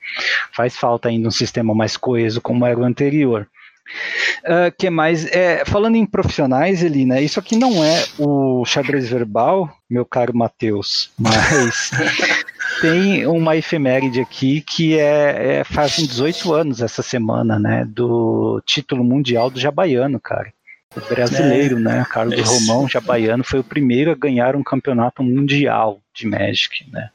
faz 0.55 0.77
falta 0.77 1.09
ainda 1.09 1.27
um 1.27 1.31
sistema 1.31 1.73
mais 1.73 1.97
coeso 1.97 2.39
como 2.41 2.65
era 2.65 2.79
o 2.79 2.83
anterior. 2.83 3.47
Uh, 4.43 4.71
que 4.77 4.87
mais? 4.89 5.25
É, 5.25 5.65
falando 5.65 5.95
em 5.95 6.05
profissionais, 6.05 6.83
Elina, 6.83 7.15
né, 7.15 7.23
isso 7.23 7.39
aqui 7.39 7.55
não 7.55 7.83
é 7.83 8.05
o 8.19 8.63
xadrez 8.63 9.09
verbal, 9.09 9.69
meu 9.89 10.05
caro 10.05 10.35
Matheus, 10.35 11.11
mas 11.17 11.89
tem 12.81 13.25
uma 13.25 13.57
efeméride 13.57 14.21
aqui 14.21 14.61
que 14.61 14.97
é, 14.97 15.59
é 15.59 15.63
fazem 15.63 16.05
18 16.05 16.53
anos 16.53 16.81
essa 16.81 17.01
semana, 17.01 17.57
né? 17.57 17.85
Do 17.85 18.61
título 18.65 19.03
mundial 19.03 19.49
do 19.49 19.59
Jabaiano, 19.59 20.19
cara. 20.19 20.53
O 20.95 21.01
brasileiro, 21.01 21.77
é, 21.77 21.81
né? 21.81 22.05
Carlos 22.09 22.39
esse... 22.39 22.67
Romão 22.67 22.87
Jabaiano 22.87 23.43
foi 23.43 23.59
o 23.59 23.63
primeiro 23.63 24.11
a 24.11 24.15
ganhar 24.15 24.55
um 24.55 24.63
campeonato 24.63 25.21
mundial 25.21 26.01
de 26.13 26.25
Magic, 26.25 26.89
né? 26.91 27.09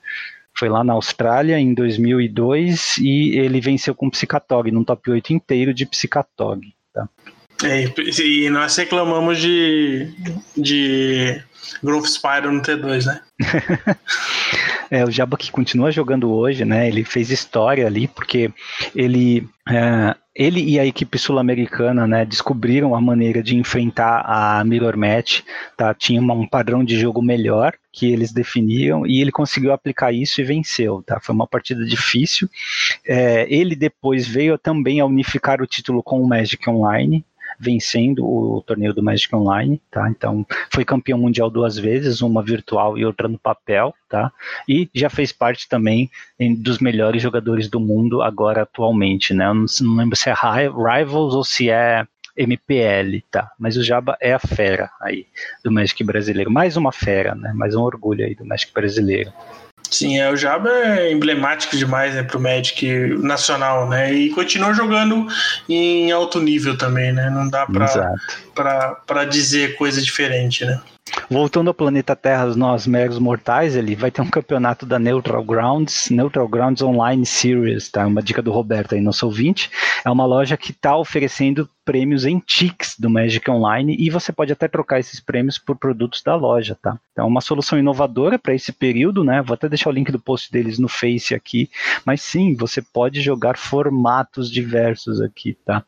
Foi 0.57 0.69
lá 0.69 0.85
na 0.85 0.93
Austrália 0.93 1.59
em 1.59 1.75
2002 1.75 2.99
e 2.99 3.37
ele 3.37 3.61
venceu 3.61 3.93
com 3.93 4.09
Psicatog, 4.09 4.71
num 4.71 4.85
top 4.85 5.11
8 5.11 5.33
inteiro 5.33 5.75
de 5.75 5.85
Psicatog. 5.85 6.73
Tá? 6.93 7.09
É, 7.63 7.85
e 8.21 8.51
nós 8.51 8.77
reclamamos 8.77 9.39
de, 9.39 10.13
de 10.57 11.41
Growth 11.83 12.07
Spiral 12.07 12.53
no 12.53 12.63
T2, 12.63 13.07
né? 13.07 13.21
é, 14.91 15.05
o 15.05 15.11
Jabba 15.11 15.37
que 15.37 15.51
continua 15.51 15.93
jogando 15.93 16.33
hoje, 16.33 16.65
né? 16.65 16.89
Ele 16.89 17.05
fez 17.05 17.31
história 17.31 17.87
ali, 17.87 18.09
porque 18.09 18.51
ele. 18.95 19.47
É, 19.69 20.15
ele 20.35 20.61
e 20.61 20.81
a 20.81 20.85
equipe 20.85 21.17
sul-americana 21.17 22.09
né, 22.09 22.25
descobriram 22.25 22.95
a 22.95 23.01
maneira 23.01 23.41
de 23.41 23.57
enfrentar 23.57 24.25
a 24.27 24.65
Mirror 24.65 24.97
Match, 24.97 25.43
tá? 25.77 25.95
tinha 25.95 26.21
um 26.21 26.47
padrão 26.47 26.83
de 26.83 26.99
jogo 26.99 27.23
melhor 27.23 27.73
que 27.93 28.13
eles 28.13 28.33
definiam 28.33 29.07
e 29.07 29.21
ele 29.21 29.31
conseguiu 29.31 29.73
aplicar 29.73 30.13
isso 30.13 30.41
e 30.41 30.45
venceu. 30.45 31.05
Tá? 31.07 31.21
Foi 31.21 31.33
uma 31.33 31.47
partida 31.47 31.85
difícil. 31.85 32.49
É, 33.07 33.47
ele 33.49 33.77
depois 33.77 34.27
veio 34.27 34.59
também 34.59 34.99
a 34.99 35.07
unificar 35.07 35.63
o 35.63 35.67
título 35.69 36.03
com 36.03 36.21
o 36.21 36.27
Magic 36.27 36.69
Online, 36.69 37.25
vencendo 37.59 38.25
o 38.25 38.63
torneio 38.67 38.95
do 38.95 39.03
Magic 39.03 39.35
Online, 39.35 39.81
tá? 39.91 40.09
Então, 40.09 40.47
foi 40.73 40.85
campeão 40.85 41.19
mundial 41.19 41.51
duas 41.51 41.77
vezes, 41.79 42.21
uma 42.21 42.43
virtual 42.43 42.99
e 42.99 43.05
outra 43.05 43.29
no 43.29 43.39
papel, 43.39 43.95
tá? 44.09 44.33
E 44.69 44.89
já 44.95 45.09
fez 45.11 45.33
parte 45.33 45.69
também 45.69 46.11
dos 46.59 46.79
melhores 46.79 47.23
jogadores 47.23 47.69
do 47.69 47.81
mundo 47.81 48.23
agora 48.23 48.63
atualmente, 48.63 49.33
né? 49.33 49.47
Eu 49.47 49.55
não, 49.55 49.67
não 49.83 49.97
lembro 49.97 50.17
se 50.17 50.29
é 50.29 50.35
Rivals 50.35 51.35
ou 51.35 51.45
se 51.45 51.71
é 51.71 52.07
MPL, 52.37 53.23
tá? 53.31 53.51
Mas 53.59 53.77
o 53.77 53.83
Jaba 53.83 54.17
é 54.21 54.33
a 54.33 54.39
fera 54.39 54.91
aí 55.01 55.27
do 55.65 55.71
Magic 55.71 56.03
brasileiro. 56.03 56.51
Mais 56.51 56.77
uma 56.77 56.93
fera, 56.93 57.35
né? 57.35 57.53
Mais 57.55 57.75
um 57.75 57.83
orgulho 57.83 58.25
aí 58.25 58.35
do 58.35 58.45
Magic 58.45 58.73
brasileiro. 58.73 59.33
Sim, 59.95 60.19
é, 60.19 60.29
o 60.29 60.37
Jaba 60.37 60.71
é 60.71 61.13
emblemático 61.13 61.77
demais 61.77 62.17
né, 62.17 62.25
para 62.25 62.37
o 62.37 62.41
Magic 62.41 62.85
nacional, 63.23 63.89
né? 63.89 64.13
E 64.13 64.29
continua 64.31 64.75
jogando 64.75 65.29
em 65.69 66.11
alto 66.11 66.41
nível 66.41 66.77
também, 66.77 67.13
né? 67.13 67.31
Não 67.31 67.49
dá 67.49 67.65
para 69.07 69.25
dizer 69.25 69.77
coisa 69.77 70.03
diferente, 70.03 70.65
né? 70.65 70.81
Voltando 71.31 71.69
ao 71.69 71.75
planeta 71.75 72.15
Terra, 72.17 72.47
nós 72.55 72.87
meros 72.87 73.19
mortais, 73.19 73.77
ele 73.77 73.95
vai 73.95 74.11
ter 74.11 74.23
um 74.23 74.31
campeonato 74.31 74.87
da 74.87 74.99
Neutral 74.99 75.43
Grounds, 75.45 76.09
Neutral 76.11 76.49
Grounds 76.49 76.83
Online 76.83 77.25
Series, 77.27 77.91
tá? 77.91 78.07
Uma 78.07 78.23
dica 78.23 78.41
do 78.41 78.53
Roberto 78.53 78.95
aí, 78.95 79.01
nosso 79.01 79.27
ouvinte. 79.27 79.71
É 80.05 80.11
uma 80.11 80.25
loja 80.25 80.57
que 80.57 80.71
está 80.71 80.97
oferecendo 80.97 81.69
prêmios 81.85 82.25
em 82.25 82.39
ticks 82.39 82.97
do 82.99 83.11
Magic 83.11 83.51
Online 83.51 83.95
e 83.99 84.09
você 84.09 84.33
pode 84.33 84.53
até 84.53 84.67
trocar 84.67 84.99
esses 84.99 85.21
prêmios 85.21 85.59
por 85.59 85.77
produtos 85.77 86.23
da 86.23 86.35
loja, 86.35 86.77
tá? 86.81 86.99
Então, 87.13 87.25
é 87.25 87.29
uma 87.29 87.41
solução 87.41 87.79
inovadora 87.79 88.39
para 88.39 88.55
esse 88.55 88.73
período, 88.73 89.23
né? 89.23 89.43
Vou 89.43 89.55
até 89.55 89.69
deixar 89.69 89.91
o 89.91 89.93
link 89.93 90.11
do 90.11 90.19
post 90.19 90.51
deles 90.51 90.79
no 90.79 90.89
Face 90.89 91.35
aqui, 91.35 91.71
mas 92.05 92.23
sim, 92.23 92.55
você 92.55 92.81
pode 92.81 93.21
jogar 93.21 93.59
formatos 93.59 94.51
diversos 94.51 95.21
aqui, 95.21 95.57
tá? 95.65 95.85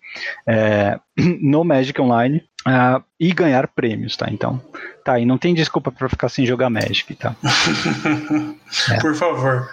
É, 0.46 0.98
no 1.40 1.64
Magic 1.64 1.98
Online 2.00 2.42
uh, 2.66 3.02
e 3.18 3.32
ganhar 3.32 3.68
prêmios, 3.68 4.16
tá? 4.16 4.26
Então, 4.30 4.60
tá, 5.04 5.18
e 5.18 5.24
não 5.24 5.38
tem 5.38 5.54
desculpa 5.54 5.90
para 5.92 6.08
ficar 6.08 6.28
sem 6.28 6.44
jogar 6.44 6.68
Magic, 6.68 7.14
tá? 7.14 7.34
é. 8.90 9.00
Por 9.00 9.14
favor. 9.14 9.68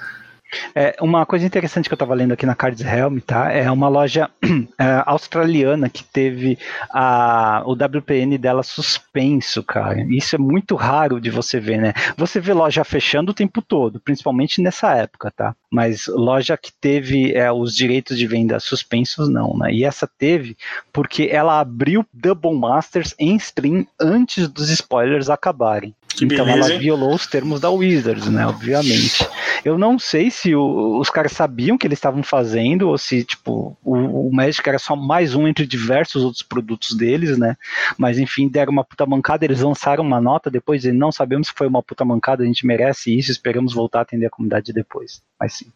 É, 0.76 0.96
uma 1.02 1.26
coisa 1.26 1.46
interessante 1.46 1.88
que 1.88 1.94
eu 1.94 1.96
estava 1.96 2.14
lendo 2.14 2.34
aqui 2.34 2.46
na 2.46 2.56
Cards 2.56 2.82
Helm, 2.82 3.20
tá? 3.20 3.52
É 3.52 3.70
uma 3.70 3.88
loja 3.88 4.30
é, 4.80 5.04
australiana 5.06 5.90
que 5.90 6.04
teve 6.04 6.58
a, 6.90 7.64
o 7.66 7.74
WPN 7.74 8.38
dela 8.38 8.64
suspenso, 8.64 9.64
cara. 9.64 10.06
Isso 10.10 10.36
é 10.36 10.40
muito 10.40 10.76
raro 10.76 11.20
de 11.20 11.30
você 11.30 11.60
ver, 11.60 11.80
né? 11.80 11.94
Você 12.18 12.40
vê 12.40 12.54
loja 12.54 12.84
fechando 12.84 13.32
o 13.32 13.36
tempo 13.36 13.62
todo, 13.62 14.00
principalmente 14.00 14.62
nessa 14.62 14.94
época, 14.96 15.32
tá? 15.32 15.56
Mas 15.72 16.08
loja 16.08 16.58
que 16.58 16.72
teve 16.72 17.34
é, 17.34 17.52
os 17.52 17.76
direitos 17.76 18.18
de 18.18 18.28
venda 18.28 18.60
suspensos, 18.60 19.30
não, 19.30 19.58
né? 19.58 19.74
E 19.74 19.84
essa 19.84 20.08
teve 20.08 20.58
porque 20.92 21.30
ela 21.32 21.60
abriu 21.60 22.06
Double 22.14 22.54
Masters 22.54 23.16
em 23.18 23.36
stream 23.36 23.86
antes 24.00 24.48
dos 24.48 24.70
spoilers 24.70 25.30
acabarem. 25.30 25.96
Que 26.16 26.26
então 26.26 26.46
beleza, 26.46 26.72
ela 26.72 26.80
violou 26.80 27.14
os 27.14 27.26
termos 27.26 27.60
da 27.60 27.70
Wizards, 27.70 28.28
né? 28.30 28.46
Obviamente. 28.46 29.28
Eu 29.66 29.78
não 29.78 29.98
sei 29.98 30.30
se 30.30 30.56
o, 30.56 31.00
os 31.00 31.10
caras 31.10 31.32
sabiam 31.32 31.78
que 31.78 31.88
eles 31.88 31.98
estavam 31.98 32.22
fazendo, 32.22 32.90
ou 32.90 32.98
se, 32.98 33.24
tipo, 33.24 33.78
o, 33.84 34.28
o 34.28 34.34
Magic 34.34 34.68
era 34.68 34.78
só 34.78 34.96
mais 34.96 35.36
um 35.36 35.48
entre 35.48 35.66
diversos 35.66 36.24
outros 36.24 36.44
produtos 36.44 36.96
deles, 36.96 37.38
né? 37.38 37.58
Mas 37.98 38.20
enfim, 38.20 38.48
deram 38.48 38.72
uma 38.72 38.84
puta 38.84 39.06
mancada, 39.06 39.46
eles 39.46 39.62
lançaram 39.62 40.04
uma 40.04 40.22
nota 40.22 40.50
depois 40.50 40.86
e 40.86 40.92
não 40.92 41.12
sabemos 41.12 41.48
se 41.48 41.54
foi 41.56 41.68
uma 41.68 41.82
puta 41.82 42.06
mancada, 42.06 42.44
a 42.44 42.46
gente 42.46 42.66
merece 42.66 43.18
isso, 43.18 43.32
esperamos 43.32 43.74
voltar 43.74 44.00
a 44.00 44.02
atender 44.04 44.28
a 44.28 44.30
comunidade 44.30 44.72
depois. 44.74 45.22
Mas 45.40 45.54
sim. 45.54 45.68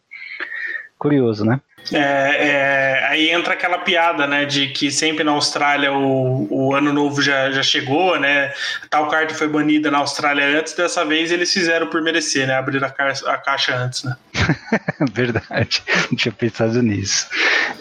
Curioso, 0.98 1.44
né? 1.44 1.60
É, 1.92 1.98
é, 1.98 3.06
aí 3.08 3.30
entra 3.30 3.54
aquela 3.54 3.78
piada, 3.78 4.26
né, 4.26 4.44
de 4.44 4.68
que 4.68 4.90
sempre 4.90 5.24
na 5.24 5.32
Austrália 5.32 5.92
o, 5.92 6.46
o 6.50 6.74
ano 6.74 6.92
novo 6.92 7.22
já, 7.22 7.50
já 7.50 7.62
chegou, 7.62 8.18
né? 8.18 8.52
Tal 8.90 9.08
carta 9.08 9.34
foi 9.34 9.48
banida 9.48 9.90
na 9.90 9.98
Austrália 9.98 10.58
antes, 10.58 10.74
dessa 10.74 11.04
vez 11.04 11.30
eles 11.32 11.52
fizeram 11.52 11.86
por 11.86 12.02
merecer, 12.02 12.46
né? 12.46 12.54
Abrir 12.54 12.82
a, 12.84 12.88
a 12.88 13.38
caixa 13.38 13.74
antes, 13.74 14.02
né? 14.04 14.16
Verdade, 15.12 15.82
não 16.10 16.16
tinha 16.16 16.32
pensado 16.32 16.82
nisso. 16.82 17.28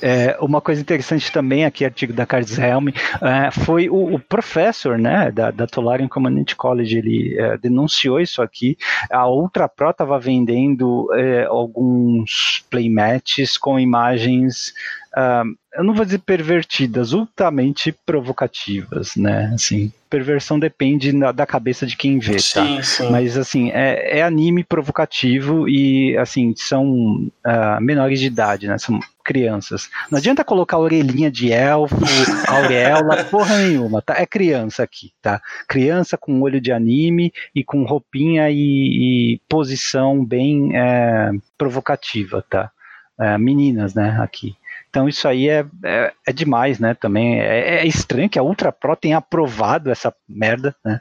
É, 0.02 0.38
uma 0.40 0.62
coisa 0.62 0.82
interessante 0.82 1.32
também 1.32 1.66
aqui, 1.66 1.86
artigo 1.86 2.14
da 2.14 2.26
Cards 2.26 2.58
Helm, 2.58 2.90
é, 3.22 3.52
foi 3.52 3.90
o, 3.90 4.16
o, 4.16 4.20
professor, 4.20 4.98
né, 4.98 5.32
da, 5.32 5.52
da 5.52 5.66
Tolarian 5.66 6.08
Community 6.08 6.56
College, 6.56 6.98
ele 6.98 7.36
é, 7.38 7.58
denunciou 7.58 8.20
isso 8.20 8.42
aqui. 8.42 8.78
A 9.12 9.28
Ultra 9.28 9.68
Pro 9.68 9.90
estava 9.90 10.20
vendendo 10.20 11.10
é, 11.14 11.46
alguns 11.46 12.66
playmats 12.70 13.58
com 13.58 13.80
imagens, 13.80 14.74
uh, 15.18 15.58
eu 15.74 15.84
não 15.84 15.94
vou 15.94 16.06
dizer 16.06 16.20
pervertidas, 16.20 17.14
ultramente 17.14 17.92
provocativas, 17.92 19.16
né? 19.16 19.52
Assim, 19.54 19.92
perversão 20.10 20.58
depende 20.58 21.12
na, 21.12 21.32
da 21.32 21.46
cabeça 21.46 21.86
de 21.86 21.98
quem 21.98 22.20
vê, 22.20 22.36
tá? 22.36 22.66
Sim, 22.66 22.82
sim. 22.82 23.12
Mas 23.12 23.38
assim, 23.38 23.70
é, 23.72 24.20
é, 24.20 24.24
anime 24.24 24.64
provocativo 24.64 25.68
e 25.68 26.18
assim, 26.18 26.54
são 26.56 27.30
uh, 27.46 27.82
menores 27.82 28.20
de 28.20 28.28
idade, 28.28 28.68
né? 28.68 28.78
São 28.78 29.00
crianças. 29.24 29.90
Não 30.10 30.18
adianta 30.18 30.44
colocar 30.44 30.78
orelhinha 30.78 31.30
de 31.30 31.52
elfo, 31.52 31.96
auréola, 32.48 33.26
porra 33.30 33.58
nenhuma, 33.58 34.02
tá? 34.02 34.16
É 34.18 34.26
criança 34.26 34.84
aqui, 34.84 35.12
tá? 35.22 35.42
Criança 35.68 36.18
com 36.18 36.42
olho 36.42 36.62
de 36.62 36.72
anime 36.72 37.34
e 37.54 37.64
com 37.64 37.84
roupinha 37.84 38.50
e, 38.50 38.56
e 39.36 39.42
posição 39.50 40.24
bem 40.24 40.76
é, 40.76 41.32
provocativa, 41.58 42.44
tá? 42.50 42.72
é, 43.20 43.38
meninas, 43.38 43.94
né, 43.94 44.18
aqui. 44.22 44.56
Então 44.98 45.08
isso 45.08 45.28
aí 45.28 45.48
é, 45.48 45.64
é, 45.86 46.12
é 46.26 46.34
demais, 46.34 46.80
né, 46.80 46.96
também. 46.96 47.40
É, 47.40 47.82
é, 47.82 47.86
estranho 47.86 48.28
que 48.28 48.40
a 48.40 48.42
Ultra 48.42 48.72
Pro 48.72 48.96
tenha 48.96 49.18
aprovado 49.18 49.92
essa 49.92 50.12
merda, 50.28 50.76
né. 50.84 51.00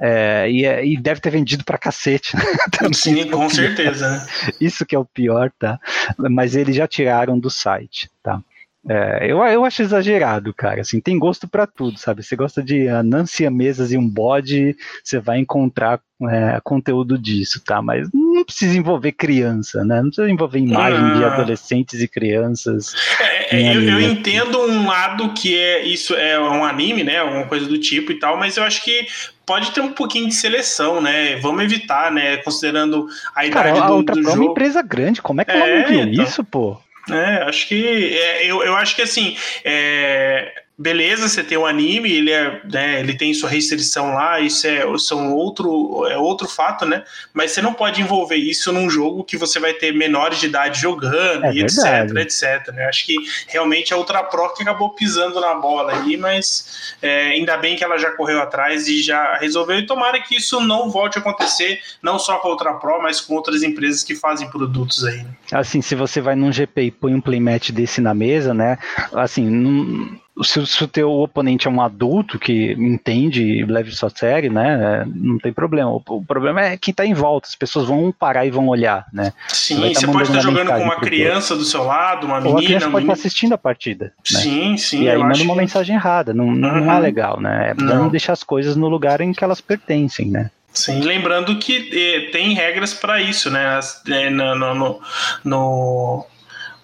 É, 0.00 0.50
e, 0.50 0.64
é, 0.64 0.86
e, 0.86 0.96
deve 0.96 1.20
ter 1.20 1.28
vendido 1.28 1.62
pra 1.62 1.76
cacete. 1.76 2.34
Né? 2.34 2.42
Sim, 2.94 3.28
com 3.28 3.46
certeza. 3.50 4.08
Né? 4.10 4.26
Isso 4.58 4.86
que 4.86 4.96
é 4.96 4.98
o 4.98 5.04
pior, 5.04 5.52
tá? 5.58 5.78
Mas 6.16 6.56
eles 6.56 6.74
já 6.74 6.88
tiraram 6.88 7.38
do 7.38 7.50
site, 7.50 8.10
tá? 8.22 8.40
É, 8.88 9.30
eu, 9.30 9.38
eu 9.44 9.64
acho 9.64 9.82
exagerado, 9.82 10.54
cara. 10.54 10.80
Assim, 10.80 11.00
tem 11.00 11.18
gosto 11.18 11.46
para 11.46 11.66
tudo, 11.66 11.98
sabe? 11.98 12.22
Você 12.22 12.34
gosta 12.34 12.62
de 12.62 12.88
anância 12.88 13.50
mesas 13.50 13.92
e 13.92 13.96
um 13.96 14.08
bode, 14.08 14.74
você 15.04 15.18
vai 15.18 15.38
encontrar 15.38 16.00
é, 16.28 16.58
conteúdo 16.64 17.18
disso, 17.18 17.62
tá? 17.62 17.82
Mas 17.82 18.08
não 18.12 18.44
precisa 18.44 18.76
envolver 18.76 19.12
criança, 19.12 19.84
né? 19.84 20.00
Não 20.00 20.08
precisa 20.08 20.30
envolver 20.30 20.58
imagem 20.58 20.98
ah. 20.98 21.14
de 21.14 21.24
adolescentes 21.24 22.00
e 22.00 22.08
crianças. 22.08 22.94
É, 23.20 23.56
é 23.56 23.76
eu, 23.76 23.82
eu, 23.82 24.00
entendo 24.00 24.58
um 24.62 24.86
lado 24.86 25.32
que 25.34 25.56
é 25.56 25.84
isso 25.84 26.14
é 26.14 26.40
um 26.40 26.64
anime, 26.64 27.04
né? 27.04 27.18
Alguma 27.18 27.46
coisa 27.46 27.66
do 27.66 27.78
tipo 27.78 28.12
e 28.12 28.18
tal, 28.18 28.38
mas 28.38 28.56
eu 28.56 28.64
acho 28.64 28.82
que 28.82 29.06
pode 29.44 29.72
ter 29.72 29.82
um 29.82 29.92
pouquinho 29.92 30.26
de 30.26 30.34
seleção, 30.34 31.02
né? 31.02 31.36
Vamos 31.36 31.62
evitar, 31.64 32.10
né? 32.10 32.38
Considerando 32.38 33.06
a 33.34 33.44
idade 33.44 33.68
Cara, 33.68 33.86
do, 33.86 33.92
a 33.92 33.96
outra 33.96 34.14
do 34.14 34.22
jogo. 34.22 34.34
é 34.34 34.40
uma 34.40 34.50
empresa 34.50 34.82
grande, 34.82 35.20
como 35.20 35.42
é 35.42 35.44
que 35.44 35.50
ela 35.50 35.66
não 35.66 35.88
viu 35.88 36.00
então. 36.00 36.24
isso, 36.24 36.42
pô? 36.42 36.78
É, 37.12 37.42
acho 37.42 37.68
que. 37.68 38.16
É, 38.16 38.46
eu, 38.46 38.62
eu 38.62 38.76
acho 38.76 38.94
que 38.96 39.02
assim. 39.02 39.36
É, 39.64 40.59
beleza, 40.80 41.28
você 41.28 41.44
tem 41.44 41.58
o 41.58 41.66
anime, 41.66 42.10
ele, 42.10 42.30
é, 42.30 42.62
né, 42.64 43.00
ele 43.00 43.14
tem 43.14 43.34
sua 43.34 43.50
restrição 43.50 44.14
lá, 44.14 44.40
isso 44.40 44.66
é, 44.66 44.82
são 44.96 45.34
outro, 45.34 46.06
é 46.06 46.16
outro 46.16 46.48
fato, 46.48 46.86
né? 46.86 47.04
Mas 47.34 47.50
você 47.50 47.60
não 47.60 47.74
pode 47.74 48.00
envolver 48.00 48.36
isso 48.36 48.72
num 48.72 48.88
jogo 48.88 49.22
que 49.22 49.36
você 49.36 49.60
vai 49.60 49.74
ter 49.74 49.92
menores 49.92 50.40
de 50.40 50.46
idade 50.46 50.80
jogando 50.80 51.44
é 51.44 51.52
e 51.52 51.60
etc, 51.60 52.16
etc. 52.16 52.72
Né? 52.72 52.86
Acho 52.86 53.04
que 53.04 53.14
realmente 53.46 53.92
a 53.92 53.96
Ultra 53.98 54.22
Pro 54.24 54.54
que 54.54 54.62
acabou 54.62 54.94
pisando 54.94 55.38
na 55.38 55.54
bola 55.54 55.92
aí, 55.92 56.16
mas 56.16 56.94
é, 57.02 57.32
ainda 57.32 57.58
bem 57.58 57.76
que 57.76 57.84
ela 57.84 57.98
já 57.98 58.12
correu 58.12 58.40
atrás 58.40 58.88
e 58.88 59.02
já 59.02 59.36
resolveu. 59.36 59.78
E 59.78 59.86
tomara 59.86 60.18
que 60.22 60.36
isso 60.36 60.60
não 60.60 60.90
volte 60.90 61.18
a 61.18 61.20
acontecer, 61.20 61.78
não 62.02 62.18
só 62.18 62.38
com 62.38 62.48
a 62.48 62.50
Ultra 62.52 62.72
Pro, 62.74 63.02
mas 63.02 63.20
com 63.20 63.34
outras 63.34 63.62
empresas 63.62 64.02
que 64.02 64.14
fazem 64.14 64.48
produtos 64.48 65.04
aí. 65.04 65.18
Né? 65.18 65.30
Assim, 65.52 65.82
se 65.82 65.94
você 65.94 66.22
vai 66.22 66.34
num 66.34 66.50
GP 66.50 66.82
e 66.84 66.90
põe 66.90 67.14
um 67.14 67.20
playmatch 67.20 67.70
desse 67.70 68.00
na 68.00 68.14
mesa, 68.14 68.54
né? 68.54 68.78
Assim, 69.12 69.44
não 69.44 70.18
se, 70.42 70.66
se 70.66 70.84
o 70.84 70.88
teu 70.88 71.10
oponente 71.10 71.66
é 71.66 71.70
um 71.70 71.80
adulto 71.80 72.38
que 72.38 72.72
entende 72.72 73.42
e 73.42 73.64
leve 73.64 73.90
sua 73.90 74.10
série, 74.10 74.48
né, 74.48 75.04
não 75.14 75.38
tem 75.38 75.52
problema. 75.52 75.90
O, 75.90 76.02
o, 76.08 76.24
problema 76.24 76.62
é 76.62 76.76
quem 76.76 76.94
tá 76.94 77.04
em 77.04 77.14
volta, 77.14 77.48
as 77.48 77.54
pessoas 77.54 77.86
vão 77.86 78.12
parar 78.12 78.46
e 78.46 78.50
vão 78.50 78.68
olhar, 78.68 79.06
né? 79.12 79.32
Sim, 79.48 79.76
você, 79.76 79.94
tá 79.94 80.00
você 80.00 80.06
pode 80.06 80.28
estar 80.28 80.40
jogando 80.40 80.68
com 80.68 80.82
uma 80.82 81.00
criança 81.00 81.56
do 81.56 81.64
seu 81.64 81.84
lado, 81.84 82.26
uma 82.26 82.40
menina... 82.40 82.54
Ou 82.54 82.60
a 82.60 82.64
criança 82.64 82.90
pode 82.90 83.04
estar 83.04 83.12
assistindo 83.12 83.52
a 83.52 83.58
partida. 83.58 84.12
Né? 84.32 84.40
Sim, 84.40 84.76
sim. 84.76 85.02
E 85.04 85.10
aí 85.10 85.18
manda 85.18 85.42
uma 85.42 85.54
que... 85.54 85.60
mensagem 85.60 85.96
errada, 85.96 86.32
não, 86.32 86.46
não, 86.46 86.68
uhum. 86.70 86.84
não 86.84 86.92
é 86.92 87.00
legal, 87.00 87.40
né? 87.40 87.70
É 87.70 87.74
bom 87.74 88.08
deixar 88.08 88.32
as 88.32 88.42
coisas 88.42 88.76
no 88.76 88.88
lugar 88.88 89.20
em 89.20 89.32
que 89.32 89.44
elas 89.44 89.60
pertencem, 89.60 90.30
né? 90.30 90.50
Sim, 90.72 91.00
lembrando 91.00 91.58
que 91.58 91.90
eh, 91.92 92.30
tem 92.30 92.54
regras 92.54 92.94
para 92.94 93.20
isso, 93.20 93.50
né? 93.50 93.80
Eh, 94.08 94.30
no, 94.30 94.54
no, 94.54 95.00
no, 95.44 96.26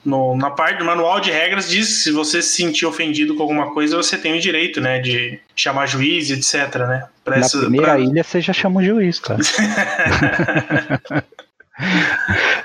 no, 0.07 0.36
na 0.36 0.50
parte 0.50 0.78
do 0.78 0.84
manual 0.84 1.20
de 1.20 1.30
regras 1.30 1.68
diz 1.68 1.88
que 1.88 1.94
se 1.94 2.12
você 2.12 2.40
se 2.40 2.54
sentir 2.54 2.86
ofendido 2.86 3.34
com 3.34 3.42
alguma 3.42 3.74
coisa, 3.74 3.96
você 3.96 4.16
tem 4.16 4.36
o 4.36 4.40
direito, 4.40 4.80
né, 4.80 5.00
de 5.00 5.38
chamar 5.54 5.86
juiz, 5.86 6.30
etc, 6.30 6.76
né? 6.86 7.07
Pra 7.24 7.38
Na 7.38 7.48
primeira 7.48 7.94
pra... 7.94 7.98
ilha 7.98 8.22
você 8.22 8.40
já 8.40 8.52
chama 8.52 8.80
o 8.80 8.84
juiz, 8.84 9.18
cara. 9.18 9.40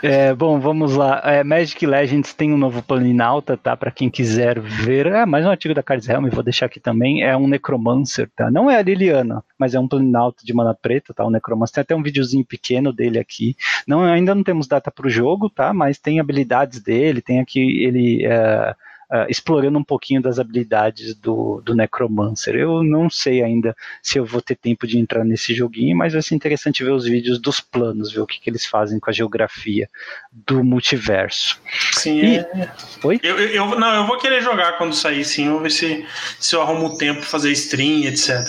É, 0.02 0.34
bom, 0.34 0.60
vamos 0.60 0.96
lá. 0.96 1.22
É, 1.24 1.44
Magic 1.44 1.86
Legends 1.86 2.34
tem 2.34 2.52
um 2.52 2.58
novo 2.58 2.82
Planinauta, 2.82 3.56
tá? 3.56 3.78
Para 3.78 3.92
quem 3.92 4.10
quiser 4.10 4.60
ver. 4.60 5.06
É 5.06 5.26
mais 5.26 5.46
um 5.46 5.50
artigo 5.50 5.74
da 5.74 5.84
Cards 5.84 6.10
Helm, 6.10 6.28
vou 6.30 6.44
deixar 6.44 6.66
aqui 6.66 6.80
também. 6.80 7.22
É 7.24 7.36
um 7.38 7.48
Necromancer, 7.48 8.30
tá? 8.36 8.50
Não 8.50 8.70
é 8.70 8.78
a 8.78 8.82
Liliana, 8.82 9.44
mas 9.60 9.76
é 9.76 9.80
um 9.80 9.88
Planinauta 9.88 10.44
de 10.44 10.54
mana 10.54 10.74
preta, 10.74 11.14
tá? 11.14 11.24
O 11.24 11.30
Necromancer. 11.30 11.76
Tem 11.76 11.82
até 11.82 11.96
um 11.96 12.04
videozinho 12.04 12.46
pequeno 12.46 12.92
dele 12.92 13.20
aqui. 13.20 13.56
Não, 13.86 14.02
ainda 14.02 14.34
não 14.34 14.44
temos 14.44 14.68
data 14.68 14.90
para 14.90 15.08
o 15.08 15.10
jogo, 15.10 15.50
tá? 15.50 15.74
Mas 15.74 16.00
tem 16.00 16.20
habilidades 16.20 16.82
dele, 16.82 17.22
tem 17.22 17.40
aqui 17.40 17.60
ele. 17.84 18.26
É, 18.26 18.76
uh, 19.12 19.30
explorando 19.30 19.78
um 19.78 19.84
pouquinho 19.84 20.22
das 20.22 20.40
habilidades 20.40 21.14
do, 21.14 21.62
do 21.62 21.76
Necromancer. 21.76 22.56
Eu 22.56 22.84
não 22.84 23.10
sei 23.10 23.44
ainda 23.44 23.76
se 24.02 24.18
eu 24.18 24.26
vou 24.26 24.42
ter 24.42 24.56
tempo 24.56 24.88
de 24.88 24.98
entrar 24.98 25.26
nesse 25.26 25.54
joguinho, 25.54 25.98
mas 25.98 26.14
vai 26.14 26.22
ser 26.22 26.36
interessante 26.36 26.84
ver 26.84 26.92
os 26.92 27.06
vídeos 27.06 27.40
dos 27.40 27.60
planos, 27.60 28.12
ver 28.12 28.22
o 28.22 28.28
que, 28.28 28.40
que 28.40 28.50
eles 28.50 28.66
fazem 28.66 29.00
com 29.00 29.10
a 29.10 29.14
geografia 29.14 29.90
do 30.32 30.64
multiverso. 30.64 31.60
Sim, 31.92 32.22
e... 32.22 32.36
é. 32.38 32.72
Oi? 33.04 33.20
Eu, 33.22 33.38
eu, 33.38 33.80
não, 33.80 33.96
eu 33.96 34.08
vou 34.08 34.18
querer 34.18 34.42
jogar 34.42 34.78
quando 34.78 34.96
sair, 34.96 35.26
sim. 35.26 35.50
Vou 35.50 35.60
ver 35.60 35.72
se, 35.72 36.06
se 36.40 36.56
eu 36.56 36.62
arrumo 36.62 36.98
tempo 36.98 37.22
fazer 37.22 37.52
stream, 37.52 38.06
etc. 38.06 38.48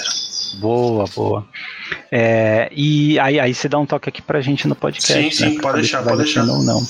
Boa, 0.61 1.05
boa. 1.15 1.49
É, 2.11 2.69
e 2.73 3.19
aí, 3.19 3.41
aí 3.41 3.55
você 3.55 3.69
dá 3.69 3.79
um 3.79 3.87
toque 3.87 4.09
aqui 4.09 4.23
pra 4.23 4.41
gente 4.41 4.69
no 4.69 4.75
podcast. 4.75 5.13
Sim, 5.13 5.31
sim, 5.31 5.55
né, 5.57 5.63
pode 5.63 5.81
deixar, 5.81 6.03
pode 6.03 6.19
deixar. 6.19 6.45
Ou 6.45 6.63
não. 6.63 6.83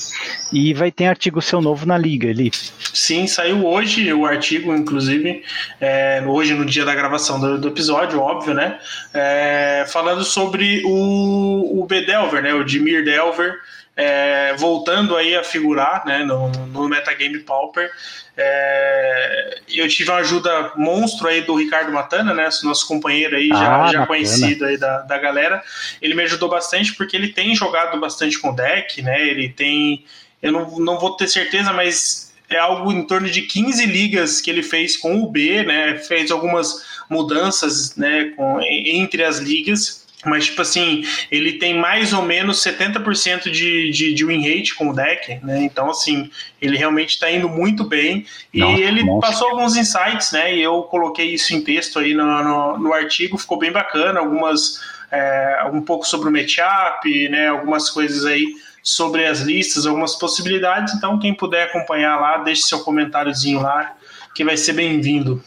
E 0.52 0.74
vai 0.74 0.90
ter 0.90 1.06
artigo 1.06 1.40
seu 1.40 1.60
novo 1.60 1.86
na 1.86 1.96
Liga 1.96 2.28
ali. 2.28 2.50
Sim, 2.92 3.26
saiu 3.26 3.64
hoje 3.66 4.12
o 4.12 4.26
artigo, 4.26 4.74
inclusive, 4.74 5.42
é, 5.80 6.22
hoje 6.26 6.54
no 6.54 6.64
dia 6.64 6.84
da 6.84 6.94
gravação 6.94 7.40
do, 7.40 7.58
do 7.58 7.68
episódio, 7.68 8.20
óbvio, 8.20 8.54
né? 8.54 8.78
É, 9.14 9.84
falando 9.88 10.24
sobre 10.24 10.82
o, 10.84 11.80
o 11.80 11.86
B. 11.86 12.02
Delver, 12.04 12.42
né? 12.42 12.52
O 12.54 12.64
Dimir 12.64 13.04
Delver. 13.04 13.54
É, 13.94 14.54
voltando 14.54 15.16
aí 15.16 15.36
a 15.36 15.44
figurar 15.44 16.06
né, 16.06 16.24
no, 16.24 16.48
no 16.48 16.88
Metagame 16.88 17.40
Pauper. 17.40 17.90
É, 18.34 19.60
eu 19.68 19.86
tive 19.88 20.10
uma 20.10 20.20
ajuda 20.20 20.72
monstro 20.76 21.28
aí 21.28 21.42
do 21.42 21.54
Ricardo 21.54 21.92
Matana, 21.92 22.32
né, 22.32 22.48
nosso 22.62 22.88
companheiro 22.88 23.36
aí, 23.36 23.48
já, 23.48 23.84
ah, 23.84 23.92
já 23.92 24.06
conhecido 24.06 24.64
aí 24.64 24.78
da, 24.78 25.02
da 25.02 25.18
galera. 25.18 25.62
Ele 26.00 26.14
me 26.14 26.22
ajudou 26.22 26.48
bastante 26.48 26.94
porque 26.94 27.14
ele 27.14 27.28
tem 27.28 27.54
jogado 27.54 28.00
bastante 28.00 28.38
com 28.38 28.54
deck, 28.54 29.02
né? 29.02 29.20
Ele 29.28 29.50
tem. 29.50 30.04
Eu 30.40 30.52
não, 30.52 30.78
não 30.78 30.98
vou 30.98 31.14
ter 31.14 31.28
certeza, 31.28 31.72
mas 31.72 32.32
é 32.48 32.58
algo 32.58 32.90
em 32.90 33.06
torno 33.06 33.30
de 33.30 33.42
15 33.42 33.84
ligas 33.86 34.40
que 34.40 34.50
ele 34.50 34.62
fez 34.62 34.96
com 34.96 35.22
o 35.22 35.30
B, 35.30 35.62
né? 35.64 35.98
Fez 35.98 36.30
algumas 36.30 36.82
mudanças 37.08 37.94
né, 37.96 38.32
com, 38.36 38.60
entre 38.62 39.22
as 39.22 39.38
ligas 39.38 40.01
mas, 40.24 40.46
tipo 40.46 40.62
assim, 40.62 41.04
ele 41.30 41.54
tem 41.54 41.76
mais 41.78 42.12
ou 42.12 42.22
menos 42.22 42.62
70% 42.62 43.50
de, 43.50 43.90
de, 43.90 44.14
de 44.14 44.24
win 44.24 44.40
rate 44.40 44.74
com 44.74 44.90
o 44.90 44.94
deck, 44.94 45.40
né? 45.42 45.62
Então, 45.64 45.90
assim, 45.90 46.30
ele 46.60 46.76
realmente 46.76 47.10
está 47.10 47.30
indo 47.30 47.48
muito 47.48 47.84
bem. 47.84 48.24
E 48.54 48.60
nossa, 48.60 48.80
ele 48.80 49.02
nossa. 49.02 49.20
passou 49.20 49.48
alguns 49.48 49.76
insights, 49.76 50.30
né? 50.32 50.54
E 50.54 50.62
eu 50.62 50.82
coloquei 50.84 51.34
isso 51.34 51.54
em 51.54 51.60
texto 51.60 51.98
aí 51.98 52.14
no, 52.14 52.24
no, 52.44 52.78
no 52.78 52.92
artigo, 52.92 53.36
ficou 53.36 53.58
bem 53.58 53.72
bacana. 53.72 54.20
Algumas, 54.20 54.80
é, 55.10 55.68
um 55.72 55.80
pouco 55.80 56.06
sobre 56.06 56.28
o 56.28 56.32
matchup, 56.32 57.28
né? 57.28 57.48
Algumas 57.48 57.90
coisas 57.90 58.24
aí 58.24 58.46
sobre 58.82 59.26
as 59.26 59.40
listas, 59.40 59.86
algumas 59.86 60.14
possibilidades. 60.14 60.94
Então, 60.94 61.18
quem 61.18 61.34
puder 61.34 61.64
acompanhar 61.64 62.20
lá, 62.20 62.38
deixe 62.38 62.62
seu 62.62 62.80
comentáriozinho 62.80 63.60
lá, 63.60 63.94
que 64.34 64.44
vai 64.44 64.56
ser 64.56 64.72
bem-vindo. 64.72 65.42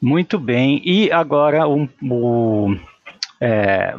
Muito 0.00 0.38
bem. 0.38 0.80
E 0.84 1.10
agora 1.10 1.66
o, 1.66 1.88
o 2.02 2.76
é, 3.42 3.94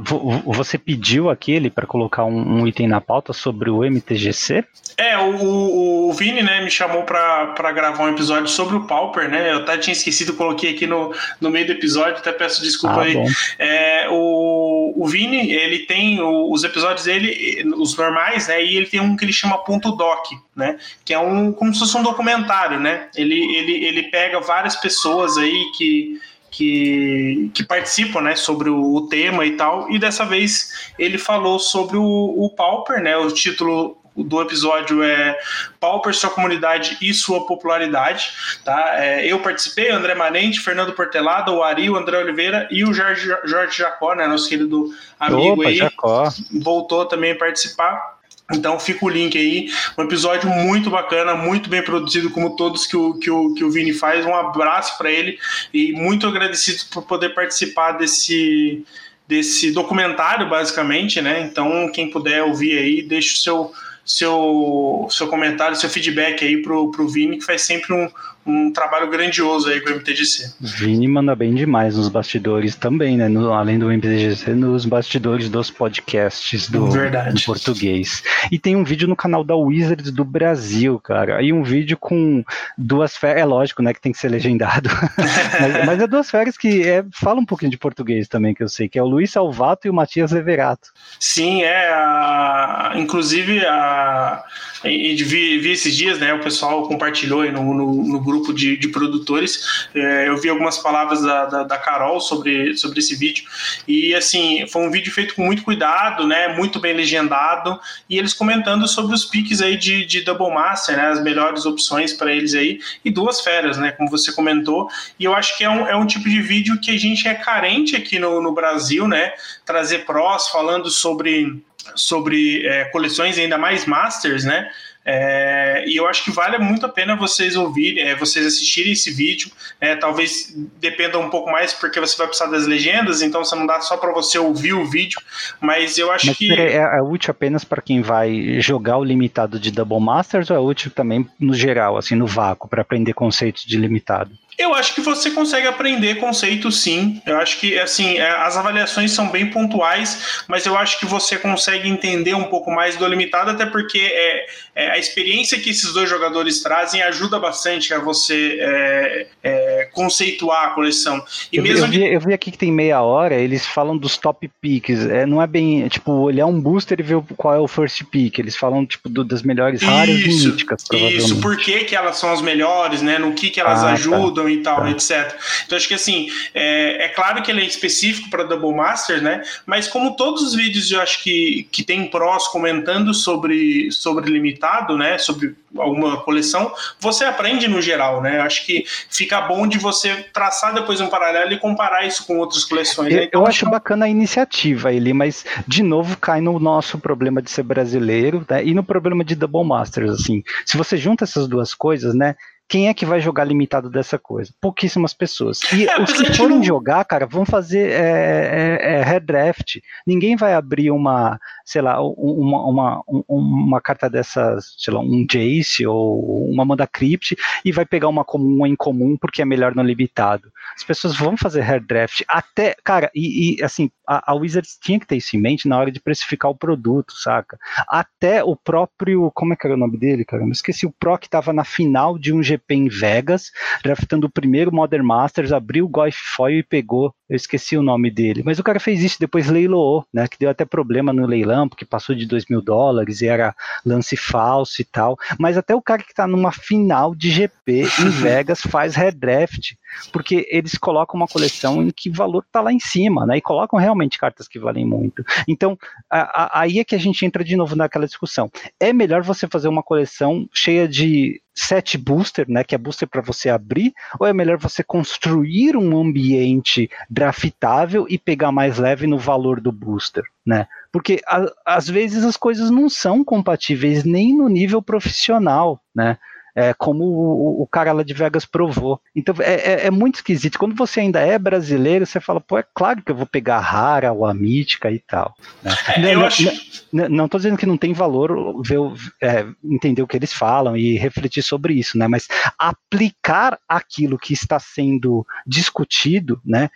você 0.46 0.78
pediu 0.78 1.28
aquele 1.28 1.72
para 1.72 1.88
colocar 1.88 2.26
um, 2.26 2.62
um, 2.62 2.68
item 2.68 2.88
na 2.88 3.02
pauta 3.02 3.34
sobre 3.34 3.72
o 3.72 3.84
MTGC? 3.84 4.64
É, 4.96 5.18
o, 5.18 6.10
o 6.10 6.14
Vini 6.14 6.44
né, 6.44 6.64
me 6.64 6.70
chamou 6.70 7.02
para 7.02 7.72
gravar 7.72 8.04
um 8.04 8.10
episódio 8.10 8.48
sobre 8.48 8.76
o 8.76 8.86
Pauper, 8.86 9.28
né? 9.28 9.52
Eu 9.52 9.58
até 9.58 9.80
tinha 9.80 9.94
esquecido, 9.94 10.36
coloquei 10.36 10.76
aqui 10.76 10.86
no, 10.86 11.12
no 11.40 11.50
meio 11.50 11.66
do 11.66 11.72
episódio, 11.72 12.18
até 12.18 12.32
peço 12.32 12.62
desculpa 12.62 12.98
ah, 12.98 13.04
aí. 13.04 13.18
É, 13.58 14.08
o, 14.12 14.94
o 14.96 15.08
Vini, 15.08 15.52
ele 15.52 15.80
tem 15.80 16.22
os 16.22 16.64
episódios 16.64 17.06
dele, 17.06 17.64
os 17.78 17.98
normais, 17.98 18.48
né? 18.48 18.64
E 18.64 18.78
ele 18.78 18.86
tem 18.86 19.00
um 19.00 19.18
que 19.18 19.26
ele 19.26 19.34
chama 19.34 19.58
ponto 19.64 19.92
doc, 19.94 20.28
né? 20.56 20.78
Que 21.04 21.16
é 21.16 21.20
um 21.20 21.52
como 21.52 21.74
se 21.74 21.80
fosse 21.80 21.98
um 21.98 22.04
documentário, 22.04 22.80
né? 22.80 23.08
Ele, 23.16 23.56
ele, 23.56 23.86
ele 23.86 24.04
pega 24.04 24.40
várias 24.40 24.76
pessoas 24.76 25.36
aí 25.36 25.72
que 25.76 26.20
que, 26.52 27.50
que 27.54 27.64
participam 27.64 28.22
né, 28.22 28.36
sobre 28.36 28.70
o, 28.70 28.94
o, 28.94 29.08
tema 29.08 29.46
e 29.46 29.56
tal. 29.56 29.90
E 29.90 29.98
dessa 29.98 30.26
vez 30.26 30.92
ele 31.00 31.18
falou 31.18 31.58
sobre 31.58 31.98
o, 31.98 32.04
o 32.04 32.50
Pauper, 32.50 33.02
né? 33.02 33.16
O 33.18 33.32
título 33.32 33.98
do 34.14 34.42
episódio 34.42 35.02
é 35.02 35.40
Pauper, 35.80 36.14
sua 36.14 36.30
comunidade 36.30 36.98
e 37.02 37.14
sua 37.14 37.46
popularidade. 37.48 38.34
Tá? 38.66 39.02
É, 39.02 39.26
eu 39.26 39.40
participei, 39.40 39.90
André 39.90 40.14
Manente, 40.14 40.60
Fernando 40.60 40.92
Portelada, 40.92 41.52
o 41.52 41.64
Ari, 41.64 41.90
o 41.90 41.96
André 41.96 42.18
Oliveira 42.18 42.68
e 42.70 42.84
o 42.84 42.94
Jorge, 42.94 43.34
Jorge 43.46 43.78
Jacó, 43.78 44.14
né, 44.14 44.28
nosso 44.28 44.50
querido 44.50 44.94
amigo 45.18 45.62
Opa, 45.62 45.70
aí, 45.70 45.76
Jacó. 45.76 46.30
voltou 46.62 47.06
também 47.06 47.32
a 47.32 47.38
participar. 47.38 48.20
Então 48.54 48.80
fica 48.80 49.06
o 49.06 49.10
link 49.10 49.38
aí, 49.38 49.70
um 49.98 50.04
episódio 50.04 50.50
muito 50.50 50.90
bacana, 50.90 51.36
muito 51.36 51.70
bem 51.70 51.84
produzido, 51.84 52.30
como 52.30 52.56
todos 52.56 52.86
que 52.86 52.96
o, 52.98 53.14
que 53.16 53.30
o, 53.30 53.54
que 53.54 53.64
o 53.64 53.72
Vini 53.72 53.94
faz. 53.94 54.26
Um 54.26 54.36
abraço 54.36 54.98
para 54.98 55.12
ele 55.12 55.38
e 55.74 55.94
muito 55.94 56.28
agradecido 56.28 56.84
por 56.92 57.04
poder 57.04 57.30
participar 57.34 57.94
desse, 57.94 58.84
desse 59.28 59.72
documentário, 59.72 60.50
basicamente, 60.50 61.22
né? 61.22 61.42
Então, 61.42 61.90
quem 61.92 62.10
puder 62.10 62.44
ouvir 62.44 62.78
aí, 62.78 63.02
deixa 63.02 63.34
o 63.34 63.38
seu, 63.38 63.72
seu, 64.06 65.08
seu 65.10 65.28
comentário, 65.28 65.76
seu 65.76 65.90
feedback 65.90 66.44
aí 66.44 66.62
pro, 66.62 66.92
pro 66.92 67.08
Vini, 67.08 67.38
que 67.38 67.46
faz 67.46 67.62
sempre 67.62 67.94
um, 67.94 68.10
um 68.46 68.72
trabalho 68.72 69.10
grandioso 69.10 69.70
aí 69.70 69.82
com 69.82 69.92
o 69.92 69.94
MTGC. 69.94 70.54
Vini 70.60 71.08
manda 71.08 71.36
bem 71.36 71.54
demais 71.54 71.96
nos 71.96 72.10
bastidores 72.10 72.76
também, 72.76 73.16
né? 73.16 73.28
No, 73.28 73.54
além 73.54 73.78
do 73.78 73.92
MTGC, 73.92 74.54
nos 74.56 74.86
bastidores 74.86 75.50
dos 75.50 75.70
podcasts 75.70 76.70
do, 76.70 76.88
do, 76.88 77.46
português. 77.46 78.24
E 78.52 78.58
tem 78.58 78.76
um 78.76 78.84
vídeo 78.84 79.08
no 79.08 79.16
canal 79.16 79.44
da 79.44 79.56
Wizards 79.56 80.12
do 80.12 80.26
Brasil, 80.26 81.00
cara. 81.00 81.42
E 81.42 81.54
um 81.54 81.62
vídeo 81.62 81.98
com 81.98 82.44
duas 82.78 83.16
férias. 83.16 83.42
É 83.44 83.46
lógico, 83.46 83.82
né? 83.84 83.94
Que 83.94 84.02
tem 84.02 84.12
que 84.12 84.18
ser 84.18 84.30
legendado. 84.30 84.90
mas, 85.62 85.86
mas, 85.86 86.02
é 86.02 86.08
duas 86.08 86.30
férias 86.30 86.58
que 86.58 86.88
é, 86.88 87.06
fala 87.14 87.40
um 87.40 87.46
pouquinho 87.46 87.72
de 87.72 87.78
português 87.78 88.28
também, 88.28 88.54
que 88.54 88.64
eu 88.64 88.70
sei, 88.70 88.90
que 88.90 88.98
é 88.98 89.04
o 89.04 89.08
Luiz 89.08 89.32
Salvato 89.32 89.88
e 89.88 89.90
o 89.90 89.94
Matias 89.94 90.32
Leverato. 90.32 90.90
Sim, 91.20 91.62
é. 91.64 91.90
A, 91.94 92.94
inclusive, 92.96 93.64
a, 93.66 94.44
vi, 94.84 95.60
vi 95.60 95.72
esses 95.72 95.96
dias, 95.96 96.20
né? 96.20 96.34
O 96.34 96.40
pessoal 96.40 96.88
compartilhou 96.88 97.42
aí 97.42 97.52
no, 97.52 97.74
no, 97.74 98.04
no 98.04 98.20
grupo 98.32 98.54
de, 98.54 98.78
de 98.78 98.88
produtores. 98.88 99.88
É, 99.94 100.30
eu 100.30 100.38
vi 100.38 100.50
algumas 100.50 100.78
palavras 100.78 101.22
da, 101.22 101.46
da, 101.46 101.64
da, 101.64 101.78
Carol 101.78 102.20
sobre, 102.22 102.78
sobre 102.78 103.00
esse 103.00 103.16
vídeo. 103.16 103.44
E 103.88 104.16
assim, 104.16 104.66
foi 104.68 104.82
um 104.84 104.92
vídeo 104.92 105.12
feito 105.12 105.36
com 105.36 105.44
muito 105.46 105.64
cuidado, 105.64 106.26
né? 106.26 106.56
Muito 106.56 106.80
bem 106.80 106.94
legendado. 106.94 107.80
E 108.10 108.18
eles 108.18 108.34
comentando 108.34 108.88
sobre 108.88 109.14
os 109.14 109.26
piques 109.26 109.62
aí 109.62 109.78
de, 109.78 110.06
de 110.06 110.22
Double 110.22 110.54
Master, 110.54 110.96
né? 110.96 111.08
As 111.08 111.22
melhores 111.22 111.66
opções 111.66 112.14
para 112.14 112.32
eles 112.32 112.54
aí. 112.54 112.80
E 113.04 113.12
duas 113.12 113.42
feras, 113.42 113.78
né? 113.78 113.92
Como 113.92 114.10
você 114.10 114.32
comentou. 114.32 114.90
E 115.20 115.26
eu 115.26 115.36
acho 115.36 115.58
que 115.58 115.64
é 115.64 115.70
um, 115.70 115.88
é 115.88 115.96
um 115.96 116.06
tipo 116.06 116.30
de 116.30 116.42
vídeo 116.42 116.80
que 116.80 116.92
a 116.92 116.98
gente 116.98 117.28
é 117.28 117.34
carente 117.34 117.96
aqui 117.96 118.18
no, 118.18 118.42
no 118.42 118.54
Brasil, 118.54 119.08
né? 119.08 119.34
Trazer 119.66 120.06
prós 120.06 120.48
falando 120.48 120.90
sobre 120.90 121.62
sobre 121.96 122.66
é, 122.66 122.86
coleções 122.86 123.38
ainda 123.38 123.58
mais 123.58 123.86
masters, 123.86 124.44
né? 124.46 124.70
É, 125.04 125.84
e 125.88 125.96
eu 125.96 126.08
acho 126.08 126.24
que 126.24 126.32
vale 126.32 126.58
muito 126.60 126.86
a 126.86 126.90
pena 126.90 127.16
vocês 127.16 127.56
ouvirem, 127.56 128.04
é, 128.04 128.16
vocês 128.16 128.46
assistirem 128.46 128.94
esse 128.94 129.12
vídeo. 129.12 129.52
É, 129.80 129.96
talvez 129.96 130.54
dependa 130.80 131.18
um 131.18 131.30
pouco 131.30 131.52
mais 131.52 131.74
porque 131.74 132.00
você 132.00 132.16
vai 132.18 132.28
precisar 132.28 132.50
das 132.50 132.68
legendas, 132.68 133.22
então 133.22 133.44
você 133.44 133.56
não 133.56 133.66
dá 133.66 133.82
só 133.82 133.98
para 133.98 134.12
você 134.12 134.38
ouvir 134.38 134.74
o 134.74 134.86
vídeo. 134.86 135.20
Mas 135.60 135.98
eu 135.98 136.12
acho 136.12 136.28
mas, 136.28 136.38
que 136.38 136.54
é, 136.54 136.76
é, 136.76 137.02
útil 137.02 137.32
apenas 137.32 137.64
para 137.64 137.82
quem 137.82 138.02
vai 138.02 138.60
jogar 138.62 138.98
o 138.98 139.04
limitado 139.04 139.60
de 139.60 139.72
Double 139.72 140.00
Masters 140.00 140.50
ou 140.50 140.58
é 140.58 140.60
útil 140.60 140.92
também 140.92 141.28
no 141.40 141.54
geral, 141.54 141.98
assim, 141.98 142.16
no 142.16 142.28
vácuo, 142.28 142.70
para 142.70 142.82
aprender 142.82 143.14
conceitos 143.14 143.66
de 143.66 143.78
limitado? 143.78 144.32
Eu 144.62 144.76
acho 144.76 144.94
que 144.94 145.02
você 145.02 145.32
consegue 145.32 145.68
aprender 145.68 146.16
conceitos 146.16 146.82
sim. 146.82 147.22
Eu 147.26 147.38
acho 147.38 147.60
que 147.60 147.80
assim 147.80 148.18
é, 148.18 148.30
as 148.30 148.56
avaliações 148.56 149.12
são 149.12 149.30
bem 149.30 149.48
pontuais, 149.50 150.44
mas 150.48 150.66
eu 150.66 150.78
acho 150.78 151.00
que 151.00 151.06
você 151.06 151.38
consegue 151.38 151.90
entender 151.90 152.36
um 152.36 152.44
pouco 152.44 152.70
mais 152.72 152.96
do 152.96 153.08
limitado, 153.08 153.52
até 153.52 153.66
porque 153.66 154.00
é, 154.00 154.46
é 154.76 154.92
a 154.92 154.98
experiência 154.98 155.60
que 155.60 155.72
esses 155.72 155.94
dois 155.94 156.10
jogadores 156.10 156.62
trazem 156.62 157.02
ajuda 157.02 157.40
bastante 157.40 157.94
a 157.94 158.00
você 158.00 158.58
é, 158.60 159.28
é, 159.44 159.90
conceituar 159.94 160.68
a 160.68 160.70
coleção. 160.70 161.24
E 161.52 161.58
eu, 161.58 161.64
mesmo 161.64 161.86
eu, 161.86 161.90
vi, 161.90 162.14
eu 162.14 162.20
vi 162.20 162.34
aqui 162.34 162.52
que 162.52 162.58
tem 162.58 162.72
meia 162.72 163.02
hora, 163.02 163.36
eles 163.36 163.66
falam 163.66 163.98
dos 163.98 164.18
top 164.18 164.50
picks. 164.62 165.06
É, 165.08 165.26
não 165.26 165.42
é 165.42 165.48
bem 165.48 165.88
tipo 165.88 166.12
olhar 166.12 166.46
um 166.46 166.60
booster 166.60 167.00
e 167.00 167.04
ver 167.04 167.22
qual 167.36 167.56
é 167.56 167.60
o 167.60 167.68
first 167.68 168.04
pick. 168.06 168.38
Eles 168.38 168.56
falam 168.56 168.86
tipo 168.86 169.10
do, 169.10 169.24
das 169.24 169.42
melhores 169.42 169.82
raras 169.82 170.16
e 170.16 170.28
míticas. 170.28 170.84
Isso, 170.92 171.40
por 171.42 171.58
que, 171.58 171.86
que 171.86 171.96
elas 171.96 172.18
são 172.18 172.32
as 172.32 172.42
melhores, 172.42 173.02
né? 173.02 173.18
No 173.18 173.34
que, 173.34 173.50
que 173.50 173.60
elas 173.60 173.80
ah, 173.80 173.88
tá. 173.88 173.92
ajudam. 173.94 174.46
Tá 174.46 174.51
e 174.52 174.64
tal, 174.64 174.82
tá. 174.82 174.92
etc. 174.92 175.36
Então 175.66 175.78
acho 175.78 175.88
que 175.88 175.94
assim, 175.94 176.30
é, 176.54 177.06
é 177.06 177.08
claro 177.10 177.42
que 177.42 177.52
ele 177.52 177.62
é 177.62 177.66
específico 177.66 178.30
para 178.30 178.44
Double 178.44 178.74
Master, 178.74 179.22
né? 179.22 179.44
Mas 179.66 179.88
como 179.88 180.16
todos 180.16 180.42
os 180.42 180.56
vídeos 180.56 180.92
eu 180.92 181.02
acho 181.02 181.24
que, 181.24 181.68
que 181.72 181.84
tem 181.84 182.08
prós 182.08 182.48
comentando 182.48 183.14
sobre, 183.14 183.92
sobre 183.92 184.30
limitado, 184.30 184.98
né? 184.98 185.18
Sobre 185.18 185.56
alguma 185.78 186.18
coleção, 186.22 186.74
você 187.00 187.24
aprende 187.24 187.68
no 187.68 187.82
geral, 187.82 188.22
né? 188.22 188.42
Acho 188.42 188.66
que 188.66 188.84
fica 189.10 189.42
bom 189.42 189.68
de 189.68 189.78
você 189.78 190.26
traçar 190.34 190.74
depois 190.74 191.00
um 191.00 191.08
paralelo 191.08 191.54
e 191.54 191.60
comparar 191.60 192.06
isso 192.06 192.26
com 192.26 192.38
outras 192.38 192.66
coleções. 192.66 193.14
Né? 193.14 193.24
Então, 193.26 193.42
eu 193.42 193.48
acho 193.48 193.70
bacana 193.70 194.06
a 194.06 194.10
iniciativa, 194.10 194.92
ele, 194.92 195.14
mas 195.14 195.46
de 195.68 195.84
novo 195.84 196.18
cai 196.18 196.42
no 196.42 196.60
nosso 196.60 197.00
problema 197.00 197.42
de 197.42 197.50
ser 197.50 197.64
brasileiro 197.64 198.46
né? 198.50 198.64
e 198.66 198.74
no 198.74 198.84
problema 198.84 199.24
de 199.24 199.36
Double 199.36 199.64
Masters, 199.64 200.12
assim. 200.12 200.44
Se 200.66 200.78
você 200.78 200.98
junta 200.98 201.24
essas 201.24 201.48
duas 201.48 201.74
coisas, 201.74 202.14
né? 202.14 202.36
Quem 202.72 202.88
é 202.88 202.94
que 202.94 203.06
vai 203.06 203.20
jogar 203.20 203.44
limitado 203.44 203.90
dessa 203.90 204.18
coisa? 204.18 204.54
Pouquíssimas 204.62 205.14
pessoas. 205.14 205.60
E 205.74 205.90
é, 205.90 206.02
os 206.02 206.14
que 206.14 206.34
forem 206.34 206.56
não... 206.56 206.64
jogar, 206.64 207.04
cara, 207.04 207.26
vão 207.26 207.46
fazer 207.46 207.92
é, 207.92 208.80
é, 208.80 208.94
é, 208.94 209.04
redraft. 209.04 209.82
Ninguém 210.08 210.38
vai 210.38 210.54
abrir 210.54 210.90
uma, 210.90 211.38
sei 211.66 211.82
lá, 211.82 212.02
uma, 212.02 212.66
uma, 212.66 213.04
uma 213.28 213.82
carta 213.82 214.10
dessas, 214.10 214.74
sei 214.78 214.94
lá, 214.94 215.02
um 215.02 215.26
Jace 215.30 215.86
ou 215.86 216.50
uma 216.50 216.64
Manda 216.64 216.88
Crypt 216.88 217.36
e 217.66 217.74
vai 217.74 217.86
pegar 217.86 218.08
uma 218.08 218.24
comum 218.24 218.62
ou 218.62 218.68
incomum 218.68 219.18
porque 219.20 219.42
é 219.42 219.46
melhor 219.46 219.76
no 219.76 219.84
limitado. 219.84 220.50
As 220.74 220.86
pessoas 220.86 221.14
vão 221.18 221.36
fazer 221.36 221.64
redraft 221.64 222.24
até, 222.26 222.78
cara, 222.86 223.12
e, 223.14 223.58
e 223.60 223.64
assim, 223.66 223.92
a, 224.08 224.32
a, 224.32 224.34
Wizards 224.34 224.78
tinha 224.82 224.98
que 224.98 225.06
ter 225.06 225.18
isso 225.18 225.36
em 225.36 225.42
mente 225.42 225.68
na 225.68 225.78
hora 225.78 225.92
de 225.92 226.00
precificar 226.00 226.50
o 226.50 226.56
produto, 226.56 227.12
saca? 227.18 227.58
Até 227.90 228.42
o 228.42 228.56
próprio, 228.56 229.30
como 229.36 229.52
é 229.52 229.58
que 229.58 229.68
era 229.68 229.76
o 229.76 229.80
nome 229.80 229.98
dele, 229.98 230.24
cara? 230.24 230.42
Eu 230.42 230.50
esqueci, 230.50 230.86
o 230.86 230.92
Pro 230.98 231.18
que 231.18 231.30
tava 231.30 231.52
na 231.52 231.66
final 231.66 232.18
de 232.18 232.34
um 232.34 232.42
GP 232.42 232.61
GP 232.62 232.76
em 232.76 232.88
Vegas, 232.88 233.52
draftando 233.84 234.28
o 234.28 234.32
primeiro 234.32 234.74
Modern 234.74 235.06
Masters, 235.06 235.52
abriu 235.52 235.86
o 235.86 235.90
Goif 235.90 236.18
Foil 236.36 236.60
e 236.60 236.64
pegou. 236.64 237.14
Eu 237.30 237.36
esqueci 237.36 237.78
o 237.78 237.82
nome 237.82 238.12
dele. 238.12 238.44
Mas 238.46 238.60
o 238.60 238.64
cara 238.64 238.80
fez 238.80 239.02
isso, 239.02 239.20
depois 239.20 239.48
leiloou, 239.48 240.06
né? 240.14 240.28
Que 240.28 240.38
deu 240.38 240.50
até 240.50 240.66
problema 240.66 241.14
no 241.14 241.26
leilão, 241.26 241.68
porque 241.68 241.86
passou 241.86 242.14
de 242.14 242.26
2 242.26 242.46
mil 242.50 242.62
dólares 242.62 243.22
e 243.22 243.28
era 243.28 243.56
lance 243.86 244.18
falso 244.18 244.82
e 244.82 244.86
tal. 244.86 245.18
Mas 245.40 245.58
até 245.58 245.74
o 245.74 245.82
cara 245.82 246.04
que 246.04 246.14
tá 246.14 246.28
numa 246.28 246.52
final 246.52 247.16
de 247.16 247.32
GP 247.32 247.84
em 247.84 248.10
Vegas 248.22 248.62
faz 248.62 248.96
redraft, 248.96 249.76
porque 250.12 250.48
eles 250.50 250.78
colocam 250.78 251.20
uma 251.20 251.28
coleção 251.28 251.82
em 251.82 251.92
que 251.92 252.10
o 252.10 252.14
valor 252.14 252.46
tá 252.52 252.62
lá 252.62 252.72
em 252.72 252.80
cima, 252.80 253.26
né? 253.26 253.38
E 253.38 253.42
colocam 253.42 253.80
realmente 253.80 254.18
cartas 254.18 254.48
que 254.48 254.60
valem 254.60 254.86
muito. 254.86 255.24
Então, 255.48 255.78
a, 256.10 256.20
a, 256.44 256.62
aí 256.62 256.80
é 256.80 256.84
que 256.84 256.96
a 256.96 257.00
gente 257.00 257.26
entra 257.26 257.44
de 257.44 257.56
novo 257.56 257.76
naquela 257.76 258.06
discussão. 258.06 258.52
É 258.80 258.94
melhor 258.94 259.22
você 259.24 259.48
fazer 259.48 259.68
uma 259.68 259.84
coleção 259.84 260.48
cheia 260.54 260.88
de 260.88 261.42
set 261.54 261.98
booster, 261.98 262.50
né, 262.50 262.64
que 262.64 262.74
é 262.74 262.78
booster 262.78 263.08
para 263.08 263.22
você 263.22 263.50
abrir, 263.50 263.94
ou 264.20 264.26
é 264.26 264.34
melhor 264.34 264.58
você 264.58 264.84
construir 264.84 265.76
um 265.76 266.00
ambiente 266.00 266.90
draftável 267.10 268.06
e 268.10 268.18
pegar 268.18 268.52
mais 268.52 268.78
leve 268.78 269.06
no 269.06 269.18
valor 269.18 269.60
do 269.60 269.72
booster, 269.72 270.24
né? 270.46 270.68
Porque 270.92 271.22
a, 271.28 271.46
às 271.66 271.88
vezes 271.88 272.24
as 272.24 272.38
coisas 272.38 272.70
não 272.70 272.90
são 272.90 273.24
compatíveis 273.24 274.04
nem 274.04 274.36
no 274.36 274.48
nível 274.48 274.82
profissional, 274.82 275.80
né? 275.94 276.18
É, 276.56 276.74
como 276.74 277.04
o, 277.04 277.62
o, 277.62 277.68
cara 277.68 277.92
lá 277.92 278.04
de 278.04 278.14
Vegas 278.14 278.46
provou. 278.46 279.00
Então 279.16 279.36
é, 279.40 279.54
é, 279.54 279.86
é, 279.88 279.92
muito 279.92 280.16
esquisito. 280.16 280.60
Quando 280.60 280.76
você 280.76 281.00
ainda 281.00 281.20
é 281.20 281.38
brasileiro, 281.38 282.06
você 282.06 282.20
fala, 282.20 282.42
pô, 282.42 282.58
é 282.58 282.66
claro 282.74 283.02
que 283.02 283.12
eu 283.12 283.16
vou 283.16 283.26
pegar 283.26 283.58
a 283.58 283.62
rara 283.62 284.12
ou 284.12 284.26
a 284.26 284.34
mítica 284.34 284.92
e 284.92 285.00
tal. 285.00 285.36
Né? 285.64 285.72
É, 285.96 286.16
não, 286.16 286.26
acho... 286.26 286.44
não, 286.92 287.10
não 287.10 287.28
tô 287.28 287.38
dizendo 287.38 287.58
que 287.58 287.66
não 287.66 287.78
tem 287.78 287.94
valor 287.94 288.62
ver, 288.64 288.80
é, 289.22 289.46
entender 289.64 290.02
o 290.02 290.08
que 290.08 290.18
eles 290.18 290.34
falam 290.34 290.76
e 290.76 290.98
refletir 290.98 291.44
sobre 291.44 291.74
isso, 291.74 291.98
né? 291.98 292.08
Mas 292.08 292.28
aplicar 292.58 293.60
aquilo 293.68 294.18
que 294.18 294.34
está 294.34 294.60
sendo 294.60 295.26
discutido, 295.46 296.42
né? 296.46 296.70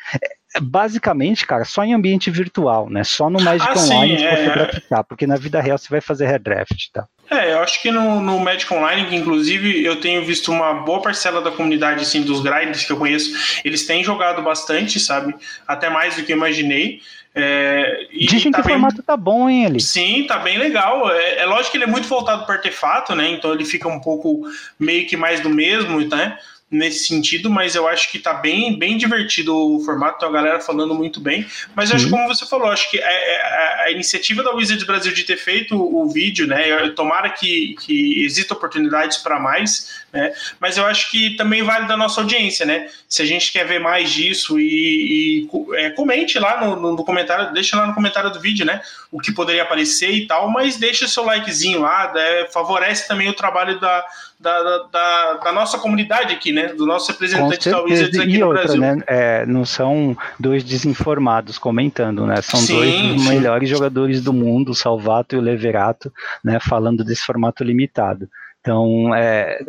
É, 0.56 0.60
basicamente, 0.62 1.46
cara, 1.46 1.66
só 1.66 1.84
em 1.84 1.94
ambiente 1.94 2.32
virtual, 2.32 2.90
né? 2.90 3.04
Só 3.04 3.30
no 3.30 3.42
Magic 3.42 3.68
ah, 3.70 3.78
Online 3.78 4.18
sim, 4.18 4.24
você 4.24 4.26
é... 4.26 4.50
draftar, 4.50 5.04
porque 5.04 5.28
na 5.28 5.36
vida 5.36 5.60
real 5.60 5.78
você 5.78 5.90
vai 5.90 6.00
fazer 6.00 6.28
redraft, 6.28 6.90
tá? 6.94 7.06
É, 7.30 7.54
eu 7.54 7.60
acho 7.60 7.82
que 7.82 7.92
no, 7.92 8.22
no 8.22 8.40
Magic 8.40 8.72
Online, 8.74 9.08
que 9.08 9.16
inclusive 9.16 9.84
eu 9.84 10.00
tenho 10.00 10.24
visto 10.24 10.52
uma 10.52 10.74
boa 10.74 11.02
parcela 11.02 11.42
da 11.42 11.52
comunidade, 11.52 12.02
assim, 12.02 12.22
dos 12.22 12.42
grinders 12.42 12.86
que 12.86 12.92
eu 12.92 12.98
conheço, 12.98 13.62
eles 13.66 13.86
têm 13.86 14.04
jogado 14.04 14.42
bastante, 14.44 15.00
sabe? 15.00 15.36
Até 15.68 15.90
mais 15.90 16.16
do 16.16 16.24
que 16.24 16.32
eu 16.32 16.38
imaginei. 16.38 17.02
É, 17.38 18.08
Dizem 18.14 18.50
tá 18.50 18.62
que 18.62 18.68
bem... 18.68 18.78
o 18.78 18.80
formato 18.80 19.04
tá 19.04 19.18
bom, 19.18 19.50
hein, 19.50 19.66
ele? 19.66 19.82
Sim, 19.82 20.24
tá 20.26 20.38
bem 20.40 20.58
legal. 20.58 21.12
É, 21.12 21.40
é 21.40 21.46
lógico 21.46 21.72
que 21.72 21.78
ele 21.78 21.84
é 21.84 21.88
muito 21.88 22.08
voltado 22.08 22.46
para 22.46 22.56
artefato, 22.56 23.14
né? 23.14 23.30
Então 23.30 23.54
ele 23.54 23.66
fica 23.66 23.90
um 23.90 24.00
pouco 24.00 24.44
meio 24.80 25.06
que 25.06 25.18
mais 25.18 25.42
do 25.42 25.50
mesmo, 25.50 26.00
né? 26.00 26.38
Nesse 26.70 27.06
sentido, 27.06 27.50
mas 27.50 27.76
eu 27.76 27.88
acho 27.88 28.12
que 28.12 28.18
tá 28.18 28.34
bem, 28.34 28.78
bem 28.78 28.98
divertido 28.98 29.56
o 29.56 29.80
formato, 29.82 30.26
a 30.26 30.32
galera 30.32 30.60
falando 30.60 30.96
muito 30.96 31.20
bem. 31.20 31.46
Mas 31.76 31.90
eu 31.90 31.96
acho 31.96 32.06
que, 32.06 32.12
como 32.12 32.28
você 32.28 32.46
falou, 32.46 32.70
acho 32.70 32.90
que 32.90 33.02
a, 33.02 33.06
é, 33.06 33.12
a, 33.12 33.84
é, 33.84 33.84
a, 33.86 33.92
iniciativa 33.92 34.44
da 34.44 34.54
Wizards 34.54 34.86
Brasil 34.86 35.14
de 35.14 35.24
ter 35.24 35.38
feito 35.38 35.76
o 35.76 36.10
vídeo, 36.10 36.48
né? 36.48 36.90
Tomara 36.96 37.30
que, 37.30 37.76
que 37.86 38.24
exista 38.24 38.54
oportunidades 38.54 39.18
para 39.18 39.40
mais, 39.40 40.05
né? 40.16 40.34
Mas 40.60 40.78
eu 40.78 40.86
acho 40.86 41.12
que 41.12 41.32
também 41.32 41.62
vale 41.62 41.88
da 41.88 41.98
nossa 41.98 42.22
audiência, 42.22 42.66
né? 42.66 42.88
Se 43.08 43.22
a 43.22 43.26
gente 43.26 43.52
quer 43.52 43.68
ver 43.68 43.80
mais 43.80 44.10
disso 44.10 44.58
e, 44.58 45.44
e 45.46 45.50
é, 45.74 45.90
comente 45.90 46.40
lá 46.40 46.66
no, 46.66 46.94
no, 46.94 47.04
comentário, 47.04 47.54
deixa 47.54 47.76
lá 47.76 47.86
no 47.86 47.94
comentário 47.94 48.32
do 48.32 48.40
vídeo, 48.40 48.66
né? 48.66 48.82
O 49.12 49.20
que 49.20 49.34
poderia 49.34 49.64
aparecer 49.64 50.12
e 50.12 50.26
tal, 50.26 50.50
mas 50.50 50.78
deixa 50.78 51.08
seu 51.08 51.24
likezinho 51.24 51.82
lá, 51.82 52.14
né? 52.14 52.46
favorece 52.52 53.08
também 53.08 53.30
o 53.30 53.34
trabalho 53.34 53.80
da 53.80 54.06
da, 54.38 54.88
da, 54.92 55.34
da 55.46 55.52
nossa 55.54 55.78
comunidade 55.78 56.34
aqui, 56.34 56.52
né? 56.52 56.68
Do 56.68 56.86
nosso 56.86 57.12
representante 57.12 57.70
da 57.70 57.82
Wizards 57.82 58.20
aqui 58.20 58.36
e 58.36 58.38
no 58.38 58.48
outra, 58.48 58.64
Brasil. 58.64 58.82
Né? 58.82 59.04
É, 59.08 59.46
não 59.46 59.66
são 59.66 60.16
dois 60.40 60.64
desinformados 60.64 61.58
comentando, 61.58 62.26
né? 62.28 62.42
São 62.42 62.60
sim, 62.60 62.76
dois 62.76 63.14
dos 63.14 63.28
melhores 63.28 63.70
jogadores 63.70 64.22
do 64.22 64.34
mundo, 64.34 64.72
o 64.72 64.76
Salvato 64.76 65.36
e 65.36 65.40
o 65.40 65.42
Leverato, 65.42 66.12
né? 66.44 66.60
Falando 66.60 67.04
desse 67.04 67.26
formato 67.26 67.64
limitado. 67.64 68.30
Então, 68.66 69.14
é, 69.14 69.60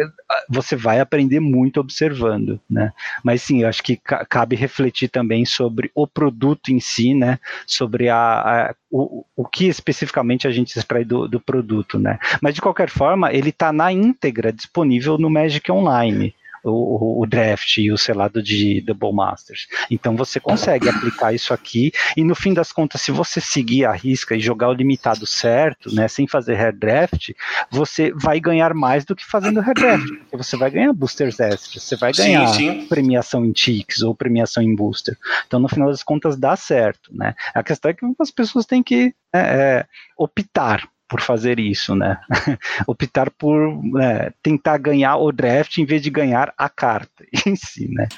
você 0.49 0.75
vai 0.75 1.01
aprender 1.01 1.39
muito 1.39 1.79
observando, 1.79 2.59
né? 2.69 2.95
Mas 3.23 3.43
sim, 3.43 3.61
eu 3.61 3.69
acho 3.69 3.83
que 3.83 4.01
cabe 4.27 4.57
refletir 4.57 5.09
também 5.09 5.45
sobre 5.45 5.91
o 5.95 6.07
produto 6.07 6.73
em 6.73 6.81
si, 6.81 7.13
né? 7.13 7.39
Sobre 7.67 8.09
a, 8.09 8.17
a 8.17 8.75
o, 8.91 9.23
o 9.37 9.45
que 9.45 9.67
especificamente 9.67 10.49
a 10.49 10.51
gente 10.51 10.75
extrai 10.75 11.05
do, 11.05 11.29
do 11.29 11.39
produto, 11.39 11.99
né? 11.99 12.19
Mas 12.41 12.55
de 12.55 12.63
qualquer 12.63 12.89
forma, 12.89 13.31
ele 13.35 13.51
está 13.51 13.71
na 13.71 13.93
íntegra 13.93 14.51
disponível 14.51 15.19
no 15.19 15.29
Magic 15.29 15.71
Online 15.71 16.35
o, 16.71 17.23
o, 17.23 17.27
draft 17.27 17.79
e 17.79 17.91
o 17.93 17.99
selado 17.99 18.43
de 18.43 18.81
Double 18.81 19.13
Masters. 19.13 19.67
Então 19.91 20.17
você 20.17 20.41
consegue 20.41 20.89
aplicar 20.89 21.33
isso 21.33 21.55
aqui 21.55 21.93
e 22.17 22.25
no 22.25 22.35
fim 22.35 22.53
das 22.53 22.73
contas, 22.73 23.03
se 23.03 23.11
você 23.11 23.41
seguir 23.41 23.85
a 23.85 23.93
risca 23.93 24.35
e 24.35 24.41
jogar 24.41 24.69
o 24.69 24.73
limitado 24.73 25.27
certo, 25.27 25.95
né, 25.95 26.09
sem 26.09 26.27
fazer 26.27 26.57
hair 26.57 26.77
draft, 26.77 27.31
você 27.71 28.13
vai 28.13 28.41
ganhar 28.41 28.75
mais 28.75 29.05
do 29.05 29.15
que 29.15 29.25
fazendo 29.25 29.61
hair 29.61 29.75
draft, 29.75 30.09
porque 30.09 30.37
você 30.37 30.57
vai 30.57 30.71
ganhar 30.71 30.93
boosters 30.93 31.39
extras, 31.41 31.83
você 31.83 31.97
vai 31.97 32.13
ganhar 32.13 32.47
sim, 32.49 32.81
sim. 32.81 32.87
premiação 32.87 33.45
em 33.45 33.53
ticks 33.53 34.03
ou 34.03 34.15
premiação 34.15 34.63
em 34.63 34.75
booster. 34.75 35.17
Então 35.47 35.61
no 35.61 35.69
final 35.69 35.89
das 35.89 36.03
contas 36.03 36.37
dá 36.37 36.57
certo, 36.57 37.15
né? 37.15 37.35
A 37.55 37.63
questão 37.63 37.91
é 37.91 37.95
que 37.95 38.05
as 38.19 38.31
pessoas 38.31 38.67
têm 38.67 38.83
que 38.83 39.15
é, 39.33 39.39
é, 39.39 39.87
optar 40.17 40.89
por 41.09 41.21
fazer 41.21 41.59
isso, 41.59 41.95
né? 41.95 42.19
Optar 42.87 43.31
por 43.31 43.83
né, 43.85 44.31
tentar 44.43 44.79
ganhar 44.79 45.17
o 45.17 45.33
draft 45.33 45.79
em 45.79 45.85
vez 45.85 46.03
de 46.03 46.11
ganhar 46.11 46.53
a 46.57 46.69
carta 46.69 47.25
em 47.47 47.57
si, 47.57 47.89
né? 47.93 48.09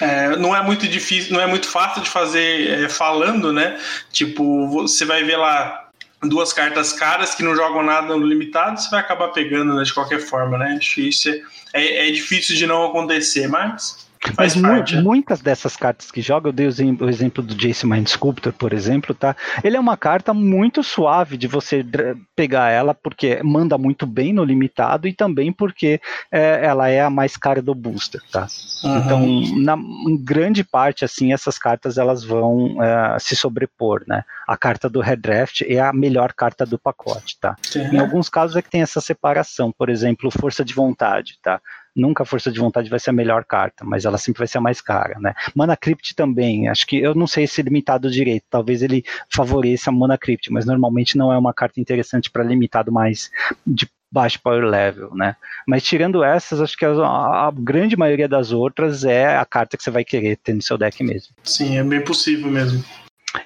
É, 0.00 0.36
não 0.36 0.54
é 0.54 0.62
muito 0.62 0.86
difícil, 0.86 1.32
não 1.32 1.40
é 1.40 1.46
muito 1.46 1.68
fácil 1.68 2.02
de 2.02 2.10
fazer 2.10 2.84
é, 2.84 2.88
falando, 2.88 3.52
né? 3.52 3.78
Tipo, 4.12 4.68
você 4.68 5.04
vai 5.04 5.24
ver 5.24 5.36
lá 5.36 5.88
duas 6.22 6.52
cartas 6.52 6.92
caras 6.92 7.34
que 7.34 7.42
não 7.42 7.54
jogam 7.54 7.82
nada 7.82 8.16
no 8.16 8.26
limitado, 8.26 8.80
você 8.80 8.90
vai 8.90 9.00
acabar 9.00 9.28
pegando 9.28 9.74
né, 9.74 9.82
de 9.82 9.94
qualquer 9.94 10.20
forma, 10.20 10.58
né? 10.58 10.76
Acho 10.78 11.00
isso 11.00 11.28
é, 11.28 11.40
é, 11.72 12.08
é 12.08 12.10
difícil 12.10 12.56
de 12.56 12.66
não 12.66 12.84
acontecer, 12.84 13.48
mas 13.48 14.07
mas 14.36 14.56
mu 14.56 15.02
muitas 15.02 15.40
dessas 15.40 15.76
cartas 15.76 16.10
que 16.10 16.20
joga, 16.20 16.48
eu 16.48 16.52
dei 16.52 16.66
o 16.66 17.08
exemplo 17.08 17.42
do 17.42 17.54
Jace 17.54 17.86
Mind 17.86 18.08
Sculptor, 18.08 18.52
por 18.52 18.72
exemplo, 18.72 19.14
tá? 19.14 19.36
Ele 19.62 19.76
é 19.76 19.80
uma 19.80 19.96
carta 19.96 20.34
muito 20.34 20.82
suave 20.82 21.36
de 21.36 21.46
você 21.46 21.84
pegar 22.34 22.70
ela, 22.70 22.94
porque 22.94 23.42
manda 23.42 23.76
muito 23.78 24.06
bem 24.06 24.32
no 24.32 24.44
limitado 24.44 25.06
e 25.08 25.12
também 25.12 25.52
porque 25.52 26.00
é, 26.30 26.64
ela 26.64 26.88
é 26.88 27.00
a 27.00 27.10
mais 27.10 27.36
cara 27.36 27.62
do 27.62 27.74
booster, 27.74 28.20
tá? 28.30 28.46
Uhum. 28.84 28.98
Então, 28.98 29.56
na 29.56 29.76
grande 30.20 30.62
parte, 30.64 31.04
assim, 31.04 31.32
essas 31.32 31.58
cartas 31.58 31.98
elas 31.98 32.24
vão 32.24 32.82
é, 32.82 33.18
se 33.18 33.34
sobrepor, 33.36 34.02
né? 34.06 34.24
A 34.46 34.56
carta 34.56 34.88
do 34.88 35.00
Redraft 35.00 35.62
é 35.62 35.80
a 35.80 35.92
melhor 35.92 36.32
carta 36.32 36.64
do 36.64 36.78
pacote, 36.78 37.38
tá? 37.40 37.56
Uhum. 37.74 37.94
Em 37.94 37.98
alguns 37.98 38.28
casos 38.28 38.56
é 38.56 38.62
que 38.62 38.70
tem 38.70 38.82
essa 38.82 39.00
separação, 39.00 39.72
por 39.72 39.88
exemplo, 39.88 40.30
força 40.30 40.64
de 40.64 40.74
vontade, 40.74 41.38
tá? 41.42 41.60
Nunca 42.00 42.22
a 42.22 42.26
força 42.26 42.50
de 42.50 42.58
vontade 42.58 42.88
vai 42.88 42.98
ser 42.98 43.10
a 43.10 43.12
melhor 43.12 43.44
carta, 43.44 43.84
mas 43.84 44.04
ela 44.04 44.18
sempre 44.18 44.38
vai 44.38 44.48
ser 44.48 44.58
a 44.58 44.60
mais 44.60 44.80
cara, 44.80 45.18
né? 45.18 45.34
Mana 45.54 45.76
Crypt 45.76 46.14
também, 46.14 46.68
acho 46.68 46.86
que 46.86 46.98
eu 46.98 47.14
não 47.14 47.26
sei 47.26 47.46
se 47.46 47.62
limitado 47.62 48.10
direito, 48.10 48.44
talvez 48.48 48.82
ele 48.82 49.04
favoreça 49.28 49.90
a 49.90 49.92
Mana 49.92 50.16
Crypt, 50.16 50.52
mas 50.52 50.64
normalmente 50.64 51.16
não 51.16 51.32
é 51.32 51.38
uma 51.38 51.52
carta 51.52 51.80
interessante 51.80 52.30
para 52.30 52.44
limitado 52.44 52.92
mais 52.92 53.30
de 53.66 53.88
baixo 54.10 54.40
power 54.42 54.64
level, 54.64 55.14
né? 55.14 55.36
Mas 55.66 55.82
tirando 55.82 56.24
essas, 56.24 56.60
acho 56.60 56.76
que 56.76 56.84
a, 56.84 56.90
a, 56.90 57.52
grande 57.54 57.96
maioria 57.96 58.28
das 58.28 58.52
outras 58.52 59.04
é 59.04 59.36
a 59.36 59.44
carta 59.44 59.76
que 59.76 59.82
você 59.82 59.90
vai 59.90 60.04
querer 60.04 60.36
ter 60.36 60.54
no 60.54 60.62
seu 60.62 60.78
deck 60.78 61.02
mesmo. 61.04 61.34
Sim, 61.44 61.78
é 61.78 61.84
bem 61.84 62.02
possível 62.02 62.50
mesmo. 62.50 62.82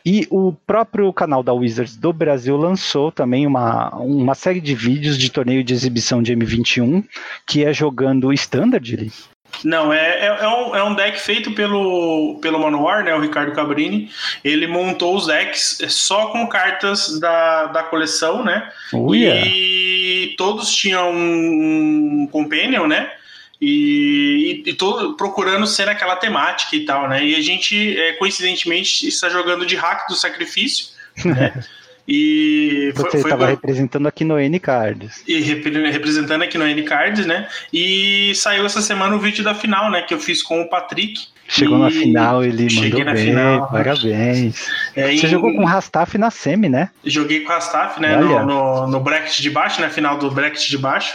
E 0.04 0.26
o 0.30 0.52
próprio 0.66 1.12
canal 1.12 1.42
da 1.42 1.52
Wizards 1.52 1.96
do 1.96 2.12
Brasil 2.12 2.56
lançou 2.56 3.10
também 3.10 3.46
uma, 3.46 3.90
uma 3.96 4.34
série 4.34 4.60
de 4.60 4.74
vídeos 4.74 5.18
de 5.18 5.30
torneio 5.30 5.64
de 5.64 5.74
exibição 5.74 6.22
de 6.22 6.34
M21, 6.34 7.04
que 7.46 7.64
é 7.64 7.72
jogando 7.72 8.32
Standard 8.32 8.94
ali. 8.94 9.12
Não, 9.64 9.92
é, 9.92 10.18
é, 10.20 10.26
é, 10.26 10.48
um, 10.48 10.76
é 10.76 10.82
um 10.82 10.94
deck 10.94 11.20
feito 11.20 11.52
pelo, 11.52 12.38
pelo 12.40 12.58
Manowar, 12.58 13.04
né, 13.04 13.14
o 13.14 13.20
Ricardo 13.20 13.52
Cabrini. 13.52 14.10
Ele 14.42 14.66
montou 14.66 15.14
os 15.14 15.26
decks 15.26 15.78
só 15.88 16.26
com 16.28 16.46
cartas 16.46 17.20
da, 17.20 17.66
da 17.66 17.82
coleção, 17.82 18.42
né? 18.42 18.68
Oh, 18.92 19.14
e 19.14 20.34
todos 20.38 20.74
tinham 20.74 21.12
um 21.12 22.28
Companion, 22.32 22.86
né? 22.86 23.10
E, 23.64 24.62
e, 24.66 24.70
e 24.70 24.74
tô 24.74 25.14
procurando 25.14 25.68
ser 25.68 25.88
aquela 25.88 26.16
temática 26.16 26.74
e 26.74 26.84
tal, 26.84 27.08
né? 27.08 27.24
E 27.24 27.36
a 27.36 27.40
gente, 27.40 27.96
é, 27.96 28.14
coincidentemente, 28.14 29.06
está 29.06 29.28
jogando 29.28 29.64
de 29.64 29.76
hack 29.76 30.08
do 30.08 30.16
sacrifício, 30.16 30.86
né? 31.24 31.52
E 32.14 32.92
Você 32.96 33.18
estava 33.18 33.46
representando 33.46 34.08
aqui 34.08 34.24
no 34.24 34.36
N-Cards. 34.36 35.22
E 35.24 35.38
rep 35.38 35.70
representando 35.70 36.42
aqui 36.42 36.58
no 36.58 36.66
N-Cards, 36.66 37.24
né? 37.26 37.46
E 37.72 38.34
saiu 38.34 38.66
essa 38.66 38.82
semana 38.82 39.14
o 39.14 39.20
vídeo 39.20 39.44
da 39.44 39.54
final, 39.54 39.88
né? 39.88 40.02
Que 40.02 40.12
eu 40.12 40.18
fiz 40.18 40.42
com 40.42 40.62
o 40.62 40.68
Patrick. 40.68 41.28
Chegou 41.46 41.78
na 41.78 41.92
final, 41.92 42.42
ele 42.42 42.66
mandou 42.74 43.04
bem, 43.04 43.16
final. 43.16 43.70
parabéns. 43.70 44.66
É, 44.96 45.14
Você 45.14 45.26
em... 45.26 45.30
jogou 45.30 45.54
com 45.54 45.62
o 45.62 45.64
Rastaf 45.64 46.18
na 46.18 46.32
semi, 46.32 46.68
né? 46.68 46.90
Joguei 47.04 47.40
com 47.40 47.50
o 47.50 47.52
Rastaf, 47.52 48.00
né? 48.00 48.16
No, 48.16 48.44
no, 48.44 48.86
no, 48.88 49.00
bracket 49.00 49.38
de 49.38 49.50
baixo, 49.50 49.80
né? 49.80 49.88
Final 49.88 50.18
do 50.18 50.28
bracket 50.28 50.68
de 50.68 50.78
baixo 50.78 51.14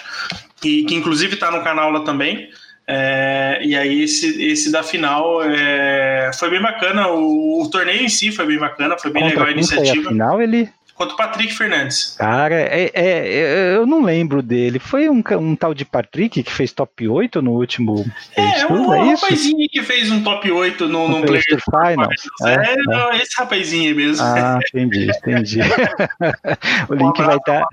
que, 0.61 0.83
que 0.83 0.95
inclusive 0.95 1.35
está 1.35 1.51
no 1.51 1.63
canal 1.63 1.91
lá 1.91 2.01
também. 2.01 2.49
É, 2.89 3.59
e 3.63 3.75
aí 3.75 4.03
esse, 4.03 4.41
esse 4.41 4.71
da 4.71 4.81
final 4.81 5.43
é, 5.43 6.31
foi 6.33 6.49
bem 6.49 6.61
bacana, 6.61 7.09
o, 7.09 7.61
o, 7.61 7.69
torneio 7.69 8.01
em 8.01 8.07
si 8.07 8.31
foi 8.31 8.45
bem 8.45 8.57
bacana, 8.57 8.97
foi 8.97 9.11
bem 9.11 9.23
Contra 9.23 9.39
legal 9.39 9.49
a 9.49 9.51
iniciativa. 9.51 10.07
A 10.07 10.11
final 10.13 10.41
ele 10.41 10.69
Quanto 10.97 11.11
o 11.11 11.15
Patrick 11.15 11.53
Fernandes. 11.53 12.15
Cara, 12.17 12.55
é, 12.55 12.89
é, 12.91 12.91
é, 12.95 13.75
eu 13.75 13.85
não 13.85 14.01
lembro 14.01 14.41
dele. 14.41 14.79
Foi 14.79 15.07
um, 15.07 15.21
um 15.39 15.55
tal 15.55 15.71
de 15.71 15.85
Patrick 15.85 16.41
que 16.41 16.51
fez 16.51 16.71
top 16.71 17.07
8 17.07 17.39
no 17.39 17.51
último. 17.51 18.03
É, 18.35 18.65
um, 18.65 18.91
é 18.91 19.11
rapazinho 19.11 19.66
que 19.66 19.66
fez 19.87 20.11
um 20.11 20.21
top 20.21 20.51
8 20.51 20.87
no, 20.87 21.07
no, 21.07 21.25
Player 21.25 21.43
Final. 21.71 22.09
É, 22.43 22.53
é, 22.53 23.15
é, 23.15 23.21
esse 23.21 23.35
rapazinho 23.37 23.95
mesmo. 23.95 24.23
Ah, 24.23 24.59
entendi, 24.67 25.09
entendi. 25.09 25.59
o 26.89 26.93
link 26.93 27.21
vai 27.21 27.37
estar. 27.37 27.61
Tá, 27.61 27.67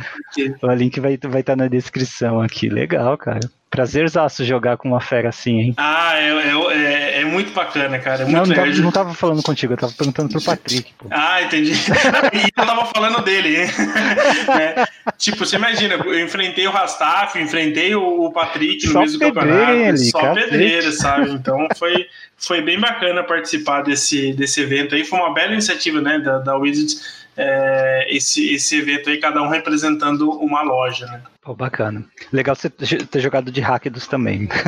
o 0.62 0.72
link 0.72 1.00
vai 1.00 1.14
estar 1.14 1.28
vai 1.28 1.42
tá 1.42 1.56
na 1.56 1.68
descrição 1.68 2.40
aqui. 2.40 2.68
Legal, 2.68 3.18
cara. 3.18 3.40
Prazerzaço 3.74 4.44
jogar 4.44 4.76
com 4.76 4.86
uma 4.86 5.00
fera 5.00 5.30
assim, 5.30 5.58
hein? 5.58 5.74
Ah, 5.76 6.16
é, 6.16 6.28
é, 6.28 7.18
é, 7.18 7.20
é 7.22 7.24
muito 7.24 7.52
bacana, 7.52 7.98
cara. 7.98 8.22
É 8.22 8.24
muito 8.24 8.36
não, 8.36 8.46
não 8.46 8.54
tava, 8.54 8.76
não 8.76 8.92
tava, 8.92 9.14
falando 9.14 9.42
contigo, 9.42 9.72
eu 9.72 9.76
tava 9.76 9.92
perguntando 9.92 10.28
pro 10.28 10.40
Patrick. 10.40 10.92
Pô. 10.96 11.08
Ah, 11.10 11.42
entendi. 11.42 11.72
e 12.32 12.50
eu 12.56 12.66
tava 12.66 12.86
falando 12.86 13.20
dele. 13.24 13.56
é, 13.66 14.84
tipo, 15.18 15.38
você 15.38 15.56
imagina, 15.56 15.94
eu 15.94 16.24
enfrentei 16.24 16.68
o 16.68 16.70
Rastaf, 16.70 17.36
enfrentei 17.36 17.96
o 17.96 18.30
Patrick 18.30 18.86
no 18.86 18.92
só 18.92 19.00
mesmo 19.00 19.18
campeonato. 19.18 19.72
Ali, 19.72 19.98
só 19.98 20.20
cacete. 20.20 20.50
pedreiro, 20.50 20.92
sabe? 20.92 21.30
Então 21.32 21.66
foi, 21.76 22.06
foi 22.36 22.62
bem 22.62 22.78
bacana 22.78 23.24
participar 23.24 23.82
desse, 23.82 24.32
desse 24.34 24.60
evento 24.60 24.94
aí. 24.94 25.04
Foi 25.04 25.18
uma 25.18 25.34
bela 25.34 25.52
iniciativa, 25.52 26.00
né, 26.00 26.20
da, 26.20 26.38
da 26.38 26.56
Wizards. 26.56 27.24
É, 27.36 28.06
esse, 28.08 28.54
esse 28.54 28.78
evento 28.78 29.10
aí, 29.10 29.18
cada 29.18 29.42
um 29.42 29.48
representando 29.48 30.30
uma 30.30 30.62
loja, 30.62 31.06
né? 31.06 31.20
Pô, 31.44 31.54
bacana. 31.54 32.02
Legal 32.32 32.56
você 32.56 32.70
ter 32.70 33.20
jogado 33.20 33.52
de 33.52 33.60
Hackdos 33.60 34.06
também. 34.06 34.48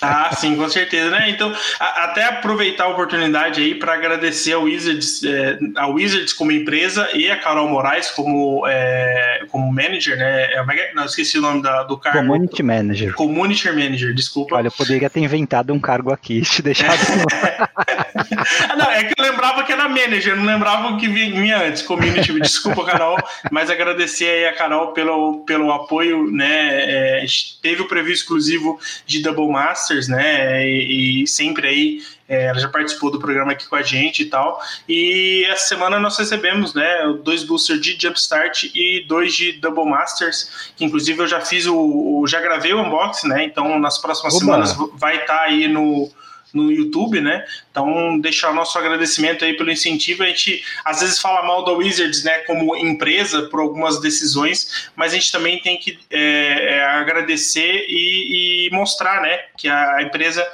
Ah, 0.00 0.34
sim, 0.34 0.56
com 0.56 0.68
certeza, 0.68 1.10
né? 1.10 1.28
Então, 1.30 1.54
a, 1.78 2.04
até 2.04 2.24
aproveitar 2.24 2.84
a 2.84 2.88
oportunidade 2.88 3.60
aí 3.60 3.74
para 3.74 3.92
agradecer 3.92 4.52
ao 4.52 4.62
Wizards, 4.62 5.22
é, 5.22 5.58
a 5.76 5.86
Wizards 5.86 6.32
como 6.32 6.50
empresa 6.50 7.08
e 7.14 7.30
a 7.30 7.36
Carol 7.38 7.68
Moraes 7.68 8.10
como, 8.10 8.66
é, 8.66 9.44
como 9.50 9.70
manager, 9.70 10.16
né? 10.16 10.44
É, 10.52 10.58
é 10.58 10.94
não, 10.94 11.04
esqueci 11.04 11.38
o 11.38 11.42
nome 11.42 11.62
da, 11.62 11.82
do 11.82 11.98
cargo. 11.98 12.20
Community 12.20 12.62
Manager. 12.62 13.14
Community 13.14 13.68
Manager, 13.68 14.14
desculpa. 14.14 14.56
Olha, 14.56 14.68
eu 14.68 14.72
poderia 14.72 15.10
ter 15.10 15.20
inventado 15.20 15.72
um 15.72 15.78
cargo 15.78 16.10
aqui, 16.10 16.40
te 16.48 16.62
deixado. 16.62 16.98
não, 18.76 18.90
é 18.90 19.04
que 19.04 19.20
eu 19.20 19.24
lembrava 19.24 19.62
que 19.62 19.72
era 19.72 19.88
manager, 19.88 20.36
não 20.36 20.44
lembrava 20.44 20.88
o 20.88 20.96
que 20.96 21.06
vinha 21.06 21.62
antes, 21.62 21.82
community. 21.82 22.40
Desculpa, 22.40 22.84
Carol, 22.84 23.18
mas 23.50 23.70
agradecer 23.70 24.28
aí 24.28 24.46
a 24.46 24.54
Carol 24.54 24.92
pelo, 24.92 25.44
pelo 25.44 25.70
apoio 25.72 26.25
né? 26.30 27.22
É, 27.22 27.26
teve 27.62 27.82
o 27.82 27.88
preview 27.88 28.12
exclusivo 28.12 28.78
de 29.06 29.22
Double 29.22 29.48
Masters, 29.48 30.08
né? 30.08 30.66
E, 30.68 31.22
e 31.22 31.26
sempre 31.26 31.68
aí 31.68 32.02
é, 32.28 32.46
ela 32.46 32.58
já 32.58 32.68
participou 32.68 33.10
do 33.10 33.18
programa 33.18 33.52
aqui 33.52 33.68
com 33.68 33.76
a 33.76 33.82
gente 33.82 34.22
e 34.22 34.26
tal. 34.26 34.60
E 34.88 35.46
essa 35.48 35.68
semana 35.68 35.98
nós 35.98 36.18
recebemos, 36.18 36.74
né? 36.74 37.14
Dois 37.22 37.44
boosters 37.44 37.80
de 37.80 37.96
Jumpstart 37.98 38.64
e 38.74 39.04
dois 39.06 39.34
de 39.34 39.52
Double 39.52 39.84
Masters, 39.84 40.72
que 40.76 40.84
inclusive 40.84 41.20
eu 41.20 41.26
já 41.26 41.40
fiz 41.40 41.66
o, 41.66 41.76
o 41.76 42.26
já 42.26 42.40
gravei 42.40 42.72
o 42.72 42.82
unboxing, 42.82 43.28
né? 43.28 43.44
Então 43.44 43.78
nas 43.78 43.98
próximas 43.98 44.34
Oba. 44.34 44.44
semanas 44.44 44.76
vai 44.94 45.16
estar 45.16 45.38
tá 45.38 45.42
aí 45.42 45.68
no 45.68 46.10
no 46.52 46.70
YouTube, 46.70 47.20
né? 47.20 47.44
Então, 47.70 48.18
deixar 48.18 48.50
o 48.50 48.54
nosso 48.54 48.78
agradecimento 48.78 49.44
aí 49.44 49.56
pelo 49.56 49.70
incentivo. 49.70 50.22
A 50.22 50.26
gente 50.26 50.62
às 50.84 51.00
vezes 51.00 51.18
fala 51.18 51.46
mal 51.46 51.64
da 51.64 51.72
Wizards, 51.72 52.24
né, 52.24 52.38
como 52.40 52.76
empresa 52.76 53.42
por 53.42 53.60
algumas 53.60 54.00
decisões, 54.00 54.90
mas 54.94 55.12
a 55.12 55.16
gente 55.16 55.32
também 55.32 55.60
tem 55.60 55.78
que 55.78 55.98
é, 56.10 56.76
é 56.76 56.84
agradecer 56.84 57.86
e, 57.88 58.66
e, 58.66 58.70
mostrar, 58.70 59.20
né, 59.22 59.38
que 59.56 59.68
a 59.68 60.02
empresa 60.02 60.46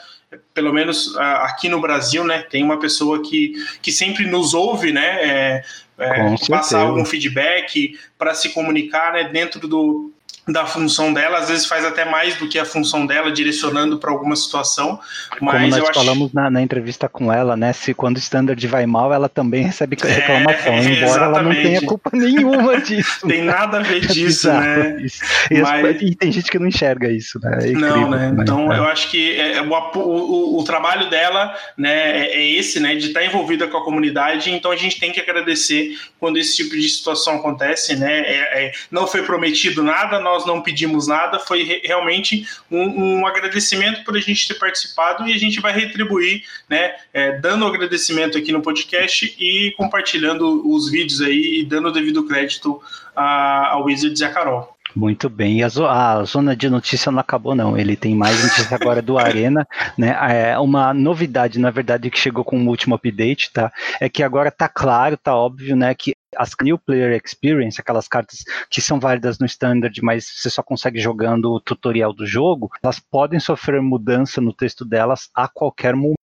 pelo 0.54 0.72
menos 0.72 1.14
aqui 1.18 1.68
no 1.68 1.78
Brasil, 1.78 2.24
né, 2.24 2.42
tem 2.42 2.64
uma 2.64 2.78
pessoa 2.78 3.22
que, 3.22 3.52
que 3.82 3.92
sempre 3.92 4.26
nos 4.26 4.54
ouve, 4.54 4.90
né, 4.90 5.18
é, 5.20 5.64
é, 5.98 6.34
passar 6.48 6.80
algum 6.80 7.04
feedback 7.04 7.98
para 8.16 8.34
se 8.34 8.48
comunicar, 8.50 9.12
né, 9.12 9.24
dentro 9.24 9.68
do, 9.68 10.10
da 10.46 10.66
função 10.66 11.12
dela, 11.12 11.38
às 11.38 11.48
vezes 11.48 11.66
faz 11.66 11.84
até 11.84 12.04
mais 12.04 12.34
do 12.36 12.48
que 12.48 12.58
a 12.58 12.64
função 12.64 13.06
dela, 13.06 13.30
direcionando 13.30 13.98
para 13.98 14.10
alguma 14.10 14.34
situação. 14.34 14.98
Mas 15.40 15.70
Como 15.70 15.82
nós 15.82 15.96
falamos 15.96 16.26
acho... 16.26 16.34
na, 16.34 16.50
na, 16.50 16.60
entrevista 16.60 17.08
com 17.08 17.32
ela, 17.32 17.56
né? 17.56 17.72
Se 17.72 17.94
quando 17.94 18.16
o 18.16 18.18
standard 18.18 18.66
vai 18.66 18.84
mal, 18.84 19.12
ela 19.12 19.28
também 19.28 19.62
recebe 19.62 19.96
é, 20.02 20.06
reclamação, 20.08 20.72
é, 20.72 20.80
embora 20.80 21.04
exatamente. 21.04 21.22
ela 21.22 21.42
não 21.42 21.52
tenha 21.52 21.82
culpa 21.82 22.10
nenhuma 22.12 22.78
disso. 22.82 23.26
tem 23.28 23.42
nada 23.42 23.78
a 23.78 23.82
ver 23.82 24.00
disso, 24.00 24.50
é 24.50 24.52
né? 24.52 25.06
E, 25.48 25.60
mas... 25.60 26.02
e, 26.02 26.14
tem 26.16 26.32
gente 26.32 26.50
que 26.50 26.58
não 26.58 26.66
enxerga 26.66 27.08
isso, 27.08 27.38
né? 27.40 27.58
É 27.62 27.68
incrível, 27.68 28.00
não, 28.00 28.10
né? 28.10 28.36
Então 28.40 28.72
é. 28.72 28.78
eu 28.78 28.84
acho 28.84 29.10
que 29.10 29.38
é, 29.38 29.62
o, 29.62 29.98
o, 29.98 30.58
o, 30.58 30.64
trabalho 30.64 31.08
dela, 31.08 31.54
né, 31.76 32.26
é 32.26 32.44
esse, 32.44 32.80
né? 32.80 32.96
De 32.96 33.08
estar 33.08 33.24
envolvida 33.24 33.68
com 33.68 33.76
a 33.76 33.84
comunidade. 33.84 34.50
Então 34.50 34.72
a 34.72 34.76
gente 34.76 34.98
tem 34.98 35.12
que 35.12 35.20
agradecer 35.20 35.96
quando 36.18 36.36
esse 36.36 36.56
tipo 36.56 36.76
de 36.76 36.88
situação 36.88 37.36
acontece, 37.36 37.94
né? 37.94 38.72
não 38.90 39.06
foi 39.06 39.22
prometido 39.22 39.82
nada, 39.82 40.20
nós 40.20 40.31
nós 40.32 40.46
não 40.46 40.62
pedimos 40.62 41.06
nada, 41.06 41.38
foi 41.38 41.62
re 41.62 41.82
realmente 41.84 42.46
um, 42.70 43.18
um, 43.20 43.26
agradecimento 43.26 44.02
por 44.04 44.16
a 44.16 44.20
gente 44.20 44.48
ter 44.48 44.54
participado 44.54 45.28
e 45.28 45.34
a 45.34 45.38
gente 45.38 45.60
vai 45.60 45.72
retribuir, 45.72 46.44
né, 46.68 46.94
é, 47.12 47.38
dando 47.38 47.66
agradecimento 47.66 48.38
aqui 48.38 48.50
no 48.50 48.62
podcast 48.62 49.34
e 49.38 49.72
compartilhando 49.76 50.66
os 50.68 50.90
vídeos 50.90 51.20
aí 51.20 51.60
e 51.60 51.64
dando 51.64 51.88
o 51.88 51.92
devido 51.92 52.26
crédito 52.26 52.82
ao 53.14 53.84
Wizards 53.84 54.20
e 54.20 54.24
a 54.24 54.32
Carol. 54.32 54.71
Muito 54.94 55.28
bem. 55.28 55.62
A, 55.62 55.68
zo 55.68 55.86
a, 55.86 56.22
zona 56.24 56.54
de 56.54 56.68
notícia 56.68 57.10
não 57.10 57.20
acabou, 57.20 57.54
não. 57.54 57.76
Ele 57.76 57.96
tem 57.96 58.14
mais 58.14 58.42
notícia 58.42 58.76
agora 58.76 59.00
do 59.00 59.18
Arena, 59.18 59.66
né? 59.96 60.16
É 60.50 60.58
uma 60.58 60.92
novidade, 60.92 61.58
na 61.58 61.70
verdade, 61.70 62.10
que 62.10 62.18
chegou 62.18 62.44
com 62.44 62.58
o 62.58 62.68
último 62.68 62.94
update, 62.94 63.52
tá? 63.52 63.72
É 64.00 64.08
que 64.08 64.22
agora 64.22 64.50
tá 64.50 64.68
claro, 64.68 65.16
tá 65.16 65.34
óbvio, 65.34 65.74
né? 65.74 65.94
Que 65.94 66.12
as 66.36 66.52
New 66.62 66.78
Player 66.78 67.20
Experience, 67.22 67.80
aquelas 67.80 68.08
cartas 68.08 68.44
que 68.70 68.80
são 68.80 68.98
válidas 68.98 69.38
no 69.38 69.46
Standard, 69.46 69.98
mas 70.02 70.26
você 70.26 70.50
só 70.50 70.62
consegue 70.62 70.98
jogando 70.98 71.52
o 71.52 71.60
tutorial 71.60 72.12
do 72.12 72.26
jogo, 72.26 72.70
elas 72.82 72.98
podem 72.98 73.38
sofrer 73.38 73.82
mudança 73.82 74.40
no 74.40 74.52
texto 74.52 74.84
delas 74.84 75.28
a 75.34 75.48
qualquer 75.48 75.94
momento. 75.94 76.21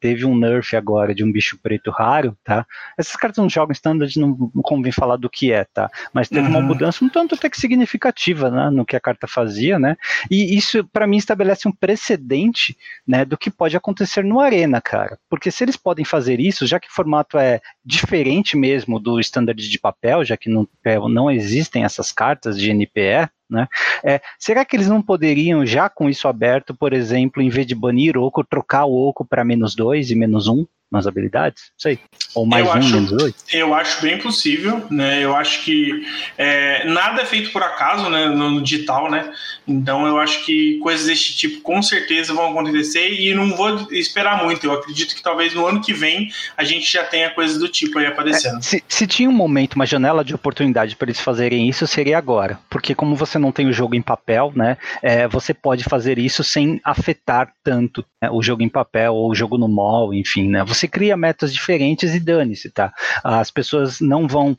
Teve 0.00 0.24
um 0.24 0.36
nerf 0.36 0.74
agora 0.74 1.14
de 1.14 1.22
um 1.22 1.30
bicho 1.30 1.58
preto 1.62 1.90
raro, 1.90 2.36
tá? 2.42 2.66
Essas 2.98 3.14
cartas 3.16 3.38
não 3.38 3.48
jogam 3.48 3.72
standard, 3.72 4.18
não, 4.18 4.50
não 4.54 4.62
convém 4.62 4.90
falar 4.90 5.16
do 5.16 5.30
que 5.30 5.52
é, 5.52 5.64
tá? 5.64 5.88
Mas 6.12 6.28
teve 6.28 6.42
uhum. 6.42 6.50
uma 6.50 6.60
mudança 6.60 7.04
um 7.04 7.08
tanto 7.08 7.34
até 7.34 7.48
que 7.48 7.60
significativa, 7.60 8.50
né, 8.50 8.70
no 8.70 8.84
que 8.84 8.96
a 8.96 9.00
carta 9.00 9.26
fazia, 9.26 9.78
né? 9.78 9.96
E 10.30 10.56
isso 10.56 10.84
para 10.92 11.06
mim 11.06 11.16
estabelece 11.16 11.68
um 11.68 11.72
precedente, 11.72 12.76
né, 13.06 13.24
do 13.24 13.38
que 13.38 13.50
pode 13.50 13.76
acontecer 13.76 14.24
no 14.24 14.40
Arena, 14.40 14.80
cara. 14.80 15.18
Porque 15.28 15.50
se 15.50 15.64
eles 15.64 15.76
podem 15.76 16.04
fazer 16.04 16.40
isso, 16.40 16.66
já 16.66 16.80
que 16.80 16.88
o 16.88 16.92
formato 16.92 17.38
é 17.38 17.60
diferente 17.84 18.56
mesmo 18.56 18.98
do 18.98 19.20
standard 19.20 19.68
de 19.68 19.78
papel, 19.78 20.24
já 20.24 20.36
que 20.36 20.48
no 20.48 20.66
papel 20.66 21.08
não 21.08 21.30
existem 21.30 21.84
essas 21.84 22.10
cartas 22.10 22.58
de 22.58 22.70
NPE, 22.70 23.28
né? 23.48 23.66
É, 24.04 24.20
será 24.38 24.64
que 24.64 24.76
eles 24.76 24.88
não 24.88 25.02
poderiam, 25.02 25.64
já 25.64 25.88
com 25.88 26.08
isso 26.08 26.28
aberto, 26.28 26.74
por 26.74 26.92
exemplo, 26.92 27.42
em 27.42 27.48
vez 27.48 27.66
de 27.66 27.74
banir 27.74 28.16
Oco, 28.16 28.44
trocar 28.44 28.84
o 28.84 28.94
Oco 28.94 29.24
para 29.24 29.44
menos 29.44 29.74
2 29.74 30.10
e 30.10 30.14
menos 30.14 30.48
1? 30.48 30.54
Um? 30.54 30.66
Nas 30.90 31.06
habilidades? 31.06 31.64
Não 31.64 31.80
sei. 31.80 31.98
Ou 32.34 32.46
mais 32.46 32.64
eu 32.64 32.72
um, 32.72 32.74
acho, 32.74 32.94
menos 32.94 33.10
dois? 33.10 33.34
Eu 33.52 33.74
acho 33.74 34.02
bem 34.02 34.18
possível, 34.18 34.86
né? 34.90 35.22
Eu 35.22 35.34
acho 35.34 35.64
que 35.64 36.06
é, 36.38 36.86
nada 36.86 37.22
é 37.22 37.24
feito 37.24 37.50
por 37.50 37.62
acaso 37.62 38.08
né, 38.08 38.26
no 38.26 38.62
digital, 38.62 39.10
né? 39.10 39.32
Então 39.66 40.06
eu 40.06 40.18
acho 40.18 40.44
que 40.44 40.78
coisas 40.78 41.06
desse 41.06 41.34
tipo 41.34 41.60
com 41.60 41.82
certeza 41.82 42.32
vão 42.32 42.50
acontecer 42.50 43.08
e 43.08 43.34
não 43.34 43.54
vou 43.56 43.88
esperar 43.90 44.44
muito. 44.44 44.64
Eu 44.64 44.72
acredito 44.72 45.14
que 45.14 45.22
talvez 45.22 45.54
no 45.54 45.66
ano 45.66 45.80
que 45.80 45.92
vem 45.92 46.30
a 46.56 46.62
gente 46.62 46.90
já 46.90 47.04
tenha 47.04 47.30
coisas 47.30 47.58
do 47.58 47.68
tipo 47.68 47.98
aí 47.98 48.06
aparecendo. 48.06 48.58
É, 48.58 48.62
se, 48.62 48.82
se, 48.86 49.06
tinha 49.06 49.28
um 49.28 49.32
momento, 49.32 49.74
uma 49.74 49.86
janela 49.86 50.24
de 50.24 50.34
oportunidade 50.34 50.94
para 50.94 51.06
eles 51.06 51.20
fazerem 51.20 51.68
isso, 51.68 51.86
seria 51.86 52.18
agora. 52.18 52.58
Porque 52.70 52.94
como 52.94 53.16
você 53.16 53.38
não 53.38 53.50
tem 53.50 53.66
o 53.66 53.72
jogo 53.72 53.94
em 53.94 54.02
papel, 54.02 54.52
né? 54.54 54.76
É, 55.02 55.26
você 55.26 55.52
pode 55.52 55.84
fazer 55.84 56.18
isso 56.18 56.44
sem 56.44 56.80
afetar 56.84 57.52
tanto 57.64 58.04
né, 58.22 58.30
o 58.30 58.42
jogo 58.42 58.62
em 58.62 58.68
papel 58.68 59.14
ou 59.14 59.30
o 59.30 59.34
jogo 59.34 59.58
no 59.58 59.68
mall, 59.68 60.14
enfim, 60.14 60.48
né? 60.48 60.62
Você 60.64 60.75
cria 60.86 61.16
metas 61.16 61.52
diferentes 61.52 62.14
e 62.14 62.20
dane-se, 62.20 62.70
tá? 62.70 62.92
As 63.22 63.50
pessoas 63.50 64.00
não 64.00 64.26
vão 64.28 64.56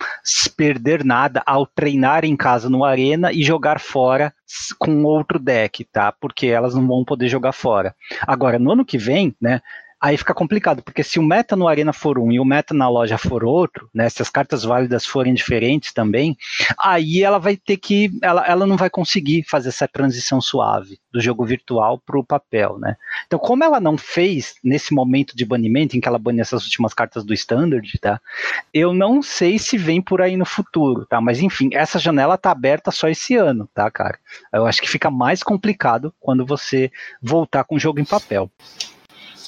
perder 0.55 1.03
nada 1.03 1.43
ao 1.45 1.65
treinar 1.65 2.25
em 2.25 2.35
casa 2.35 2.69
no 2.69 2.83
Arena 2.83 3.31
e 3.31 3.43
jogar 3.43 3.79
fora 3.79 4.33
com 4.79 5.03
outro 5.03 5.37
deck, 5.37 5.83
tá? 5.85 6.11
Porque 6.11 6.47
elas 6.47 6.73
não 6.73 6.87
vão 6.87 7.03
poder 7.03 7.27
jogar 7.27 7.51
fora. 7.51 7.95
Agora, 8.21 8.57
no 8.57 8.71
ano 8.71 8.85
que 8.85 8.97
vem, 8.97 9.35
né? 9.41 9.61
Aí 10.07 10.15
fica 10.15 10.33
complicado, 10.33 10.81
porque 10.81 11.03
se 11.03 11.19
o 11.19 11.23
meta 11.23 11.53
no 11.53 11.67
Arena 11.67 11.91
for 11.91 12.17
um 12.17 12.31
e 12.31 12.39
o 12.39 12.45
meta 12.45 12.73
na 12.73 12.89
loja 12.89 13.17
for 13.17 13.43
outro, 13.43 13.89
né, 13.93 14.07
se 14.07 14.21
as 14.21 14.29
cartas 14.29 14.63
válidas 14.63 15.05
forem 15.05 15.33
diferentes 15.33 15.91
também, 15.91 16.37
aí 16.79 17.21
ela 17.23 17.37
vai 17.37 17.57
ter 17.57 17.75
que, 17.75 18.09
ela, 18.21 18.45
ela 18.47 18.65
não 18.65 18.77
vai 18.77 18.89
conseguir 18.89 19.43
fazer 19.43 19.67
essa 19.67 19.85
transição 19.85 20.39
suave 20.39 20.97
do 21.11 21.19
jogo 21.19 21.45
virtual 21.45 21.99
para 21.99 22.17
o 22.17 22.23
papel, 22.23 22.79
né. 22.79 22.95
Então, 23.25 23.37
como 23.37 23.65
ela 23.65 23.81
não 23.81 23.97
fez 23.97 24.55
nesse 24.63 24.93
momento 24.93 25.35
de 25.35 25.43
banimento, 25.43 25.97
em 25.97 25.99
que 25.99 26.07
ela 26.07 26.17
baniu 26.17 26.41
essas 26.41 26.63
últimas 26.63 26.93
cartas 26.93 27.25
do 27.25 27.33
Standard, 27.33 27.99
tá, 27.99 28.21
eu 28.73 28.93
não 28.93 29.21
sei 29.21 29.59
se 29.59 29.77
vem 29.77 30.01
por 30.01 30.21
aí 30.21 30.37
no 30.37 30.45
futuro, 30.45 31.05
tá, 31.05 31.19
mas 31.19 31.41
enfim, 31.41 31.69
essa 31.73 31.99
janela 31.99 32.37
tá 32.37 32.49
aberta 32.49 32.91
só 32.91 33.09
esse 33.09 33.35
ano, 33.35 33.69
tá, 33.73 33.91
cara. 33.91 34.17
Eu 34.53 34.65
acho 34.65 34.81
que 34.81 34.89
fica 34.89 35.11
mais 35.11 35.43
complicado 35.43 36.13
quando 36.17 36.45
você 36.45 36.89
voltar 37.21 37.65
com 37.65 37.75
o 37.75 37.79
jogo 37.79 37.99
em 37.99 38.05
papel. 38.05 38.49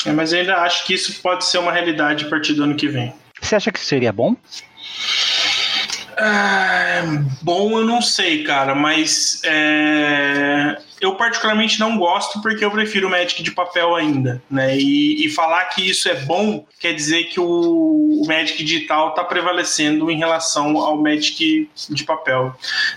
É, 0.05 0.11
mas 0.11 0.31
eu 0.31 0.39
ainda 0.39 0.57
acho 0.57 0.85
que 0.85 0.93
isso 0.93 1.21
pode 1.21 1.45
ser 1.45 1.57
uma 1.57 1.71
realidade 1.71 2.25
a 2.25 2.29
partir 2.29 2.53
do 2.53 2.63
ano 2.63 2.75
que 2.75 2.87
vem. 2.87 3.13
Você 3.41 3.55
acha 3.55 3.71
que 3.71 3.79
seria 3.79 4.11
bom? 4.11 4.35
É, 6.17 7.01
bom, 7.41 7.79
eu 7.79 7.85
não 7.85 8.01
sei, 8.01 8.43
cara, 8.43 8.75
mas 8.75 9.41
é, 9.45 10.77
eu 10.99 11.15
particularmente 11.15 11.79
não 11.79 11.97
gosto 11.97 12.41
porque 12.41 12.63
eu 12.63 12.71
prefiro 12.71 13.07
o 13.07 13.09
Magic 13.09 13.41
de 13.41 13.51
papel 13.51 13.95
ainda, 13.95 14.43
né? 14.51 14.77
E, 14.77 15.25
e 15.25 15.29
falar 15.29 15.63
que 15.65 15.89
isso 15.89 16.09
é 16.09 16.15
bom 16.15 16.65
quer 16.77 16.93
dizer 16.93 17.25
que 17.25 17.39
o, 17.39 18.21
o 18.21 18.27
Magic 18.27 18.61
digital 18.61 19.09
está 19.09 19.23
prevalecendo 19.23 20.11
em 20.11 20.17
relação 20.17 20.77
ao 20.77 21.01
Magic 21.01 21.69
de 21.89 22.03
papel. 22.03 22.53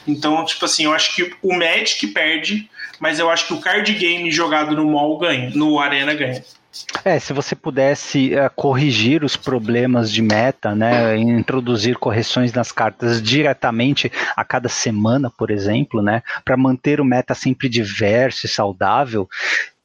Então, 0.07 0.44
tipo 0.44 0.64
assim, 0.64 0.86
eu 0.86 0.92
acho 0.92 1.14
que 1.14 1.32
o 1.40 1.57
Magic 1.57 2.05
perde, 2.09 2.68
mas 2.98 3.20
eu 3.20 3.30
acho 3.30 3.46
que 3.46 3.55
o 3.55 3.61
card 3.61 3.92
game 3.94 4.32
jogado 4.32 4.74
no 4.74 4.84
mall 4.84 5.16
ganha, 5.18 5.50
no 5.55 5.78
Arena 5.78 6.12
ganha. 6.12 6.44
É, 7.04 7.18
se 7.18 7.32
você 7.32 7.54
pudesse 7.54 8.34
uh, 8.34 8.50
corrigir 8.54 9.24
os 9.24 9.36
problemas 9.36 10.10
de 10.10 10.22
meta, 10.22 10.74
né, 10.74 11.16
introduzir 11.16 11.96
correções 11.98 12.52
nas 12.52 12.72
cartas 12.72 13.22
diretamente 13.22 14.10
a 14.36 14.44
cada 14.44 14.68
semana, 14.68 15.30
por 15.30 15.50
exemplo, 15.50 16.00
né, 16.00 16.22
para 16.44 16.56
manter 16.56 17.00
o 17.00 17.04
meta 17.04 17.34
sempre 17.34 17.68
diverso 17.68 18.46
e 18.46 18.48
saudável, 18.48 19.28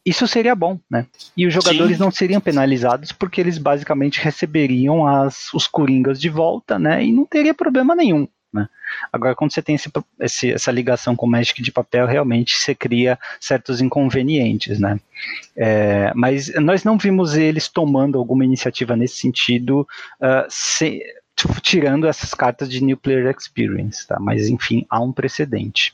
isso 0.06 0.26
seria 0.26 0.56
bom, 0.56 0.80
né? 0.90 1.06
E 1.36 1.46
os 1.46 1.54
jogadores 1.54 1.98
Sim. 1.98 2.04
não 2.04 2.10
seriam 2.10 2.40
penalizados 2.40 3.12
porque 3.12 3.42
eles 3.42 3.58
basicamente 3.58 4.22
receberiam 4.22 5.06
as, 5.06 5.54
os 5.54 5.68
coringas 5.68 6.18
de 6.18 6.30
volta, 6.30 6.80
né? 6.80 7.04
E 7.04 7.12
não 7.12 7.26
teria 7.26 7.54
problema 7.54 7.94
nenhum. 7.94 8.26
Né? 8.54 8.68
Agora, 9.12 9.36
quando 9.36 9.54
você 9.54 9.62
tem 9.62 9.76
esse, 9.76 9.92
esse, 10.20 10.54
essa 10.54 10.72
ligação 10.72 11.16
com 11.16 11.26
o 11.26 11.30
Magic 11.30 11.62
de 11.62 11.72
papel, 11.72 12.06
realmente 12.06 12.56
você 12.56 12.74
cria 12.74 13.20
certos 13.40 13.82
inconvenientes, 13.82 14.80
né? 14.80 15.00
É, 15.56 16.12
mas 16.16 16.54
nós 16.56 16.84
não 16.84 16.98
vimos 16.98 17.36
eles 17.36 17.68
tomando 17.68 18.18
alguma 18.18 18.46
iniciativa 18.46 18.96
nesse 18.96 19.18
sentido, 19.18 19.82
uh, 20.22 20.46
se, 20.50 21.02
tirando 21.62 22.08
essas 22.08 22.34
cartas 22.34 22.70
de 22.70 22.84
New 22.84 22.98
Player 22.98 23.34
Experience, 23.36 24.08
tá? 24.08 24.20
Mas 24.20 24.48
enfim, 24.48 24.86
há 24.90 25.02
um 25.02 25.12
precedente. 25.12 25.94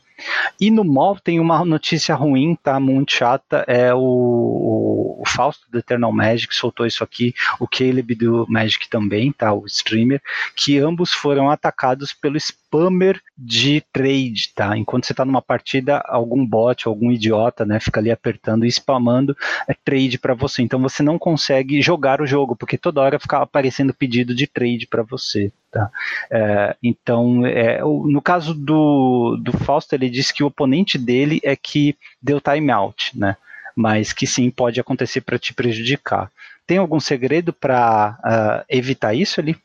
E 0.59 0.69
no 0.71 0.83
mall 0.83 1.19
tem 1.19 1.39
uma 1.39 1.63
notícia 1.65 2.15
ruim, 2.15 2.55
tá? 2.61 2.79
Muito 2.79 3.13
chata. 3.13 3.63
É 3.67 3.93
o, 3.93 3.99
o, 3.99 5.21
o 5.21 5.27
Fausto 5.27 5.69
do 5.69 5.79
Eternal 5.79 6.11
Magic 6.11 6.53
soltou 6.55 6.85
isso 6.85 7.03
aqui, 7.03 7.33
o 7.59 7.67
Caleb 7.67 8.15
do 8.15 8.45
Magic 8.49 8.89
também, 8.89 9.31
tá? 9.31 9.53
O 9.53 9.65
streamer, 9.65 10.21
que 10.55 10.77
ambos 10.79 11.13
foram 11.13 11.49
atacados 11.49 12.13
pelo 12.13 12.37
spammer 12.37 13.21
de 13.37 13.81
trade, 13.91 14.53
tá? 14.55 14.77
Enquanto 14.77 15.05
você 15.05 15.13
tá 15.13 15.25
numa 15.25 15.41
partida, 15.41 16.03
algum 16.05 16.45
bot, 16.45 16.87
algum 16.87 17.11
idiota, 17.11 17.65
né, 17.65 17.79
fica 17.79 17.99
ali 17.99 18.11
apertando 18.11 18.65
e 18.65 18.69
spamando 18.69 19.35
é 19.67 19.73
trade 19.73 20.17
para 20.17 20.33
você. 20.33 20.61
Então 20.61 20.81
você 20.81 21.03
não 21.03 21.17
consegue 21.17 21.81
jogar 21.81 22.21
o 22.21 22.27
jogo, 22.27 22.55
porque 22.55 22.77
toda 22.77 23.01
hora 23.01 23.19
fica 23.19 23.37
aparecendo 23.37 23.93
pedido 23.93 24.35
de 24.35 24.47
trade 24.47 24.87
para 24.87 25.03
você. 25.03 25.51
Tá? 25.73 25.89
É, 26.29 26.75
então, 26.83 27.43
é, 27.47 27.81
no 27.81 28.21
caso 28.21 28.53
do, 28.53 29.35
do 29.41 29.51
Fausto, 29.57 29.93
ele 29.93 30.07
disse 30.07 30.31
que 30.31 30.43
o 30.43 30.47
oponente 30.47 30.99
dele 30.99 31.41
é 31.43 31.55
que 31.55 31.97
deu 32.21 32.39
timeout, 32.39 33.17
né? 33.17 33.35
mas 33.75 34.13
que 34.13 34.27
sim 34.27 34.51
pode 34.51 34.79
acontecer 34.79 35.21
para 35.21 35.39
te 35.39 35.51
prejudicar. 35.51 36.31
Tem 36.67 36.77
algum 36.77 36.99
segredo 36.99 37.51
para 37.51 38.17
uh, 38.19 38.21
ah, 38.23 38.65
evitar 38.69 39.15
isso 39.15 39.41
ali? 39.41 39.57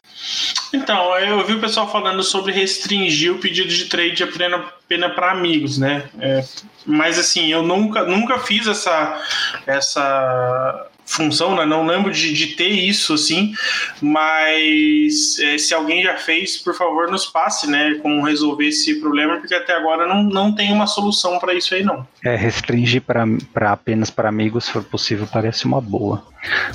Então, 0.72 1.16
eu 1.18 1.44
vi 1.46 1.54
o 1.54 1.60
pessoal 1.60 1.90
falando 1.90 2.22
sobre 2.22 2.52
restringir 2.52 3.32
o 3.32 3.38
pedido 3.38 3.68
de 3.68 3.86
trade 3.86 4.22
apenas 4.22 5.14
para 5.14 5.32
amigos, 5.32 5.78
né? 5.78 6.04
É, 6.20 6.44
mas 6.84 7.18
assim, 7.18 7.48
eu 7.48 7.62
nunca, 7.62 8.04
nunca 8.04 8.38
fiz 8.38 8.66
essa, 8.66 9.20
essa 9.66 10.88
função, 11.08 11.56
né? 11.56 11.64
Não 11.64 11.86
lembro 11.86 12.12
de, 12.12 12.32
de 12.32 12.48
ter 12.48 12.68
isso, 12.68 13.14
assim, 13.14 13.54
mas 14.00 15.38
é, 15.40 15.56
se 15.56 15.72
alguém 15.72 16.02
já 16.02 16.16
fez, 16.16 16.58
por 16.58 16.74
favor, 16.74 17.10
nos 17.10 17.26
passe, 17.26 17.68
né? 17.68 17.98
Como 18.02 18.24
resolver 18.24 18.68
esse 18.68 19.00
problema, 19.00 19.38
porque 19.38 19.54
até 19.54 19.74
agora 19.74 20.06
não, 20.06 20.22
não 20.22 20.54
tem 20.54 20.70
uma 20.72 20.86
solução 20.86 21.38
para 21.38 21.54
isso 21.54 21.74
aí, 21.74 21.82
não. 21.82 22.06
É, 22.22 22.36
restringir 22.36 23.02
para 23.02 23.72
apenas 23.72 24.10
para 24.10 24.28
amigos, 24.28 24.66
se 24.66 24.72
for 24.72 24.84
possível, 24.84 25.26
parece 25.32 25.64
uma 25.64 25.80
boa. 25.80 26.22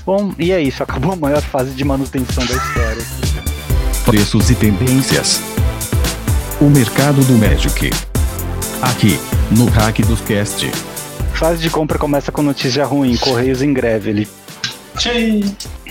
Bom, 0.05 0.33
e 0.39 0.51
é 0.51 0.59
isso, 0.59 0.81
acabou 0.81 1.13
a 1.13 1.15
maior 1.15 1.41
fase 1.41 1.71
de 1.71 1.83
manutenção 1.83 2.45
da 2.45 2.55
história. 2.55 3.22
Preços 4.05 4.49
e 4.49 4.55
tendências. 4.55 5.41
O 6.59 6.65
mercado 6.65 7.23
do 7.25 7.33
Magic. 7.33 7.89
Aqui, 8.81 9.19
no 9.51 9.65
Hack 9.69 9.99
dos 10.01 10.21
Cast 10.21 10.69
fase 11.43 11.61
de 11.61 11.69
compra 11.69 11.99
começa 11.99 12.31
com 12.31 12.41
notícia 12.41 12.85
ruim, 12.85 13.17
Correios 13.17 13.61
em 13.61 13.73
greve. 13.73 14.09
Ele 14.11 14.27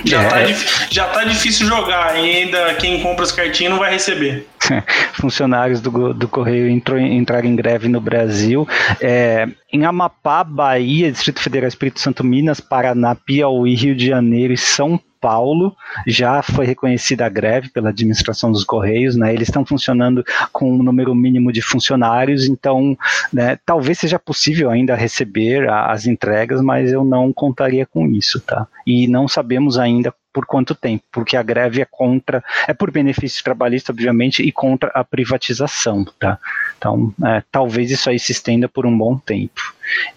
já, 0.03 0.23
é. 0.23 0.29
tá, 0.29 0.59
já 0.91 1.07
tá 1.09 1.25
difícil 1.25 1.67
jogar 1.67 2.19
e 2.19 2.37
ainda 2.37 2.73
quem 2.77 3.03
compra 3.03 3.23
as 3.23 3.33
cartinhas 3.33 3.71
não 3.71 3.79
vai 3.79 3.93
receber. 3.93 4.47
Funcionários 5.13 5.83
do, 5.83 6.15
do 6.15 6.27
Correio 6.27 6.71
entrou, 6.71 6.99
entraram 6.99 7.47
em 7.47 7.55
greve 7.55 7.87
no 7.87 8.01
Brasil. 8.01 8.67
É, 8.99 9.47
em 9.71 9.85
Amapá, 9.85 10.43
Bahia, 10.43 11.13
Distrito 11.13 11.43
Federal, 11.43 11.69
Espírito 11.69 12.01
Santo, 12.01 12.25
Minas, 12.25 12.59
Paraná, 12.59 13.15
Piauí, 13.15 13.75
Rio 13.75 13.95
de 13.95 14.07
Janeiro 14.07 14.55
e 14.55 14.59
São 14.59 14.99
Paulo 15.23 15.77
já 16.05 16.43
foi 16.43 16.67
reconhecida 16.67 17.25
a 17.25 17.29
greve 17.29 17.69
pela 17.69 17.91
administração 17.91 18.51
dos 18.51 18.65
Correios, 18.65 19.15
né? 19.15 19.33
Eles 19.33 19.47
estão 19.47 19.65
funcionando 19.65 20.25
com 20.53 20.73
um 20.73 20.83
número 20.83 21.15
mínimo 21.15 21.53
de 21.53 21.63
funcionários, 21.63 22.45
então 22.49 22.99
né, 23.33 23.57
talvez 23.65 24.01
seja 24.01 24.19
possível 24.19 24.69
ainda 24.69 24.97
receber 24.97 25.71
as 25.71 26.07
entregas, 26.07 26.61
mas 26.61 26.93
eu 26.93 27.05
não 27.05 27.33
contaria 27.33 27.87
com 27.87 28.09
isso, 28.09 28.41
tá? 28.41 28.67
E 28.85 29.07
não 29.07 29.29
sabemos 29.29 29.79
ainda 29.79 30.13
por 30.33 30.47
quanto 30.47 30.75
tempo, 30.75 31.05
porque 31.13 31.37
a 31.37 31.43
greve 31.43 31.83
é 31.83 31.85
contra, 31.89 32.43
é 32.67 32.73
por 32.73 32.91
benefício 32.91 33.45
trabalhista, 33.45 33.93
obviamente, 33.93 34.43
e 34.43 34.51
contra 34.51 34.91
a 34.95 35.05
privatização, 35.05 36.05
tá? 36.19 36.39
Então, 36.79 37.15
é, 37.25 37.43
talvez 37.53 37.91
isso 37.91 38.09
aí 38.09 38.19
se 38.19 38.33
estenda 38.33 38.69
por 38.69 38.87
um 38.87 38.97
bom 38.97 39.19
tempo. 39.19 39.61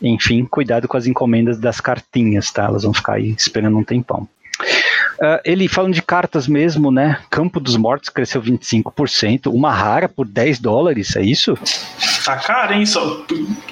Enfim, 0.02 0.46
cuidado 0.46 0.88
com 0.88 0.96
as 0.98 1.06
encomendas 1.06 1.60
das 1.60 1.82
cartinhas, 1.82 2.50
tá? 2.50 2.64
Elas 2.64 2.84
vão 2.84 2.94
ficar 2.94 3.16
aí 3.16 3.36
esperando 3.38 3.78
um 3.78 3.84
tempão. 3.84 4.28
Uh, 5.16 5.40
ele 5.46 5.68
falando 5.68 5.94
de 5.94 6.02
cartas 6.02 6.48
mesmo, 6.48 6.92
né? 6.92 7.20
Campo 7.30 7.60
dos 7.60 7.78
Mortos 7.78 8.10
cresceu 8.10 8.42
25%, 8.42 9.48
uma 9.48 9.72
rara 9.72 10.10
por 10.10 10.28
10 10.28 10.60
dólares, 10.60 11.16
é 11.16 11.22
isso? 11.22 11.58
Tá 12.26 12.38
caro, 12.38 12.74
hein? 12.74 12.86
Só... 12.86 13.24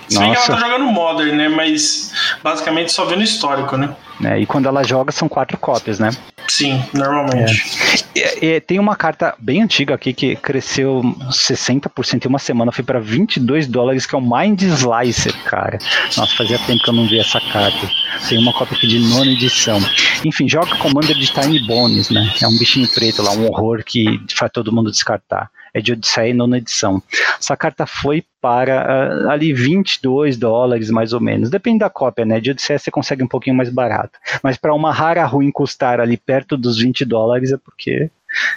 Se 0.07 0.19
bem 0.19 0.31
que 0.31 0.37
ela 0.37 0.47
tá 0.47 0.57
jogando 0.57 0.85
Modern, 0.85 1.35
né? 1.35 1.49
Mas 1.49 2.13
basicamente 2.41 2.91
só 2.91 3.05
vendo 3.05 3.23
histórico, 3.23 3.75
né? 3.75 3.95
É, 4.23 4.39
e 4.39 4.45
quando 4.45 4.67
ela 4.67 4.83
joga 4.83 5.11
são 5.11 5.27
quatro 5.27 5.57
cópias, 5.57 5.99
né? 5.99 6.11
Sim, 6.47 6.83
normalmente. 6.93 8.05
É. 8.15 8.59
tem 8.59 8.79
uma 8.79 8.95
carta 8.95 9.33
bem 9.39 9.61
antiga 9.61 9.95
aqui 9.95 10.13
que 10.13 10.35
cresceu 10.35 11.01
60% 11.29 12.25
em 12.25 12.27
uma 12.27 12.39
semana, 12.39 12.71
foi 12.71 12.83
para 12.83 12.99
22 12.99 13.67
dólares, 13.67 14.05
que 14.05 14.15
é 14.15 14.17
o 14.17 14.21
Mind 14.21 14.61
Slicer, 14.61 15.33
cara. 15.43 15.77
Nossa, 16.17 16.35
fazia 16.35 16.59
tempo 16.59 16.83
que 16.83 16.89
eu 16.89 16.93
não 16.93 17.07
vi 17.07 17.19
essa 17.19 17.39
carta. 17.39 17.89
Tem 18.27 18.37
uma 18.37 18.53
cópia 18.53 18.77
aqui 18.77 18.87
de 18.87 18.99
nona 18.99 19.31
edição. 19.31 19.79
Enfim, 20.25 20.47
joga 20.47 20.75
Commander 20.77 21.17
de 21.17 21.31
Tiny 21.31 21.65
Bones, 21.65 22.09
né? 22.09 22.33
É 22.41 22.47
um 22.47 22.57
bichinho 22.57 22.87
preto 22.87 23.21
lá, 23.21 23.31
um 23.31 23.47
horror 23.47 23.83
que 23.83 24.21
faz 24.35 24.51
todo 24.51 24.71
mundo 24.71 24.91
descartar 24.91 25.49
é 25.73 25.81
de 25.81 25.93
Odisseia 25.93 26.33
nona 26.33 26.57
edição. 26.57 27.01
Essa 27.39 27.57
carta 27.57 27.85
foi 27.85 28.23
para 28.41 29.25
uh, 29.25 29.29
ali 29.29 29.53
22 29.53 30.37
dólares 30.37 30.89
mais 30.89 31.13
ou 31.13 31.21
menos, 31.21 31.49
depende 31.49 31.79
da 31.79 31.89
cópia, 31.89 32.25
né? 32.25 32.39
De 32.39 32.51
Odisseia 32.51 32.77
você 32.77 32.91
consegue 32.91 33.23
um 33.23 33.27
pouquinho 33.27 33.55
mais 33.55 33.69
barato, 33.69 34.19
mas 34.43 34.57
para 34.57 34.73
uma 34.73 34.91
rara 34.91 35.25
ruim 35.25 35.51
custar 35.51 35.99
ali 35.99 36.17
perto 36.17 36.57
dos 36.57 36.77
20 36.77 37.05
dólares 37.05 37.51
é 37.51 37.57
porque 37.57 38.09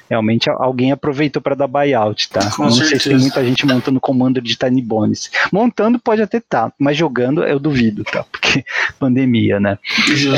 realmente 0.08 0.48
alguém 0.50 0.92
aproveitou 0.92 1.40
para 1.40 1.54
dar 1.54 1.66
buyout, 1.66 2.28
tá? 2.30 2.50
Com 2.50 2.64
não 2.64 2.70
certeza. 2.70 2.90
sei 2.90 2.98
se 2.98 3.08
tem 3.10 3.18
muita 3.18 3.44
gente 3.44 3.66
montando 3.66 4.00
comando 4.00 4.40
de 4.40 4.56
Tiny 4.56 4.82
Bones. 4.82 5.30
Montando 5.52 5.98
pode 5.98 6.22
até 6.22 6.40
tá, 6.40 6.72
mas 6.78 6.96
jogando 6.96 7.44
eu 7.44 7.58
duvido, 7.58 8.04
tá? 8.04 8.24
Porque 8.24 8.64
pandemia, 8.98 9.60
né? 9.60 9.78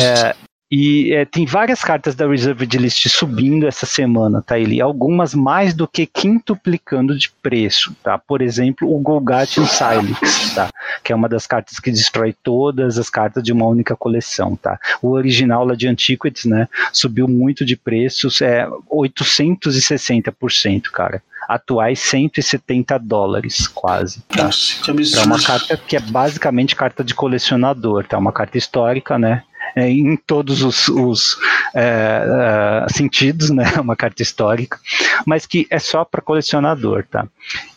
É, 0.00 0.34
e 0.70 1.14
é, 1.14 1.24
tem 1.24 1.46
várias 1.46 1.80
cartas 1.80 2.14
da 2.14 2.28
Reserved 2.28 2.76
List 2.76 3.08
subindo 3.08 3.66
essa 3.66 3.86
semana, 3.86 4.42
tá, 4.42 4.58
Eli? 4.58 4.82
Algumas 4.82 5.34
mais 5.34 5.72
do 5.72 5.88
que 5.88 6.04
quintuplicando 6.04 7.16
de 7.16 7.30
preço, 7.42 7.96
tá? 8.02 8.18
Por 8.18 8.42
exemplo, 8.42 8.94
o 8.94 8.98
Golgatian 8.98 9.64
Silix, 9.64 10.52
tá? 10.54 10.68
Que 11.02 11.10
é 11.10 11.16
uma 11.16 11.28
das 11.28 11.46
cartas 11.46 11.80
que 11.80 11.90
destrói 11.90 12.34
todas 12.42 12.98
as 12.98 13.08
cartas 13.08 13.42
de 13.42 13.50
uma 13.50 13.66
única 13.66 13.96
coleção, 13.96 14.56
tá? 14.56 14.78
O 15.00 15.12
original 15.12 15.64
lá 15.64 15.74
de 15.74 15.88
Antiquities, 15.88 16.44
né? 16.44 16.68
Subiu 16.92 17.26
muito 17.26 17.64
de 17.64 17.74
preços, 17.74 18.42
é 18.42 18.68
860%, 18.90 20.90
cara 20.92 21.22
atuais 21.48 21.98
170 22.00 22.98
dólares, 22.98 23.66
quase. 23.66 24.20
Tá? 24.28 24.44
Nossa, 24.44 24.82
que 24.82 24.90
É 24.90 25.24
uma 25.24 25.42
carta 25.42 25.78
que 25.78 25.96
é 25.96 26.00
basicamente 26.00 26.76
carta 26.76 27.02
de 27.02 27.14
colecionador, 27.14 28.06
tá? 28.06 28.18
Uma 28.18 28.32
carta 28.32 28.58
histórica, 28.58 29.18
né? 29.18 29.42
É, 29.74 29.90
em 29.90 30.16
todos 30.16 30.62
os, 30.62 30.88
os 30.88 31.38
é, 31.74 32.84
é, 32.84 32.92
sentidos, 32.92 33.50
né? 33.50 33.64
Uma 33.80 33.96
carta 33.96 34.22
histórica, 34.22 34.78
mas 35.26 35.46
que 35.46 35.66
é 35.70 35.78
só 35.78 36.04
para 36.04 36.22
colecionador, 36.22 37.04
tá? 37.10 37.26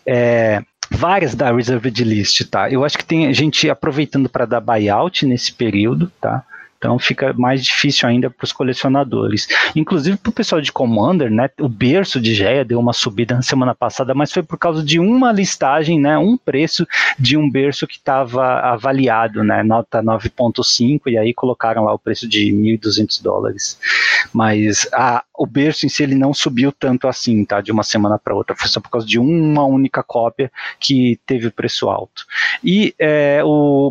É, 0.06 0.62
várias 0.90 1.34
da 1.34 1.52
Reserved 1.52 2.04
List, 2.04 2.44
tá? 2.50 2.70
Eu 2.70 2.84
acho 2.84 2.98
que 2.98 3.06
tem 3.06 3.34
gente 3.34 3.70
aproveitando 3.70 4.30
para 4.30 4.46
dar 4.46 4.60
buyout 4.60 5.26
nesse 5.26 5.54
período, 5.54 6.12
tá? 6.20 6.44
Então 6.82 6.98
fica 6.98 7.32
mais 7.34 7.64
difícil 7.64 8.10
ainda 8.10 8.28
para 8.28 8.44
os 8.44 8.52
colecionadores. 8.52 9.48
Inclusive 9.76 10.18
para 10.18 10.32
o 10.32 10.34
pessoal 10.34 10.60
de 10.60 10.72
Commander, 10.72 11.30
né? 11.30 11.48
O 11.60 11.70
berço 11.70 12.20
de 12.20 12.34
Geia 12.34 12.66
deu 12.66 12.80
uma 12.80 12.92
subida 12.92 13.36
na 13.36 13.44
semana 13.44 13.76
passada, 13.76 14.16
mas 14.16 14.34
foi 14.34 14.42
por 14.42 14.58
causa 14.58 14.84
de 14.84 15.00
uma 15.00 15.32
listagem, 15.32 16.00
né? 16.00 16.18
Um 16.18 16.36
preço 16.36 16.88
de 17.20 17.38
um 17.38 17.48
berço 17.48 17.86
que 17.86 17.98
estava 17.98 18.62
avaliado, 18.62 19.44
né? 19.44 19.62
Nota 19.62 20.02
9.5 20.02 21.02
e 21.06 21.20
aí 21.20 21.36
colocaram 21.36 21.84
lá 21.84 21.94
o 21.94 22.00
preço 22.00 22.28
de 22.28 22.52
1.200 22.52 23.22
dólares. 23.22 23.80
Mas 24.34 24.88
a, 24.92 25.24
o 25.38 25.46
berço 25.46 25.86
em 25.86 25.90
si 25.90 26.02
ele 26.02 26.16
não 26.16 26.34
subiu 26.34 26.72
tanto 26.72 27.08
assim, 27.08 27.46
tá? 27.46 27.62
De 27.62 27.72
uma 27.72 27.84
semana 27.84 28.18
para 28.18 28.34
outra. 28.34 28.56
Foi 28.56 28.68
só 28.68 28.80
por 28.80 28.90
causa 28.90 29.06
de 29.06 29.20
uma 29.20 29.64
única 29.66 30.02
cópia 30.02 30.52
que 30.80 31.20
teve 31.28 31.46
o 31.46 31.52
preço 31.52 31.92
alto. 31.92 32.26
E 32.64 32.96
é, 32.98 33.40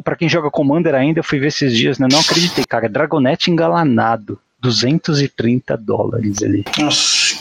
para 0.02 0.16
quem 0.16 0.28
joga 0.28 0.50
Commander 0.50 0.96
ainda, 0.96 1.20
eu 1.20 1.24
fui 1.24 1.38
ver 1.38 1.48
esses 1.48 1.72
dias, 1.76 1.96
né? 1.96 2.08
Não 2.10 2.18
acreditei, 2.18 2.64
cara 2.64 2.79
cara. 2.80 2.92
Dragonete 2.92 3.50
engalanado. 3.50 4.38
230 4.60 5.76
dólares 5.76 6.42
ali. 6.42 6.64
Nossa. 6.78 7.36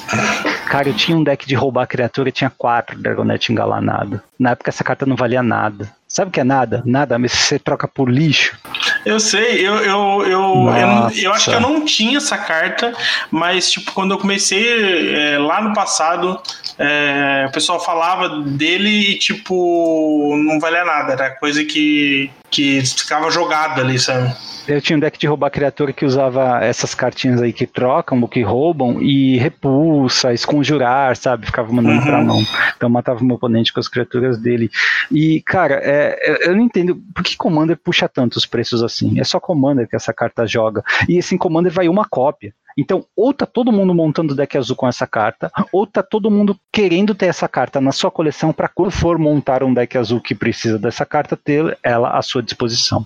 Cara, 0.68 0.90
eu 0.90 0.94
tinha 0.94 1.18
um 1.18 1.24
deck 1.24 1.46
de 1.46 1.54
roubar 1.54 1.86
criatura 1.86 2.30
e 2.30 2.32
tinha 2.32 2.50
quatro 2.50 2.98
Dragonete 2.98 3.52
engalanado. 3.52 4.22
Na 4.40 4.52
época 4.52 4.70
essa 4.70 4.84
carta 4.84 5.06
não 5.06 5.16
valia 5.16 5.44
nada. 5.44 5.92
Sabe 6.08 6.30
o 6.30 6.32
que 6.32 6.40
é 6.40 6.44
nada? 6.44 6.82
Nada, 6.86 7.20
mas 7.20 7.34
você 7.34 7.60
troca 7.60 7.88
por 7.88 8.10
lixo. 8.10 8.58
Eu 9.06 9.20
sei, 9.20 9.68
eu, 9.68 9.76
eu, 9.76 10.24
eu, 10.24 10.30
eu, 10.30 11.10
eu, 11.24 11.34
acho 11.34 11.50
que 11.50 11.56
eu 11.56 11.62
não 11.62 11.86
tinha 11.86 12.18
essa 12.18 12.38
carta, 12.38 12.94
mas 13.30 13.70
tipo, 13.70 13.92
quando 13.92 14.12
eu 14.12 14.18
comecei 14.18 15.14
é, 15.14 15.38
lá 15.38 15.62
no 15.62 15.74
passado, 15.74 16.42
é, 16.80 17.46
o 17.48 17.52
pessoal 17.52 17.80
falava 17.80 18.42
dele 18.42 19.12
e 19.12 19.20
tipo, 19.20 20.36
não 20.38 20.60
valia 20.60 20.84
nada, 20.84 21.14
era 21.14 21.30
coisa 21.32 21.64
que, 21.64 22.32
que 22.50 22.82
ficava 22.82 23.30
jogada 23.30 23.82
ali, 23.82 24.00
sabe? 24.00 24.36
Eu 24.68 24.80
tinha 24.80 24.96
um 24.96 25.00
deck 25.00 25.18
de 25.18 25.26
roubar 25.26 25.50
criatura 25.50 25.92
que 25.92 26.06
usava 26.06 26.64
essas 26.64 26.94
cartinhas 26.94 27.42
aí 27.42 27.52
que 27.52 27.66
trocam, 27.66 28.28
que 28.28 28.44
roubam, 28.44 29.02
e 29.02 29.36
repulsa, 29.38 30.32
esconjurar, 30.32 31.16
sabe? 31.16 31.48
Ficava 31.48 31.72
mandando 31.74 31.98
uhum. 31.98 32.06
pra 32.06 32.24
mão. 32.24 32.44
Então 32.78 32.88
matava 32.88 33.20
o 33.22 33.26
meu 33.26 33.36
oponente 33.36 33.74
com 33.74 33.80
as 33.80 33.88
criaturas 33.88 34.38
dele. 34.38 34.70
E, 35.12 35.42
cara, 35.42 35.80
é, 35.84 36.48
eu 36.48 36.56
não 36.56 36.62
entendo 36.62 37.02
por 37.16 37.24
que 37.24 37.36
Commander 37.36 37.78
puxa 37.78 38.08
tantos 38.08 38.46
preços 38.46 38.84
assim. 38.84 39.20
É 39.20 39.24
só 39.24 39.40
Commander 39.40 39.88
que 39.88 39.96
essa 39.96 40.14
carta 40.14 40.46
joga. 40.46 40.84
E 41.08 41.18
esse 41.18 41.36
Commander 41.38 41.72
vai 41.72 41.90
uma 41.90 42.06
cópia. 42.06 42.54
Então, 42.80 43.06
ou 43.16 43.34
tá 43.34 43.46
todo 43.46 43.72
mundo 43.72 43.94
montando 43.94 44.36
deck 44.36 44.58
azul 44.58 44.76
com 44.76 44.88
essa 44.88 45.06
carta, 45.06 45.52
ou 45.72 45.86
tá 45.86 46.02
todo 46.02 46.32
mundo 46.32 46.58
querendo 46.72 47.14
ter 47.14 47.26
essa 47.26 47.48
carta 47.48 47.82
na 47.82 47.92
sua 47.92 48.10
coleção 48.10 48.54
para 48.54 48.70
quando 48.70 48.92
for 48.92 49.18
montar 49.18 49.64
um 49.64 49.74
deck 49.74 49.98
azul 49.98 50.22
que 50.22 50.34
precisa 50.34 50.80
dessa 50.80 51.06
carta, 51.06 51.36
ter 51.36 51.78
ela 51.84 52.18
à 52.18 52.22
sua 52.22 52.42
disposição. 52.42 53.06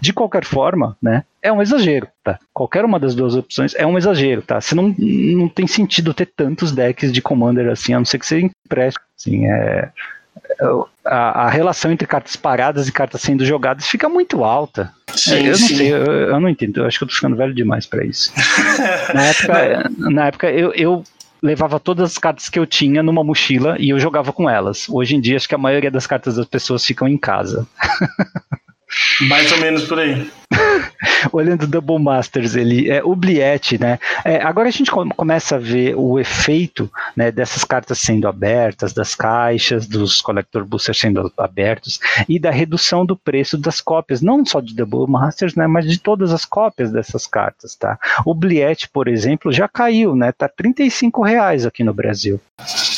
De 0.00 0.12
qualquer 0.12 0.44
forma, 0.44 0.96
né, 1.02 1.24
é 1.42 1.50
um 1.50 1.62
exagero, 1.62 2.06
tá? 2.22 2.38
Qualquer 2.52 2.84
uma 2.84 3.00
das 3.00 3.14
duas 3.14 3.34
opções 3.34 3.74
é 3.74 3.86
um 3.86 3.96
exagero, 3.96 4.42
tá? 4.42 4.60
Se 4.60 4.74
não, 4.74 4.94
não 4.98 5.48
tem 5.48 5.66
sentido 5.66 6.12
ter 6.12 6.26
tantos 6.26 6.72
decks 6.72 7.10
de 7.10 7.22
Commander 7.22 7.68
assim, 7.70 7.94
a 7.94 7.98
não 7.98 8.04
ser 8.04 8.18
que 8.18 8.26
você 8.26 8.40
empreste, 8.40 9.00
assim, 9.18 9.46
é, 9.46 9.90
a, 11.04 11.44
a, 11.44 11.50
relação 11.50 11.90
entre 11.90 12.06
cartas 12.06 12.36
paradas 12.36 12.88
e 12.88 12.92
cartas 12.92 13.20
sendo 13.20 13.44
jogadas 13.44 13.86
fica 13.86 14.08
muito 14.08 14.44
alta. 14.44 14.92
Sim, 15.14 15.46
eu 15.46 15.46
não 15.46 15.54
sei, 15.54 15.92
eu, 15.92 16.04
eu, 16.04 16.40
não 16.40 16.48
entendo. 16.48 16.80
Eu 16.80 16.86
acho 16.86 16.98
que 16.98 17.04
eu 17.04 17.08
tô 17.08 17.14
ficando 17.14 17.36
velho 17.36 17.54
demais 17.54 17.86
para 17.86 18.04
isso. 18.04 18.32
na 19.14 19.24
época, 19.24 19.90
na 19.98 20.26
época 20.26 20.50
eu, 20.50 20.72
eu 20.72 21.04
levava 21.42 21.80
todas 21.80 22.12
as 22.12 22.18
cartas 22.18 22.48
que 22.48 22.58
eu 22.58 22.66
tinha 22.66 23.02
numa 23.02 23.24
mochila 23.24 23.76
e 23.78 23.90
eu 23.90 23.98
jogava 23.98 24.32
com 24.32 24.48
elas. 24.48 24.88
Hoje 24.88 25.16
em 25.16 25.20
dia, 25.20 25.36
acho 25.36 25.48
que 25.48 25.54
a 25.54 25.58
maioria 25.58 25.90
das 25.90 26.06
cartas 26.06 26.36
das 26.36 26.46
pessoas 26.46 26.84
ficam 26.84 27.08
em 27.08 27.18
casa. 27.18 27.66
Mais 29.28 29.50
ou 29.52 29.58
menos 29.58 29.84
por 29.84 29.98
aí. 29.98 30.30
Olhando 31.32 31.66
Double 31.66 31.98
Masters, 31.98 32.54
ele 32.54 32.90
é 32.90 33.02
o 33.04 33.14
Bliet, 33.14 33.78
né? 33.78 33.98
É, 34.24 34.42
agora 34.42 34.68
a 34.68 34.72
gente 34.72 34.90
começa 34.90 35.56
a 35.56 35.58
ver 35.58 35.94
o 35.96 36.18
efeito 36.18 36.90
né, 37.16 37.30
dessas 37.30 37.64
cartas 37.64 37.98
sendo 37.98 38.26
abertas, 38.26 38.92
das 38.92 39.14
caixas, 39.14 39.86
dos 39.86 40.20
Collector 40.20 40.64
Boosters 40.64 40.98
sendo 40.98 41.32
abertos 41.36 42.00
e 42.28 42.38
da 42.38 42.50
redução 42.50 43.04
do 43.06 43.16
preço 43.16 43.56
das 43.56 43.80
cópias, 43.80 44.20
não 44.20 44.44
só 44.44 44.60
de 44.60 44.74
Double 44.74 45.06
Masters, 45.10 45.54
né, 45.54 45.66
mas 45.66 45.86
de 45.86 45.98
todas 45.98 46.32
as 46.32 46.44
cópias 46.44 46.90
dessas 46.90 47.26
cartas, 47.26 47.74
tá? 47.76 47.98
O 48.24 48.34
Bliet, 48.34 48.88
por 48.92 49.08
exemplo, 49.08 49.52
já 49.52 49.68
caiu, 49.68 50.16
né? 50.16 50.32
Tá 50.32 50.48
35 50.48 51.22
reais 51.22 51.64
aqui 51.64 51.84
no 51.84 51.94
Brasil. 51.94 52.40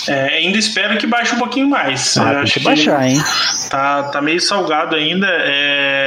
É, 0.08 0.36
ainda 0.36 0.58
espero 0.58 0.98
que 0.98 1.06
baixe 1.06 1.34
um 1.34 1.38
pouquinho 1.38 1.68
mais. 1.68 2.16
Ah, 2.16 2.34
tem 2.36 2.44
que 2.44 2.60
baixar, 2.60 3.06
hein? 3.06 3.18
Tá, 3.70 4.04
tá 4.04 4.20
meio 4.20 4.40
salgado 4.40 4.96
ainda. 4.96 5.26
É... 5.28 6.01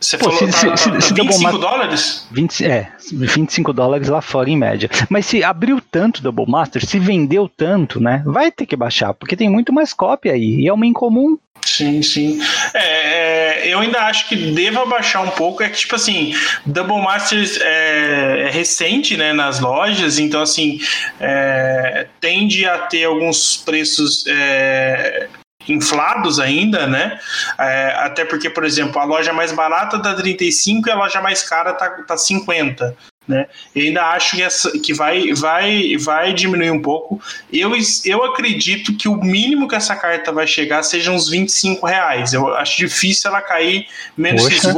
Você 0.00 0.16
Pô, 0.16 0.30
falou 0.30 0.38
se, 0.38 0.66
tá, 0.66 0.76
se, 0.76 0.90
tá 0.90 1.00
se 1.00 1.14
25 1.14 1.58
dólares? 1.58 2.26
20, 2.30 2.64
é, 2.64 2.92
25 3.12 3.72
dólares 3.72 4.08
lá 4.08 4.22
fora 4.22 4.48
em 4.48 4.56
média. 4.56 4.88
Mas 5.10 5.26
se 5.26 5.44
abriu 5.44 5.80
tanto 5.90 6.22
Double 6.22 6.46
Master, 6.48 6.84
se 6.84 6.98
vendeu 6.98 7.48
tanto, 7.54 8.00
né? 8.00 8.22
Vai 8.24 8.50
ter 8.50 8.64
que 8.64 8.74
baixar, 8.74 9.12
porque 9.12 9.36
tem 9.36 9.50
muito 9.50 9.72
mais 9.72 9.92
cópia 9.92 10.32
aí. 10.32 10.60
E 10.60 10.68
é 10.68 10.72
uma 10.72 10.86
incomum. 10.86 11.36
Sim, 11.64 12.02
sim. 12.02 12.40
É, 12.74 13.68
eu 13.68 13.80
ainda 13.80 14.00
acho 14.06 14.28
que 14.28 14.36
deva 14.36 14.86
baixar 14.86 15.20
um 15.20 15.30
pouco. 15.30 15.62
É 15.62 15.68
que, 15.68 15.76
tipo 15.76 15.94
assim, 15.94 16.34
Double 16.64 17.02
Masters 17.02 17.58
é, 17.60 18.46
é 18.46 18.50
recente 18.50 19.16
né, 19.16 19.32
nas 19.34 19.60
lojas, 19.60 20.18
então, 20.18 20.40
assim, 20.40 20.80
é, 21.20 22.06
tende 22.20 22.64
a 22.64 22.78
ter 22.78 23.04
alguns 23.04 23.58
preços 23.58 24.24
é, 24.26 25.28
inflados 25.68 26.40
ainda, 26.40 26.86
né? 26.86 27.18
É, 27.58 27.94
até 27.98 28.24
porque, 28.24 28.48
por 28.48 28.64
exemplo, 28.64 29.00
a 29.00 29.04
loja 29.04 29.32
mais 29.32 29.52
barata 29.52 30.00
tá 30.00 30.14
35 30.14 30.88
e 30.88 30.92
a 30.92 30.96
loja 30.96 31.20
mais 31.20 31.42
cara 31.48 31.72
tá, 31.72 31.90
tá 32.02 32.16
50. 32.16 32.96
Né? 33.30 33.46
Eu 33.76 33.84
ainda 33.84 34.02
acho 34.06 34.34
que, 34.34 34.42
essa, 34.42 34.76
que 34.80 34.92
vai, 34.92 35.32
vai, 35.32 35.96
vai 35.96 36.34
diminuir 36.34 36.72
um 36.72 36.82
pouco. 36.82 37.22
Eu, 37.52 37.70
eu 38.04 38.24
acredito 38.24 38.92
que 38.96 39.08
o 39.08 39.14
mínimo 39.14 39.68
que 39.68 39.76
essa 39.76 39.94
carta 39.94 40.32
vai 40.32 40.48
chegar 40.48 40.82
seja 40.82 41.12
uns 41.12 41.28
25 41.28 41.86
reais. 41.86 42.32
Eu 42.32 42.52
acho 42.56 42.76
difícil 42.76 43.30
ela 43.30 43.40
cair 43.40 43.86
menos 44.16 44.48
que 44.48 44.54
isso. 44.54 44.70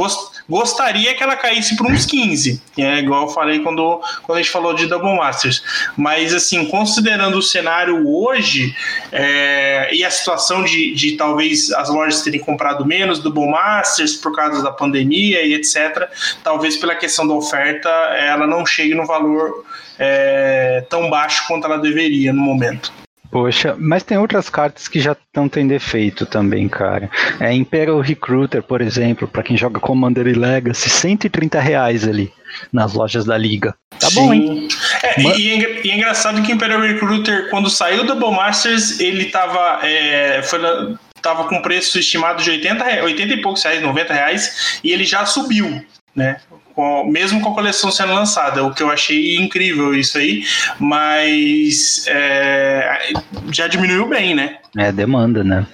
Gostaria 0.47 1.15
que 1.15 1.23
ela 1.23 1.37
caísse 1.37 1.75
para 1.77 1.87
uns 1.87 2.05
15, 2.05 2.61
é 2.77 2.99
igual 2.99 3.27
eu 3.27 3.29
falei 3.29 3.61
quando, 3.61 4.01
quando 4.23 4.37
a 4.37 4.41
gente 4.41 4.51
falou 4.51 4.73
de 4.73 4.87
Double 4.87 5.15
Masters. 5.15 5.63
Mas, 5.95 6.33
assim, 6.33 6.65
considerando 6.65 7.37
o 7.37 7.41
cenário 7.41 8.05
hoje 8.05 8.75
é, 9.09 9.89
e 9.93 10.03
a 10.03 10.11
situação 10.11 10.63
de, 10.63 10.93
de 10.93 11.13
talvez 11.13 11.71
as 11.71 11.89
lojas 11.89 12.21
terem 12.21 12.41
comprado 12.41 12.85
menos 12.85 13.19
Double 13.19 13.47
Masters 13.47 14.17
por 14.17 14.35
causa 14.35 14.61
da 14.61 14.71
pandemia 14.71 15.41
e 15.43 15.53
etc., 15.53 16.09
talvez 16.43 16.75
pela 16.75 16.95
questão 16.95 17.25
da 17.25 17.33
oferta 17.33 17.89
ela 17.89 18.42
não 18.47 18.65
chegue 18.65 18.95
no 18.95 19.05
valor 19.05 19.65
é, 19.99 20.85
tão 20.89 21.09
baixo 21.09 21.43
quanto 21.47 21.65
ela 21.65 21.77
deveria 21.77 22.33
no 22.33 22.41
momento. 22.41 22.91
Poxa, 23.33 23.75
mas 23.79 24.03
tem 24.03 24.15
outras 24.15 24.47
cartas 24.47 24.87
que 24.87 24.99
já 24.99 25.13
estão 25.13 25.49
tendo 25.49 25.69
defeito 25.69 26.23
também, 26.23 26.69
cara. 26.69 27.09
É 27.39 27.51
Imperial 27.51 27.99
Recruiter, 27.99 28.61
por 28.61 28.79
exemplo, 28.79 29.27
para 29.27 29.41
quem 29.41 29.57
joga 29.57 29.79
Commander 29.79 30.27
e 30.27 30.33
Legacy, 30.33 30.87
130 30.87 31.59
reais 31.59 32.07
ali 32.07 32.31
nas 32.71 32.93
lojas 32.93 33.25
da 33.25 33.35
liga. 33.35 33.73
Tá 33.99 34.07
Sim. 34.11 34.15
bom, 34.15 34.33
hein? 34.35 34.67
É, 35.01 35.23
mas... 35.23 35.37
e, 35.39 35.49
é, 35.49 35.81
e, 35.83 35.89
é, 35.89 35.95
engraçado 35.95 36.43
que 36.43 36.51
Imperial 36.51 36.81
Recruiter, 36.81 37.49
quando 37.49 37.71
saiu 37.71 38.03
do 38.03 38.13
Double 38.13 38.37
Masters, 38.37 38.99
ele 38.99 39.25
tava, 39.25 39.79
é, 39.81 40.43
foi, 40.43 40.59
tava 41.19 41.45
com 41.45 41.59
preço 41.59 41.97
estimado 41.97 42.43
de 42.43 42.51
80, 42.51 43.03
80 43.03 43.33
e 43.33 43.41
poucos 43.41 43.63
reais, 43.63 43.81
90 43.81 44.13
reais, 44.13 44.79
e 44.83 44.91
ele 44.91 45.05
já 45.05 45.25
subiu, 45.25 45.83
né? 46.15 46.37
Com, 46.75 47.05
mesmo 47.05 47.41
com 47.41 47.49
a 47.49 47.53
coleção 47.53 47.91
sendo 47.91 48.13
lançada, 48.13 48.63
o 48.63 48.73
que 48.73 48.83
eu 48.83 48.89
achei 48.89 49.37
incrível 49.37 49.93
isso 49.93 50.17
aí, 50.17 50.43
mas 50.79 52.05
é, 52.07 53.13
já 53.51 53.67
diminuiu 53.67 54.07
bem, 54.07 54.35
né? 54.35 54.57
É, 54.77 54.91
demanda, 54.91 55.43
né? 55.43 55.67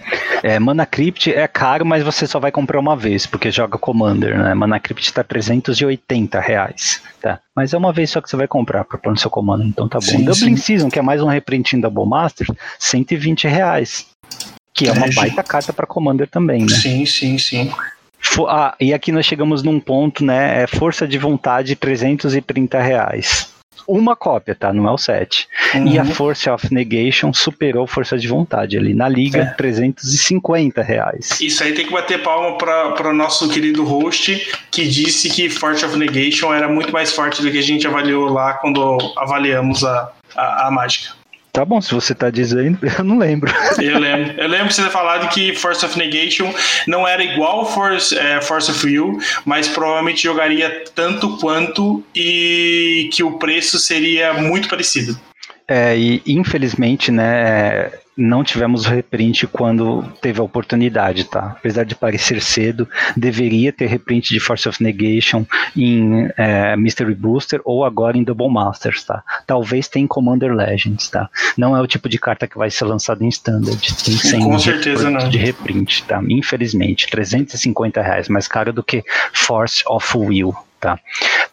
É, 0.43 0.59
Mana 0.59 0.85
Crypt 0.85 1.33
é 1.33 1.47
caro, 1.47 1.85
mas 1.85 2.03
você 2.03 2.27
só 2.27 2.39
vai 2.39 2.51
comprar 2.51 2.79
uma 2.79 2.95
vez, 2.95 3.25
porque 3.25 3.51
joga 3.51 3.77
Commander, 3.77 4.37
né? 4.37 4.53
Mana 4.53 4.79
Crypt 4.79 5.13
tá 5.13 5.23
380 5.23 6.39
reais, 6.39 7.01
tá? 7.21 7.39
Mas 7.55 7.73
é 7.73 7.77
uma 7.77 7.93
vez 7.93 8.09
só 8.09 8.21
que 8.21 8.29
você 8.29 8.35
vai 8.35 8.47
comprar 8.47 8.83
para 8.83 8.97
pôr 8.97 9.11
no 9.11 9.17
seu 9.17 9.29
Commander, 9.29 9.67
então 9.67 9.87
tá 9.87 9.99
bom. 9.99 10.05
Sim, 10.05 10.23
Dublin 10.23 10.55
sim. 10.55 10.61
Season, 10.61 10.89
que 10.89 10.99
é 10.99 11.01
mais 11.01 11.21
um 11.21 11.27
reprinting 11.27 11.79
da 11.79 11.89
Double 11.89 12.09
Master, 12.09 12.47
120 12.77 13.47
reais. 13.47 14.07
Que 14.73 14.87
é 14.87 14.93
uma 14.93 15.07
é, 15.07 15.11
baita 15.11 15.43
carta 15.43 15.73
para 15.73 15.85
Commander 15.85 16.27
também, 16.27 16.61
né? 16.61 16.69
Sim, 16.69 17.05
sim, 17.05 17.37
sim. 17.37 17.71
Ah, 18.47 18.75
e 18.79 18.93
aqui 18.93 19.11
nós 19.11 19.25
chegamos 19.25 19.63
num 19.63 19.79
ponto, 19.79 20.23
né? 20.23 20.63
É 20.63 20.67
força 20.67 21.07
de 21.07 21.17
vontade 21.17 21.75
330 21.75 22.79
reais. 22.79 23.53
Uma 23.87 24.15
cópia, 24.15 24.53
tá? 24.53 24.71
Não 24.71 24.87
é 24.87 24.91
o 24.91 24.99
7. 24.99 25.47
Uhum. 25.73 25.87
E 25.87 25.97
a 25.97 26.05
Force 26.05 26.47
of 26.47 26.71
Negation 26.71 27.33
superou 27.33 27.87
força 27.87 28.19
de 28.19 28.27
vontade 28.27 28.77
ali. 28.77 28.93
Na 28.93 29.09
liga, 29.09 29.39
é. 29.39 29.45
350 29.45 30.83
reais. 30.83 31.41
Isso 31.41 31.63
aí 31.63 31.73
tem 31.73 31.87
que 31.87 31.91
bater 31.91 32.21
palma 32.21 32.55
para 32.55 33.09
o 33.09 33.13
nosso 33.13 33.49
querido 33.49 33.83
host, 33.83 34.47
que 34.69 34.87
disse 34.87 35.27
que 35.27 35.49
Force 35.49 35.83
of 35.83 35.97
Negation 35.97 36.53
era 36.53 36.67
muito 36.67 36.93
mais 36.93 37.11
forte 37.11 37.41
do 37.41 37.49
que 37.49 37.57
a 37.57 37.63
gente 37.63 37.87
avaliou 37.87 38.31
lá 38.31 38.53
quando 38.53 38.97
avaliamos 39.17 39.83
a, 39.83 40.11
a, 40.35 40.67
a 40.67 40.71
mágica. 40.71 41.18
Tá 41.51 41.65
bom, 41.65 41.81
se 41.81 41.93
você 41.93 42.13
tá 42.13 42.29
dizendo, 42.29 42.79
eu 42.97 43.03
não 43.03 43.17
lembro. 43.17 43.51
Eu 43.79 43.99
lembro. 43.99 44.39
Eu 44.39 44.47
lembro 44.47 44.67
de 44.67 44.75
você 44.75 44.83
ter 44.83 44.89
falado 44.89 45.29
que 45.29 45.53
Force 45.55 45.85
of 45.85 45.97
Negation 45.97 46.53
não 46.87 47.07
era 47.07 47.23
igual 47.23 47.65
Force, 47.71 48.17
é, 48.17 48.39
Force 48.41 48.69
of 48.69 48.85
Will, 48.85 49.19
mas 49.45 49.67
provavelmente 49.67 50.23
jogaria 50.23 50.83
tanto 50.93 51.37
quanto 51.37 52.03
e 52.15 53.09
que 53.11 53.23
o 53.23 53.37
preço 53.37 53.79
seria 53.79 54.33
muito 54.33 54.69
parecido. 54.69 55.19
É, 55.67 55.95
e 55.97 56.21
infelizmente, 56.25 57.11
né, 57.11 57.91
não 58.19 58.43
tivemos 58.43 58.85
reprint 58.85 59.47
quando 59.47 60.03
teve 60.21 60.39
a 60.39 60.43
oportunidade, 60.43 61.23
tá? 61.23 61.55
Apesar 61.57 61.85
de 61.85 61.95
parecer 61.95 62.41
cedo, 62.41 62.87
deveria 63.15 63.71
ter 63.71 63.87
reprint 63.87 64.33
de 64.33 64.39
Force 64.39 64.67
of 64.67 64.83
Negation 64.83 65.45
em 65.75 66.29
é, 66.37 66.75
Mystery 66.75 67.15
Booster 67.15 67.61
ou 67.63 67.85
agora 67.85 68.17
em 68.17 68.23
Double 68.23 68.49
Masters, 68.49 69.03
tá? 69.03 69.23
Talvez 69.47 69.87
tenha 69.87 70.03
em 70.03 70.07
Commander 70.07 70.53
Legends, 70.53 71.09
tá? 71.09 71.29
Não 71.57 71.75
é 71.75 71.81
o 71.81 71.87
tipo 71.87 72.09
de 72.09 72.19
carta 72.19 72.47
que 72.47 72.57
vai 72.57 72.69
ser 72.69 72.85
lançada 72.85 73.23
em 73.23 73.29
Standard. 73.29 73.79
Tem 74.03 74.15
100 74.15 74.39
Com 74.41 74.59
certeza 74.59 75.09
não. 75.09 75.29
de 75.29 75.37
reprint, 75.37 76.03
tá? 76.03 76.21
Infelizmente, 76.29 77.07
350 77.07 78.01
reais, 78.01 78.27
mais 78.27 78.47
caro 78.47 78.73
do 78.73 78.83
que 78.83 79.03
Force 79.33 79.83
of 79.87 80.17
Will, 80.17 80.53
Tá. 80.79 80.97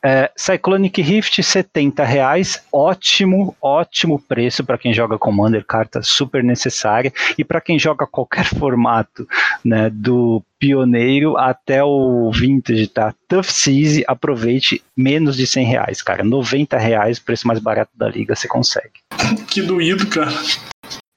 É, 0.02 0.30
Cyclonic 0.36 1.02
Rift, 1.02 1.42
70 1.42 2.04
reais, 2.04 2.62
ótimo, 2.72 3.56
ótimo 3.60 4.20
preço 4.20 4.62
para 4.62 4.78
quem 4.78 4.94
joga 4.94 5.18
Commander, 5.18 5.64
carta 5.64 6.00
super 6.00 6.44
necessária, 6.44 7.12
e 7.36 7.44
para 7.44 7.60
quem 7.60 7.76
joga 7.76 8.06
qualquer 8.06 8.44
formato, 8.56 9.26
né, 9.64 9.90
do 9.90 10.42
pioneiro 10.60 11.36
até 11.36 11.82
o 11.82 12.30
vintage, 12.32 12.86
tá? 12.86 13.12
Tough 13.28 13.46
Seas, 13.46 14.02
aproveite 14.06 14.82
menos 14.96 15.36
de 15.36 15.46
100 15.46 15.66
reais, 15.66 16.02
cara, 16.02 16.22
90 16.22 16.78
reais, 16.78 17.18
preço 17.18 17.46
mais 17.48 17.58
barato 17.58 17.90
da 17.96 18.08
liga, 18.08 18.36
você 18.36 18.46
consegue. 18.46 19.00
Que 19.48 19.60
doído, 19.60 20.06
cara. 20.06 20.30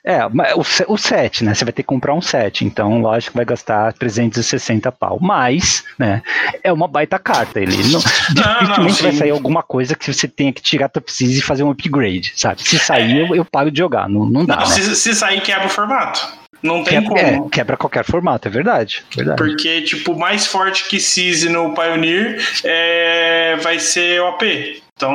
É, 0.05 0.25
o, 0.25 0.93
o 0.93 0.97
set, 0.97 1.43
né? 1.43 1.53
Você 1.53 1.65
vai 1.65 1.73
ter 1.73 1.83
que 1.83 1.87
comprar 1.87 2.13
um 2.13 2.21
set, 2.21 2.63
então 2.63 3.01
lógico 3.01 3.31
que 3.31 3.37
vai 3.37 3.45
gastar 3.45 3.91
360 3.93 4.91
pau. 4.93 5.19
Mas, 5.21 5.83
né, 5.97 6.21
é 6.63 6.71
uma 6.71 6.87
baita 6.87 7.19
carta. 7.19 7.59
Ele 7.59 7.75
não, 7.91 7.99
dificilmente 8.33 9.03
vai 9.03 9.11
sair 9.11 9.31
alguma 9.31 9.61
coisa 9.61 9.95
que 9.95 10.11
você 10.11 10.27
tenha 10.27 10.53
que 10.53 10.61
tirar 10.61 10.87
top 10.87 11.11
e 11.19 11.41
fazer 11.41 11.63
um 11.63 11.71
upgrade, 11.71 12.33
sabe? 12.35 12.63
Se 12.63 12.79
sair, 12.79 13.27
eu, 13.27 13.35
eu 13.35 13.43
paro 13.43 13.69
de 13.69 13.77
jogar, 13.77 14.07
não, 14.07 14.25
não 14.25 14.45
dá. 14.45 14.57
Não, 14.57 14.69
né? 14.69 14.73
se, 14.73 14.95
se 14.95 15.13
sair, 15.13 15.41
quebra 15.41 15.67
o 15.67 15.69
formato. 15.69 16.39
Não 16.61 16.83
tem 16.83 17.01
quebra, 17.01 17.09
como. 17.09 17.47
É, 17.47 17.49
quebra 17.49 17.77
qualquer 17.77 18.03
formato, 18.03 18.47
é 18.47 18.51
verdade, 18.51 19.03
verdade. 19.15 19.37
Porque, 19.37 19.81
tipo, 19.81 20.17
mais 20.17 20.45
forte 20.45 20.87
que 20.89 20.99
Seize 20.99 21.49
no 21.49 21.73
Pioneer 21.73 22.41
é, 22.63 23.57
vai 23.61 23.79
ser 23.79 24.21
OP. 24.21 24.81
Então, 24.95 25.13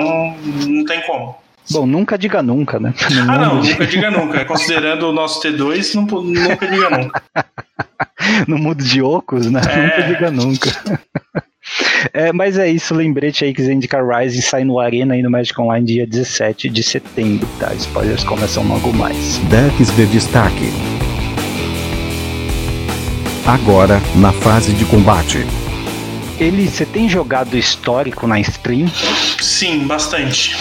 não 0.66 0.84
tem 0.84 1.02
como. 1.02 1.36
Bom, 1.70 1.86
nunca 1.86 2.18
diga 2.18 2.42
nunca, 2.42 2.78
né? 2.78 2.92
Ah, 3.28 3.38
não, 3.38 3.62
nunca 3.62 3.86
diga 3.86 4.10
nunca. 4.10 4.44
Considerando 4.44 5.08
o 5.08 5.12
nosso 5.12 5.42
T2, 5.42 5.94
não, 5.94 6.22
nunca 6.22 6.66
diga 6.66 6.90
nunca. 6.90 7.22
no 8.46 8.58
mundo 8.58 8.84
de 8.84 9.00
ocos, 9.00 9.50
né? 9.50 9.60
É. 9.66 9.82
Nunca 9.82 10.02
diga 10.02 10.30
nunca. 10.30 10.70
É, 12.12 12.30
mas 12.30 12.58
é 12.58 12.68
isso, 12.68 12.94
lembrete 12.94 13.42
aí 13.42 13.54
que 13.54 13.62
Zendikar 13.62 14.06
Rising 14.06 14.42
sai 14.42 14.64
no 14.64 14.78
Arena 14.78 15.16
e 15.16 15.22
no 15.22 15.30
Magic 15.30 15.58
Online 15.58 15.86
dia 15.86 16.06
17 16.06 16.68
de 16.68 16.82
setembro, 16.82 17.48
tá? 17.58 17.72
Spoilers 17.74 18.22
começam 18.22 18.68
logo 18.68 18.92
mais. 18.92 19.38
Decks 19.48 19.90
de 19.96 20.06
destaque. 20.06 20.70
Agora, 23.46 23.98
na 24.16 24.32
fase 24.32 24.74
de 24.74 24.84
combate. 24.84 25.46
Ele, 26.38 26.66
você 26.66 26.84
tem 26.84 27.08
jogado 27.08 27.56
histórico 27.56 28.26
na 28.26 28.40
stream? 28.40 28.88
Sim, 29.40 29.86
bastante. 29.86 30.52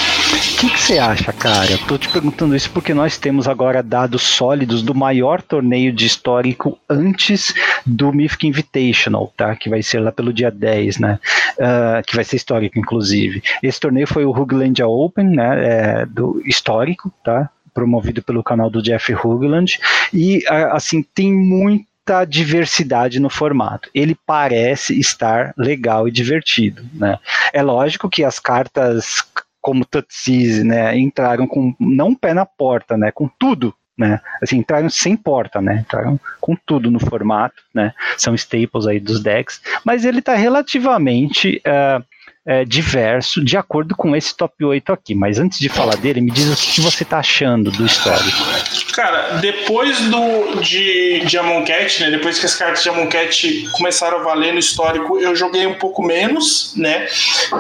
O 0.64 0.70
que 0.70 0.80
você 0.80 1.00
acha, 1.00 1.34
cara? 1.34 1.72
Eu 1.72 1.80
tô 1.80 1.98
te 1.98 2.08
perguntando 2.10 2.56
isso 2.56 2.70
porque 2.70 2.94
nós 2.94 3.18
temos 3.18 3.48
agora 3.48 3.82
dados 3.82 4.22
sólidos 4.22 4.84
do 4.84 4.94
maior 4.94 5.42
torneio 5.42 5.92
de 5.92 6.06
histórico 6.06 6.78
antes 6.88 7.56
do 7.86 8.14
Mythic 8.14 8.48
Invitational, 8.48 9.34
tá? 9.36 9.56
Que 9.56 9.68
vai 9.68 9.82
ser 9.82 10.00
lá 10.00 10.12
pelo 10.12 10.32
dia 10.32 10.52
10, 10.52 11.00
né? 11.00 11.20
Uh, 11.58 12.06
que 12.06 12.16
vai 12.16 12.24
ser 12.24 12.36
histórico, 12.36 12.78
inclusive. 12.78 13.42
Esse 13.64 13.80
torneio 13.80 14.06
foi 14.06 14.26
o 14.26 14.32
Ruglandia 14.32 14.88
Open, 14.88 15.26
né? 15.26 16.02
É, 16.02 16.06
do 16.06 16.40
histórico, 16.46 17.12
tá? 17.24 17.50
Promovido 17.74 18.22
pelo 18.22 18.44
canal 18.44 18.70
do 18.70 18.82
Jeff 18.82 19.12
Hugland. 19.12 19.80
E, 20.14 20.44
assim, 20.72 21.02
tem 21.02 21.34
muito 21.34 21.86
muita 22.04 22.26
diversidade 22.26 23.20
no 23.20 23.30
formato. 23.30 23.90
Ele 23.94 24.16
parece 24.26 25.00
estar 25.00 25.54
legal 25.58 26.08
e 26.08 26.12
divertido, 26.12 26.86
né? 26.94 27.18
É 27.54 27.62
lógico 27.62 28.10
que 28.10 28.24
as 28.24 28.40
cartas 28.40 29.24
como 29.62 29.86
Tutsies, 29.86 30.62
né, 30.62 30.98
entraram 30.98 31.48
com 31.48 31.74
não 31.80 32.14
pé 32.14 32.34
na 32.34 32.46
porta, 32.46 32.98
né, 32.98 33.12
com 33.12 33.30
tudo, 33.30 33.74
né? 33.98 34.20
Assim, 34.42 34.58
entraram 34.58 34.90
sem 34.90 35.16
porta, 35.16 35.62
né? 35.62 35.80
Entraram 35.80 36.20
com 36.42 36.54
tudo 36.54 36.92
no 36.92 37.00
formato, 37.00 37.56
né? 37.74 37.94
São 38.18 38.36
staples 38.36 38.86
aí 38.86 39.00
dos 39.00 39.24
decks, 39.24 39.62
mas 39.86 40.04
ele 40.04 40.20
está 40.20 40.36
relativamente 40.36 41.62
uh, 41.66 42.04
é, 42.46 42.66
diverso 42.66 43.42
de 43.42 43.56
acordo 43.56 43.96
com 43.96 44.14
esse 44.16 44.36
top 44.36 44.66
8 44.66 44.92
aqui. 44.92 45.16
Mas 45.16 45.40
antes 45.40 45.60
de 45.60 45.70
falar 45.70 45.96
dele, 45.96 46.20
me 46.20 46.32
diz 46.32 46.52
o 46.52 46.74
que 46.74 46.82
você 46.82 47.04
está 47.04 47.20
achando 47.20 47.72
do 47.72 47.86
histórico. 47.86 48.83
Cara, 48.94 49.38
depois 49.40 50.00
do 50.02 50.62
de, 50.62 51.22
de 51.26 51.38
Amonkhet, 51.38 52.00
né? 52.04 52.12
Depois 52.12 52.38
que 52.38 52.46
as 52.46 52.56
cartas 52.56 52.84
de 52.84 52.90
Amonkhet 52.90 53.68
começaram 53.72 54.20
a 54.20 54.24
valer 54.24 54.54
no 54.54 54.60
histórico, 54.60 55.20
eu 55.20 55.36
joguei 55.36 55.66
um 55.66 55.74
pouco 55.74 56.04
menos, 56.04 56.74
né? 56.78 57.08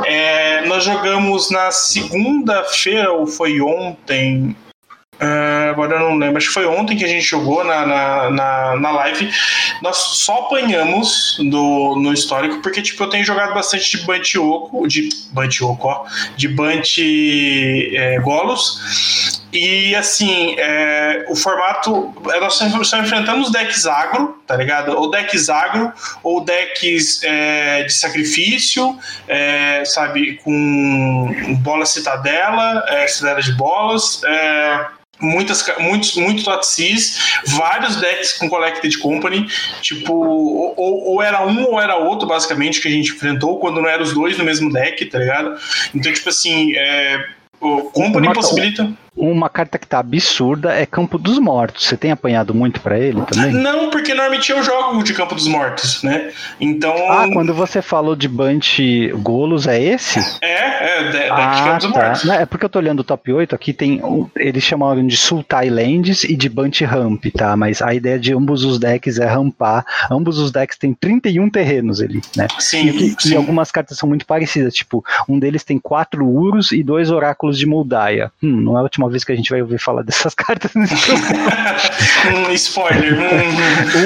É, 0.05 0.63
nós 0.67 0.83
jogamos 0.83 1.49
na 1.49 1.71
segunda-feira, 1.71 3.11
ou 3.11 3.25
foi 3.25 3.59
ontem, 3.59 4.55
Uh, 5.21 5.69
agora 5.69 5.95
eu 5.95 5.99
não 5.99 6.17
lembro, 6.17 6.37
acho 6.37 6.47
que 6.47 6.53
foi 6.53 6.65
ontem 6.65 6.97
que 6.97 7.05
a 7.05 7.07
gente 7.07 7.23
jogou 7.23 7.63
na, 7.63 7.85
na, 7.85 8.29
na, 8.29 8.75
na 8.75 8.91
live. 8.91 9.31
Nós 9.81 9.95
só 9.95 10.39
apanhamos 10.39 11.37
do, 11.39 11.95
no 11.95 12.11
histórico, 12.11 12.61
porque 12.61 12.81
tipo, 12.81 13.03
eu 13.03 13.09
tenho 13.09 13.23
jogado 13.23 13.53
bastante 13.53 13.97
de 13.97 14.05
Bantioco, 14.05 14.87
de 14.87 15.09
Bantioco, 15.31 15.87
ó, 15.87 16.05
de 16.35 16.47
Banti 16.47 17.95
é, 17.95 18.19
Golos. 18.19 19.41
E 19.53 19.95
assim, 19.95 20.55
é, 20.57 21.25
o 21.29 21.35
formato. 21.35 22.11
É, 22.33 22.39
nós 22.39 22.55
só 22.55 22.97
enfrentamos 22.97 23.51
decks 23.51 23.85
agro, 23.85 24.41
tá 24.47 24.55
ligado? 24.55 24.97
Ou 24.97 25.11
decks 25.11 25.47
agro, 25.47 25.93
ou 26.23 26.43
decks 26.43 27.21
é, 27.23 27.83
de 27.83 27.93
sacrifício, 27.93 28.97
é, 29.27 29.85
sabe, 29.85 30.37
com 30.43 31.55
bola 31.61 31.85
citadela, 31.85 32.83
é, 32.87 33.07
citadela 33.07 33.41
de 33.43 33.53
bolas. 33.53 34.21
Muitas, 35.23 35.65
muitos, 35.79 36.15
muito 36.15 36.43
Totsis, 36.43 37.39
vários 37.45 37.95
decks 37.95 38.33
com 38.33 38.49
Collected 38.49 38.97
Company, 38.99 39.47
tipo, 39.81 40.13
ou, 40.13 41.13
ou, 41.13 41.21
era 41.21 41.45
um 41.45 41.63
ou 41.65 41.79
era 41.79 41.95
outro, 41.95 42.27
basicamente, 42.27 42.81
que 42.81 42.87
a 42.87 42.91
gente 42.91 43.11
enfrentou, 43.11 43.59
quando 43.59 43.81
não 43.81 43.89
eram 43.89 44.03
os 44.03 44.13
dois 44.13 44.37
no 44.37 44.43
mesmo 44.43 44.71
deck, 44.71 45.05
tá 45.05 45.19
ligado? 45.19 45.57
Então, 45.95 46.11
tipo 46.11 46.29
assim, 46.29 46.73
é, 46.75 47.25
o 47.59 47.83
Company 47.83 48.33
possibilita. 48.33 48.91
Uma 49.15 49.47
carta 49.47 49.77
que 49.77 49.85
tá 49.85 49.99
absurda 49.99 50.73
é 50.73 50.85
Campo 50.85 51.17
dos 51.17 51.37
Mortos. 51.37 51.85
Você 51.85 51.95
tem 51.95 52.11
apanhado 52.11 52.53
muito 52.53 52.81
para 52.81 52.97
ele 52.97 53.21
também? 53.21 53.53
Não, 53.53 53.89
porque 53.91 54.13
normalmente 54.13 54.51
eu 54.51 54.63
jogo 54.63 55.03
de 55.03 55.13
Campo 55.13 55.35
dos 55.35 55.47
Mortos, 55.47 56.01
né? 56.01 56.31
Então. 56.59 56.93
Ah, 57.09 57.27
quando 57.31 57.53
você 57.53 57.81
falou 57.81 58.15
de 58.15 58.27
Bunch 58.27 59.11
Golos, 59.17 59.67
é 59.67 59.81
esse? 59.81 60.19
É, 60.41 60.99
é, 60.99 61.11
de, 61.11 61.17
ah, 61.29 61.53
de 61.55 61.63
Campo 61.63 61.77
dos 61.79 61.93
tá. 61.93 62.05
Mortos. 62.05 62.23
Não, 62.23 62.33
é 62.33 62.45
porque 62.45 62.65
eu 62.65 62.69
tô 62.69 62.79
olhando 62.79 63.01
o 63.01 63.03
top 63.03 63.31
8 63.31 63.53
aqui, 63.53 63.71
tem. 63.71 64.01
Eles 64.35 64.63
chamaram 64.63 65.05
de 65.05 65.15
Sultai 65.15 65.69
Lands 65.69 66.23
e 66.23 66.35
de 66.35 66.49
Bunch 66.49 66.83
Ramp, 66.83 67.25
tá? 67.37 67.55
Mas 67.55 67.81
a 67.81 67.93
ideia 67.93 68.17
de 68.17 68.33
ambos 68.33 68.63
os 68.63 68.79
decks 68.79 69.19
é 69.19 69.25
rampar. 69.25 69.85
Ambos 70.09 70.39
os 70.39 70.51
decks 70.51 70.77
têm 70.77 70.93
31 70.93 71.49
terrenos 71.49 72.01
ali, 72.01 72.21
né? 72.35 72.47
Sim. 72.59 72.87
E, 72.89 73.15
sim. 73.19 73.33
e 73.33 73.35
algumas 73.35 73.71
cartas 73.71 73.97
são 73.97 74.09
muito 74.09 74.25
parecidas. 74.25 74.73
Tipo, 74.73 75.03
um 75.29 75.37
deles 75.37 75.63
tem 75.63 75.77
quatro 75.77 76.27
Urus 76.27 76.71
e 76.71 76.83
dois 76.83 77.11
Oráculos 77.11 77.57
de 77.57 77.65
Moldaia. 77.65 78.31
Hum, 78.41 78.61
não 78.61 78.75
é 78.75 78.79
a 78.79 78.83
última 78.83 79.02
última 79.03 79.09
vez 79.09 79.23
que 79.23 79.31
a 79.31 79.35
gente 79.35 79.49
vai 79.49 79.61
ouvir 79.61 79.79
falar 79.79 80.03
dessas 80.03 80.33
cartas 80.33 80.71
um 80.75 82.51
spoiler. 82.51 83.17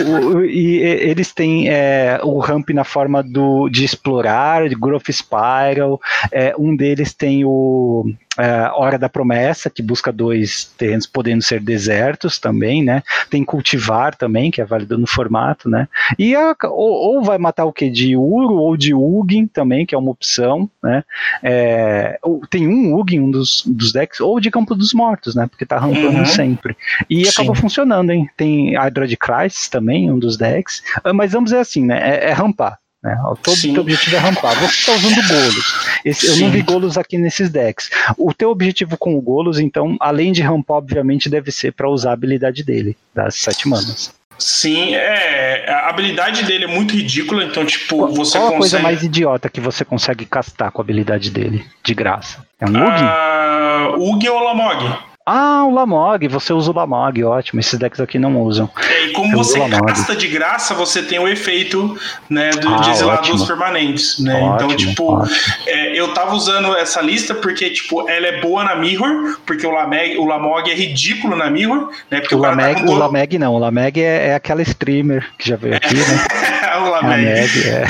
o, 0.08 0.38
o, 0.38 0.46
e, 0.46 0.78
eles 0.78 1.34
têm 1.34 1.70
é, 1.70 2.20
o 2.24 2.40
ramp 2.40 2.70
na 2.70 2.84
forma 2.84 3.22
do, 3.22 3.70
de 3.70 3.84
explorar, 3.84 4.68
de 4.68 4.76
Growth 4.76 5.12
Spiral. 5.12 6.00
É, 6.32 6.54
um 6.58 6.76
deles 6.76 7.14
tem 7.14 7.44
o 7.46 8.12
é, 8.38 8.70
Hora 8.74 8.98
da 8.98 9.10
Promessa, 9.10 9.70
que 9.70 9.82
busca 9.82 10.12
dois 10.12 10.66
terrenos 10.78 11.08
podendo 11.08 11.42
ser 11.42 11.60
desertos 11.60 12.40
também, 12.40 12.84
né? 12.84 13.04
Tem 13.30 13.44
Cultivar 13.44 14.16
também, 14.16 14.52
que 14.52 14.62
é 14.62 14.66
válido 14.66 14.98
no 14.98 15.08
formato, 15.08 15.70
né? 15.70 15.88
E 16.18 16.36
a, 16.36 16.56
ou, 16.66 17.16
ou, 17.18 17.24
vai 17.24 17.38
matar 17.38 17.66
o 17.66 17.74
que? 17.74 17.90
De 17.90 18.16
Uro 18.16 18.56
ou 18.56 18.78
de 18.78 18.94
Ugin 18.94 19.48
também, 19.48 19.86
que 19.86 19.96
é 19.96 19.98
uma 19.98 20.12
opção, 20.12 20.70
né? 20.84 21.04
É, 21.42 22.20
tem 22.50 22.68
um 22.68 22.96
Ugin, 22.96 23.20
um 23.20 23.32
dos, 23.32 23.64
dos 23.66 23.92
decks, 23.92 24.20
ou 24.20 24.40
de 24.40 24.52
Campo 24.52 24.76
dos 24.76 24.94
Mortos, 24.94 25.36
né? 25.36 25.48
Porque 25.48 25.66
tá 25.66 25.78
rampando 25.78 26.20
uhum. 26.20 26.26
sempre. 26.26 26.76
E 27.10 27.26
Sim. 27.26 27.32
acaba 27.32 27.56
funcionando, 27.56 28.12
hein? 28.12 28.30
Tem 28.38 28.76
Hydra 28.76 29.08
de 29.08 29.18
Crisis 29.18 29.68
também, 29.68 30.12
um 30.12 30.20
dos 30.20 30.38
decks. 30.38 30.84
Mas 31.14 31.32
vamos 31.32 31.50
dizer 31.50 31.62
assim, 31.62 31.86
né? 31.86 32.00
É, 32.02 32.30
é 32.30 32.32
rampar. 32.34 32.80
Né? 33.04 33.16
O 33.26 33.36
teu, 33.36 33.54
teu, 33.56 33.82
objetivo 33.82 34.16
é 34.16 34.20
rampar. 34.20 34.56
Você 34.56 34.66
está 34.66 34.92
usando 34.94 35.28
golos. 35.28 35.76
Esse, 36.04 36.28
eu 36.28 36.38
não 36.38 36.52
vi 36.52 36.62
golos 36.62 36.98
aqui 36.98 37.18
nesses 37.18 37.50
decks. 37.50 37.90
O 38.18 38.34
teu 38.34 38.50
objetivo 38.50 38.98
com 38.98 39.16
o 39.16 39.22
golos, 39.22 39.60
então, 39.60 39.96
além 40.00 40.32
de 40.32 40.42
rampar, 40.42 40.78
obviamente, 40.78 41.30
deve 41.30 41.52
ser 41.52 41.74
para 41.74 41.90
usar 41.90 42.12
a 42.12 42.14
habilidade 42.14 42.64
dele, 42.64 42.98
das 43.14 43.36
sete 43.36 43.68
manas. 43.68 44.16
Sim, 44.40 44.94
é. 44.96 45.66
A 45.70 45.90
habilidade 45.90 46.44
dele 46.44 46.66
é 46.66 46.68
muito 46.68 46.94
ridícula, 46.94 47.44
então, 47.44 47.66
tipo, 47.66 47.98
qual, 47.98 48.14
você 48.14 48.38
qual 48.38 48.52
consegue. 48.52 48.56
a 48.56 48.60
coisa 48.60 48.80
mais 48.80 49.04
idiota 49.04 49.50
que 49.50 49.60
você 49.60 49.84
consegue 49.84 50.26
castar 50.26 50.72
com 50.72 50.82
a 50.82 50.84
habilidade 50.84 51.32
dele, 51.32 51.66
de 51.84 51.94
graça? 51.94 52.46
É 52.60 52.66
um 52.66 52.70
Ugin? 52.70 53.04
Uh, 53.04 54.14
Ugin 54.14 54.30
ou 54.30 54.44
Lamog? 54.44 55.07
Ah, 55.30 55.66
o 55.66 55.72
Lamog, 55.72 56.26
você 56.30 56.54
usa 56.54 56.72
o 56.72 56.74
Lamog, 56.74 57.22
ótimo. 57.22 57.60
Esses 57.60 57.78
decks 57.78 58.00
aqui 58.00 58.18
não 58.18 58.42
usam. 58.42 58.70
É, 58.82 59.08
e 59.08 59.12
como 59.12 59.34
Eu 59.34 59.38
você 59.40 59.60
gasta 59.60 60.16
de 60.16 60.26
graça, 60.26 60.74
você 60.74 61.04
tem 61.04 61.20
o 61.20 61.28
efeito 61.28 62.00
né, 62.30 62.52
do, 62.52 62.74
ah, 62.74 62.78
de 62.78 62.92
exiladores 62.92 63.44
permanentes. 63.44 64.20
Né? 64.20 64.32
Então, 64.40 64.68
ótimo, 64.68 64.72
então, 64.72 64.78
tipo, 64.78 65.24
é, 65.68 66.00
eu 66.00 66.14
tava 66.14 66.34
usando 66.34 66.74
essa 66.78 67.02
lista 67.02 67.36
porque, 67.36 67.70
tipo, 67.70 68.10
ela 68.10 68.26
é 68.26 68.40
boa 68.40 68.64
na 68.64 68.78
Mirror, 68.78 69.38
porque 69.46 69.68
o, 69.68 69.72
Lameg, 69.72 70.18
o 70.18 70.24
Lamog 70.24 70.72
é 70.72 70.74
ridículo 70.74 71.36
na 71.36 71.50
Mirror, 71.50 71.92
né? 72.10 72.22
Porque 72.22 72.34
o, 72.34 72.38
o 72.38 72.42
Lameg, 72.42 72.86
tá 72.86 72.90
o 72.90 72.96
Lameg 72.96 73.38
não, 73.38 73.54
o 73.54 73.58
Lameg 73.58 74.02
é, 74.02 74.28
é, 74.28 74.36
aquela 74.36 74.62
streamer 74.62 75.30
que 75.38 75.50
já 75.50 75.58
veio 75.58 75.76
aqui, 75.76 75.94
né? 75.94 76.26
o 76.88 76.92
Lameg. 76.92 77.68
é. 77.68 77.86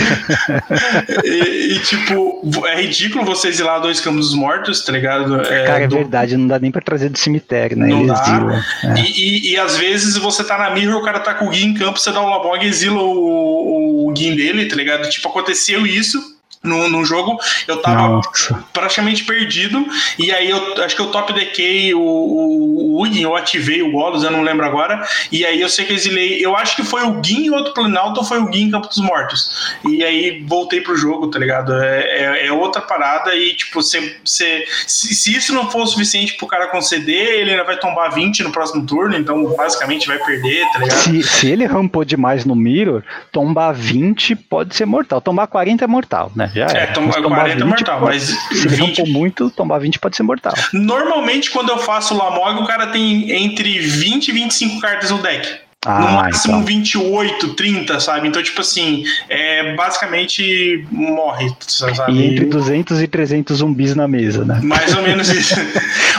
e, 1.26 1.76
e, 1.76 1.80
tipo, 1.80 2.42
é 2.68 2.82
ridículo 2.82 3.26
você 3.26 3.50
exilar 3.50 3.82
dois 3.82 4.00
campos 4.00 4.34
mortos, 4.34 4.82
tá 4.82 4.92
ligado? 4.92 5.42
É, 5.42 5.66
Cara, 5.66 5.84
é 5.84 5.88
do... 5.88 5.96
verdade, 5.96 6.38
não 6.38 6.48
dá 6.48 6.60
nem 6.60 6.72
pra 6.72 6.82
trazer 6.82 7.10
do 7.10 7.18
cemitério, 7.18 7.78
né? 7.78 7.88
Não 7.88 8.02
Ele 8.02 8.12
exila. 8.12 8.66
É. 8.84 9.00
E, 9.00 9.12
e, 9.12 9.52
e, 9.52 9.58
às 9.58 9.78
vezes 9.78 10.18
você 10.18 10.44
tá 10.44 10.58
na 10.58 10.72
mirror, 10.72 11.02
o 11.02 11.06
cara 11.06 11.20
tá 11.20 11.34
com 11.34 11.46
o 11.46 11.50
Gui 11.50 11.66
em 11.66 11.74
campo, 11.74 12.00
você 12.00 12.12
dá 12.12 12.22
um 12.22 12.30
Labog 12.30 12.64
e 12.64 12.68
exila 12.68 13.02
o, 13.02 14.08
o 14.08 14.14
Gui 14.14 14.36
dele, 14.36 14.68
tá 14.68 14.76
ligado? 14.76 15.10
Tipo, 15.10 15.30
aconteceu 15.30 15.86
isso 15.86 16.37
no, 16.64 16.90
no 16.90 17.06
jogo, 17.06 17.38
eu 17.68 17.82
tava 17.82 18.08
Nossa. 18.08 18.64
praticamente 18.74 19.24
perdido. 19.24 19.86
E 20.18 20.32
aí 20.32 20.50
eu 20.50 20.84
acho 20.84 20.96
que 20.96 21.02
eu 21.02 21.12
top 21.12 21.34
deckei 21.34 21.94
o, 21.94 22.00
o, 22.00 23.02
o 23.02 23.08
eu 23.08 23.36
ativei 23.36 23.82
o 23.82 23.92
Golos, 23.92 24.24
eu 24.24 24.32
não 24.32 24.42
lembro 24.42 24.66
agora. 24.66 25.08
E 25.32 25.46
aí 25.46 25.62
eu 25.62 25.70
sei 25.70 25.86
que 25.86 25.94
eu 25.94 25.96
exilei. 25.96 26.44
Eu 26.44 26.56
acho 26.56 26.76
que 26.76 26.84
foi 26.84 27.04
o 27.04 27.24
Gin 27.24 27.46
em 27.46 27.50
outro 27.52 27.74
Planalto 27.74 28.20
ou 28.20 28.26
foi 28.26 28.40
o 28.40 28.52
Gin 28.52 28.64
em 28.64 28.72
Campo 28.72 28.88
dos 28.88 28.98
Mortos. 28.98 29.78
E 29.88 30.04
aí 30.04 30.44
voltei 30.46 30.82
pro 30.82 30.98
jogo, 30.98 31.28
tá 31.28 31.40
ligado? 31.40 31.74
É, 31.74 32.02
é, 32.02 32.48
é 32.48 32.52
outra 32.52 32.82
parada. 32.82 33.36
E 33.36 33.56
tipo, 33.56 33.82
se, 33.82 34.18
se, 34.26 34.66
se, 34.88 35.36
isso 35.36 35.54
não 35.54 35.70
for 35.70 35.84
o 35.84 35.88
suficiente 35.88 36.36
pro 36.36 36.48
cara 36.48 36.68
conceder, 36.68 37.40
ele 37.40 37.52
ainda 37.52 37.64
vai 37.64 37.78
tombar 37.78 38.14
20 38.14 38.44
no 38.44 38.52
próximo 38.52 38.86
turno. 38.86 39.16
Então 39.16 39.56
basicamente 39.56 40.08
vai 40.08 40.18
perder, 40.20 40.66
tá 40.74 40.80
ligado? 40.80 40.98
Se, 40.98 41.24
se 41.24 41.50
ele 41.50 41.66
rampou 41.66 42.04
demais 42.04 42.46
no 42.46 42.56
Mirror, 42.56 43.04
tombar 43.32 43.74
20 43.74 44.36
pode 44.36 44.76
ser 44.76 44.86
mortal. 44.86 45.22
Tombar 45.22 45.48
40 45.48 45.84
é 45.84 45.88
mortal, 45.88 46.32
né? 46.36 46.47
Já 46.54 46.68
é. 46.68 46.84
é 46.84 46.86
tomar 46.88 47.22
40 47.22 47.62
é 47.62 47.64
mortal, 47.64 48.00
pode, 48.00 48.12
mas. 48.12 48.24
Se 48.24 48.68
20... 48.68 49.00
ele 49.00 49.12
muito, 49.12 49.50
tomar 49.50 49.80
20 49.80 50.00
pode 50.00 50.16
ser 50.16 50.24
mortal. 50.24 50.54
Normalmente, 50.74 51.52
quando 51.52 51.70
eu 51.70 51.78
faço 51.78 52.14
o 52.14 52.18
Lamog, 52.18 52.62
o 52.62 52.66
cara 52.66 52.88
tem 52.88 53.32
entre 53.32 53.80
20 53.80 54.28
e 54.28 54.32
25 54.32 54.80
cartas 54.80 55.12
no 55.12 55.22
deck. 55.22 55.68
Ah, 55.86 56.02
no 56.02 56.12
máximo 56.12 56.56
então. 56.56 56.66
28, 56.66 57.54
30, 57.54 58.00
sabe? 58.02 58.28
Então, 58.28 58.44
tipo 58.44 58.60
assim, 58.60 59.06
é, 59.30 59.74
basicamente 59.76 60.86
morre, 60.92 61.50
sabe? 61.60 62.12
E 62.12 62.26
entre 62.34 62.46
200 62.46 63.02
e 63.02 63.08
300 63.08 63.58
zumbis 63.60 63.96
na 63.96 64.06
mesa, 64.06 64.44
né? 64.44 64.60
Mais 64.64 64.94
ou 64.96 65.02
menos 65.02 65.30
isso. 65.32 65.56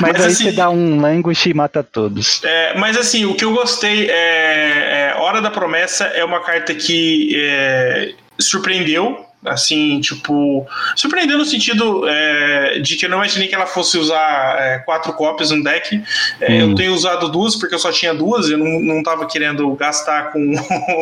mas, 0.00 0.12
mas, 0.12 0.20
aí 0.20 0.26
assim, 0.28 0.44
você 0.44 0.52
dá 0.52 0.70
um 0.70 1.00
languish 1.00 1.44
e 1.46 1.52
mata 1.52 1.82
todos. 1.82 2.42
É, 2.44 2.78
mas 2.78 2.96
assim, 2.96 3.26
o 3.26 3.34
que 3.34 3.44
eu 3.44 3.52
gostei 3.52 4.08
é, 4.08 5.12
é 5.12 5.16
Hora 5.18 5.42
da 5.42 5.50
Promessa 5.50 6.04
é 6.04 6.24
uma 6.24 6.40
carta 6.40 6.74
que 6.74 7.36
é, 7.36 8.14
surpreendeu 8.38 9.27
assim, 9.44 10.00
tipo, 10.00 10.66
surpreendeu 10.96 11.38
no 11.38 11.44
sentido 11.44 12.08
é, 12.08 12.78
de 12.80 12.96
que 12.96 13.06
eu 13.06 13.10
não 13.10 13.18
imaginei 13.18 13.48
que 13.48 13.54
ela 13.54 13.66
fosse 13.66 13.98
usar 13.98 14.56
é, 14.58 14.78
quatro 14.78 15.12
cópias 15.12 15.50
no 15.50 15.62
deck. 15.62 16.02
É, 16.40 16.52
hum. 16.52 16.70
Eu 16.70 16.74
tenho 16.74 16.92
usado 16.92 17.28
duas 17.28 17.56
porque 17.56 17.74
eu 17.74 17.78
só 17.78 17.92
tinha 17.92 18.14
duas, 18.14 18.50
eu 18.50 18.58
não, 18.58 18.80
não 18.80 19.02
tava 19.02 19.26
querendo 19.26 19.70
gastar 19.74 20.32
com 20.32 20.54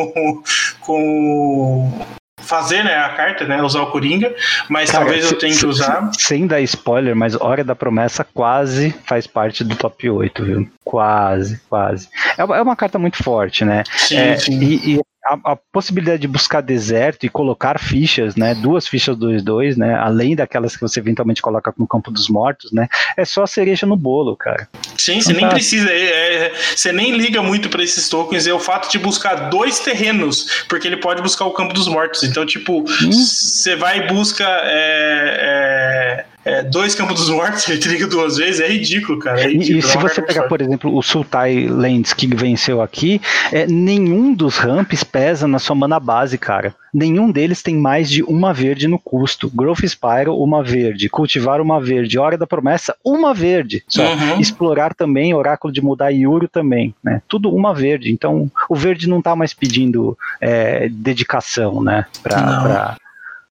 com 0.81 2.07
fazer 2.47 2.83
né, 2.83 2.95
a 2.95 3.09
carta, 3.09 3.45
né, 3.45 3.61
usar 3.61 3.81
o 3.81 3.91
Coringa, 3.91 4.33
mas 4.69 4.89
Cara, 4.89 5.03
talvez 5.03 5.29
eu 5.29 5.37
tenha 5.37 5.55
que 5.55 5.65
usar. 5.65 6.09
Sem 6.17 6.47
dar 6.47 6.61
spoiler, 6.61 7.15
mas 7.15 7.35
Hora 7.35 7.63
da 7.63 7.75
Promessa 7.75 8.23
quase 8.23 8.95
faz 9.05 9.27
parte 9.27 9.63
do 9.63 9.75
top 9.75 10.09
8, 10.09 10.45
viu? 10.45 10.69
Quase, 10.83 11.59
quase. 11.69 12.07
É, 12.37 12.41
é 12.41 12.61
uma 12.61 12.75
carta 12.75 12.97
muito 12.97 13.21
forte, 13.21 13.65
né? 13.65 13.83
Sim, 13.97 14.17
é, 14.17 14.37
sim. 14.37 14.59
E, 14.61 14.95
e 14.95 14.99
a, 15.27 15.51
a, 15.51 15.55
possibilidade 15.55 16.21
de 16.21 16.27
buscar 16.27 16.61
deserto 16.61 17.25
e 17.25 17.29
colocar 17.29 17.79
fichas, 17.79 18.35
né, 18.35 18.55
duas 18.55 18.87
fichas 18.87 19.15
2-2, 19.17 19.75
né, 19.77 19.95
além 19.95 20.35
daquelas 20.35 20.75
que 20.75 20.81
você 20.81 20.99
eventualmente 20.99 21.41
coloca 21.41 21.73
no 21.77 21.87
campo 21.87 22.09
dos 22.09 22.29
mortos, 22.29 22.71
né, 22.71 22.87
é 23.15 23.25
só 23.25 23.43
a 23.43 23.47
cereja 23.47 23.85
no 23.85 23.95
bolo, 23.95 24.35
cara. 24.35 24.67
Sim, 24.97 25.21
você 25.21 25.33
nem 25.33 25.47
precisa, 25.49 25.89
é, 25.91 26.45
é, 26.45 26.53
você 26.75 26.91
nem 26.91 27.15
liga 27.15 27.43
muito 27.43 27.69
para 27.69 27.83
esses 27.83 28.07
tokens, 28.07 28.47
é 28.47 28.53
o 28.53 28.59
fato 28.59 28.89
de 28.89 28.97
buscar 28.97 29.49
dois 29.49 29.79
terrenos, 29.79 30.65
porque 30.69 30.87
ele 30.87 30.97
pode 30.97 31.21
buscar 31.21 31.45
o 31.45 31.51
campo 31.51 31.73
dos 31.73 31.87
mortos, 31.87 32.23
então, 32.23 32.45
tipo, 32.45 32.83
você 32.83 33.75
vai 33.75 33.99
e 33.99 34.07
busca 34.07 34.45
é, 34.63 36.25
é 36.47 36.57
é, 36.57 36.63
dois 36.63 36.95
campos 36.95 37.19
dos 37.19 37.29
mortos, 37.29 37.67
ele 37.69 37.79
triga 37.79 38.07
duas 38.07 38.37
vezes, 38.37 38.59
é 38.59 38.67
ridículo, 38.67 39.19
cara. 39.19 39.41
É 39.41 39.47
ridículo, 39.47 39.75
e, 39.75 39.79
e 39.79 39.81
se 39.81 39.97
você 39.97 40.21
pegar, 40.21 40.43
por 40.43 40.61
exemplo, 40.61 40.95
o 40.95 41.01
Sultai 41.03 41.67
Lands 41.67 42.13
que 42.13 42.27
venceu 42.27 42.81
aqui, 42.81 43.21
é, 43.51 43.67
nenhum 43.67 44.33
dos 44.33 44.57
ramps 44.57 45.03
pesa 45.03 45.47
na 45.47 45.59
sua 45.59 45.75
mana 45.75 45.99
base, 45.99 46.37
cara. 46.37 46.73
Nenhum 46.93 47.29
deles 47.29 47.61
tem 47.61 47.75
mais 47.75 48.09
de 48.09 48.23
uma 48.23 48.53
verde 48.53 48.87
no 48.87 48.97
custo. 48.97 49.51
Growth 49.53 49.85
Spiral, 49.85 50.41
uma 50.41 50.63
verde. 50.63 51.09
Cultivar, 51.09 51.61
uma 51.61 51.79
verde. 51.79 52.17
Hora 52.17 52.37
da 52.37 52.47
Promessa, 52.47 52.95
uma 53.05 53.33
verde. 53.33 53.83
Só. 53.87 54.01
Uhum. 54.01 54.39
Explorar 54.39 54.95
também, 54.95 55.33
Oráculo 55.33 55.71
de 55.71 55.81
Mudar 55.81 56.09
Yuro 56.09 56.47
também. 56.47 56.95
Né? 57.03 57.21
Tudo 57.27 57.53
uma 57.53 57.73
verde. 57.73 58.11
Então, 58.11 58.49
o 58.67 58.75
verde 58.75 59.07
não 59.07 59.19
está 59.19 59.35
mais 59.35 59.53
pedindo 59.53 60.17
é, 60.41 60.89
dedicação, 60.89 61.83
né? 61.83 62.05
Pra, 62.23 62.97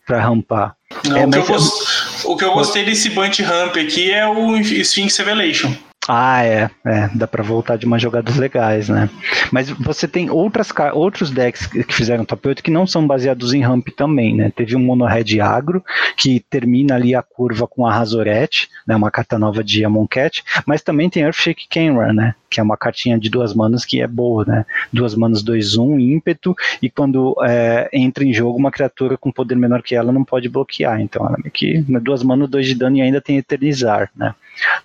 para 0.06 0.20
rampar. 0.20 0.76
Não, 1.04 1.16
é, 1.16 1.26
o, 1.26 1.30
que 1.30 1.38
eu 1.38 1.46
gost... 1.46 2.24
o, 2.24 2.36
que 2.36 2.44
eu 2.44 2.52
gostei 2.52 2.84
desse 2.84 3.10
Bunch 3.10 3.42
Ramp 3.42 3.76
aqui 3.76 4.10
é 4.12 4.26
o 4.26 4.56
Sphinx 4.56 5.16
Revelation. 5.18 5.74
Ah, 6.08 6.44
é, 6.44 6.70
é, 6.86 7.10
dá 7.14 7.26
para 7.26 7.42
voltar 7.42 7.76
de 7.76 7.84
umas 7.84 8.00
jogadas 8.00 8.36
legais, 8.36 8.88
né? 8.88 9.10
Mas 9.50 9.70
você 9.70 10.06
tem 10.06 10.30
outras, 10.30 10.68
outros 10.92 11.30
decks 11.30 11.66
que 11.66 11.82
fizeram 11.92 12.24
top 12.24 12.48
8 12.48 12.62
que 12.62 12.70
não 12.70 12.86
são 12.86 13.04
baseados 13.04 13.52
em 13.52 13.60
ramp 13.60 13.88
também, 13.96 14.34
né? 14.34 14.52
Teve 14.54 14.76
um 14.76 14.80
Mono 14.80 15.04
Red 15.04 15.40
Agro, 15.40 15.84
que 16.16 16.38
termina 16.48 16.94
ali 16.94 17.14
a 17.14 17.22
curva 17.22 17.66
com 17.66 17.84
a 17.84 17.92
Razorette, 17.92 18.68
né? 18.86 18.94
Uma 18.94 19.10
carta 19.10 19.36
nova 19.36 19.64
de 19.64 19.84
Amonkhet, 19.84 20.44
mas 20.64 20.80
também 20.80 21.10
tem 21.10 21.24
Earthshake 21.24 21.66
Kenran, 21.68 22.12
né? 22.12 22.34
Que 22.56 22.60
é 22.60 22.62
uma 22.62 22.76
cartinha 22.76 23.18
de 23.18 23.28
duas 23.28 23.52
manas 23.52 23.84
que 23.84 24.00
é 24.00 24.06
boa, 24.06 24.46
né? 24.46 24.64
Duas 24.90 25.14
manas 25.14 25.44
2-1, 25.44 26.00
ímpeto, 26.00 26.56
e 26.80 26.88
quando 26.88 27.36
é, 27.44 27.86
entra 27.92 28.24
em 28.24 28.32
jogo 28.32 28.58
uma 28.58 28.70
criatura 28.70 29.18
com 29.18 29.30
poder 29.30 29.56
menor 29.56 29.82
que 29.82 29.94
ela 29.94 30.10
não 30.10 30.24
pode 30.24 30.48
bloquear. 30.48 31.02
Então 31.02 31.26
ela 31.26 31.36
meio 31.36 31.50
que 31.50 31.84
né, 31.86 32.00
duas 32.00 32.22
manas, 32.22 32.48
dois 32.48 32.66
de 32.66 32.74
dano 32.74 32.96
e 32.96 33.02
ainda 33.02 33.20
tem 33.20 33.36
Eternizar, 33.36 34.10
né? 34.16 34.34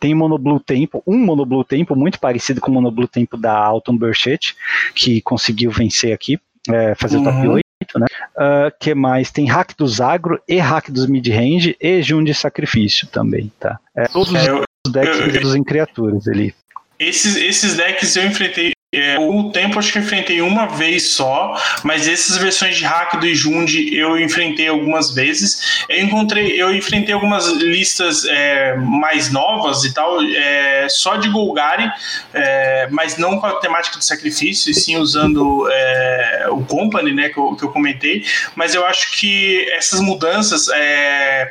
Tem 0.02 0.14
Monoblue 0.14 0.60
Tempo, 0.60 1.02
um 1.07 1.18
Monoblue 1.18 1.64
Tempo 1.64 1.95
muito 1.95 2.19
parecido 2.19 2.60
com 2.60 2.72
o 2.72 2.73
Monoblue 2.73 3.07
Tempo 3.07 3.38
da 3.38 3.56
Alton 3.56 3.95
Burchett, 3.95 4.53
que 4.93 5.22
conseguiu 5.22 5.72
vencer 5.72 6.11
aqui, 6.11 6.38
é, 6.69 6.93
fazer 6.95 7.15
uhum. 7.15 7.23
o 7.23 7.26
top 7.26 7.48
8. 7.48 7.64
Né? 7.98 8.06
Uh, 8.35 8.72
que 8.80 8.93
mais? 8.93 9.31
Tem 9.31 9.48
hack 9.48 9.73
dos 9.77 10.02
agro 10.02 10.39
e 10.48 10.60
hack 10.60 10.91
dos 10.91 11.07
mid-range 11.07 11.76
e 11.80 12.02
Jun 12.02 12.23
de 12.23 12.34
sacrifício 12.34 13.07
também, 13.07 13.52
tá? 13.60 13.80
É, 13.95 14.07
todos 14.07 14.35
é, 14.35 14.49
eu, 14.49 14.64
os 14.85 14.91
decks 14.91 15.43
eu, 15.43 15.56
em 15.56 15.64
criaturas 15.64 16.27
ali. 16.27 16.53
Esses, 17.02 17.36
esses 17.36 17.76
decks 17.76 18.15
eu 18.15 18.28
enfrentei 18.28 18.73
é, 18.94 19.18
o 19.18 19.49
tempo 19.52 19.80
acho 19.80 19.94
que 19.94 19.99
enfrentei 19.99 20.41
uma 20.41 20.65
vez 20.65 21.11
só, 21.11 21.57
mas 21.82 22.10
essas 22.10 22.36
versões 22.36 22.76
de 22.76 22.84
hack 22.84 23.22
do 23.22 23.34
Jund 23.34 23.73
eu 23.95 24.19
enfrentei 24.19 24.68
algumas 24.68 25.11
vezes. 25.11 25.86
Eu 25.88 26.02
encontrei, 26.02 26.61
eu 26.61 26.76
enfrentei 26.76 27.14
algumas 27.14 27.48
listas 27.48 28.26
é, 28.26 28.76
mais 28.76 29.32
novas 29.32 29.86
e 29.86 29.94
tal, 29.94 30.22
é, 30.22 30.88
só 30.90 31.15
de 31.15 31.30
Golgari, 31.30 31.90
é, 32.34 32.90
mas 32.91 33.15
não 33.18 33.40
com 33.40 33.45
a 33.45 33.61
temática 33.61 33.98
de 33.98 34.03
sacrifício, 34.06 34.69
e 34.69 34.73
sim 34.73 34.98
usando 34.98 35.69
é, 35.72 36.48
o 36.49 36.61
Company, 36.65 37.14
né, 37.14 37.30
que 37.30 37.38
eu, 37.38 37.56
que 37.56 37.64
eu 37.64 37.69
comentei. 37.69 38.26
Mas 38.56 38.76
eu 38.76 38.86
acho 38.86 39.14
que 39.14 39.72
essas 39.72 40.02
mudanças 40.02 40.68
é, 40.68 41.49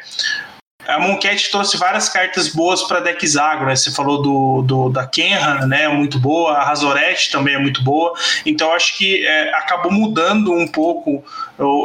a 0.87 0.99
Moncat 0.99 1.51
trouxe 1.51 1.77
várias 1.77 2.09
cartas 2.09 2.49
boas 2.49 2.83
para 2.83 3.01
decks 3.01 3.37
agro, 3.37 3.67
né? 3.67 3.77
Você 3.77 3.91
falou 3.91 4.23
do, 4.23 4.63
do 4.63 4.89
da 4.89 5.07
Kenhan, 5.07 5.67
né? 5.67 5.89
Muito 5.89 6.19
boa, 6.19 6.53
a 6.53 6.65
Razorette 6.65 7.31
também 7.31 7.55
é 7.55 7.59
muito 7.59 7.83
boa. 7.83 8.13
Então 8.45 8.73
acho 8.73 8.97
que 8.97 9.25
é, 9.27 9.55
acabou 9.55 9.93
mudando 9.93 10.53
um 10.53 10.67
pouco 10.67 11.25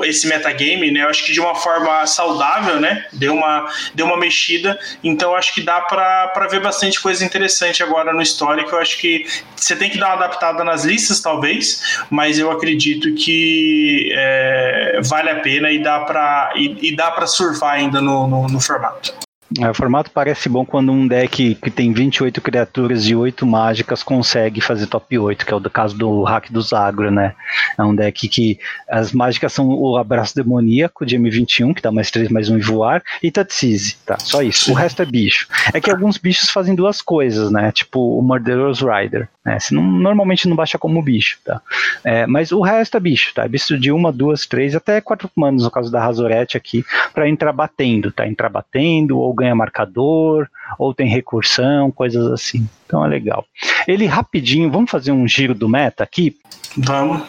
esse 0.03 0.27
metagame, 0.27 0.91
né? 0.91 1.01
Eu 1.01 1.09
acho 1.09 1.25
que 1.25 1.33
de 1.33 1.39
uma 1.39 1.55
forma 1.55 2.05
saudável, 2.07 2.79
né? 2.79 3.05
Deu 3.11 3.33
uma, 3.33 3.69
deu 3.93 4.05
uma 4.05 4.17
mexida. 4.17 4.79
Então 5.03 5.35
acho 5.35 5.53
que 5.53 5.61
dá 5.61 5.81
para 5.81 6.47
ver 6.49 6.61
bastante 6.61 7.01
coisa 7.01 7.23
interessante 7.25 7.83
agora 7.83 8.13
no 8.13 8.21
histórico. 8.21 8.71
Eu 8.71 8.79
acho 8.79 8.97
que 8.97 9.25
você 9.55 9.75
tem 9.75 9.89
que 9.89 9.97
dar 9.97 10.07
uma 10.07 10.25
adaptada 10.25 10.63
nas 10.63 10.85
listas, 10.85 11.19
talvez, 11.19 11.99
mas 12.09 12.39
eu 12.39 12.51
acredito 12.51 13.13
que 13.15 14.11
é, 14.15 15.01
vale 15.03 15.29
a 15.29 15.39
pena 15.41 15.69
e 15.71 15.79
dá 15.81 15.99
para 16.01 16.53
e, 16.55 16.89
e, 16.89 16.95
dá 16.95 17.11
para 17.11 17.27
surfar 17.27 17.73
ainda 17.73 17.99
no, 17.99 18.27
no, 18.27 18.47
no 18.47 18.59
formato. 18.59 18.84
É, 18.85 19.24
o 19.69 19.73
formato 19.73 20.09
parece 20.11 20.49
bom 20.49 20.65
quando 20.65 20.91
um 20.91 21.07
deck 21.07 21.55
que 21.55 21.69
tem 21.69 21.93
28 21.93 22.41
criaturas 22.41 23.05
e 23.05 23.15
8 23.15 23.45
mágicas 23.45 24.01
consegue 24.01 24.59
fazer 24.59 24.87
top 24.87 25.17
8, 25.17 25.45
que 25.45 25.53
é 25.53 25.55
o 25.55 25.61
caso 25.69 25.95
do 25.95 26.23
Hack 26.23 26.51
do 26.51 26.61
Zagro, 26.61 27.11
né? 27.11 27.35
É 27.77 27.83
um 27.83 27.95
deck 27.95 28.27
que 28.27 28.59
as 28.89 29.11
mágicas 29.11 29.53
são 29.53 29.69
o 29.69 29.97
Abraço 29.97 30.35
Demoníaco 30.35 31.05
de 31.05 31.17
M21, 31.17 31.75
que 31.75 31.81
dá 31.81 31.91
mais 31.91 32.09
3 32.09 32.29
mais 32.29 32.49
1 32.49 32.57
e 32.57 32.61
voar, 32.61 33.03
e 33.21 33.29
Tatsize, 33.29 33.97
tá? 34.05 34.17
Só 34.19 34.41
isso. 34.41 34.71
O 34.71 34.73
resto 34.73 35.01
é 35.03 35.05
bicho. 35.05 35.47
É 35.73 35.79
que 35.79 35.91
alguns 35.91 36.17
bichos 36.17 36.49
fazem 36.49 36.73
duas 36.73 37.01
coisas, 37.01 37.51
né? 37.51 37.71
Tipo 37.71 38.17
o 38.17 38.21
Murderous 38.21 38.81
Rider. 38.81 39.29
Né? 39.45 39.59
Não, 39.71 39.83
normalmente 39.83 40.49
não 40.49 40.55
baixa 40.55 40.79
como 40.79 41.01
bicho, 41.03 41.37
tá? 41.45 41.61
É, 42.03 42.25
mas 42.25 42.51
o 42.51 42.61
resto 42.61 42.97
é 42.97 42.99
bicho, 42.99 43.31
tá? 43.33 43.47
Bicho 43.47 43.77
de 43.77 43.91
uma, 43.91 44.11
duas, 44.11 44.47
três, 44.47 44.75
até 44.75 44.99
quatro 44.99 45.29
manos, 45.35 45.63
no 45.63 45.71
caso 45.71 45.91
da 45.91 46.03
Razorette 46.03 46.57
aqui, 46.57 46.83
para 47.13 47.29
entrar 47.29 47.53
batendo, 47.53 48.11
tá? 48.11 48.27
Entrar 48.27 48.49
batendo 48.49 49.19
ou 49.19 49.34
ganha 49.35 49.53
marcador, 49.53 50.47
ou 50.79 50.93
tem 50.93 51.07
recursão, 51.07 51.91
coisas 51.91 52.25
assim. 52.31 52.67
Então 52.85 53.05
é 53.05 53.07
legal. 53.07 53.45
Ele 53.87 54.05
rapidinho, 54.05 54.71
vamos 54.71 54.89
fazer 54.89 55.11
um 55.11 55.27
giro 55.27 55.53
do 55.53 55.69
meta 55.69 56.03
aqui? 56.03 56.35
Vamos. 56.77 57.23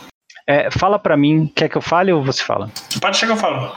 É, 0.46 0.70
fala 0.70 0.98
para 0.98 1.16
mim, 1.16 1.50
quer 1.54 1.68
que 1.68 1.76
eu 1.76 1.82
fale 1.82 2.12
ou 2.12 2.22
você 2.22 2.42
fala? 2.42 2.70
Pode 3.00 3.16
ser 3.16 3.26
que 3.26 3.32
eu 3.32 3.36
falo. 3.36 3.76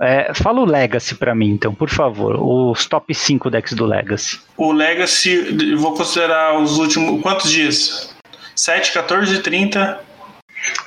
É, 0.00 0.32
fala 0.32 0.60
o 0.60 0.64
Legacy 0.64 1.16
para 1.16 1.34
mim, 1.34 1.50
então, 1.50 1.74
por 1.74 1.88
favor. 1.88 2.36
Os 2.40 2.86
top 2.86 3.12
5 3.12 3.50
decks 3.50 3.72
do 3.72 3.84
Legacy. 3.84 4.40
O 4.56 4.72
Legacy, 4.72 5.74
vou 5.76 5.94
considerar 5.94 6.58
os 6.58 6.78
últimos. 6.78 7.20
Quantos 7.20 7.50
dias? 7.50 8.14
7, 8.54 8.92
14, 8.92 9.40
30. 9.40 10.00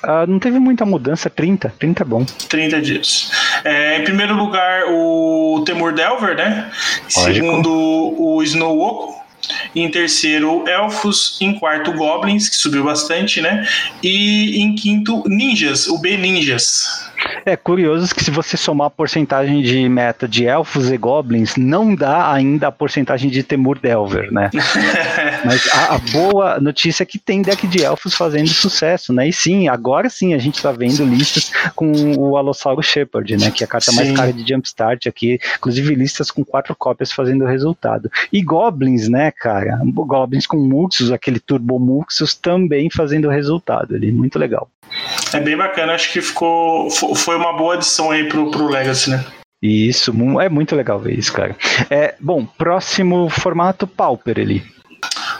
Uh, 0.03 0.27
não 0.27 0.39
teve 0.39 0.59
muita 0.59 0.85
mudança, 0.85 1.29
30. 1.29 1.73
30 1.77 2.03
é 2.03 2.05
bom. 2.05 2.25
30 2.25 2.81
dias. 2.81 3.31
É, 3.63 3.97
em 3.97 4.03
primeiro 4.03 4.35
lugar, 4.35 4.85
o 4.89 5.63
Temur 5.65 5.93
Delver, 5.93 6.35
né? 6.35 6.71
Lógico. 7.15 7.45
Segundo, 7.45 7.71
o 8.17 8.41
Snow 8.43 8.79
Oco. 8.79 9.21
Em 9.75 9.89
terceiro, 9.89 10.67
Elfos. 10.67 11.37
Em 11.41 11.53
quarto, 11.57 11.93
Goblins, 11.93 12.49
que 12.49 12.55
subiu 12.55 12.83
bastante, 12.83 13.41
né? 13.41 13.67
E 14.03 14.61
em 14.61 14.75
quinto, 14.75 15.23
Ninjas, 15.27 15.87
o 15.87 15.97
B 15.97 16.17
Ninjas. 16.17 17.09
É 17.45 17.55
curioso 17.55 18.13
que 18.13 18.23
se 18.23 18.31
você 18.31 18.57
somar 18.57 18.87
a 18.87 18.89
porcentagem 18.89 19.61
de 19.61 19.87
meta 19.87 20.27
de 20.27 20.45
elfos 20.45 20.91
e 20.91 20.97
goblins, 20.97 21.55
não 21.55 21.93
dá 21.93 22.31
ainda 22.31 22.67
a 22.67 22.71
porcentagem 22.71 23.29
de 23.29 23.43
Temur 23.43 23.79
Delver, 23.79 24.31
né? 24.31 24.49
Mas 25.45 25.67
a, 25.71 25.95
a, 25.95 25.97
boa 25.97 26.59
notícia 26.59 27.03
é 27.03 27.05
que 27.05 27.19
tem 27.19 27.41
deck 27.41 27.67
de 27.67 27.83
elfos 27.83 28.15
fazendo 28.15 28.49
sucesso, 28.49 29.13
né? 29.13 29.27
E 29.27 29.33
sim, 29.33 29.67
agora 29.67 30.09
sim 30.09 30.33
a 30.33 30.37
gente 30.37 30.55
está 30.55 30.71
vendo 30.71 31.03
listas 31.05 31.51
com 31.75 31.91
o 32.17 32.37
Alossauro 32.37 32.81
Shepherd, 32.81 33.37
né? 33.37 33.51
Que 33.51 33.63
é 33.63 33.65
a 33.65 33.69
carta 33.69 33.91
sim. 33.91 33.97
mais 33.97 34.11
cara 34.11 34.33
de 34.33 34.47
Jumpstart 34.47 35.07
aqui, 35.07 35.39
inclusive 35.57 35.95
listas 35.95 36.31
com 36.31 36.43
quatro 36.43 36.75
cópias 36.75 37.11
fazendo 37.11 37.45
resultado. 37.45 38.11
E 38.31 38.41
goblins, 38.41 39.07
né, 39.07 39.31
cara? 39.31 39.60
Cara. 39.65 39.79
Goblins 39.83 40.47
com 40.47 40.57
Muxus, 40.57 41.11
aquele 41.11 41.39
Turbo 41.39 41.79
Muxus, 41.79 42.35
também 42.35 42.89
fazendo 42.89 43.29
resultado 43.29 43.95
ali. 43.95 44.11
Muito 44.11 44.37
legal. 44.37 44.69
É 45.33 45.39
bem 45.39 45.55
bacana, 45.55 45.93
acho 45.93 46.11
que 46.11 46.21
ficou. 46.21 46.89
Foi 46.89 47.35
uma 47.35 47.53
boa 47.53 47.75
adição 47.75 48.11
aí 48.11 48.27
pro, 48.27 48.51
pro 48.51 48.67
Legacy, 48.67 49.11
né? 49.11 49.25
Isso, 49.61 50.11
é 50.41 50.49
muito 50.49 50.75
legal 50.75 50.99
ver 50.99 51.17
isso, 51.17 51.31
cara. 51.31 51.55
É, 51.89 52.15
bom, 52.19 52.45
próximo 52.45 53.29
formato 53.29 53.85
Pauper 53.85 54.39
ali. 54.39 54.63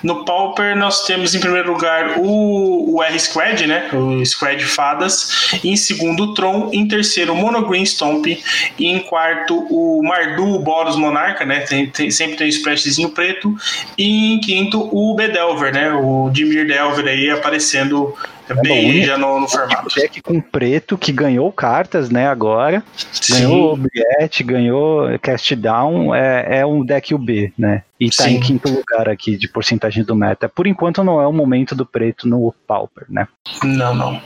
No 0.04 0.26
Pauper 0.26 0.76
nós 0.76 1.06
temos 1.06 1.36
em 1.36 1.40
primeiro 1.40 1.72
lugar 1.72 2.18
o, 2.18 2.96
o 2.96 3.04
R-Squad, 3.04 3.68
né? 3.68 3.90
O 3.94 4.26
Squad 4.26 4.64
Fadas. 4.66 5.52
Em 5.64 5.76
segundo 5.76 6.24
o 6.24 6.34
Tron. 6.34 6.70
Em 6.74 6.88
terceiro 6.88 7.34
o 7.34 7.36
Monogreen 7.36 7.86
Stomp. 7.86 8.26
E 8.28 8.88
em 8.88 9.00
quarto 9.00 9.58
o 9.70 10.02
Mardu, 10.04 10.56
o 10.56 10.60
Boros 10.60 10.96
Monarca, 10.96 11.46
né? 11.46 11.62
Tem, 11.62 11.88
tem, 11.88 12.10
sempre 12.10 12.36
tem 12.36 12.48
o 12.48 12.50
splashzinho 12.50 13.10
preto. 13.10 13.56
E 13.98 14.34
em 14.34 14.40
quinto 14.40 14.90
o 14.92 15.16
Bedelver, 15.16 15.74
né? 15.74 15.94
O 15.94 16.30
Dimir 16.32 16.68
Delver 16.68 17.08
aí 17.08 17.30
aparecendo 17.30 18.16
é 18.52 18.62
bem 18.62 19.04
já 19.04 19.18
no, 19.18 19.40
no 19.40 19.48
formato. 19.48 19.94
Deck 19.96 20.22
com 20.22 20.40
preto 20.40 20.98
que 20.98 21.12
ganhou 21.12 21.52
cartas, 21.52 22.10
né, 22.10 22.28
agora. 22.28 22.84
Sim. 23.12 23.34
Ganhou 23.34 23.78
bilhete, 23.78 24.44
ganhou 24.44 25.20
cast 25.20 25.56
down, 25.56 26.14
é, 26.14 26.60
é 26.60 26.66
um 26.66 26.84
deck 26.84 27.14
UB, 27.14 27.54
né? 27.58 27.84
E 28.00 28.10
tá 28.10 28.24
Sim. 28.24 28.36
em 28.36 28.40
quinto 28.40 28.70
lugar 28.70 29.08
aqui 29.08 29.38
de 29.38 29.48
porcentagem 29.48 30.04
do 30.04 30.16
meta. 30.16 30.50
Por 30.50 30.66
enquanto 30.66 31.04
não 31.04 31.22
é 31.22 31.28
o 31.28 31.34
momento 31.34 31.76
do 31.76 31.86
preto 31.86 32.28
no 32.28 32.54
Pauper, 32.68 33.06
né? 33.10 33.28
Não, 33.64 33.94
não. 33.94 34.22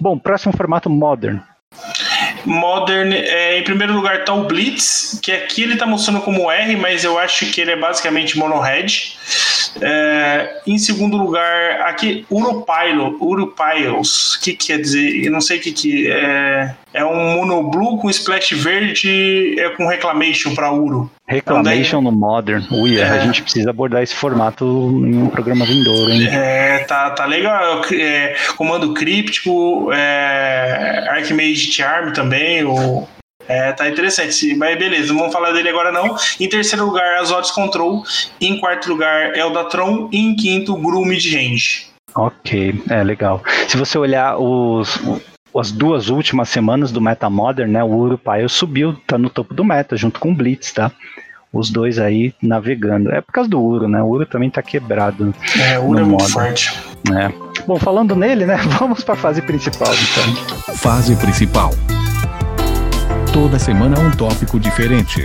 Bom, 0.00 0.18
próximo 0.18 0.56
formato 0.56 0.90
Modern. 0.90 1.40
Modern, 2.44 3.12
é, 3.12 3.58
em 3.58 3.64
primeiro 3.64 3.92
lugar 3.92 4.24
tá 4.24 4.34
o 4.34 4.44
Blitz, 4.44 5.20
que 5.22 5.30
aqui 5.30 5.62
ele 5.62 5.76
tá 5.76 5.86
mostrando 5.86 6.20
como 6.20 6.50
R, 6.50 6.76
mas 6.76 7.04
eu 7.04 7.18
acho 7.18 7.46
que 7.46 7.60
ele 7.60 7.70
é 7.70 7.76
basicamente 7.76 8.36
mono-red. 8.36 9.16
É, 9.80 10.60
em 10.66 10.78
segundo 10.78 11.16
lugar, 11.16 11.82
aqui, 11.82 12.26
Uropilo, 12.30 13.16
Uropiles, 13.20 14.34
o 14.34 14.40
que, 14.40 14.52
que 14.54 14.66
quer 14.68 14.78
dizer? 14.80 15.24
Eu 15.24 15.32
não 15.32 15.40
sei 15.40 15.58
o 15.58 15.60
que, 15.60 15.72
que 15.72 16.10
é. 16.10 16.74
É 16.94 17.02
um 17.04 17.36
mono 17.36 17.70
blue 17.70 17.98
com 17.98 18.10
splash 18.10 18.52
verde 18.52 19.58
é 19.58 19.70
com 19.70 19.86
reclamation 19.86 20.54
para 20.54 20.70
Uro. 20.70 21.10
Reclamation 21.26 22.00
então, 22.00 22.02
no 22.02 22.12
Modern. 22.12 22.62
Ui, 22.70 22.98
é. 22.98 23.04
a 23.04 23.18
gente 23.20 23.42
precisa 23.42 23.70
abordar 23.70 24.02
esse 24.02 24.14
formato 24.14 24.64
em 24.64 25.16
um 25.16 25.28
programa 25.28 25.64
vindouro, 25.64 26.10
hein? 26.10 26.28
É, 26.30 26.80
tá, 26.80 27.08
tá 27.10 27.24
legal. 27.24 27.82
É, 27.92 28.36
comando 28.56 28.92
críptico, 28.92 29.90
é, 29.90 31.06
Archmage 31.08 31.72
Charm 31.72 32.12
também, 32.12 32.62
o, 32.62 33.08
é, 33.48 33.72
tá 33.72 33.88
interessante, 33.88 34.54
mas 34.54 34.78
beleza, 34.78 35.12
não 35.12 35.20
vamos 35.20 35.32
falar 35.32 35.52
dele 35.52 35.68
agora 35.68 35.90
não. 35.90 36.16
Em 36.38 36.48
terceiro 36.48 36.86
lugar, 36.86 37.18
Azotes 37.18 37.50
Control. 37.50 38.02
Em 38.40 38.58
quarto 38.58 38.88
lugar, 38.88 39.36
Eldatron. 39.36 40.08
E 40.12 40.18
em 40.18 40.36
quinto, 40.36 40.76
Gru 40.76 41.04
Midrange. 41.04 41.86
Ok, 42.14 42.82
é 42.90 43.02
legal. 43.02 43.42
Se 43.68 43.76
você 43.76 43.96
olhar 43.98 44.36
os, 44.38 45.00
as 45.58 45.72
duas 45.72 46.08
últimas 46.08 46.48
semanas 46.48 46.92
do 46.92 47.00
Meta 47.00 47.28
Modern, 47.28 47.70
né, 47.70 47.82
o 47.82 47.88
Urupile 47.88 48.48
subiu, 48.48 48.96
tá 49.06 49.16
no 49.16 49.30
topo 49.30 49.54
do 49.54 49.64
meta, 49.64 49.96
junto 49.96 50.20
com 50.20 50.30
o 50.30 50.34
Blitz, 50.34 50.72
tá? 50.72 50.92
Os 51.52 51.70
dois 51.70 51.98
aí 51.98 52.34
navegando. 52.42 53.12
É 53.12 53.20
por 53.20 53.32
causa 53.32 53.50
do 53.50 53.60
Uro, 53.60 53.86
né? 53.86 54.02
O 54.02 54.06
Uro 54.06 54.24
também 54.24 54.48
tá 54.48 54.62
quebrado. 54.62 55.34
É, 55.60 55.78
o 55.78 55.84
Uro 55.84 55.98
é 55.98 56.02
muito 56.02 56.30
forte. 56.30 56.72
É. 57.10 57.30
Bom, 57.66 57.76
falando 57.76 58.16
nele, 58.16 58.46
né? 58.46 58.56
Vamos 58.80 59.04
para 59.04 59.14
a 59.14 59.18
fase 59.18 59.42
principal, 59.42 59.92
então. 59.92 60.76
Fase 60.76 61.14
principal. 61.16 61.70
Toda 63.32 63.58
semana 63.58 63.98
um 63.98 64.10
tópico 64.10 64.60
diferente. 64.60 65.22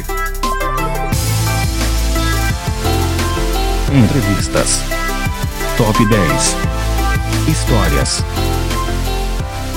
Entrevistas. 3.94 4.82
Top 5.78 6.06
10. 6.06 6.56
Histórias. 7.50 8.24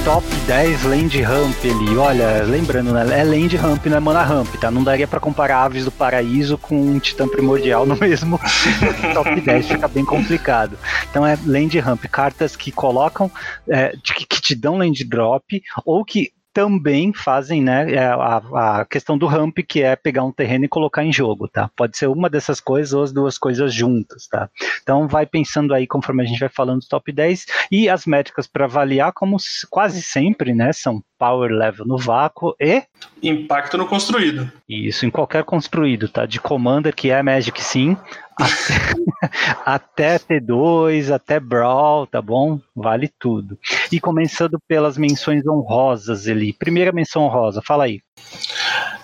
Top 0.04 0.24
10 0.46 0.84
Land 0.84 1.20
Ramp 1.22 1.56
ali. 1.64 1.96
Olha, 1.96 2.44
lembrando, 2.44 2.92
né? 2.92 3.20
É 3.20 3.24
Land 3.24 3.56
Ramp, 3.56 3.86
não 3.86 3.96
é 3.96 4.00
Mana 4.00 4.22
Ramp, 4.22 4.54
tá? 4.60 4.70
Não 4.70 4.84
daria 4.84 5.08
para 5.08 5.18
comparar 5.18 5.64
Aves 5.64 5.84
do 5.84 5.90
Paraíso 5.90 6.56
com 6.56 6.80
um 6.80 7.00
Titã 7.00 7.26
Primordial 7.26 7.84
no 7.86 7.96
mesmo 7.96 8.38
top 9.12 9.40
10, 9.40 9.66
fica 9.66 9.88
bem 9.88 10.04
complicado. 10.04 10.78
Então 11.10 11.26
é 11.26 11.36
Land 11.44 11.80
Ramp, 11.80 12.04
cartas 12.04 12.54
que 12.54 12.70
colocam, 12.70 13.28
é, 13.68 13.92
que, 14.04 14.24
que 14.24 14.40
te 14.40 14.54
dão 14.54 14.78
Land 14.78 15.02
Drop, 15.02 15.60
ou 15.84 16.04
que 16.04 16.32
também 16.52 17.12
fazem 17.12 17.62
né, 17.62 17.92
é, 17.92 18.06
a, 18.06 18.80
a, 18.80 18.84
questão 18.84 19.16
do 19.16 19.26
ramp, 19.26 19.58
que 19.66 19.82
é 19.82 19.94
pegar 19.94 20.24
um 20.24 20.32
terreno 20.32 20.64
e 20.64 20.68
colocar 20.68 21.04
em 21.04 21.12
jogo, 21.12 21.48
tá? 21.48 21.70
Pode 21.76 21.96
ser 21.96 22.06
uma 22.08 22.28
dessas 22.28 22.60
coisas 22.60 22.92
ou 22.92 23.02
as 23.02 23.12
duas 23.12 23.38
coisas 23.38 23.72
juntas, 23.72 24.26
tá? 24.26 24.48
Então 24.82 25.06
vai 25.06 25.26
pensando 25.26 25.72
aí 25.74 25.86
conforme 25.86 26.22
a 26.22 26.26
gente 26.26 26.40
vai 26.40 26.48
falando 26.48 26.80
do 26.80 26.88
top 26.88 27.12
10 27.12 27.46
e 27.70 27.88
as 27.88 28.06
métricas 28.06 28.46
para 28.46 28.64
avaliar, 28.64 29.12
como 29.12 29.36
quase 29.68 30.02
sempre, 30.02 30.54
né, 30.54 30.72
são 30.72 31.02
power 31.20 31.52
level 31.52 31.86
no 31.86 31.98
vácuo 31.98 32.56
e 32.58 32.82
impacto 33.22 33.76
no 33.76 33.86
construído. 33.86 34.50
Isso, 34.66 35.04
em 35.04 35.10
qualquer 35.10 35.44
construído, 35.44 36.08
tá? 36.08 36.24
De 36.24 36.40
commander 36.40 36.94
que 36.94 37.10
é 37.10 37.22
Magic 37.22 37.62
sim, 37.62 37.94
até, 38.40 40.16
até 40.16 40.18
T2, 40.18 41.12
até 41.14 41.38
Brawl, 41.38 42.06
tá 42.06 42.22
bom? 42.22 42.58
Vale 42.74 43.12
tudo. 43.18 43.58
E 43.92 44.00
começando 44.00 44.58
pelas 44.66 44.96
menções 44.96 45.46
honrosas 45.46 46.26
ali. 46.26 46.54
Primeira 46.54 46.90
menção 46.90 47.24
honrosa, 47.24 47.60
fala 47.62 47.84
aí. 47.84 48.00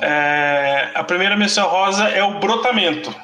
É, 0.01 0.93
a 0.95 1.05
primeira 1.05 1.37
menção 1.37 1.67
honrosa 1.67 2.09
é 2.09 2.25
o 2.25 2.41
brotamento. 2.41 3.15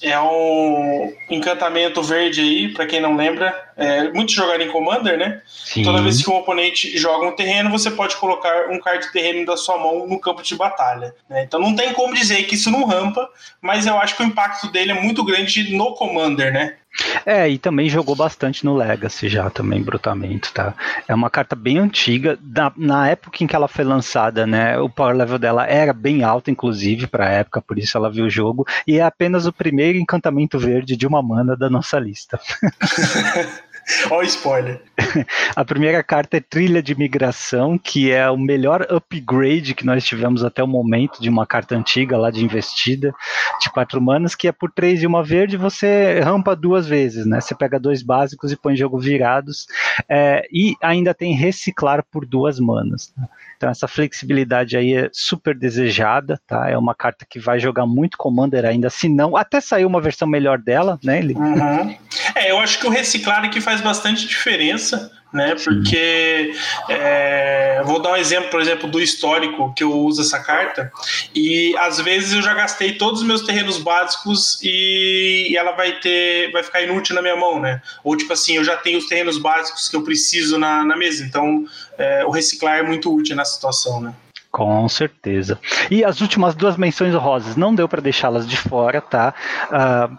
É 0.00 0.18
um 0.20 1.12
encantamento 1.28 2.02
verde 2.02 2.40
aí, 2.40 2.72
para 2.72 2.86
quem 2.86 3.00
não 3.00 3.16
lembra. 3.16 3.71
É 3.82 4.12
muito 4.12 4.32
jogado 4.32 4.62
em 4.62 4.70
Commander, 4.70 5.18
né? 5.18 5.42
Sim. 5.46 5.82
Toda 5.82 6.02
vez 6.02 6.22
que 6.22 6.30
um 6.30 6.36
oponente 6.36 6.96
joga 6.96 7.26
um 7.26 7.36
terreno, 7.36 7.70
você 7.70 7.90
pode 7.90 8.16
colocar 8.16 8.68
um 8.70 8.80
card 8.80 9.06
de 9.06 9.12
terreno 9.12 9.46
da 9.46 9.56
sua 9.56 9.78
mão 9.78 10.06
no 10.06 10.20
campo 10.20 10.42
de 10.42 10.54
batalha. 10.54 11.14
Né? 11.28 11.44
Então 11.44 11.60
não 11.60 11.74
tem 11.74 11.92
como 11.92 12.14
dizer 12.14 12.42
que 12.44 12.54
isso 12.54 12.70
não 12.70 12.84
rampa, 12.84 13.28
mas 13.60 13.86
eu 13.86 13.98
acho 13.98 14.16
que 14.16 14.22
o 14.22 14.26
impacto 14.26 14.70
dele 14.70 14.92
é 14.92 15.00
muito 15.00 15.24
grande 15.24 15.74
no 15.76 15.94
Commander, 15.94 16.52
né? 16.52 16.76
É, 17.24 17.48
e 17.48 17.58
também 17.58 17.88
jogou 17.88 18.14
bastante 18.14 18.64
no 18.64 18.76
Legacy 18.76 19.28
já 19.28 19.48
também, 19.48 19.82
Brutamento, 19.82 20.52
tá? 20.52 20.74
É 21.08 21.14
uma 21.14 21.30
carta 21.30 21.56
bem 21.56 21.78
antiga, 21.78 22.38
na, 22.42 22.72
na 22.76 23.08
época 23.08 23.42
em 23.42 23.46
que 23.46 23.56
ela 23.56 23.68
foi 23.68 23.84
lançada, 23.84 24.46
né, 24.46 24.78
o 24.78 24.90
power 24.90 25.16
level 25.16 25.38
dela 25.38 25.66
era 25.66 25.92
bem 25.92 26.22
alto, 26.22 26.50
inclusive, 26.50 27.06
pra 27.06 27.30
época, 27.30 27.62
por 27.62 27.78
isso 27.78 27.96
ela 27.96 28.10
viu 28.10 28.26
o 28.26 28.30
jogo, 28.30 28.66
e 28.86 28.98
é 28.98 29.02
apenas 29.02 29.46
o 29.46 29.52
primeiro 29.52 29.98
encantamento 29.98 30.58
verde 30.58 30.96
de 30.96 31.06
uma 31.06 31.22
mana 31.22 31.56
da 31.56 31.70
nossa 31.70 31.98
lista. 31.98 32.38
Olha 34.10 34.20
o 34.20 34.22
spoiler. 34.22 34.80
A 35.56 35.64
primeira 35.64 36.02
carta 36.02 36.36
é 36.36 36.40
Trilha 36.40 36.82
de 36.82 36.94
Migração, 36.94 37.78
que 37.78 38.10
é 38.10 38.28
o 38.30 38.36
melhor 38.36 38.86
upgrade 38.90 39.74
que 39.74 39.84
nós 39.84 40.04
tivemos 40.04 40.44
até 40.44 40.62
o 40.62 40.66
momento 40.66 41.20
de 41.20 41.28
uma 41.28 41.46
carta 41.46 41.76
antiga 41.76 42.16
lá 42.16 42.30
de 42.30 42.44
investida, 42.44 43.14
de 43.60 43.70
quatro 43.70 44.00
manas, 44.00 44.34
que 44.34 44.48
é 44.48 44.52
por 44.52 44.70
três 44.70 45.02
e 45.02 45.06
uma 45.06 45.22
verde, 45.22 45.56
você 45.56 46.20
rampa 46.20 46.54
duas 46.54 46.86
vezes, 46.86 47.26
né? 47.26 47.40
Você 47.40 47.54
pega 47.54 47.78
dois 47.78 48.02
básicos 48.02 48.52
e 48.52 48.56
põe 48.56 48.76
jogo 48.76 48.98
virados, 48.98 49.66
é, 50.08 50.46
e 50.52 50.76
ainda 50.80 51.14
tem 51.14 51.34
reciclar 51.34 52.04
por 52.10 52.24
duas 52.24 52.58
manas. 52.60 53.12
Né? 53.16 53.26
Então 53.62 53.70
essa 53.70 53.86
flexibilidade 53.86 54.76
aí 54.76 54.92
é 54.92 55.08
super 55.12 55.56
desejada, 55.56 56.40
tá? 56.48 56.68
É 56.68 56.76
uma 56.76 56.96
carta 56.96 57.24
que 57.24 57.38
vai 57.38 57.60
jogar 57.60 57.86
muito 57.86 58.18
Commander 58.18 58.64
ainda, 58.64 58.90
se 58.90 59.08
não, 59.08 59.36
até 59.36 59.60
saiu 59.60 59.86
uma 59.86 60.00
versão 60.00 60.26
melhor 60.26 60.58
dela, 60.58 60.98
né? 61.04 61.20
Ele... 61.20 61.34
Uhum. 61.34 61.96
É, 62.34 62.50
eu 62.50 62.58
acho 62.58 62.80
que 62.80 62.88
o 62.88 62.90
reciclar 62.90 63.44
aqui 63.44 63.60
faz 63.60 63.80
bastante 63.80 64.26
diferença 64.26 65.12
né? 65.32 65.54
Porque 65.64 66.52
é, 66.88 67.82
vou 67.84 68.00
dar 68.02 68.12
um 68.12 68.16
exemplo, 68.16 68.50
por 68.50 68.60
exemplo, 68.60 68.88
do 68.88 69.00
histórico 69.00 69.72
que 69.74 69.82
eu 69.82 69.92
uso 69.92 70.20
essa 70.20 70.38
carta 70.38 70.92
e 71.34 71.74
às 71.78 71.98
vezes 71.98 72.34
eu 72.34 72.42
já 72.42 72.52
gastei 72.52 72.92
todos 72.92 73.22
os 73.22 73.26
meus 73.26 73.42
terrenos 73.42 73.78
básicos 73.78 74.60
e 74.62 75.54
ela 75.56 75.72
vai 75.72 75.92
ter, 76.00 76.52
vai 76.52 76.62
ficar 76.62 76.82
inútil 76.82 77.14
na 77.14 77.22
minha 77.22 77.36
mão, 77.36 77.58
né? 77.58 77.80
Ou 78.04 78.16
tipo 78.16 78.32
assim, 78.32 78.56
eu 78.56 78.64
já 78.64 78.76
tenho 78.76 78.98
os 78.98 79.06
terrenos 79.06 79.38
básicos 79.38 79.88
que 79.88 79.96
eu 79.96 80.02
preciso 80.02 80.58
na, 80.58 80.84
na 80.84 80.96
mesa, 80.96 81.24
então 81.24 81.64
é, 82.02 82.24
o 82.24 82.30
reciclar 82.30 82.78
é 82.78 82.82
muito 82.82 83.14
útil 83.14 83.36
nessa 83.36 83.54
situação, 83.54 84.00
né? 84.00 84.14
Com 84.50 84.86
certeza. 84.86 85.58
E 85.90 86.04
as 86.04 86.20
últimas 86.20 86.54
duas 86.54 86.76
menções 86.76 87.14
rosas, 87.14 87.56
não 87.56 87.74
deu 87.74 87.88
para 87.88 88.02
deixá-las 88.02 88.46
de 88.46 88.56
fora, 88.56 89.00
tá? 89.00 89.34
Uh, 89.70 90.18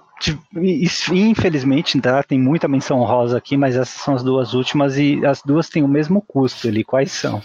infelizmente, 1.11 1.99
tá, 2.01 2.23
tem 2.23 2.39
muita 2.39 2.67
menção 2.67 3.03
rosa 3.03 3.37
aqui, 3.37 3.55
mas 3.55 3.75
essas 3.75 4.01
são 4.01 4.15
as 4.15 4.23
duas 4.23 4.55
últimas 4.55 4.97
e 4.97 5.23
as 5.23 5.41
duas 5.43 5.69
têm 5.69 5.83
o 5.83 5.87
mesmo 5.87 6.19
custo 6.19 6.67
ali. 6.67 6.83
Quais 6.83 7.11
são? 7.11 7.43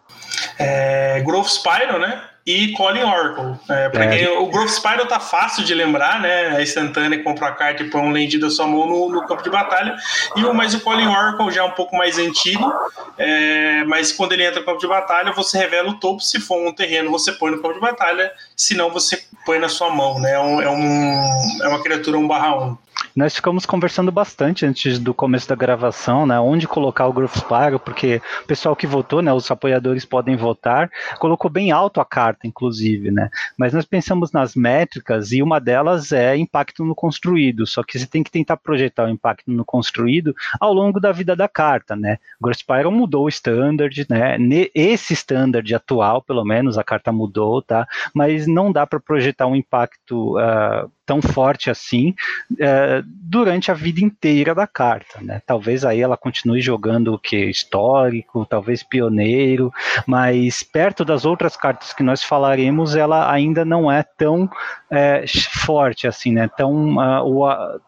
É, 0.58 1.20
Growth 1.20 1.48
Spyro, 1.48 1.98
né? 1.98 2.22
E 2.48 2.72
Colin 2.72 3.02
Oracle. 3.02 3.60
É, 3.68 3.90
pra 3.90 4.04
é. 4.06 4.08
Quem, 4.08 4.38
o 4.38 4.46
Growth 4.46 4.70
Spyro 4.70 5.04
tá 5.04 5.20
fácil 5.20 5.62
de 5.64 5.74
lembrar, 5.74 6.18
né? 6.18 6.56
A 6.56 6.62
instantânea 6.62 7.22
compra 7.22 7.48
a 7.48 7.52
carta 7.52 7.82
e 7.82 7.90
põe 7.90 8.00
um 8.00 8.10
land 8.10 8.38
da 8.38 8.48
sua 8.48 8.66
mão 8.66 8.86
no, 8.86 9.10
no, 9.10 9.26
campo 9.26 9.42
de 9.42 9.50
batalha. 9.50 9.94
E 10.34 10.42
o, 10.42 10.54
mas 10.54 10.72
o 10.72 10.80
Colin 10.80 11.08
Oracle 11.08 11.50
já 11.50 11.60
é 11.60 11.64
um 11.64 11.72
pouco 11.72 11.94
mais 11.94 12.16
antigo. 12.16 12.72
É, 13.18 13.84
mas 13.84 14.12
quando 14.12 14.32
ele 14.32 14.44
entra 14.44 14.60
no 14.60 14.64
campo 14.64 14.80
de 14.80 14.88
batalha, 14.88 15.30
você 15.32 15.58
revela 15.58 15.90
o 15.90 16.00
topo. 16.00 16.22
Se 16.22 16.40
for 16.40 16.66
um 16.66 16.72
terreno, 16.72 17.10
você 17.10 17.32
põe 17.32 17.50
no 17.50 17.60
campo 17.60 17.74
de 17.74 17.80
batalha. 17.80 18.32
Se 18.56 18.74
não, 18.74 18.90
você 18.90 19.22
põe 19.44 19.58
na 19.58 19.68
sua 19.68 19.90
mão, 19.90 20.18
né? 20.18 20.32
É, 20.32 20.40
um, 20.40 20.62
é, 20.62 20.70
um, 20.70 21.64
é 21.64 21.68
uma 21.68 21.82
criatura 21.82 22.16
1 22.16 22.26
barra 22.26 22.56
1. 22.64 22.78
Nós 23.18 23.34
ficamos 23.34 23.66
conversando 23.66 24.12
bastante 24.12 24.64
antes 24.64 24.96
do 24.96 25.12
começo 25.12 25.48
da 25.48 25.56
gravação, 25.56 26.24
né? 26.24 26.38
Onde 26.38 26.68
colocar 26.68 27.08
o 27.08 27.12
Growth 27.12 27.36
Spiral, 27.36 27.80
porque 27.80 28.22
o 28.44 28.46
pessoal 28.46 28.76
que 28.76 28.86
votou, 28.86 29.20
né? 29.20 29.32
Os 29.32 29.50
apoiadores 29.50 30.04
podem 30.04 30.36
votar, 30.36 30.88
colocou 31.18 31.50
bem 31.50 31.72
alto 31.72 32.00
a 32.00 32.04
carta, 32.04 32.46
inclusive, 32.46 33.10
né? 33.10 33.28
Mas 33.56 33.72
nós 33.72 33.84
pensamos 33.84 34.30
nas 34.30 34.54
métricas 34.54 35.32
e 35.32 35.42
uma 35.42 35.58
delas 35.58 36.12
é 36.12 36.36
impacto 36.36 36.84
no 36.84 36.94
construído. 36.94 37.66
Só 37.66 37.82
que 37.82 37.98
você 37.98 38.06
tem 38.06 38.22
que 38.22 38.30
tentar 38.30 38.56
projetar 38.56 39.06
o 39.06 39.10
impacto 39.10 39.50
no 39.50 39.64
construído 39.64 40.32
ao 40.60 40.72
longo 40.72 41.00
da 41.00 41.10
vida 41.10 41.34
da 41.34 41.48
carta, 41.48 41.96
né? 41.96 42.18
O 42.38 42.44
Growth 42.44 42.60
Spiral 42.60 42.92
mudou 42.92 43.24
o 43.24 43.28
standard, 43.28 44.06
né? 44.08 44.36
Esse 44.72 45.14
standard 45.14 45.74
atual, 45.74 46.22
pelo 46.22 46.44
menos, 46.44 46.78
a 46.78 46.84
carta 46.84 47.10
mudou, 47.10 47.62
tá? 47.62 47.84
Mas 48.14 48.46
não 48.46 48.70
dá 48.70 48.86
para 48.86 49.00
projetar 49.00 49.48
um 49.48 49.56
impacto 49.56 50.38
uh, 50.38 50.88
tão 51.08 51.22
forte 51.22 51.70
assim 51.70 52.14
uh, 52.52 53.02
durante 53.02 53.70
a 53.70 53.74
vida 53.74 54.04
inteira 54.04 54.54
da 54.54 54.66
carta, 54.66 55.22
né? 55.22 55.40
Talvez 55.46 55.82
aí 55.82 56.02
ela 56.02 56.18
continue 56.18 56.60
jogando 56.60 57.14
o 57.14 57.18
que 57.18 57.46
histórico, 57.46 58.44
talvez 58.44 58.82
pioneiro, 58.82 59.72
mas 60.06 60.62
perto 60.62 61.06
das 61.06 61.24
outras 61.24 61.56
cartas 61.56 61.94
que 61.94 62.02
nós 62.02 62.22
falaremos, 62.22 62.94
ela 62.94 63.32
ainda 63.32 63.64
não 63.64 63.90
é 63.90 64.02
tão 64.02 64.50
é, 64.90 65.24
forte 65.64 66.06
assim, 66.06 66.30
né? 66.30 66.46
Tão 66.46 66.98
uh, 66.98 67.78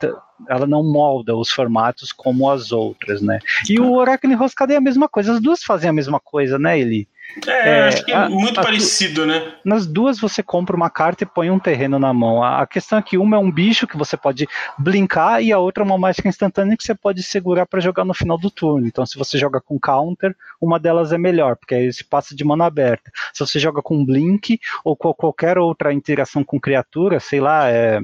ela 0.49 0.67
não 0.67 0.83
molda 0.83 1.37
os 1.37 1.51
formatos 1.51 2.13
como 2.13 2.51
as 2.51 2.73
outras, 2.73 3.21
né? 3.21 3.39
E 3.69 3.79
o 3.81 3.93
Oráculo 3.93 4.33
Enroscado 4.33 4.73
é 4.73 4.77
a 4.77 4.81
mesma 4.81 5.09
coisa, 5.09 5.33
as 5.33 5.41
duas 5.41 5.63
fazem 5.63 5.89
a 5.91 5.93
mesma 5.93 6.21
coisa, 6.21 6.59
né, 6.59 6.79
Eli? 6.79 7.09
É, 7.47 7.69
é, 7.69 7.83
acho 7.89 8.05
que 8.05 8.13
é 8.13 8.17
a, 8.17 8.29
muito 8.29 8.59
a, 8.59 8.63
parecido, 8.63 9.25
né? 9.25 9.55
Nas 9.65 9.87
duas 9.87 10.19
você 10.19 10.43
compra 10.43 10.75
uma 10.75 10.91
carta 10.91 11.25
e 11.25 11.27
põe 11.27 11.51
um 11.51 11.59
terreno 11.59 11.99
na 11.99 12.13
mão. 12.13 12.43
A, 12.43 12.63
a, 12.63 12.67
questão 12.67 12.99
é 12.99 13.03
que 13.03 13.17
uma 13.17 13.37
é 13.37 13.39
um 13.39 13.51
bicho 13.51 13.87
que 13.87 13.97
você 13.97 14.17
pode 14.17 14.49
brincar 14.79 15.43
e 15.43 15.53
a 15.53 15.59
outra 15.59 15.85
é 15.85 15.87
uma 15.87 15.99
mágica 15.99 16.29
instantânea 16.29 16.77
que 16.77 16.83
você 16.83 16.95
pode 16.95 17.23
segurar 17.23 17.67
para 17.67 17.81
jogar 17.81 18.05
no 18.05 18.15
final 18.15 18.39
do 18.39 18.51
turno. 18.51 18.87
Então, 18.87 19.07
se 19.07 19.17
você 19.17 19.39
joga 19.39 19.61
com 19.61 19.79
counter, 19.79 20.35
uma 20.61 20.79
delas 20.79 21.13
é 21.13 21.19
melhor, 21.19 21.57
porque 21.57 21.75
aí 21.75 21.93
você 21.93 22.05
passa 22.05 22.35
de 22.35 22.45
mano 22.45 22.65
aberta. 22.65 23.11
Se 23.33 23.41
você 23.41 23.59
joga 23.59 23.81
com 23.81 24.05
blink 24.05 24.59
ou 24.85 24.97
com 24.97 25.13
qualquer 25.15 25.59
outra 25.59 25.93
interação 25.93 26.43
com 26.43 26.61
criatura, 26.61 27.21
sei 27.21 27.41
lá, 27.41 27.69
é, 27.69 28.01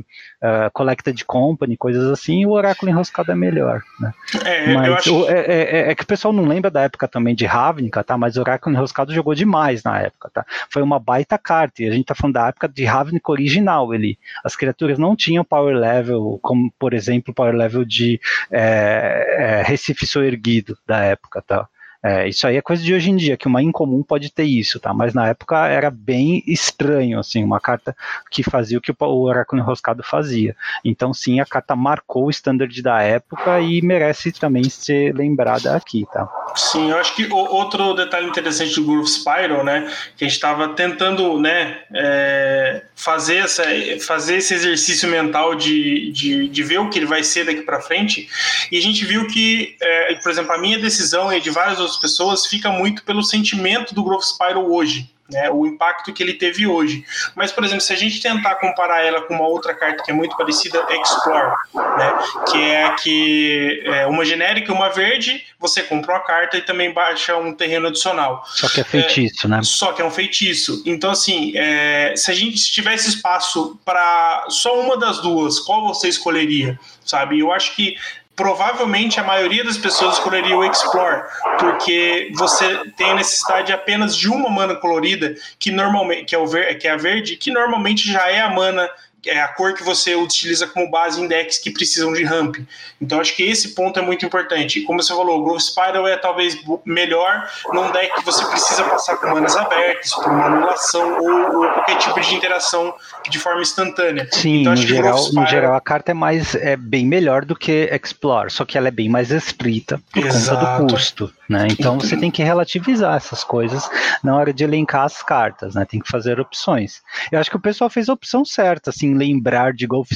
é 0.47 0.70
Collected 0.70 1.24
Company, 1.24 1.77
coisas 1.77 2.10
assim, 2.10 2.44
o 2.47 2.51
Oráculo 2.51 2.90
Enroscado 2.90 3.32
é 3.32 3.35
melhor. 3.35 3.82
Né? 3.98 4.12
É, 4.44 4.74
Mas 4.74 4.93
acho... 4.94 5.28
é, 5.28 5.40
é, 5.40 5.90
é, 5.90 5.94
que 5.94 6.05
o 6.05 6.06
pessoal 6.06 6.32
não 6.32 6.44
lembra 6.44 6.70
da 6.70 6.82
época 6.82 7.09
também 7.09 7.35
de 7.35 7.44
Ravnica, 7.44 8.05
tá? 8.05 8.16
Mas 8.16 8.36
o 8.36 8.40
Oráculo 8.40 8.74
Enroscado 8.74 9.12
jogou 9.12 9.35
demais 9.35 9.82
na 9.82 10.01
época, 10.01 10.31
tá? 10.32 10.47
Foi 10.70 10.82
uma 10.82 10.98
baita 10.98 11.39
carta, 11.39 11.82
e 11.82 11.89
a 11.89 11.93
gente 11.93 12.06
tá 12.06 12.14
falando 12.14 12.35
da 12.35 12.48
época 12.48 12.68
de 12.68 12.85
Ravnica 12.85 13.31
original, 13.31 13.94
ele, 13.94 14.18
as 14.44 14.56
criaturas 14.56 14.98
não 14.98 15.16
tinham 15.16 15.44
power 15.44 15.77
level, 15.77 16.39
como, 16.43 16.73
por 16.78 16.94
exemplo, 16.94 17.35
power 17.35 17.55
level 17.55 17.85
de 17.85 18.20
é, 18.51 19.36
é, 19.39 19.62
Recife 19.62 20.06
Soerguido 20.06 20.77
da 20.86 20.98
época, 20.98 21.43
tá? 21.43 21.68
É, 22.06 22.28
isso 22.28 22.46
aí 22.46 22.56
é 22.56 22.62
coisa 22.62 22.84
de 22.84 22.94
hoje 22.94 23.10
em 23.10 23.16
dia, 23.16 23.36
que 23.36 23.48
uma 23.48 23.60
incomum 23.60 24.00
pode 24.00 24.30
ter 24.30 24.44
isso, 24.44 24.78
tá? 24.78 24.94
Mas 24.94 25.12
na 25.12 25.26
época 25.26 25.66
era 25.66 25.90
bem 25.90 26.40
estranho, 26.46 27.18
assim, 27.18 27.42
uma 27.42 27.58
carta 27.58 27.96
que 28.30 28.44
fazia 28.44 28.78
o 28.78 28.80
que 28.80 28.92
o 28.96 29.22
Oráculo 29.22 29.60
Enroscado 29.60 30.04
fazia. 30.04 30.54
Então, 30.84 31.12
sim, 31.12 31.40
a 31.40 31.44
carta 31.44 31.74
marcou 31.74 32.26
o 32.26 32.30
standard 32.30 32.80
da 32.80 33.02
época 33.02 33.60
e 33.60 33.82
merece 33.82 34.30
também 34.30 34.68
ser 34.70 35.12
lembrada 35.16 35.74
aqui, 35.74 36.06
tá? 36.12 36.28
Sim, 36.54 36.90
eu 36.90 36.98
acho 36.98 37.14
que 37.16 37.26
outro 37.32 37.92
detalhe 37.94 38.28
interessante 38.28 38.76
do 38.76 38.84
Groove 38.84 39.08
Spiral, 39.08 39.64
né, 39.64 39.92
que 40.16 40.24
a 40.24 40.28
gente 40.28 40.36
estava 40.36 40.68
tentando, 40.70 41.40
né, 41.40 41.80
é, 41.92 42.84
fazer, 42.94 43.38
essa, 43.38 43.64
fazer 44.00 44.36
esse 44.36 44.54
exercício 44.54 45.08
mental 45.08 45.56
de, 45.56 46.12
de, 46.12 46.48
de, 46.48 46.62
ver 46.62 46.78
o 46.78 46.88
que 46.88 46.98
ele 46.98 47.06
vai 47.06 47.22
ser 47.22 47.44
daqui 47.44 47.62
para 47.62 47.80
frente, 47.80 48.28
e 48.70 48.78
a 48.78 48.80
gente 48.80 49.04
viu 49.04 49.26
que, 49.26 49.76
é, 49.80 50.14
por 50.14 50.30
exemplo, 50.30 50.52
a 50.52 50.58
minha 50.58 50.78
decisão 50.78 51.32
e 51.32 51.40
de 51.40 51.50
várias 51.50 51.78
outras 51.97 51.98
pessoas 51.98 52.47
fica 52.47 52.70
muito 52.70 53.02
pelo 53.02 53.23
sentimento 53.23 53.94
do 53.94 54.05
Growth 54.05 54.24
Spiral 54.24 54.70
hoje 54.70 55.10
né, 55.28 55.51
o 55.51 55.66
impacto 55.66 56.12
que 56.12 56.23
ele 56.23 56.35
teve 56.35 56.66
hoje. 56.66 57.05
Mas, 57.35 57.51
por 57.51 57.64
exemplo, 57.64 57.81
se 57.81 57.93
a 57.93 57.97
gente 57.97 58.20
tentar 58.20 58.55
comparar 58.56 59.05
ela 59.05 59.23
com 59.23 59.35
uma 59.35 59.47
outra 59.47 59.74
carta 59.74 60.02
que 60.02 60.10
é 60.10 60.14
muito 60.14 60.36
parecida, 60.36 60.86
Explore, 60.89 61.56
né, 61.74 62.18
que 62.51 62.62
é 62.62 62.90
que 63.02 63.82
é 63.86 64.06
uma 64.06 64.24
genérica, 64.24 64.73
uma 64.73 64.89
verde, 64.89 65.44
você 65.59 65.82
compra 65.82 66.14
uma 66.14 66.20
carta 66.20 66.56
e 66.56 66.62
também 66.62 66.93
baixa 66.93 67.36
um 67.36 67.52
terreno 67.52 67.89
adicional. 67.89 68.44
Só 68.47 68.68
que 68.68 68.81
é 68.81 68.85
feitiço, 68.85 69.47
é, 69.47 69.51
né? 69.51 69.60
Só 69.62 69.93
que 69.93 70.01
é 70.01 70.05
um 70.05 70.10
feitiço. 70.10 70.82
Então, 70.86 71.10
assim, 71.10 71.52
é, 71.56 72.14
se 72.16 72.31
a 72.31 72.35
gente 72.35 72.59
tivesse 72.70 73.09
espaço 73.09 73.78
para 73.85 74.47
só 74.48 74.81
uma 74.81 74.97
das 74.97 75.20
duas, 75.20 75.59
qual 75.59 75.86
você 75.86 76.09
escolheria? 76.09 76.78
Sabe? 77.05 77.40
Eu 77.40 77.52
acho 77.52 77.74
que 77.74 77.97
provavelmente 78.36 79.18
a 79.18 79.24
maioria 79.24 79.64
das 79.64 79.78
pessoas 79.78 80.18
escolheria 80.18 80.56
o 80.56 80.62
Explore, 80.62 81.22
porque 81.58 82.30
você 82.34 82.84
tem 82.96 83.10
a 83.10 83.14
necessidade 83.14 83.72
apenas 83.72 84.14
de 84.14 84.28
uma 84.28 84.50
mana 84.50 84.76
colorida, 84.76 85.34
que 85.58 85.72
normalmente 85.72 86.26
que 86.26 86.34
é, 86.34 86.38
o 86.38 86.46
ver, 86.46 86.76
que 86.78 86.86
é 86.86 86.90
a 86.90 86.96
verde, 86.96 87.36
que 87.36 87.50
normalmente 87.50 88.12
já 88.12 88.30
é 88.30 88.40
a 88.42 88.50
mana 88.50 88.88
é 89.27 89.40
a 89.40 89.48
cor 89.48 89.74
que 89.74 89.82
você 89.82 90.15
utiliza 90.15 90.66
como 90.66 90.90
base 90.90 91.20
em 91.20 91.27
decks 91.27 91.59
que 91.59 91.70
precisam 91.70 92.12
de 92.12 92.24
ramp. 92.24 92.57
Então 93.01 93.20
acho 93.20 93.35
que 93.36 93.43
esse 93.43 93.74
ponto 93.74 93.98
é 93.98 94.03
muito 94.03 94.24
importante. 94.24 94.82
Como 94.82 95.03
você 95.03 95.15
falou, 95.15 95.40
o 95.40 95.44
Grove 95.44 95.61
Spiral 95.61 96.07
é 96.07 96.16
talvez 96.16 96.57
melhor 96.85 97.48
num 97.73 97.90
deck 97.90 98.15
que 98.15 98.24
você 98.24 98.44
precisa 98.47 98.85
passar 98.85 99.16
com 99.16 99.28
manas 99.28 99.57
abertas, 99.57 100.15
por 100.15 100.31
uma 100.31 100.47
anulação 100.47 101.19
ou, 101.20 101.65
ou, 101.65 101.73
qualquer 101.73 101.98
tipo 101.98 102.20
de 102.20 102.35
interação 102.35 102.94
de 103.28 103.39
forma 103.39 103.62
instantânea. 103.62 104.28
Sim, 104.32 104.61
então, 104.61 104.74
no, 104.74 104.77
geral, 104.77 105.19
Spiral... 105.19 105.44
no 105.44 105.51
geral 105.51 105.74
a 105.74 105.81
carta 105.81 106.12
é 106.12 106.15
mais 106.15 106.55
é 106.55 106.77
bem 106.77 107.07
melhor 107.07 107.44
do 107.44 107.55
que 107.55 107.90
Explore, 107.93 108.51
só 108.51 108.65
que 108.65 108.78
ela 108.78 108.89
é 108.89 108.90
bem 108.90 109.09
mais 109.09 109.31
estrita 109.31 110.01
por 110.12 110.24
Exato. 110.24 110.61
conta 110.61 110.82
do 110.82 110.93
custo. 110.93 111.32
Né? 111.48 111.69
Então 111.70 111.98
você 111.98 112.16
tem 112.16 112.31
que 112.31 112.43
relativizar 112.43 113.15
essas 113.15 113.44
coisas 113.44 113.89
na 114.23 114.35
hora 114.35 114.53
de 114.53 114.65
elencar 114.65 115.05
as 115.05 115.23
cartas, 115.23 115.77
né? 115.77 115.85
Tem 115.85 116.01
que 116.01 116.09
fazer 116.09 116.40
opções. 116.40 117.03
Eu 117.31 117.39
acho 117.39 117.48
que 117.48 117.57
o 117.57 117.61
pessoal 117.61 117.89
fez 117.89 118.09
a 118.09 118.12
opção 118.12 118.44
certa, 118.44 118.90
assim, 118.90 119.15
lembrar 119.16 119.72
de 119.72 119.86
Growth, 119.86 120.09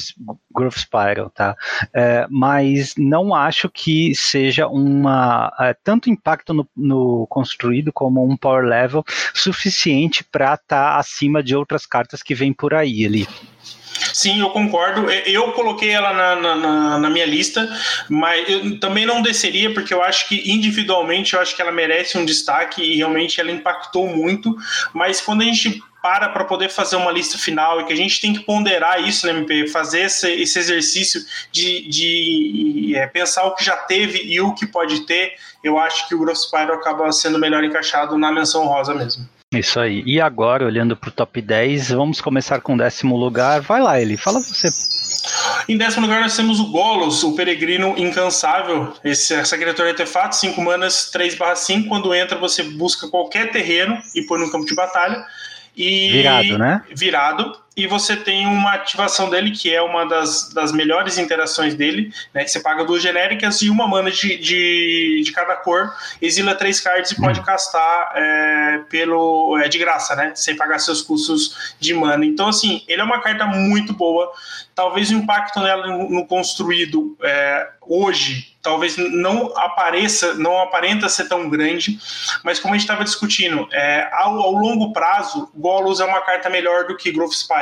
Growth 0.53 0.77
Spiral, 0.77 1.29
tá? 1.29 1.55
É, 1.93 2.25
mas 2.29 2.93
não 2.97 3.33
acho 3.33 3.69
que 3.69 4.13
seja 4.15 4.67
uma 4.67 5.51
é, 5.59 5.75
tanto 5.83 6.09
impacto 6.09 6.53
no, 6.53 6.67
no, 6.75 7.27
construído 7.27 7.91
como 7.91 8.23
um 8.23 8.37
power 8.37 8.65
level 8.65 9.03
suficiente 9.33 10.23
para 10.23 10.53
estar 10.53 10.93
tá 10.93 10.97
acima 10.97 11.43
de 11.43 11.55
outras 11.55 11.85
cartas 11.85 12.23
que 12.23 12.35
vêm 12.35 12.53
por 12.53 12.73
aí 12.73 13.05
ali. 13.05 13.27
Sim, 14.13 14.39
eu 14.39 14.49
concordo. 14.49 15.09
Eu 15.09 15.51
coloquei 15.53 15.89
ela 15.89 16.13
na, 16.13 16.35
na, 16.35 16.97
na, 16.99 17.09
minha 17.09 17.25
lista, 17.25 17.69
mas 18.09 18.49
eu 18.49 18.79
também 18.79 19.05
não 19.05 19.21
desceria, 19.21 19.73
porque 19.73 19.93
eu 19.93 20.01
acho 20.01 20.27
que 20.27 20.51
individualmente 20.51 21.33
eu 21.33 21.41
acho 21.41 21.55
que 21.55 21.61
ela 21.61 21.71
merece 21.71 22.17
um 22.17 22.25
destaque 22.25 22.81
e 22.81 22.97
realmente 22.97 23.39
ela 23.39 23.51
impactou 23.51 24.07
muito. 24.07 24.55
Mas 24.93 25.21
quando 25.21 25.41
a 25.41 25.45
gente 25.45 25.81
para 26.01 26.29
para 26.29 26.45
poder 26.45 26.69
fazer 26.69 26.95
uma 26.95 27.11
lista 27.11 27.37
final 27.37 27.79
e 27.79 27.85
que 27.85 27.93
a 27.93 27.95
gente 27.95 28.19
tem 28.19 28.33
que 28.33 28.39
ponderar 28.39 29.01
isso, 29.01 29.27
né, 29.27 29.33
MP? 29.33 29.67
Fazer 29.67 30.01
esse, 30.01 30.29
esse 30.31 30.57
exercício 30.57 31.21
de, 31.51 31.87
de 31.87 32.93
é, 32.95 33.07
pensar 33.07 33.45
o 33.45 33.55
que 33.55 33.63
já 33.63 33.77
teve 33.77 34.23
e 34.23 34.41
o 34.41 34.53
que 34.53 34.65
pode 34.65 35.01
ter, 35.01 35.33
eu 35.63 35.77
acho 35.77 36.07
que 36.07 36.15
o 36.15 36.19
Gross 36.19 36.49
Pyro 36.49 36.73
acaba 36.73 37.11
sendo 37.11 37.37
melhor 37.37 37.63
encaixado 37.63 38.17
na 38.17 38.31
menção 38.31 38.65
rosa 38.65 38.93
mesmo. 38.93 39.27
Isso 39.53 39.81
aí. 39.81 40.01
E 40.05 40.21
agora, 40.21 40.65
olhando 40.65 40.95
para 40.95 41.09
o 41.09 41.11
top 41.11 41.41
10, 41.41 41.89
vamos 41.89 42.21
começar 42.21 42.61
com 42.61 42.73
o 42.73 42.77
décimo 42.77 43.17
lugar. 43.17 43.59
Vai 43.59 43.81
lá, 43.81 43.99
ele. 43.99 44.15
Fala 44.15 44.39
você. 44.39 44.69
Em 45.67 45.77
décimo 45.77 46.05
lugar, 46.05 46.21
nós 46.21 46.37
temos 46.37 46.57
o 46.61 46.71
Golos, 46.71 47.21
o 47.21 47.35
peregrino 47.35 47.93
incansável. 47.97 48.93
Esse, 49.03 49.33
essa 49.33 49.57
criatura 49.57 49.89
é 49.89 49.91
artefato, 49.91 50.37
5 50.37 50.61
manas, 50.61 51.11
3/5. 51.13 51.89
Quando 51.89 52.13
entra, 52.13 52.37
você 52.37 52.63
busca 52.63 53.09
qualquer 53.09 53.51
terreno 53.51 54.01
e 54.15 54.21
põe 54.21 54.39
no 54.39 54.49
campo 54.49 54.65
de 54.65 54.73
batalha. 54.73 55.21
E 55.75 56.11
virado, 56.11 56.57
né? 56.57 56.83
Virado 56.91 57.61
e 57.75 57.87
você 57.87 58.17
tem 58.17 58.45
uma 58.45 58.73
ativação 58.73 59.29
dele 59.29 59.51
que 59.51 59.73
é 59.73 59.81
uma 59.81 60.05
das, 60.05 60.53
das 60.53 60.73
melhores 60.73 61.17
interações 61.17 61.73
dele, 61.73 62.13
né? 62.33 62.43
Que 62.43 62.51
você 62.51 62.59
paga 62.59 62.83
duas 62.83 63.01
genéricas 63.01 63.61
e 63.61 63.69
uma 63.69 63.87
mana 63.87 64.11
de, 64.11 64.37
de, 64.37 65.21
de 65.23 65.31
cada 65.31 65.55
cor, 65.55 65.93
exila 66.21 66.53
três 66.53 66.81
cards 66.81 67.11
e 67.11 67.15
pode 67.15 67.39
hum. 67.39 67.43
castar 67.43 68.11
é, 68.13 68.81
pelo 68.89 69.57
é, 69.57 69.69
de 69.69 69.77
graça, 69.77 70.15
né? 70.15 70.33
Sem 70.35 70.55
pagar 70.55 70.79
seus 70.79 71.01
custos 71.01 71.73
de 71.79 71.93
mana. 71.93 72.25
Então, 72.25 72.49
assim, 72.49 72.83
ele 72.87 73.01
é 73.01 73.03
uma 73.03 73.21
carta 73.21 73.45
muito 73.45 73.93
boa. 73.93 74.31
Talvez 74.75 75.09
o 75.09 75.13
impacto 75.13 75.61
nela 75.61 75.87
no, 75.87 76.09
no 76.09 76.27
construído 76.27 77.17
é, 77.23 77.69
hoje 77.81 78.50
talvez 78.61 78.97
não 78.97 79.57
apareça, 79.57 80.33
não 80.35 80.59
aparenta 80.59 81.09
ser 81.09 81.27
tão 81.27 81.49
grande, 81.49 81.99
mas 82.43 82.59
como 82.59 82.73
a 82.73 82.77
gente 82.77 82.85
estava 82.85 83.03
discutindo, 83.03 83.67
é, 83.71 84.09
ao, 84.13 84.39
ao, 84.39 84.51
longo 84.51 84.93
prazo, 84.93 85.49
Golos 85.55 85.99
é 85.99 86.05
uma 86.05 86.21
carta 86.21 86.49
melhor 86.49 86.85
do 86.85 86.95
que 86.95 87.11
Growth 87.11 87.33
Spy 87.33 87.61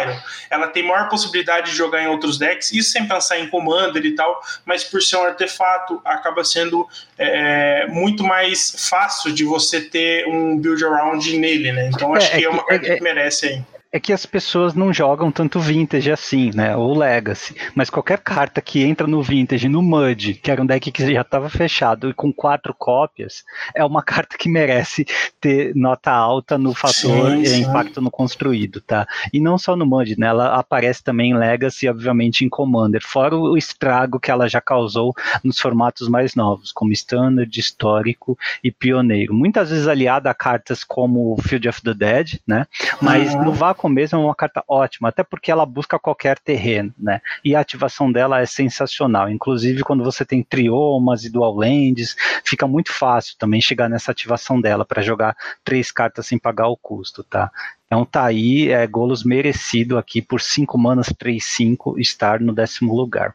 ela 0.49 0.67
tem 0.67 0.83
maior 0.83 1.09
possibilidade 1.09 1.71
de 1.71 1.77
jogar 1.77 2.01
em 2.01 2.07
outros 2.07 2.37
decks, 2.37 2.71
isso 2.71 2.91
sem 2.91 3.07
pensar 3.07 3.39
em 3.39 3.49
Commander 3.49 4.05
e 4.05 4.15
tal, 4.15 4.41
mas 4.65 4.83
por 4.83 5.01
ser 5.01 5.17
um 5.17 5.23
artefato, 5.23 6.01
acaba 6.03 6.43
sendo 6.43 6.87
é, 7.17 7.87
muito 7.87 8.23
mais 8.23 8.87
fácil 8.89 9.31
de 9.33 9.43
você 9.43 9.81
ter 9.81 10.27
um 10.27 10.57
build 10.57 10.83
around 10.83 11.37
nele, 11.37 11.71
né? 11.71 11.89
Então 11.93 12.13
acho 12.13 12.27
é, 12.27 12.37
que 12.37 12.43
é, 12.43 12.47
é 12.47 12.49
uma 12.49 12.65
carta 12.65 12.87
é, 12.87 12.95
que 12.95 13.03
merece 13.03 13.47
aí. 13.47 13.78
É 13.91 13.99
que 13.99 14.13
as 14.13 14.25
pessoas 14.25 14.75
não 14.75 14.93
jogam 14.93 15.31
tanto 15.31 15.59
Vintage 15.59 16.11
assim, 16.11 16.51
né? 16.53 16.75
Ou 16.75 16.95
Legacy. 16.95 17.55
Mas 17.73 17.89
qualquer 17.89 18.19
carta 18.19 18.61
que 18.61 18.83
entra 18.83 19.07
no 19.07 19.23
Vintage, 19.23 19.67
no 19.67 19.81
Mud, 19.81 20.35
que 20.35 20.51
era 20.51 20.61
um 20.61 20.65
deck 20.65 20.91
que 20.91 21.11
já 21.11 21.21
estava 21.21 21.49
fechado 21.49 22.09
e 22.09 22.13
com 22.13 22.31
quatro 22.31 22.73
cópias, 22.73 23.43
é 23.73 23.83
uma 23.83 24.03
carta 24.03 24.37
que 24.37 24.47
merece 24.47 25.05
ter 25.41 25.75
nota 25.75 26.11
alta 26.11 26.57
no 26.57 26.75
fator 26.75 27.31
sim, 27.31 27.45
sim. 27.45 27.61
impacto 27.61 27.99
no 27.99 28.11
construído, 28.11 28.79
tá? 28.79 29.07
E 29.33 29.39
não 29.39 29.57
só 29.57 29.75
no 29.75 29.87
Mud, 29.87 30.15
né? 30.19 30.27
Ela 30.27 30.55
aparece 30.55 31.03
também 31.03 31.31
em 31.31 31.37
Legacy, 31.37 31.89
obviamente 31.89 32.45
em 32.45 32.49
Commander, 32.49 33.01
fora 33.03 33.35
o 33.35 33.57
estrago 33.57 34.19
que 34.19 34.29
ela 34.29 34.47
já 34.47 34.61
causou 34.61 35.15
nos 35.43 35.59
formatos 35.59 36.07
mais 36.07 36.35
novos, 36.35 36.71
como 36.71 36.91
Standard, 36.91 37.59
Histórico 37.59 38.37
e 38.63 38.71
Pioneiro. 38.71 39.33
Muitas 39.33 39.71
vezes 39.71 39.87
aliada 39.87 40.29
a 40.29 40.33
cartas 40.35 40.83
como 40.83 41.35
Field 41.41 41.67
of 41.67 41.81
the 41.81 41.93
Dead, 41.93 42.39
né? 42.45 42.67
Mas 43.01 43.33
uhum. 43.33 43.45
no 43.45 43.51
vácuo 43.51 43.78
mesmo 43.87 44.19
é 44.19 44.23
uma 44.23 44.35
carta 44.35 44.63
ótima, 44.67 45.09
até 45.09 45.23
porque 45.23 45.51
ela 45.51 45.65
busca 45.65 45.99
qualquer 45.99 46.39
terreno, 46.39 46.93
né? 46.97 47.21
E 47.45 47.55
a 47.55 47.59
ativação 47.59 48.11
dela 48.11 48.41
é 48.41 48.45
sensacional. 48.45 49.29
Inclusive, 49.29 49.83
quando 49.83 50.03
você 50.03 50.25
tem 50.25 50.43
triomas 50.43 51.23
e 51.23 51.29
dual 51.29 51.55
lands, 51.55 52.15
fica 52.43 52.67
muito 52.67 52.91
fácil 52.91 53.35
também 53.37 53.61
chegar 53.61 53.89
nessa 53.89 54.11
ativação 54.11 54.59
dela 54.59 54.83
para 54.83 55.01
jogar 55.01 55.35
três 55.63 55.91
cartas 55.91 56.25
sem 56.25 56.37
pagar 56.37 56.67
o 56.67 56.77
custo, 56.77 57.23
tá? 57.23 57.51
Então 57.89 58.05
tá 58.05 58.23
aí, 58.23 58.71
é, 58.71 58.85
Golos 58.85 59.23
merecido 59.23 59.97
aqui 59.97 60.21
por 60.21 60.39
5 60.39 60.77
manas 60.77 61.07
3-5 61.07 61.97
estar 61.97 62.39
no 62.39 62.53
décimo 62.53 62.95
lugar. 62.95 63.33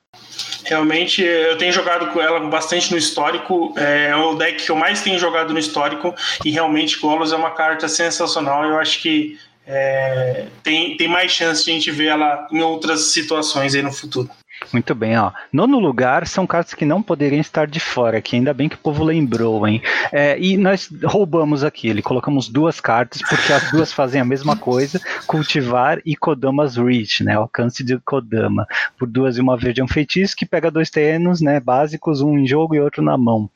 Realmente, 0.65 1.23
eu 1.23 1.59
tenho 1.59 1.73
jogado 1.73 2.13
com 2.13 2.21
ela 2.21 2.39
bastante 2.49 2.93
no 2.93 2.97
histórico, 2.97 3.75
é, 3.77 4.11
é 4.11 4.17
o 4.17 4.37
deck 4.37 4.65
que 4.65 4.71
eu 4.71 4.77
mais 4.77 5.03
tenho 5.03 5.19
jogado 5.19 5.53
no 5.53 5.59
histórico, 5.59 6.15
e 6.45 6.53
realmente 6.53 7.01
Golos 7.01 7.33
é 7.33 7.37
uma 7.37 7.51
carta 7.51 7.89
sensacional, 7.89 8.65
eu 8.65 8.79
acho 8.79 9.03
que 9.03 9.37
é, 9.67 10.47
tem, 10.63 10.97
tem 10.97 11.09
mais 11.09 11.33
chance 11.33 11.65
de 11.65 11.71
a 11.71 11.75
gente 11.75 11.91
ver 11.91 12.07
ela 12.07 12.47
em 12.51 12.61
outras 12.61 13.13
situações 13.13 13.75
aí 13.75 13.83
no 13.83 13.93
futuro. 13.93 14.31
Muito 14.75 14.93
bem, 14.93 15.17
ó. 15.17 15.31
Nono 15.53 15.79
lugar 15.79 16.27
são 16.27 16.49
cartas 16.49 16.75
que 16.75 16.85
não 16.85 17.01
poderiam 17.01 17.41
estar 17.41 17.65
de 17.69 17.79
fora, 17.79 18.21
que 18.21 18.35
ainda 18.35 18.53
bem 18.53 18.69
que 18.69 18.75
o 18.75 18.79
povo 18.79 19.05
lembrou, 19.05 19.65
hein? 19.69 19.81
É, 20.11 20.37
e 20.37 20.57
nós 20.57 20.91
roubamos 21.05 21.63
aqui, 21.63 21.87
ele 21.87 22.03
colocamos 22.03 22.49
duas 22.49 22.81
cartas, 22.81 23.23
porque 23.23 23.53
as 23.53 23.71
duas 23.71 23.93
fazem 23.93 24.21
a 24.21 24.25
mesma 24.25 24.57
coisa, 24.57 25.01
cultivar 25.29 26.01
e 26.05 26.17
Kodamas 26.17 26.77
Reach, 26.77 27.23
né? 27.23 27.35
Alcance 27.35 27.85
de 27.85 27.97
Kodama. 28.01 28.67
Por 28.99 29.07
duas 29.07 29.39
e 29.39 29.41
uma 29.41 29.57
verde 29.57 29.81
é 29.81 29.85
um 29.85 29.87
feitiço 29.87 30.35
que 30.35 30.45
pega 30.45 30.73
dois 30.73 30.91
terrenos, 30.91 31.41
né? 31.41 31.61
Básicos, 31.61 32.21
um 32.21 32.37
em 32.37 32.45
jogo 32.45 32.75
e 32.75 32.81
outro 32.81 33.01
na 33.01 33.17
mão. 33.17 33.49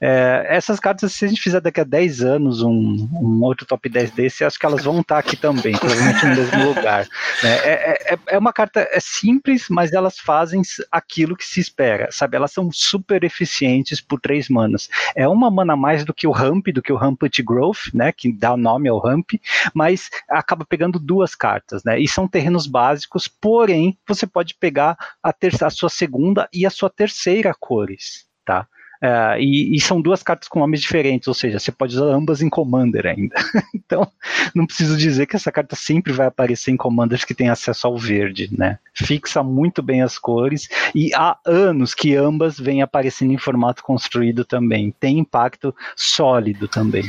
É, 0.00 0.44
essas 0.48 0.80
cartas, 0.80 1.12
se 1.12 1.24
a 1.24 1.28
gente 1.28 1.40
fizer 1.40 1.60
daqui 1.60 1.80
a 1.80 1.84
10 1.84 2.22
anos 2.22 2.62
um, 2.62 3.08
um 3.12 3.44
outro 3.44 3.64
top 3.64 3.88
10 3.88 4.10
desse, 4.10 4.44
acho 4.44 4.58
que 4.58 4.66
elas 4.66 4.82
vão 4.82 5.00
estar 5.00 5.18
aqui 5.18 5.36
também, 5.36 5.76
provavelmente 5.78 6.26
no 6.26 6.34
mesmo 6.34 6.74
lugar. 6.74 7.06
Né? 7.44 7.54
É, 7.58 8.14
é, 8.14 8.18
é 8.26 8.38
uma 8.38 8.52
carta 8.52 8.88
é 8.90 8.98
simples, 8.98 9.66
mas 9.70 9.92
elas 9.92 10.18
fazem 10.18 10.63
aquilo 10.90 11.36
que 11.36 11.44
se 11.44 11.60
espera, 11.60 12.08
sabe? 12.10 12.36
Elas 12.36 12.52
são 12.52 12.70
super 12.72 13.24
eficientes 13.24 14.00
por 14.00 14.20
três 14.20 14.48
manas. 14.48 14.88
É 15.14 15.26
uma 15.28 15.50
mana 15.50 15.76
mais 15.76 16.04
do 16.04 16.14
que 16.14 16.26
o 16.26 16.32
Ramp, 16.32 16.68
do 16.68 16.82
que 16.82 16.92
o 16.92 16.96
Rampant 16.96 17.40
Growth, 17.42 17.92
né? 17.92 18.12
Que 18.12 18.32
dá 18.32 18.56
nome 18.56 18.88
ao 18.88 18.98
Ramp, 18.98 19.32
mas 19.72 20.10
acaba 20.28 20.64
pegando 20.64 20.98
duas 20.98 21.34
cartas, 21.34 21.82
né? 21.84 21.98
E 21.98 22.08
são 22.08 22.28
terrenos 22.28 22.66
básicos, 22.66 23.28
porém, 23.28 23.98
você 24.06 24.26
pode 24.26 24.54
pegar 24.54 24.96
a, 25.22 25.32
terça, 25.32 25.66
a 25.66 25.70
sua 25.70 25.88
segunda 25.88 26.48
e 26.52 26.66
a 26.66 26.70
sua 26.70 26.90
terceira 26.90 27.54
cores, 27.58 28.26
tá? 28.44 28.66
Uh, 29.04 29.36
e, 29.38 29.76
e, 29.76 29.80
são 29.82 30.00
duas 30.00 30.22
cartas 30.22 30.48
com 30.48 30.60
nomes 30.60 30.80
diferentes, 30.80 31.28
ou 31.28 31.34
seja, 31.34 31.58
você 31.58 31.70
pode 31.70 31.94
usar 31.94 32.06
ambas 32.06 32.40
em 32.40 32.48
Commander 32.48 33.04
ainda. 33.04 33.34
então, 33.74 34.10
não 34.54 34.64
preciso 34.64 34.96
dizer 34.96 35.26
que 35.26 35.36
essa 35.36 35.52
carta 35.52 35.76
sempre 35.76 36.10
vai 36.10 36.26
aparecer 36.26 36.70
em 36.70 36.76
Commanders 36.76 37.22
que 37.22 37.34
tem 37.34 37.50
acesso 37.50 37.86
ao 37.86 37.98
verde, 37.98 38.48
né? 38.56 38.78
Fixa 38.94 39.42
muito 39.42 39.82
bem 39.82 40.00
as 40.00 40.18
cores 40.18 40.70
e 40.94 41.10
há 41.14 41.36
anos 41.44 41.92
que 41.92 42.16
ambas 42.16 42.58
vêm 42.58 42.80
aparecendo 42.80 43.34
em 43.34 43.36
formato 43.36 43.82
construído 43.82 44.42
também. 44.42 44.94
Tem 44.98 45.18
impacto 45.18 45.74
sólido 45.94 46.66
também. 46.66 47.04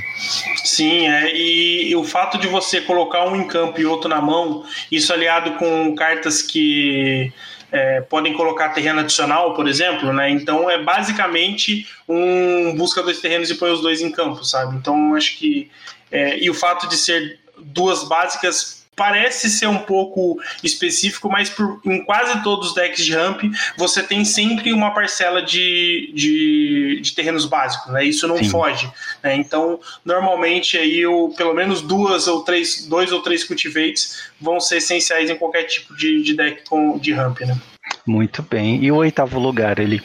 Sim, 0.65 1.07
é, 1.07 1.33
e 1.33 1.95
o 1.95 2.03
fato 2.03 2.37
de 2.37 2.49
você 2.49 2.81
colocar 2.81 3.25
um 3.25 3.37
em 3.37 3.47
campo 3.47 3.79
e 3.79 3.85
outro 3.85 4.09
na 4.09 4.21
mão, 4.21 4.65
isso 4.91 5.13
aliado 5.13 5.53
com 5.53 5.95
cartas 5.95 6.41
que 6.41 7.31
é, 7.71 8.01
podem 8.01 8.33
colocar 8.33 8.69
terreno 8.69 8.99
adicional, 8.99 9.53
por 9.53 9.67
exemplo, 9.67 10.13
né? 10.13 10.29
Então 10.29 10.69
é 10.69 10.81
basicamente 10.81 11.87
um 12.07 12.75
busca 12.75 13.01
dois 13.01 13.19
terrenos 13.19 13.49
e 13.49 13.55
põe 13.55 13.71
os 13.71 13.81
dois 13.81 14.01
em 14.01 14.11
campo, 14.11 14.43
sabe? 14.43 14.75
Então 14.75 15.15
acho 15.15 15.37
que 15.37 15.69
é, 16.11 16.39
e 16.39 16.49
o 16.49 16.53
fato 16.53 16.87
de 16.87 16.95
ser 16.95 17.39
duas 17.57 18.03
básicas 18.03 18.84
parece 18.95 19.49
ser 19.49 19.67
um 19.67 19.79
pouco 19.79 20.39
específico, 20.63 21.29
mas 21.29 21.49
por, 21.49 21.81
em 21.85 22.03
quase 22.05 22.41
todos 22.43 22.69
os 22.69 22.75
decks 22.75 23.05
de 23.05 23.13
ramp 23.13 23.43
você 23.77 24.01
tem 24.01 24.23
sempre 24.23 24.71
uma 24.71 24.91
parcela 24.91 25.41
de, 25.41 26.11
de, 26.13 26.99
de 27.01 27.13
terrenos 27.13 27.45
básicos, 27.45 27.91
né? 27.91 28.05
Isso 28.05 28.27
não 28.27 28.37
Sim. 28.37 28.49
foge. 28.49 28.89
Né? 29.21 29.35
Então, 29.35 29.79
normalmente 30.03 30.77
aí 30.77 31.05
o, 31.05 31.29
pelo 31.29 31.53
menos 31.53 31.81
duas 31.81 32.27
ou 32.27 32.43
três, 32.43 32.85
dois 32.87 33.11
ou 33.11 33.21
três 33.21 33.43
cultivates 33.43 34.29
vão 34.39 34.59
ser 34.59 34.77
essenciais 34.77 35.29
em 35.29 35.35
qualquer 35.35 35.63
tipo 35.63 35.95
de, 35.95 36.21
de 36.23 36.33
deck 36.33 36.63
com, 36.67 36.97
de 36.97 37.11
ramp, 37.11 37.41
né? 37.41 37.57
Muito 38.05 38.41
bem. 38.43 38.83
E 38.83 38.91
o 38.91 38.95
oitavo 38.95 39.39
lugar, 39.39 39.79
ele 39.79 40.01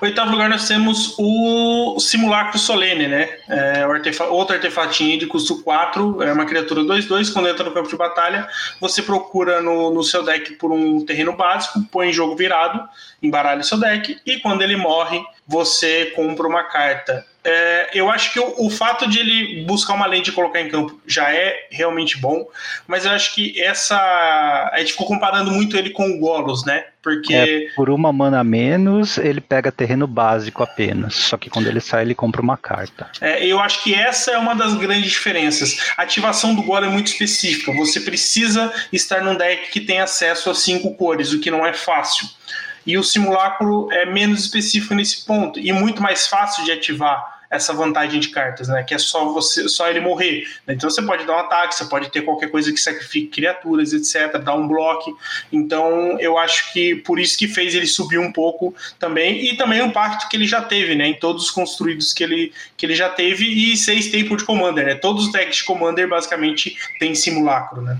Oitavo 0.00 0.30
lugar 0.30 0.48
nós 0.48 0.66
temos 0.66 1.14
o 1.18 1.98
Simulacro 1.98 2.58
Solene, 2.58 3.06
né? 3.06 3.38
É, 3.48 3.82
artefa 3.82 4.24
outro 4.24 4.54
artefatinho 4.54 5.18
de 5.18 5.26
custo 5.26 5.62
4, 5.62 6.22
é 6.22 6.32
uma 6.32 6.44
criatura 6.44 6.82
2-2, 6.82 7.32
quando 7.32 7.48
entra 7.48 7.64
no 7.64 7.72
campo 7.72 7.88
de 7.88 7.96
batalha, 7.96 8.48
você 8.80 9.02
procura 9.02 9.60
no, 9.60 9.92
no 9.92 10.02
seu 10.02 10.22
deck 10.22 10.54
por 10.54 10.72
um 10.72 11.04
terreno 11.04 11.36
básico, 11.36 11.82
põe 11.90 12.08
em 12.08 12.12
jogo 12.12 12.36
virado, 12.36 12.82
embaralha 13.22 13.62
seu 13.62 13.78
deck, 13.78 14.18
e 14.24 14.38
quando 14.40 14.62
ele 14.62 14.76
morre, 14.76 15.22
você 15.46 16.06
compra 16.16 16.46
uma 16.46 16.64
carta 16.64 17.24
é, 17.44 17.90
eu 17.92 18.10
acho 18.10 18.32
que 18.32 18.40
o, 18.40 18.54
o, 18.56 18.70
fato 18.70 19.06
de 19.06 19.18
ele 19.18 19.64
buscar 19.64 19.92
uma 19.92 20.06
lente 20.06 20.30
e 20.30 20.32
colocar 20.32 20.62
em 20.62 20.68
campo 20.68 20.98
já 21.06 21.30
é 21.30 21.66
realmente 21.70 22.18
bom, 22.18 22.48
mas 22.86 23.04
eu 23.04 23.10
acho 23.10 23.34
que 23.34 23.60
essa. 23.60 23.98
A 24.72 24.78
gente 24.78 24.92
ficou 24.92 25.06
comparando 25.06 25.50
muito 25.50 25.76
ele 25.76 25.90
com 25.90 26.08
o 26.08 26.18
Golos, 26.18 26.64
né? 26.64 26.86
Porque. 27.02 27.34
É, 27.34 27.66
por 27.76 27.90
uma 27.90 28.10
mana 28.10 28.40
a 28.40 28.44
menos, 28.44 29.18
ele 29.18 29.42
pega 29.42 29.70
terreno 29.70 30.06
básico 30.06 30.62
apenas. 30.62 31.14
Só 31.14 31.36
que 31.36 31.50
quando 31.50 31.66
ele 31.66 31.82
sai, 31.82 32.02
ele 32.02 32.14
compra 32.14 32.40
uma 32.40 32.56
carta. 32.56 33.10
É, 33.20 33.44
eu 33.44 33.60
acho 33.60 33.82
que 33.82 33.94
essa 33.94 34.30
é 34.30 34.38
uma 34.38 34.54
das 34.54 34.72
grandes 34.72 35.10
diferenças. 35.10 35.92
A 35.98 36.02
ativação 36.02 36.54
do 36.54 36.62
Golem 36.62 36.88
é 36.88 36.92
muito 36.92 37.08
específica. 37.08 37.70
Você 37.74 38.00
precisa 38.00 38.72
estar 38.90 39.22
num 39.22 39.36
deck 39.36 39.70
que 39.70 39.80
tem 39.80 40.00
acesso 40.00 40.48
a 40.48 40.54
cinco 40.54 40.94
cores, 40.94 41.34
o 41.34 41.40
que 41.40 41.50
não 41.50 41.66
é 41.66 41.74
fácil. 41.74 42.26
E 42.86 42.98
o 42.98 43.04
simulacro 43.04 43.88
é 43.90 44.06
menos 44.06 44.40
específico 44.40 44.94
nesse 44.94 45.24
ponto 45.24 45.58
e 45.58 45.72
muito 45.72 46.02
mais 46.02 46.26
fácil 46.26 46.64
de 46.64 46.72
ativar 46.72 47.34
essa 47.54 47.72
vantagem 47.72 48.20
de 48.20 48.28
cartas, 48.28 48.68
né? 48.68 48.82
Que 48.82 48.94
é 48.94 48.98
só 48.98 49.32
você, 49.32 49.68
só 49.68 49.88
ele 49.88 50.00
morrer. 50.00 50.44
Então 50.66 50.90
você 50.90 51.02
pode 51.02 51.24
dar 51.24 51.36
um 51.36 51.40
ataque, 51.40 51.74
você 51.74 51.84
pode 51.84 52.10
ter 52.10 52.22
qualquer 52.22 52.50
coisa 52.50 52.72
que 52.72 52.78
sacrifique 52.78 53.28
criaturas, 53.28 53.92
etc., 53.92 54.38
dar 54.38 54.54
um 54.54 54.66
bloco. 54.66 55.16
Então 55.52 56.18
eu 56.20 56.36
acho 56.36 56.72
que 56.72 56.96
por 56.96 57.18
isso 57.18 57.38
que 57.38 57.46
fez 57.46 57.74
ele 57.74 57.86
subir 57.86 58.18
um 58.18 58.32
pouco 58.32 58.74
também, 58.98 59.44
e 59.46 59.56
também 59.56 59.80
o 59.80 59.86
impacto 59.86 60.28
que 60.28 60.36
ele 60.36 60.46
já 60.46 60.62
teve, 60.62 60.94
né? 60.94 61.06
Em 61.06 61.14
todos 61.14 61.44
os 61.44 61.50
construídos 61.50 62.12
que 62.12 62.24
ele, 62.24 62.52
que 62.76 62.86
ele 62.86 62.94
já 62.94 63.08
teve, 63.08 63.46
e 63.46 63.76
seis 63.76 64.10
tempos 64.10 64.38
de 64.38 64.44
Commander, 64.44 64.86
né? 64.86 64.94
Todos 64.94 65.26
os 65.26 65.32
decks 65.32 65.58
de 65.58 65.64
Commander 65.64 66.08
basicamente 66.08 66.76
têm 66.98 67.14
simulacro, 67.14 67.82
né? 67.82 67.98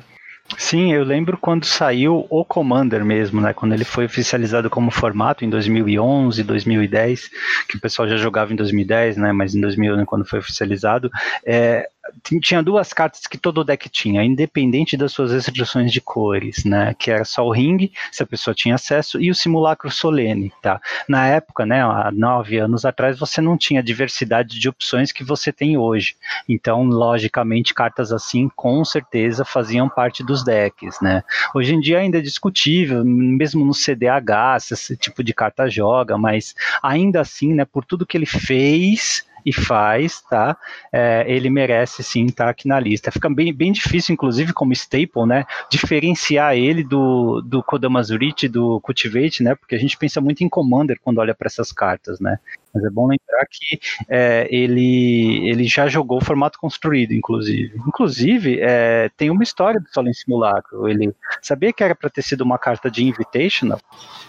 Sim, 0.58 0.92
eu 0.92 1.02
lembro 1.04 1.38
quando 1.38 1.64
saiu 1.64 2.26
o 2.28 2.44
Commander 2.44 3.04
mesmo, 3.04 3.40
né? 3.40 3.54
Quando 3.54 3.72
ele 3.72 3.84
foi 3.84 4.04
oficializado 4.04 4.68
como 4.68 4.90
formato 4.90 5.44
em 5.44 5.48
2011, 5.50 6.42
2010, 6.42 7.30
que 7.68 7.76
o 7.76 7.80
pessoal 7.80 8.06
já 8.06 8.16
jogava 8.16 8.52
em 8.52 8.56
2010, 8.56 9.16
né? 9.16 9.32
Mas 9.32 9.54
em 9.54 9.60
2011 9.60 10.04
quando 10.04 10.24
foi 10.24 10.38
oficializado, 10.38 11.10
é, 11.46 11.88
tinha 12.22 12.62
duas 12.62 12.92
cartas 12.92 13.26
que 13.26 13.38
todo 13.38 13.64
deck 13.64 13.88
tinha, 13.88 14.22
independente 14.22 14.96
das 14.96 15.12
suas 15.12 15.32
restrições 15.32 15.92
de 15.92 16.00
cores, 16.00 16.64
né? 16.64 16.94
Que 16.98 17.10
era 17.10 17.24
só 17.24 17.46
o 17.46 17.52
ring, 17.52 17.90
se 18.10 18.22
a 18.22 18.26
pessoa 18.26 18.54
tinha 18.54 18.74
acesso, 18.74 19.20
e 19.20 19.30
o 19.30 19.34
simulacro 19.34 19.90
solene, 19.90 20.52
tá? 20.62 20.80
Na 21.08 21.26
época, 21.26 21.64
né, 21.66 21.82
há 21.82 22.10
nove 22.12 22.58
anos 22.58 22.84
atrás, 22.84 23.18
você 23.18 23.40
não 23.40 23.56
tinha 23.56 23.80
a 23.80 23.82
diversidade 23.82 24.58
de 24.58 24.68
opções 24.68 25.12
que 25.12 25.24
você 25.24 25.52
tem 25.52 25.76
hoje. 25.76 26.16
Então, 26.48 26.84
logicamente, 26.84 27.74
cartas 27.74 28.12
assim, 28.12 28.48
com 28.54 28.84
certeza, 28.84 29.44
faziam 29.44 29.88
parte 29.88 30.24
dos 30.24 30.44
decks, 30.44 31.00
né? 31.00 31.22
Hoje 31.54 31.74
em 31.74 31.80
dia 31.80 31.98
ainda 31.98 32.18
é 32.18 32.22
discutível, 32.22 33.04
mesmo 33.04 33.64
no 33.64 33.74
CDH, 33.74 34.60
se 34.60 34.74
esse 34.74 34.96
tipo 34.96 35.22
de 35.22 35.32
carta 35.32 35.68
joga, 35.68 36.16
mas 36.18 36.54
ainda 36.82 37.20
assim, 37.20 37.54
né, 37.54 37.64
por 37.64 37.84
tudo 37.84 38.06
que 38.06 38.16
ele 38.16 38.26
fez, 38.26 39.24
e 39.44 39.52
faz, 39.52 40.22
tá? 40.22 40.56
É, 40.92 41.24
ele 41.26 41.50
merece 41.50 42.02
sim 42.02 42.26
estar 42.26 42.44
tá 42.44 42.50
aqui 42.50 42.66
na 42.66 42.80
lista. 42.80 43.10
Fica 43.10 43.28
bem, 43.28 43.52
bem 43.52 43.72
difícil, 43.72 44.12
inclusive, 44.12 44.52
como 44.52 44.72
staple, 44.72 45.26
né? 45.26 45.44
Diferenciar 45.70 46.56
ele 46.56 46.82
do, 46.82 47.40
do 47.42 47.62
Kodamazurite, 47.62 48.48
do 48.48 48.80
Cultivate, 48.80 49.42
né? 49.42 49.54
Porque 49.54 49.74
a 49.74 49.78
gente 49.78 49.96
pensa 49.96 50.20
muito 50.20 50.42
em 50.42 50.48
Commander 50.48 50.98
quando 51.02 51.18
olha 51.18 51.34
para 51.34 51.46
essas 51.46 51.72
cartas, 51.72 52.20
né? 52.20 52.38
Mas 52.74 52.84
é 52.84 52.90
bom 52.90 53.06
lembrar 53.06 53.46
que 53.48 53.78
é, 54.08 54.48
ele, 54.50 55.48
ele 55.48 55.64
já 55.64 55.86
jogou 55.86 56.18
o 56.18 56.24
formato 56.24 56.58
construído, 56.58 57.12
inclusive. 57.12 57.78
Inclusive, 57.86 58.58
é, 58.60 59.08
tem 59.16 59.30
uma 59.30 59.44
história 59.44 59.78
do 59.78 59.88
Solen 59.92 60.12
Simulacro. 60.12 60.88
Ele 60.88 61.14
sabia 61.40 61.72
que 61.72 61.84
era 61.84 61.94
para 61.94 62.10
ter 62.10 62.22
sido 62.22 62.40
uma 62.40 62.58
carta 62.58 62.90
de 62.90 63.04
Invitational? 63.04 63.80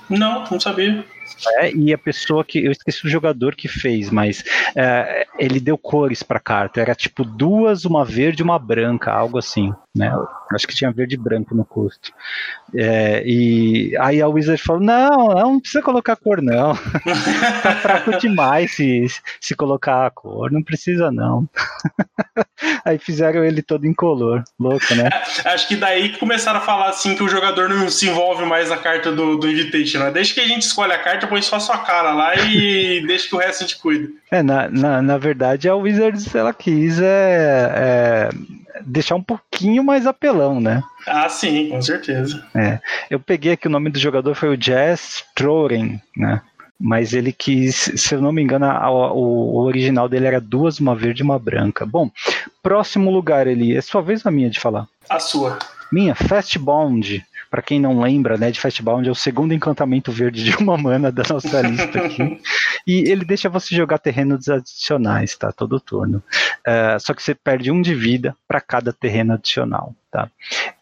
Não, 0.09 0.43
não 0.43 0.59
sabia. 0.59 1.03
É, 1.59 1.71
e 1.71 1.93
a 1.93 1.97
pessoa 1.97 2.43
que 2.43 2.63
eu 2.63 2.71
esqueci 2.71 3.05
o 3.05 3.09
jogador 3.09 3.55
que 3.55 3.67
fez, 3.67 4.09
mas 4.09 4.43
é, 4.75 5.27
ele 5.37 5.59
deu 5.59 5.77
cores 5.77 6.23
para 6.23 6.39
carta. 6.39 6.81
Era 6.81 6.95
tipo 6.95 7.23
duas, 7.23 7.85
uma 7.85 8.03
verde, 8.03 8.43
uma 8.43 8.59
branca, 8.59 9.11
algo 9.11 9.37
assim, 9.37 9.73
né? 9.95 10.11
Acho 10.53 10.67
que 10.67 10.75
tinha 10.75 10.91
verde 10.91 11.15
e 11.15 11.17
branco 11.17 11.55
no 11.55 11.65
custo. 11.65 12.11
É, 12.75 13.23
e 13.25 13.95
aí 13.99 14.21
a 14.21 14.27
Wizard 14.27 14.61
falou: 14.61 14.81
não, 14.81 15.27
não 15.27 15.59
precisa 15.59 15.81
colocar 15.81 16.15
cor, 16.15 16.41
não. 16.41 16.75
tá 17.63 17.75
fraco 17.75 18.17
demais 18.17 18.75
se, 18.75 19.05
se 19.39 19.55
colocar 19.55 20.05
a 20.05 20.11
cor, 20.11 20.51
não 20.51 20.61
precisa 20.61 21.11
não. 21.11 21.47
aí 22.83 22.97
fizeram 22.97 23.43
ele 23.43 23.61
todo 23.61 23.87
incolor, 23.87 24.43
louco, 24.59 24.93
né? 24.95 25.09
Acho 25.45 25.67
que 25.67 25.75
daí 25.75 26.09
que 26.09 26.19
começaram 26.19 26.59
a 26.59 26.63
falar 26.63 26.89
assim 26.89 27.15
que 27.15 27.23
o 27.23 27.29
jogador 27.29 27.69
não 27.69 27.89
se 27.89 28.07
envolve 28.07 28.45
mais 28.45 28.69
na 28.69 28.77
carta 28.77 29.11
do, 29.11 29.37
do 29.37 29.49
Invitation, 29.49 29.99
né? 29.99 30.11
Deixa 30.11 30.33
que 30.33 30.41
a 30.41 30.47
gente 30.47 30.63
escolhe 30.63 30.93
a 30.93 30.99
carta, 30.99 31.14
põe 31.27 31.41
só 31.41 31.55
a 31.55 31.59
sua 31.59 31.77
cara 31.79 32.13
lá 32.13 32.35
e 32.35 33.03
deixa 33.07 33.27
que 33.27 33.35
o 33.35 33.39
resto 33.39 33.63
a 33.63 33.67
gente 33.67 33.79
cuida. 33.79 34.09
É, 34.31 34.43
na, 34.43 34.67
na, 34.69 35.01
na 35.01 35.17
verdade 35.17 35.69
a 35.69 35.75
Wizards 35.75 36.33
ela 36.33 36.53
quis 36.53 36.99
é, 36.99 37.71
é 37.75 38.29
deixar 38.85 39.15
um 39.15 39.23
pouquinho 39.23 39.83
mais 39.83 40.05
apelão, 40.05 40.59
né? 40.59 40.83
Ah, 41.07 41.29
sim, 41.29 41.69
com 41.69 41.81
certeza. 41.81 42.45
É. 42.53 42.79
Eu 43.09 43.19
peguei 43.19 43.53
aqui 43.53 43.67
o 43.67 43.71
nome 43.71 43.89
do 43.89 43.99
jogador 43.99 44.35
foi 44.35 44.49
o 44.49 44.57
Jazz 44.57 45.23
Troren, 45.35 45.99
né? 46.15 46.41
Mas 46.79 47.13
ele 47.13 47.31
quis, 47.31 47.91
se 47.95 48.13
eu 48.13 48.21
não 48.21 48.33
me 48.33 48.41
engano, 48.41 48.65
a, 48.65 48.73
a, 48.73 48.91
o, 49.13 49.57
original 49.59 50.09
dele 50.09 50.27
era 50.27 50.41
duas, 50.41 50.79
uma 50.79 50.93
verde 50.93 51.21
e 51.21 51.23
uma 51.23 51.39
branca. 51.39 51.85
Bom, 51.85 52.11
próximo 52.61 53.09
lugar, 53.09 53.47
ele 53.47 53.75
é 53.75 53.81
sua 53.81 54.01
vez 54.01 54.25
ou 54.25 54.29
a 54.29 54.31
minha 54.31 54.49
de 54.49 54.59
falar? 54.59 54.85
A 55.09 55.19
sua. 55.19 55.57
Minha, 55.89 56.13
Fast 56.13 56.59
Bond 56.59 57.25
para 57.55 57.61
quem 57.61 57.79
não 57.79 58.01
lembra, 58.01 58.37
né, 58.37 58.51
de 58.51 58.59
Fastbound, 58.59 59.07
é 59.07 59.11
o 59.13 59.15
segundo 59.15 59.53
encantamento 59.53 60.11
verde 60.11 60.43
de 60.43 60.57
uma 60.57 60.77
mana 60.77 61.09
da 61.09 61.23
nossa 61.29 61.61
lista 61.63 61.99
aqui. 61.99 62.37
e 62.85 63.09
ele 63.09 63.23
deixa 63.23 63.47
você 63.47 63.73
jogar 63.73 63.97
terrenos 63.97 64.49
adicionais, 64.49 65.37
tá? 65.37 65.53
Todo 65.53 65.79
turno. 65.79 66.21
Uh, 66.67 66.99
só 66.99 67.13
que 67.13 67.23
você 67.23 67.33
perde 67.33 67.71
um 67.71 67.81
de 67.81 67.95
vida 67.95 68.35
para 68.45 68.59
cada 68.59 68.91
terreno 68.91 69.35
adicional. 69.35 69.95
Tá? 70.11 70.25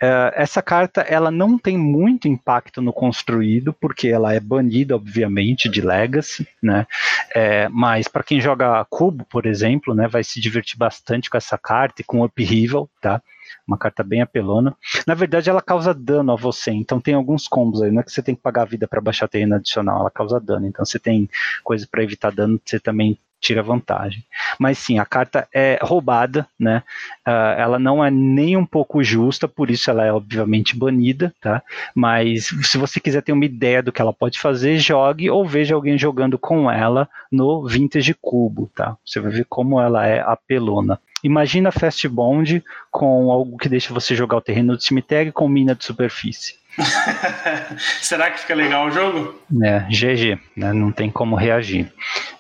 Uh, 0.01 0.33
essa 0.33 0.63
carta 0.63 1.01
ela 1.01 1.29
não 1.29 1.59
tem 1.59 1.77
muito 1.77 2.27
impacto 2.27 2.81
no 2.81 2.91
construído, 2.91 3.71
porque 3.71 4.07
ela 4.07 4.33
é 4.33 4.39
banida, 4.39 4.95
obviamente, 4.95 5.69
de 5.69 5.79
Legacy, 5.79 6.47
né? 6.61 6.87
É, 7.35 7.69
mas 7.69 8.07
para 8.07 8.23
quem 8.23 8.41
joga 8.41 8.83
cubo, 8.89 9.25
por 9.25 9.45
exemplo, 9.45 9.93
né, 9.93 10.07
vai 10.07 10.23
se 10.23 10.41
divertir 10.41 10.77
bastante 10.77 11.29
com 11.29 11.37
essa 11.37 11.57
carta 11.57 12.01
e 12.01 12.03
com 12.03 12.23
Upheaval, 12.23 12.89
tá? 12.99 13.21
Uma 13.67 13.77
carta 13.77 14.03
bem 14.03 14.21
apelona. 14.21 14.75
Na 15.05 15.13
verdade, 15.13 15.49
ela 15.49 15.61
causa 15.61 15.93
dano 15.93 16.31
a 16.31 16.35
você, 16.35 16.71
então 16.71 16.99
tem 16.99 17.13
alguns 17.13 17.47
combos 17.47 17.81
aí. 17.81 17.91
Não 17.91 18.01
é 18.01 18.03
que 18.03 18.11
você 18.11 18.21
tem 18.21 18.35
que 18.35 18.41
pagar 18.41 18.63
a 18.63 18.65
vida 18.65 18.87
para 18.87 19.01
baixar 19.01 19.27
terreno 19.27 19.55
adicional, 19.55 20.01
ela 20.01 20.11
causa 20.11 20.39
dano. 20.39 20.67
Então 20.67 20.85
você 20.85 20.99
tem 20.99 21.29
coisa 21.63 21.87
para 21.89 22.03
evitar 22.03 22.31
dano, 22.31 22.59
você 22.63 22.79
também 22.79 23.17
tira 23.43 23.61
vantagem. 23.61 24.23
Mas 24.57 24.77
sim, 24.77 24.97
a 24.97 25.05
carta 25.05 25.45
é 25.53 25.77
roubada, 25.81 26.47
né? 26.57 26.81
Uh, 27.27 27.59
ela 27.59 27.77
não 27.77 28.03
é 28.03 28.09
nem 28.09 28.55
um 28.55 28.65
pouco 28.65 29.03
justa, 29.03 29.49
por 29.49 29.69
isso 29.69 29.91
ela 29.91 30.05
é 30.05 30.13
obviamente 30.13 30.77
banida, 30.77 31.35
tá? 31.41 31.61
Mas 31.93 32.45
se 32.63 32.77
você 32.77 33.01
quiser 33.01 33.21
ter 33.21 33.33
uma 33.33 33.43
ideia 33.43 33.83
do 33.83 33.91
que 33.91 34.01
ela 34.01 34.13
pode 34.13 34.39
fazer, 34.39 34.77
jogue 34.77 35.29
ou 35.29 35.45
veja 35.45 35.75
alguém 35.75 35.97
jogando 35.97 36.39
com 36.39 36.71
ela 36.71 37.09
no 37.29 37.67
Vintage 37.67 38.15
Cubo, 38.21 38.71
tá? 38.73 38.95
Você 39.05 39.19
vai 39.19 39.31
ver 39.31 39.45
como 39.49 39.79
ela 39.81 40.07
é 40.07 40.21
apelona. 40.21 40.97
Imagina 41.23 41.71
Fast 41.71 42.07
Bond 42.07 42.63
com 42.91 43.31
algo 43.31 43.57
que 43.57 43.69
deixa 43.69 43.93
você 43.93 44.15
jogar 44.15 44.37
o 44.37 44.41
terreno 44.41 44.75
do 44.75 44.83
cemitério 44.83 45.31
com 45.31 45.47
mina 45.47 45.73
de 45.73 45.85
superfície. 45.85 46.55
Será 48.01 48.31
que 48.31 48.39
fica 48.39 48.55
legal 48.55 48.87
o 48.87 48.91
jogo? 48.91 49.39
É, 49.63 49.79
GG, 49.89 50.39
né? 50.55 50.73
não 50.73 50.91
tem 50.91 51.09
como 51.09 51.35
reagir. 51.35 51.91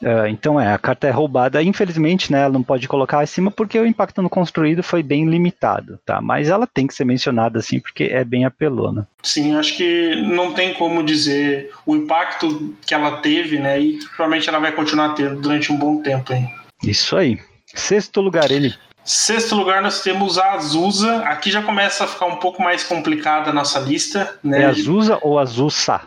Uh, 0.01 0.27
então 0.27 0.59
é, 0.59 0.73
a 0.73 0.77
carta 0.77 1.07
é 1.07 1.11
roubada, 1.11 1.61
infelizmente, 1.61 2.31
né? 2.31 2.41
Ela 2.41 2.53
não 2.53 2.63
pode 2.63 2.87
colocar 2.87 3.19
acima 3.19 3.49
porque 3.49 3.79
o 3.79 3.85
impacto 3.85 4.21
no 4.21 4.29
construído 4.29 4.83
foi 4.83 5.01
bem 5.01 5.25
limitado, 5.29 5.99
tá? 6.05 6.19
Mas 6.19 6.49
ela 6.49 6.67
tem 6.67 6.87
que 6.87 6.93
ser 6.93 7.05
mencionada 7.05 7.59
assim 7.59 7.79
porque 7.79 8.05
é 8.05 8.23
bem 8.25 8.43
apelona. 8.43 9.07
Sim, 9.21 9.55
acho 9.55 9.77
que 9.77 10.15
não 10.15 10.53
tem 10.53 10.73
como 10.73 11.03
dizer 11.03 11.71
o 11.85 11.95
impacto 11.95 12.75
que 12.85 12.93
ela 12.93 13.17
teve, 13.17 13.59
né? 13.59 13.79
E 13.79 13.99
provavelmente 14.15 14.49
ela 14.49 14.59
vai 14.59 14.71
continuar 14.71 15.13
tendo 15.13 15.39
durante 15.39 15.71
um 15.71 15.77
bom 15.77 16.01
tempo 16.01 16.33
aí. 16.33 16.45
Isso 16.83 17.15
aí. 17.15 17.39
Sexto 17.73 18.21
lugar, 18.21 18.51
ele. 18.51 18.73
Sexto 19.03 19.55
lugar, 19.55 19.81
nós 19.81 20.01
temos 20.01 20.37
a 20.37 20.53
Azusa. 20.53 21.17
Aqui 21.25 21.51
já 21.51 21.61
começa 21.61 22.05
a 22.05 22.07
ficar 22.07 22.25
um 22.27 22.37
pouco 22.37 22.61
mais 22.61 22.83
complicada 22.83 23.49
a 23.49 23.53
nossa 23.53 23.79
lista. 23.79 24.39
Né? 24.43 24.61
É 24.61 24.65
Azusa 24.65 25.19
ou 25.21 25.37
Azusa? 25.37 26.01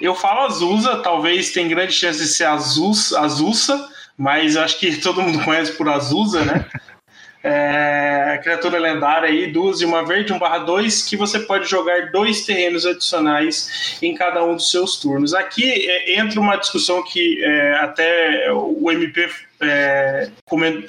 Eu 0.00 0.14
falo 0.14 0.40
Azusa, 0.40 0.96
talvez 0.96 1.52
tem 1.52 1.68
grande 1.68 1.92
chance 1.92 2.18
de 2.18 2.26
ser 2.26 2.44
Azus, 2.44 3.14
Azusa, 3.14 3.88
mas 4.18 4.56
acho 4.56 4.78
que 4.78 4.96
todo 4.96 5.22
mundo 5.22 5.42
conhece 5.44 5.72
por 5.72 5.88
Azusa, 5.88 6.44
né? 6.44 6.66
é, 7.42 8.38
criatura 8.42 8.78
lendária 8.78 9.28
aí, 9.28 9.50
duas 9.50 9.80
e 9.80 9.84
uma 9.84 10.04
verde, 10.04 10.32
um 10.32 10.38
barra 10.38 10.58
dois, 10.58 11.02
que 11.02 11.16
você 11.16 11.38
pode 11.38 11.68
jogar 11.68 12.10
dois 12.10 12.44
terrenos 12.44 12.84
adicionais 12.84 13.98
em 14.02 14.14
cada 14.14 14.44
um 14.44 14.56
dos 14.56 14.70
seus 14.70 14.96
turnos. 14.96 15.34
Aqui 15.34 15.88
é, 15.88 16.18
entra 16.18 16.40
uma 16.40 16.56
discussão 16.56 17.02
que 17.02 17.42
é, 17.42 17.74
até 17.76 18.52
o 18.52 18.90
MP 18.90 19.28
é, 19.62 20.30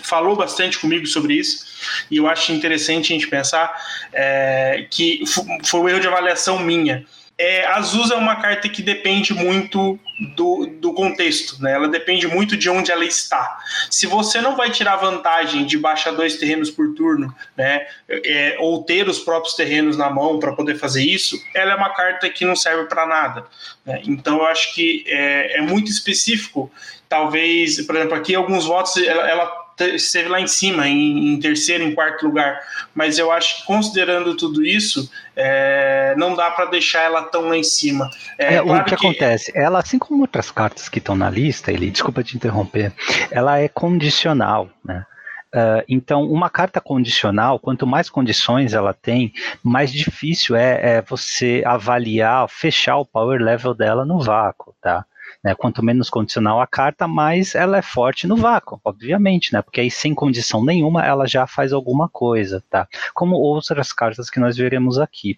falou 0.01 0.35
bastante 0.35 0.79
comigo 0.79 1.05
sobre 1.05 1.35
isso, 1.35 1.65
e 2.09 2.17
eu 2.17 2.27
acho 2.27 2.51
interessante 2.51 3.13
a 3.13 3.15
gente 3.15 3.27
pensar 3.27 3.73
é, 4.11 4.87
que 4.89 5.23
foi 5.63 5.79
um 5.79 5.89
erro 5.89 5.99
de 5.99 6.07
avaliação 6.07 6.59
minha 6.59 7.05
é, 7.37 7.65
Azuz 7.65 8.11
é 8.11 8.15
uma 8.15 8.35
carta 8.35 8.69
que 8.69 8.81
depende 8.81 9.33
muito 9.33 9.99
do, 10.35 10.67
do 10.79 10.93
contexto, 10.93 11.61
né? 11.61 11.73
Ela 11.73 11.87
depende 11.87 12.27
muito 12.27 12.55
de 12.55 12.69
onde 12.69 12.91
ela 12.91 13.03
está. 13.03 13.57
Se 13.89 14.05
você 14.05 14.39
não 14.39 14.55
vai 14.55 14.69
tirar 14.69 14.97
vantagem 14.97 15.65
de 15.65 15.77
baixar 15.77 16.11
dois 16.11 16.37
terrenos 16.37 16.69
por 16.69 16.93
turno, 16.93 17.33
né? 17.57 17.87
É, 18.07 18.57
ou 18.59 18.83
ter 18.83 19.09
os 19.09 19.19
próprios 19.19 19.55
terrenos 19.55 19.97
na 19.97 20.11
mão 20.11 20.39
para 20.39 20.53
poder 20.53 20.75
fazer 20.75 21.03
isso, 21.03 21.35
ela 21.55 21.71
é 21.71 21.75
uma 21.75 21.89
carta 21.89 22.29
que 22.29 22.45
não 22.45 22.55
serve 22.55 22.85
para 22.85 23.05
nada. 23.07 23.45
Né? 23.83 24.01
Então 24.05 24.37
eu 24.37 24.45
acho 24.45 24.73
que 24.75 25.03
é, 25.07 25.57
é 25.57 25.61
muito 25.61 25.89
específico. 25.89 26.71
Talvez, 27.13 27.79
por 27.85 27.95
exemplo, 27.95 28.15
aqui 28.15 28.33
alguns 28.33 28.65
votos 28.65 28.97
ela, 28.97 29.29
ela 29.29 29.63
esteve 29.93 30.27
lá 30.29 30.41
em 30.41 30.47
cima, 30.47 30.87
em, 30.87 31.31
em, 31.31 31.39
terceiro, 31.39 31.83
em 31.83 31.93
quarto 31.93 32.25
lugar. 32.25 32.59
Mas 32.95 33.19
eu 33.19 33.31
acho 33.31 33.57
que 33.57 33.67
considerando 33.67 34.35
tudo 34.35 34.65
isso, 34.65 35.07
é, 35.35 36.15
não 36.17 36.33
dá 36.33 36.49
para 36.49 36.65
deixar 36.65 37.03
ela 37.03 37.21
tão 37.21 37.49
lá 37.49 37.55
em 37.55 37.61
cima. 37.61 38.09
É, 38.35 38.55
é 38.55 38.63
claro 38.63 38.81
o 38.81 38.83
que, 38.83 38.89
que, 38.89 38.95
acontece? 38.95 39.51
Ela, 39.53 39.77
assim 39.77 39.99
como 39.99 40.21
outras 40.21 40.49
cartas 40.49 40.89
que 40.89 40.97
estão 40.97 41.15
na 41.15 41.29
lista, 41.29 41.71
ele, 41.71 41.91
desculpa 41.91 42.23
te 42.23 42.35
interromper, 42.35 42.91
ela 43.29 43.59
é 43.59 43.67
condicional, 43.67 44.71
né? 44.83 45.05
Uh, 45.53 45.85
então, 45.87 46.23
uma 46.23 46.49
carta 46.49 46.81
condicional, 46.81 47.59
quanto 47.59 47.85
mais 47.85 48.09
condições 48.09 48.73
ela 48.73 48.91
tem, 48.91 49.31
mais 49.61 49.93
difícil 49.93 50.55
é, 50.55 50.95
é 50.95 51.01
você 51.03 51.61
avaliar, 51.63 52.49
fechar 52.49 52.97
o 52.97 53.05
power 53.05 53.39
level 53.39 53.75
dela 53.75 54.03
no 54.03 54.19
vácuo, 54.19 54.73
tá? 54.81 55.05
Né? 55.43 55.53
Quanto 55.55 55.83
menos 55.83 56.09
condicional 56.09 56.61
a 56.61 56.67
carta, 56.67 57.07
mais 57.07 57.53
ela 57.53 57.77
é 57.77 57.81
forte 57.81 58.25
no 58.27 58.35
vácuo, 58.35 58.79
obviamente, 58.83 59.51
né? 59.53 59.61
Porque 59.61 59.81
aí 59.81 59.91
sem 59.91 60.13
condição 60.15 60.63
nenhuma 60.63 61.05
ela 61.05 61.27
já 61.27 61.45
faz 61.45 61.73
alguma 61.73 62.07
coisa, 62.07 62.63
tá? 62.69 62.87
Como 63.13 63.35
outras 63.35 63.91
cartas 63.91 64.29
que 64.29 64.39
nós 64.39 64.55
veremos 64.55 64.99
aqui. 64.99 65.37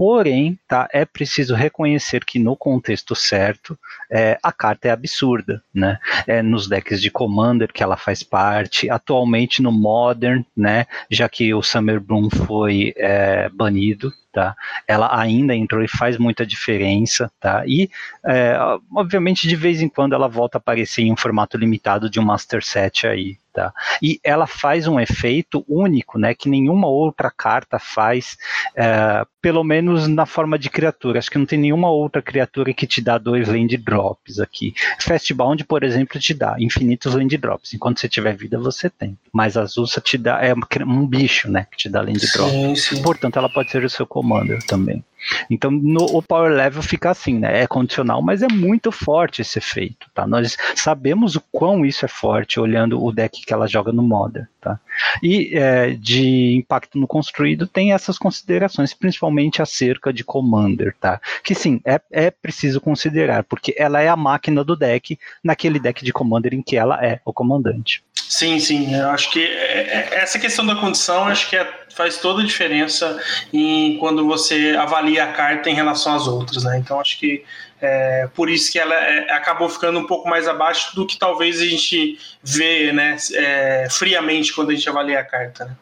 Porém, 0.00 0.58
tá, 0.66 0.88
é 0.94 1.04
preciso 1.04 1.54
reconhecer 1.54 2.24
que 2.24 2.38
no 2.38 2.56
contexto 2.56 3.14
certo, 3.14 3.78
é, 4.10 4.38
a 4.42 4.50
carta 4.50 4.88
é 4.88 4.90
absurda, 4.90 5.62
né? 5.74 5.98
É 6.26 6.40
nos 6.40 6.66
decks 6.66 7.02
de 7.02 7.10
Commander 7.10 7.70
que 7.70 7.82
ela 7.82 7.98
faz 7.98 8.22
parte, 8.22 8.88
atualmente 8.88 9.60
no 9.60 9.70
Modern, 9.70 10.42
né? 10.56 10.86
Já 11.10 11.28
que 11.28 11.52
o 11.52 11.62
Summer 11.62 12.00
Bloom 12.00 12.30
foi 12.30 12.94
é, 12.96 13.50
banido, 13.50 14.10
tá? 14.32 14.56
Ela 14.88 15.20
ainda 15.20 15.54
entrou 15.54 15.82
e 15.84 15.88
faz 15.88 16.16
muita 16.16 16.46
diferença, 16.46 17.30
tá? 17.38 17.62
E, 17.66 17.90
é, 18.24 18.56
obviamente, 18.96 19.46
de 19.46 19.54
vez 19.54 19.82
em 19.82 19.88
quando 19.90 20.14
ela 20.14 20.28
volta 20.28 20.56
a 20.56 20.60
aparecer 20.60 21.02
em 21.02 21.12
um 21.12 21.16
formato 21.16 21.58
limitado 21.58 22.08
de 22.08 22.18
um 22.18 22.24
Master 22.24 22.64
Set 22.64 23.06
aí, 23.06 23.36
Tá? 23.52 23.72
E 24.00 24.20
ela 24.22 24.46
faz 24.46 24.86
um 24.86 25.00
efeito 25.00 25.64
único, 25.68 26.18
né, 26.18 26.34
que 26.34 26.48
nenhuma 26.48 26.86
outra 26.86 27.32
carta 27.32 27.80
faz, 27.80 28.36
é, 28.76 29.24
pelo 29.42 29.64
menos 29.64 30.06
na 30.06 30.24
forma 30.24 30.56
de 30.56 30.70
criatura. 30.70 31.18
Acho 31.18 31.30
que 31.30 31.38
não 31.38 31.46
tem 31.46 31.58
nenhuma 31.58 31.90
outra 31.90 32.22
criatura 32.22 32.72
que 32.72 32.86
te 32.86 33.00
dá 33.00 33.18
dois 33.18 33.48
land 33.48 33.76
drops 33.76 34.38
aqui. 34.38 34.72
Fastbound, 35.00 35.64
por 35.64 35.82
exemplo, 35.82 36.20
te 36.20 36.32
dá 36.32 36.54
infinitos 36.60 37.14
land 37.14 37.36
drops. 37.36 37.74
Enquanto 37.74 37.98
você 37.98 38.08
tiver 38.08 38.36
vida, 38.36 38.56
você 38.56 38.88
tem. 38.88 39.18
Mas 39.32 39.56
a 39.56 39.64
Zulsa 39.64 40.00
te 40.00 40.16
dá 40.16 40.40
é 40.40 40.54
um 40.84 41.06
bicho, 41.06 41.50
né, 41.50 41.66
que 41.70 41.76
te 41.76 41.88
dá 41.88 42.00
land 42.00 42.20
drops. 42.32 42.52
Sim, 42.52 42.76
sim. 42.76 43.02
Portanto, 43.02 43.36
ela 43.36 43.48
pode 43.48 43.70
ser 43.70 43.84
o 43.84 43.90
seu 43.90 44.06
commander 44.06 44.62
também. 44.64 45.02
Então 45.50 45.70
no, 45.70 46.04
o 46.04 46.22
power 46.22 46.52
level 46.52 46.82
fica 46.82 47.10
assim, 47.10 47.38
né? 47.38 47.62
É 47.62 47.66
condicional, 47.66 48.22
mas 48.22 48.42
é 48.42 48.48
muito 48.48 48.90
forte 48.90 49.42
esse 49.42 49.58
efeito, 49.58 50.08
tá? 50.14 50.26
Nós 50.26 50.56
sabemos 50.74 51.36
o 51.36 51.42
quão 51.52 51.84
isso 51.84 52.04
é 52.04 52.08
forte 52.08 52.58
olhando 52.58 53.02
o 53.02 53.12
deck 53.12 53.44
que 53.44 53.52
ela 53.52 53.66
joga 53.66 53.92
no 53.92 54.02
Modern, 54.02 54.46
tá? 54.60 54.78
E 55.22 55.56
é, 55.56 55.90
de 55.90 56.56
impacto 56.56 56.98
no 56.98 57.06
construído 57.06 57.66
tem 57.66 57.92
essas 57.92 58.18
considerações, 58.18 58.94
principalmente 58.94 59.62
acerca 59.62 60.12
de 60.12 60.24
Commander, 60.24 60.94
tá? 61.00 61.20
Que 61.42 61.54
sim, 61.54 61.80
é, 61.84 62.00
é 62.10 62.30
preciso 62.30 62.80
considerar, 62.80 63.44
porque 63.44 63.74
ela 63.76 64.00
é 64.00 64.08
a 64.08 64.16
máquina 64.16 64.64
do 64.64 64.76
deck 64.76 65.18
naquele 65.42 65.78
deck 65.78 66.04
de 66.04 66.12
Commander 66.12 66.54
em 66.54 66.62
que 66.62 66.76
ela 66.76 67.04
é 67.04 67.20
o 67.24 67.32
comandante. 67.32 68.02
Sim, 68.30 68.60
sim. 68.60 68.94
Eu 68.94 69.10
acho 69.10 69.28
que 69.32 69.44
é, 69.44 70.08
é, 70.12 70.22
essa 70.22 70.38
questão 70.38 70.64
da 70.64 70.76
condição 70.76 71.26
acho 71.26 71.50
que 71.50 71.56
é, 71.56 71.68
faz 71.92 72.18
toda 72.18 72.42
a 72.42 72.46
diferença 72.46 73.20
em 73.52 73.98
quando 73.98 74.24
você 74.24 74.76
avalia 74.78 75.24
a 75.24 75.32
carta 75.32 75.68
em 75.68 75.74
relação 75.74 76.14
às 76.14 76.28
outras, 76.28 76.62
né? 76.62 76.78
Então 76.78 77.00
acho 77.00 77.18
que 77.18 77.44
é, 77.82 78.28
por 78.32 78.48
isso 78.48 78.70
que 78.70 78.78
ela 78.78 78.94
é, 78.94 79.32
acabou 79.32 79.68
ficando 79.68 79.98
um 79.98 80.06
pouco 80.06 80.28
mais 80.28 80.46
abaixo 80.46 80.94
do 80.94 81.04
que 81.04 81.18
talvez 81.18 81.60
a 81.60 81.64
gente 81.64 82.20
vê, 82.40 82.92
né, 82.92 83.16
é, 83.34 83.88
friamente 83.90 84.54
quando 84.54 84.70
a 84.70 84.74
gente 84.74 84.88
avalia 84.88 85.18
a 85.18 85.24
carta. 85.24 85.64
Né? 85.64 85.76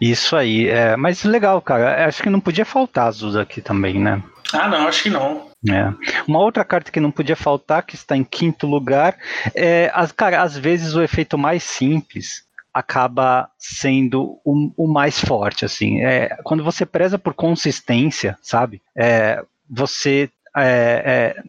Isso 0.00 0.34
aí, 0.34 0.68
é, 0.68 0.96
mas 0.96 1.22
legal, 1.22 1.60
cara. 1.60 2.06
Acho 2.06 2.22
que 2.22 2.30
não 2.30 2.40
podia 2.40 2.64
faltar 2.64 3.08
Azul 3.08 3.38
aqui 3.38 3.60
também, 3.60 4.00
né? 4.00 4.22
Ah, 4.54 4.68
não, 4.68 4.88
acho 4.88 5.02
que 5.02 5.10
não. 5.10 5.49
É. 5.68 5.92
Uma 6.26 6.38
outra 6.38 6.64
carta 6.64 6.90
que 6.90 7.00
não 7.00 7.10
podia 7.10 7.36
faltar, 7.36 7.82
que 7.82 7.94
está 7.94 8.16
em 8.16 8.24
quinto 8.24 8.66
lugar, 8.66 9.16
é, 9.54 9.90
as, 9.94 10.10
cara, 10.10 10.42
às 10.42 10.56
vezes 10.56 10.94
o 10.94 11.02
efeito 11.02 11.36
mais 11.36 11.62
simples 11.62 12.44
acaba 12.72 13.50
sendo 13.58 14.40
o, 14.44 14.72
o 14.76 14.88
mais 14.90 15.18
forte, 15.18 15.64
assim. 15.64 16.00
É, 16.00 16.36
quando 16.44 16.64
você 16.64 16.86
preza 16.86 17.18
por 17.18 17.34
consistência, 17.34 18.38
sabe? 18.40 18.80
É, 18.96 19.42
você 19.68 20.30
é, 20.56 21.36
é, 21.36 21.42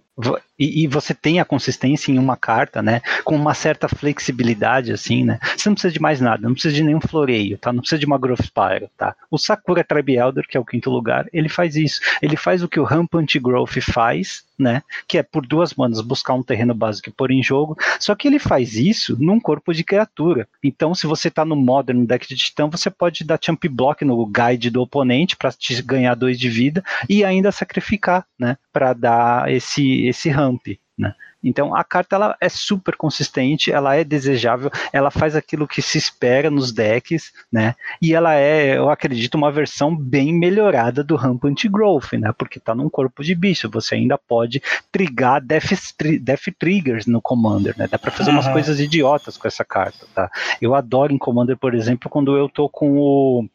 e, 0.59 0.83
e, 0.83 0.87
você 0.87 1.13
tem 1.13 1.39
a 1.39 1.45
consistência 1.45 2.11
em 2.11 2.19
uma 2.19 2.35
carta, 2.35 2.81
né? 2.81 3.01
Com 3.23 3.35
uma 3.35 3.53
certa 3.53 3.87
flexibilidade, 3.87 4.91
assim, 4.91 5.23
né? 5.23 5.39
Você 5.55 5.69
não 5.69 5.73
precisa 5.73 5.93
de 5.93 6.01
mais 6.01 6.19
nada, 6.19 6.43
não 6.43 6.53
precisa 6.53 6.75
de 6.75 6.83
nenhum 6.83 7.01
floreio, 7.01 7.57
tá? 7.57 7.71
Não 7.71 7.79
precisa 7.79 7.97
de 7.97 8.05
uma 8.05 8.17
Growth 8.17 8.43
Spire, 8.43 8.89
tá? 8.97 9.15
O 9.29 9.37
Sakura 9.37 9.83
Tribe 9.83 10.17
Elder, 10.17 10.45
que 10.47 10.57
é 10.57 10.59
o 10.59 10.65
quinto 10.65 10.89
lugar, 10.89 11.27
ele 11.33 11.49
faz 11.49 11.75
isso. 11.75 12.01
Ele 12.21 12.35
faz 12.35 12.61
o 12.61 12.67
que 12.67 12.79
o 12.79 12.83
Rampant 12.83 13.35
Growth 13.37 13.81
faz, 13.81 14.43
né? 14.61 14.83
Que 15.07 15.17
é 15.17 15.23
por 15.23 15.45
duas 15.45 15.73
manas 15.73 16.01
buscar 16.01 16.33
um 16.33 16.43
terreno 16.43 16.73
básico 16.73 17.09
e 17.09 17.13
pôr 17.13 17.31
em 17.31 17.41
jogo. 17.41 17.77
Só 17.99 18.13
que 18.13 18.27
ele 18.27 18.37
faz 18.37 18.75
isso 18.75 19.17
num 19.19 19.39
corpo 19.39 19.73
de 19.73 19.83
criatura. 19.83 20.47
Então, 20.63 20.93
se 20.93 21.07
você 21.07 21.31
tá 21.31 21.43
no 21.43 21.55
Modern 21.55 22.05
deck 22.05 22.27
de 22.27 22.35
Titã, 22.35 22.67
você 22.67 22.89
pode 22.89 23.23
dar 23.23 23.39
Champ 23.41 23.63
Block 23.69 24.05
no 24.05 24.25
guide 24.25 24.69
do 24.69 24.81
oponente 24.81 25.35
para 25.35 25.51
te 25.51 25.81
ganhar 25.81 26.15
dois 26.15 26.39
de 26.39 26.49
vida 26.49 26.83
e 27.09 27.23
ainda 27.23 27.51
sacrificar, 27.51 28.25
né? 28.37 28.57
Para 28.71 28.93
dar 28.93 29.51
esse, 29.51 30.00
esse 30.07 30.29
ramp. 30.29 30.67
Né? 30.97 31.15
Então 31.43 31.75
a 31.75 31.83
carta 31.83 32.15
ela 32.15 32.37
é 32.39 32.47
super 32.47 32.95
consistente, 32.95 33.71
ela 33.71 33.95
é 33.95 34.03
desejável, 34.03 34.69
ela 34.93 35.09
faz 35.09 35.35
aquilo 35.35 35.67
que 35.67 35.81
se 35.81 35.97
espera 35.97 36.51
nos 36.51 36.71
decks, 36.71 37.33
né? 37.51 37.73
E 37.99 38.13
ela 38.13 38.35
é, 38.35 38.77
eu 38.77 38.89
acredito, 38.89 39.35
uma 39.35 39.51
versão 39.51 39.95
bem 39.95 40.31
melhorada 40.31 41.03
do 41.03 41.15
Rampant 41.15 41.65
Growth, 41.65 42.13
né? 42.13 42.31
Porque 42.37 42.59
está 42.59 42.75
num 42.75 42.89
corpo 42.89 43.23
de 43.23 43.33
bicho, 43.33 43.69
você 43.69 43.95
ainda 43.95 44.17
pode 44.17 44.61
trigar 44.91 45.41
Death, 45.41 45.95
Death 46.21 46.53
Triggers 46.59 47.07
no 47.07 47.21
Commander, 47.21 47.75
né? 47.75 47.87
Dá 47.87 47.97
para 47.97 48.11
fazer 48.11 48.29
uhum. 48.29 48.37
umas 48.37 48.47
coisas 48.47 48.79
idiotas 48.79 49.37
com 49.37 49.47
essa 49.47 49.65
carta, 49.65 50.05
tá? 50.13 50.29
Eu 50.61 50.75
adoro 50.75 51.11
em 51.11 51.17
Commander, 51.17 51.57
por 51.57 51.73
exemplo, 51.73 52.09
quando 52.09 52.37
eu 52.37 52.47
tô 52.47 52.69
com 52.69 52.97
o 52.97 53.49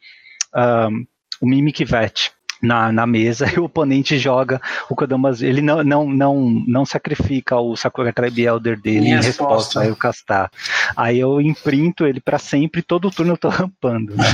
um, 0.56 1.06
o 1.40 1.46
Mimic 1.46 1.84
Vet, 1.84 2.32
na, 2.60 2.92
na 2.92 3.06
mesa 3.06 3.46
e 3.54 3.58
o 3.58 3.64
oponente 3.64 4.18
joga 4.18 4.60
o 4.88 4.94
Kodamas. 4.94 5.42
Ele 5.42 5.60
não, 5.60 5.82
não, 5.82 6.08
não, 6.08 6.64
não 6.66 6.86
sacrifica 6.86 7.56
o 7.56 7.76
Sakura 7.76 8.12
Tribe 8.12 8.42
Elder 8.42 8.80
dele 8.80 9.08
em, 9.08 9.12
em 9.12 9.20
resposta 9.20 9.80
a 9.80 9.86
eu 9.86 9.96
castar. 9.96 10.50
Aí 10.96 11.18
eu 11.18 11.40
imprinto 11.40 12.06
ele 12.06 12.20
para 12.20 12.38
sempre 12.38 12.82
todo 12.82 13.10
turno 13.10 13.32
eu 13.32 13.38
tô 13.38 13.48
rampando. 13.50 14.14
Né? 14.16 14.24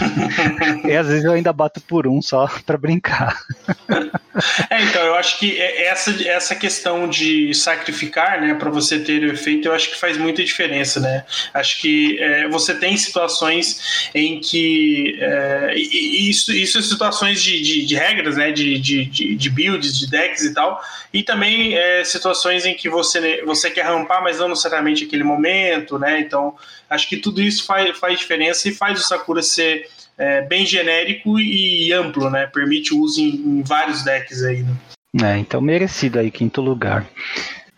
e 0.85 0.97
às 0.97 1.07
vezes 1.07 1.24
eu 1.24 1.33
ainda 1.33 1.53
bato 1.53 1.81
por 1.81 2.07
um 2.07 2.20
só 2.20 2.49
para 2.66 2.77
brincar. 2.77 3.39
é, 4.70 4.83
então 4.83 5.03
eu 5.03 5.15
acho 5.15 5.39
que 5.39 5.61
é, 5.61 5.87
essa, 5.87 6.11
essa 6.29 6.55
questão 6.55 7.09
de 7.09 7.55
sacrificar, 7.55 8.41
né, 8.41 8.55
para 8.55 8.70
você 8.70 8.99
ter 8.99 9.23
o 9.23 9.33
efeito, 9.33 9.69
eu 9.69 9.73
acho 9.73 9.91
que 9.91 9.99
faz 9.99 10.16
muita 10.16 10.43
diferença, 10.43 11.01
né? 11.01 11.24
Acho 11.55 11.81
que 11.81 12.19
é, 12.20 12.49
você 12.49 12.74
tem 12.74 12.97
situações 12.97 14.11
em 14.15 14.41
que 14.41 15.19
é, 15.20 15.74
isso, 15.77 16.53
isso 16.53 16.79
é 16.79 16.83
situações 16.83 17.43
de, 17.43 17.61
de, 17.61 17.87
de 17.87 17.95
regras, 17.95 18.37
né, 18.37 18.51
de, 18.51 18.79
de, 18.79 19.05
de, 19.07 19.51
builds, 19.51 19.99
de 19.99 20.09
decks 20.09 20.45
e 20.45 20.55
tal, 20.55 20.81
e 21.12 21.23
também 21.23 21.77
é, 21.77 22.05
situações 22.05 22.65
em 22.65 22.74
que 22.74 22.89
você, 22.89 23.43
você 23.45 23.70
quer 23.70 23.83
rampar, 23.83 24.23
mas 24.23 24.39
não 24.39 24.49
necessariamente 24.49 25.05
aquele 25.05 25.24
momento, 25.24 25.99
né, 25.99 26.20
então 26.20 26.41
acho 26.89 27.09
que 27.09 27.16
tudo 27.16 27.40
isso 27.40 27.64
faz, 27.64 27.97
faz 27.98 28.19
diferença 28.19 28.69
e 28.69 28.74
faz 28.74 29.01
o 29.01 29.02
Sakura 29.02 29.43
ser 29.43 29.89
é, 30.16 30.43
bem 30.43 30.64
genérico 30.64 31.39
e 31.39 31.93
amplo, 31.93 32.31
né, 32.31 32.47
permite 32.47 32.94
o 32.94 33.01
uso 33.01 33.20
em, 33.20 33.35
em 33.35 33.62
vários 33.62 34.02
decks 34.02 34.43
aí, 34.43 34.62
né. 34.62 34.74
É, 35.23 35.39
então 35.39 35.60
merecido 35.60 36.19
aí, 36.19 36.31
quinto 36.31 36.60
lugar 36.60 37.06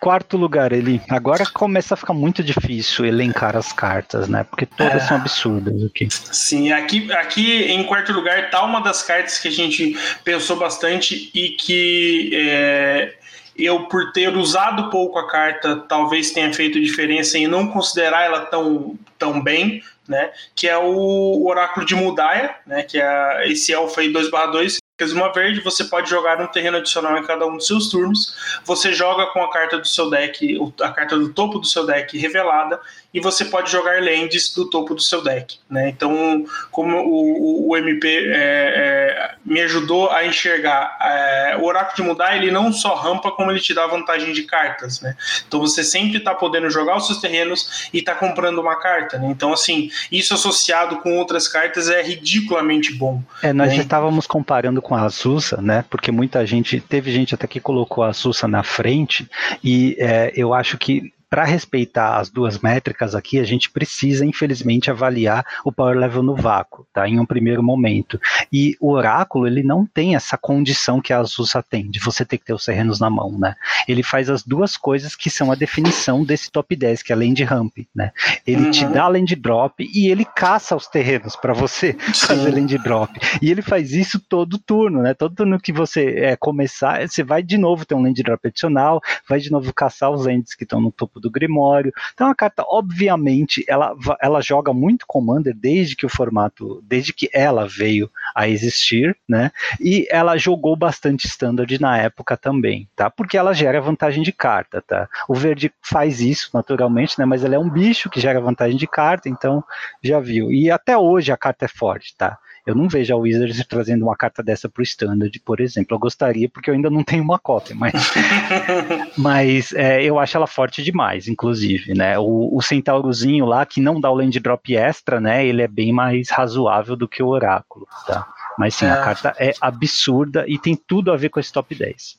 quarto 0.05 0.37
lugar, 0.37 0.71
ele 0.73 1.01
agora 1.09 1.47
começa 1.47 1.95
a 1.95 1.97
ficar 1.97 2.13
muito 2.13 2.43
difícil 2.43 3.07
elencar 3.07 3.57
as 3.57 3.73
cartas, 3.73 4.29
né? 4.29 4.45
Porque 4.45 4.67
todas 4.67 5.03
é. 5.03 5.07
são 5.07 5.17
absurdas 5.17 5.83
aqui. 5.83 6.07
Sim, 6.11 6.73
aqui, 6.73 7.11
aqui 7.11 7.63
em 7.63 7.83
quarto 7.85 8.13
lugar 8.13 8.51
tá 8.51 8.63
uma 8.63 8.81
das 8.81 9.03
cartas 9.03 9.39
que 9.39 9.49
a 9.49 9.51
gente 9.51 9.97
pensou 10.23 10.59
bastante 10.59 11.31
e 11.35 11.53
que 11.53 12.31
é, 12.35 13.15
eu, 13.57 13.87
por 13.89 14.13
ter 14.13 14.37
usado 14.37 14.91
pouco 14.91 15.19
a 15.19 15.29
carta, 15.29 15.77
talvez 15.89 16.31
tenha 16.33 16.53
feito 16.53 16.81
diferença 16.81 17.39
em 17.39 17.47
não 17.47 17.69
considerar 17.69 18.25
ela 18.25 18.47
tão, 18.47 18.99
tão 19.19 19.41
bem, 19.41 19.83
né? 20.09 20.33
Que 20.55 20.69
é 20.69 20.77
o 20.77 21.47
Oráculo 21.47 21.87
de 21.87 21.95
Mudaia, 21.95 22.57
né? 22.67 22.83
Que 22.83 23.01
é 23.01 23.49
esse 23.49 23.73
elfo 23.73 24.01
aí 24.01 24.13
2/2 24.13 24.79
uma 25.13 25.33
verde, 25.33 25.61
você 25.61 25.83
pode 25.83 26.09
jogar 26.09 26.41
um 26.41 26.47
terreno 26.47 26.77
adicional 26.77 27.19
em 27.19 27.25
cada 27.25 27.45
um 27.45 27.57
dos 27.57 27.67
seus 27.67 27.91
turnos. 27.91 28.37
Você 28.65 28.93
joga 28.93 29.27
com 29.27 29.43
a 29.43 29.51
carta 29.51 29.77
do 29.77 29.89
seu 29.89 30.09
deck, 30.09 30.57
a 30.81 30.91
carta 30.91 31.19
do 31.19 31.33
topo 31.33 31.59
do 31.59 31.67
seu 31.67 31.85
deck 31.85 32.17
revelada, 32.17 32.79
e 33.13 33.21
você 33.21 33.45
pode 33.45 33.73
jogar 33.73 34.01
lands 34.01 34.55
do 34.55 34.71
topo 34.71 34.95
do 34.95 35.03
seu 35.03 35.21
deck. 35.21 35.59
Né? 35.69 35.89
Então, 35.89 36.45
como 36.71 36.97
o, 36.99 37.71
o 37.71 37.77
MP 37.77 38.07
é, 38.09 38.35
é, 38.35 39.35
me 39.45 39.61
ajudou 39.63 40.11
a 40.11 40.25
enxergar, 40.25 40.97
é, 41.01 41.57
o 41.57 41.65
Oráculo 41.65 41.97
de 41.97 42.03
Mudar 42.03 42.37
ele 42.37 42.53
não 42.53 42.73
só 42.73 42.95
rampa, 42.95 43.33
como 43.33 43.51
ele 43.51 43.61
te 43.61 43.75
dá 43.75 43.89
vantagem 43.89 44.33
de 44.33 44.45
cartas. 44.45 45.01
Né? 45.01 45.17
Então, 45.47 45.59
você 45.59 45.83
sempre 45.83 46.19
está 46.19 46.35
podendo 46.35 46.71
jogar 46.71 46.97
os 46.97 47.07
seus 47.07 47.21
terrenos 47.21 47.89
e 47.93 47.99
está 47.99 48.15
comprando 48.15 48.61
uma 48.61 48.77
carta. 48.77 49.19
Né? 49.19 49.27
Então, 49.29 49.53
assim, 49.53 49.91
isso 50.11 50.35
associado 50.35 50.99
com 50.99 51.19
outras 51.19 51.49
cartas 51.49 51.89
é 51.89 52.01
ridiculamente 52.01 52.95
bom. 52.95 53.21
É, 53.43 53.53
nós 53.53 53.71
né? 53.71 53.77
já 53.77 53.83
estávamos 53.83 54.25
comparando 54.27 54.84
com 54.85 54.95
a 54.95 55.09
Sussa, 55.09 55.63
né? 55.63 55.83
Porque 55.89 56.13
muita 56.13 56.47
gente, 56.47 56.79
teve 56.79 57.11
gente 57.11 57.35
até 57.35 57.47
que 57.47 57.59
colocou 57.59 58.05
a 58.05 58.13
Sussa 58.13 58.47
na 58.47 58.63
frente, 58.63 59.27
e 59.65 59.97
é, 59.99 60.31
eu 60.37 60.53
acho 60.53 60.77
que 60.77 61.11
para 61.35 61.43
respeitar 61.43 62.21
as 62.21 62.31
duas 62.31 62.61
métricas 62.61 63.13
aqui, 63.13 63.41
a 63.41 63.43
gente 63.45 63.69
precisa, 63.69 64.25
infelizmente, 64.25 64.89
avaliar 64.89 65.45
o 65.65 65.73
power 65.73 65.99
level 65.99 66.23
no 66.23 66.37
vácuo, 66.37 66.87
tá? 66.93 67.09
Em 67.09 67.19
um 67.19 67.27
primeiro 67.27 67.61
momento. 67.61 68.21
E 68.53 68.77
o 68.81 68.93
oráculo, 68.93 69.45
ele 69.45 69.65
não 69.65 69.85
tem 69.85 70.15
essa 70.15 70.39
condição 70.39 71.01
que 71.01 71.13
a 71.13 71.19
Azusa 71.19 71.61
tem, 71.61 71.91
de 71.91 71.99
você 71.99 72.25
ter 72.25 72.39
que 72.39 72.45
ter 72.45 72.55
os 72.55 72.65
terrenos 72.65 73.01
na 73.01 73.11
mão, 73.11 73.37
né? 73.37 73.57
Ele 73.89 74.01
faz 74.01 74.31
as 74.31 74.45
duas 74.45 74.77
coisas 74.77 75.17
que 75.17 75.29
são 75.29 75.51
a 75.51 75.57
definição 75.57 76.25
desse 76.25 76.53
top 76.53 76.77
10, 76.77 77.03
que 77.03 77.13
é 77.13 77.17
a 77.17 77.19
land 77.19 77.43
ramp, 77.43 77.79
né? 77.93 78.13
Ele 78.47 78.67
uhum. 78.67 78.71
te 78.71 78.87
dá 78.87 79.09
land 79.09 79.35
drop 79.35 79.85
e 79.93 80.07
ele 80.07 80.25
caça 80.25 80.77
os 80.77 80.87
terrenos 80.87 81.35
para 81.35 81.53
você 81.53 81.97
Sim. 82.15 82.27
fazer 82.29 82.55
land 82.55 82.79
drop. 82.79 83.11
E 83.43 83.51
ele 83.51 83.61
faz 83.61 83.91
isso 83.91 84.21
todo 84.21 84.57
turno, 84.57 85.03
né? 85.03 85.15
Todo 85.15 85.35
turno 85.35 85.59
que 85.59 85.73
você 85.73 86.11
é, 86.11 86.37
começar, 86.37 87.05
você 87.09 87.25
vai 87.25 87.43
de 87.43 87.59
novo 87.59 87.85
ter 87.85 87.97
um 87.97 88.03
land 88.05 88.23
drop 88.23 88.47
adicional, 88.47 89.03
vai 89.29 89.41
de 89.41 89.51
novo 89.51 89.75
caçar 89.75 90.13
os 90.13 90.27
lands 90.27 90.55
que 90.55 90.63
estão 90.63 90.81
no 90.81 90.93
topo 90.93 91.24
do 91.25 91.31
Grimório. 91.31 91.93
Então 92.13 92.29
a 92.29 92.35
carta, 92.35 92.63
obviamente, 92.69 93.65
ela, 93.67 93.97
ela 94.21 94.41
joga 94.41 94.73
muito 94.73 95.07
Commander 95.07 95.55
desde 95.55 95.97
que 95.97 96.07
o 96.07 96.09
formato, 96.09 96.83
desde 96.87 97.13
que 97.13 97.29
ela 97.33 97.67
veio 97.67 98.11
a 98.35 98.47
existir, 98.47 99.17
né? 99.29 99.51
E 99.81 100.07
ela 100.11 100.37
jogou 100.37 100.77
bastante 100.77 101.27
Standard 101.27 101.81
na 101.81 101.99
época 101.99 102.37
também, 102.37 102.89
tá? 102.95 103.11
Porque 103.11 103.37
ela 103.37 103.55
gera 103.55 103.81
vantagem 103.81 104.23
de 104.23 104.33
carta, 104.33 104.83
tá? 104.83 105.09
O 105.29 105.35
verde 105.35 105.73
faz 105.81 106.21
isso 106.21 106.51
naturalmente, 106.53 107.19
né? 107.19 107.25
Mas 107.25 107.43
ele 107.43 107.55
é 107.55 107.59
um 107.59 107.71
bicho 107.71 108.11
que 108.11 108.21
gera 108.21 108.41
vantagem 108.41 108.77
de 108.77 108.87
carta, 108.87 109.29
então 109.29 109.65
já 110.03 110.21
viu. 110.21 110.53
E 110.53 110.71
até 110.71 110.97
hoje 110.97 111.33
a 111.33 111.37
carta 111.37 111.65
é 111.65 111.69
forte, 111.69 112.15
tá? 112.17 112.39
Eu 112.67 112.75
não 112.75 112.89
vejo 112.89 113.13
a 113.13 113.17
Wizards 113.17 113.65
trazendo 113.67 114.05
uma 114.05 114.17
carta 114.17 114.43
dessa 114.43 114.69
para 114.69 114.81
o 114.81 114.83
Standard, 114.83 115.39
por 115.41 115.61
exemplo. 115.61 115.95
Eu 115.95 115.99
gostaria, 115.99 116.49
porque 116.49 116.71
eu 116.71 116.75
ainda 116.75 116.89
não 116.89 117.05
tenho 117.05 117.23
uma 117.23 117.39
cópia, 117.39 117.75
mas, 117.75 117.93
mas 119.19 119.73
é, 119.75 120.03
eu 120.03 120.19
acho 120.19 120.37
ela 120.37 120.47
forte 120.47 120.83
demais, 120.83 121.29
inclusive, 121.29 121.95
né? 121.95 122.19
O, 122.19 122.57
o 122.57 122.63
Centaurozinho 122.63 123.45
lá, 123.45 123.67
que 123.67 123.81
não 123.81 124.01
dá 124.01 124.11
o 124.11 124.15
land 124.15 124.41
drop 124.41 124.75
extra, 124.75 125.21
né? 125.21 125.47
Ele 125.47 125.61
é 125.61 125.69
bem 125.69 125.93
mais 125.93 126.31
razoável 126.31 126.97
do 126.97 127.07
que 127.07 127.23
o 127.23 127.29
Oráculo, 127.29 127.87
tá? 128.07 128.27
Mas 128.59 128.75
sim, 128.75 128.87
é. 128.87 128.91
a 128.91 128.97
carta 128.97 129.35
é 129.39 129.53
absurda 129.61 130.45
e 130.49 130.59
tem 130.59 130.75
tudo 130.75 131.13
a 131.13 131.17
ver 131.17 131.29
com 131.29 131.41
esse 131.41 131.53
top 131.53 131.75
10. 131.75 132.19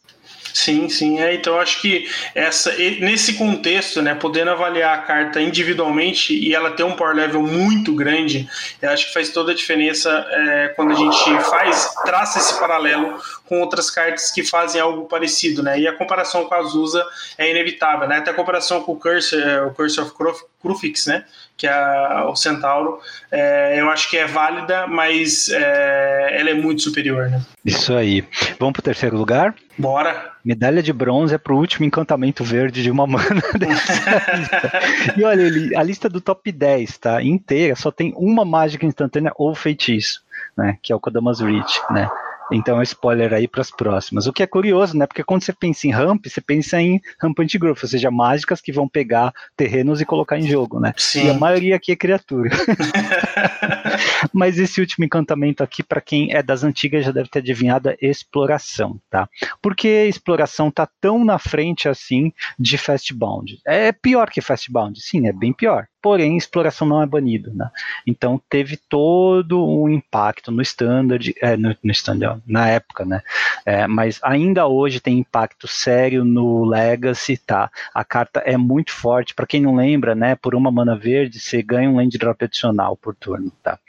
Sim, 0.55 0.87
sim. 0.87 1.19
É, 1.19 1.33
então 1.33 1.59
acho 1.59 1.81
que 1.81 2.09
essa, 2.33 2.71
nesse 3.01 3.33
contexto, 3.33 4.01
né, 4.01 4.15
podendo 4.15 4.51
avaliar 4.51 4.97
a 4.97 5.01
carta 5.01 5.41
individualmente 5.41 6.33
e 6.33 6.55
ela 6.55 6.71
ter 6.71 6.83
um 6.83 6.95
power 6.95 7.13
level 7.13 7.41
muito 7.41 7.93
grande, 7.93 8.47
eu 8.81 8.89
acho 8.89 9.07
que 9.07 9.13
faz 9.13 9.31
toda 9.31 9.51
a 9.51 9.55
diferença 9.55 10.09
é, 10.29 10.69
quando 10.69 10.93
a 10.93 10.95
gente 10.95 11.43
faz, 11.49 11.93
traça 12.05 12.39
esse 12.39 12.57
paralelo 12.57 13.19
com 13.45 13.59
outras 13.59 13.91
cartas 13.91 14.31
que 14.31 14.43
fazem 14.43 14.79
algo 14.79 15.05
parecido, 15.09 15.61
né? 15.61 15.77
E 15.77 15.87
a 15.89 15.93
comparação 15.93 16.45
com 16.45 16.55
a 16.55 16.59
Azusa 16.59 17.05
é 17.37 17.51
inevitável, 17.51 18.07
né? 18.07 18.19
Até 18.19 18.31
a 18.31 18.33
comparação 18.33 18.81
com 18.81 18.93
o 18.93 18.95
Curse, 18.97 19.35
é, 19.35 19.61
o 19.61 19.71
Curse 19.71 19.99
of 19.99 20.13
Crufix, 20.61 21.05
né? 21.05 21.25
Que 21.57 21.67
é 21.67 22.23
o 22.27 22.35
Centauro, 22.35 22.99
é, 23.31 23.79
eu 23.79 23.89
acho 23.89 24.09
que 24.09 24.17
é 24.17 24.25
válida, 24.25 24.87
mas 24.87 25.47
é, 25.49 26.39
ela 26.39 26.49
é 26.49 26.53
muito 26.53 26.81
superior, 26.81 27.29
né? 27.29 27.41
Isso 27.63 27.93
aí. 27.93 28.25
Vamos 28.59 28.73
para 28.73 28.81
o 28.81 28.83
terceiro 28.83 29.17
lugar? 29.17 29.55
Bora. 29.77 30.33
Medalha 30.43 30.83
de 30.83 30.93
bronze 30.93 31.33
é 31.33 31.37
pro 31.37 31.57
último 31.57 31.85
encantamento 31.85 32.43
verde 32.43 32.83
de 32.83 32.91
uma 32.91 33.07
mana 33.07 33.41
E 35.17 35.23
olha, 35.23 35.79
a 35.79 35.83
lista 35.83 36.07
do 36.07 36.21
top 36.21 36.51
10, 36.51 36.97
tá? 36.97 37.23
Inteira, 37.23 37.75
só 37.75 37.89
tem 37.89 38.13
uma 38.15 38.45
mágica 38.45 38.85
instantânea 38.85 39.31
ou 39.35 39.55
feitiço, 39.55 40.21
né? 40.57 40.77
Que 40.81 40.93
é 40.93 40.95
o 40.95 40.99
Kodamas 40.99 41.39
Reach, 41.39 41.81
né? 41.89 42.09
Então, 42.51 42.81
spoiler 42.81 43.33
aí 43.33 43.47
para 43.47 43.61
as 43.61 43.71
próximas. 43.71 44.27
O 44.27 44.33
que 44.33 44.43
é 44.43 44.47
curioso, 44.47 44.97
né? 44.97 45.07
Porque 45.07 45.23
quando 45.23 45.43
você 45.43 45.53
pensa 45.53 45.87
em 45.87 45.91
ramp, 45.91 46.25
você 46.25 46.41
pensa 46.41 46.79
em 46.79 47.01
rampant 47.19 47.51
growth, 47.57 47.83
ou 47.83 47.89
seja, 47.89 48.11
mágicas 48.11 48.61
que 48.61 48.71
vão 48.71 48.87
pegar 48.87 49.33
terrenos 49.55 49.99
e 50.01 50.05
colocar 50.05 50.37
em 50.37 50.47
jogo, 50.47 50.79
né? 50.79 50.93
Sim. 50.97 51.27
E 51.27 51.29
a 51.29 51.33
maioria 51.33 51.75
aqui 51.75 51.91
é 51.91 51.95
criatura. 51.95 52.49
Mas 54.33 54.59
esse 54.59 54.79
último 54.79 55.05
encantamento 55.05 55.63
aqui, 55.63 55.81
para 55.81 56.01
quem 56.01 56.33
é 56.33 56.43
das 56.43 56.63
antigas, 56.63 57.05
já 57.05 57.11
deve 57.11 57.29
ter 57.29 57.39
adivinhado 57.39 57.89
é 57.89 57.97
exploração, 58.01 58.99
tá? 59.09 59.27
Por 59.61 59.75
que 59.75 59.87
exploração 60.05 60.69
tá 60.69 60.87
tão 60.99 61.23
na 61.23 61.39
frente 61.39 61.87
assim 61.87 62.31
de 62.59 62.77
Fastbound? 62.77 63.59
É 63.65 63.91
pior 63.91 64.29
que 64.29 64.41
Fastbound? 64.41 64.99
Sim, 65.01 65.27
é 65.27 65.33
bem 65.33 65.53
pior 65.53 65.87
porém 66.05 66.37
exploração 66.37 66.87
não 66.87 67.01
é 67.01 67.05
banido, 67.07 67.51
né? 67.51 67.67
Então 68.05 68.39
teve 68.47 68.77
todo 68.77 69.67
um 69.67 69.89
impacto 69.89 70.51
no 70.51 70.61
standard, 70.61 71.33
é, 71.41 71.57
no, 71.57 71.75
no 71.83 71.91
standard 71.91 72.39
na 72.45 72.69
época, 72.69 73.03
né? 73.03 73.23
É, 73.65 73.87
mas 73.87 74.19
ainda 74.21 74.67
hoje 74.67 74.99
tem 74.99 75.17
impacto 75.17 75.67
sério 75.67 76.23
no 76.23 76.63
legacy, 76.63 77.37
tá? 77.37 77.71
A 77.91 78.03
carta 78.03 78.39
é 78.41 78.55
muito 78.55 78.91
forte. 78.91 79.33
Para 79.33 79.47
quem 79.47 79.59
não 79.59 79.77
lembra, 79.77 80.13
né? 80.13 80.35
Por 80.35 80.53
uma 80.53 80.69
mana 80.69 80.95
verde 80.95 81.39
você 81.39 81.63
ganha 81.63 81.89
um 81.89 81.95
land 81.95 82.15
drop 82.19 82.45
adicional 82.45 82.95
por 82.95 83.15
turno, 83.15 83.51
tá? 83.63 83.79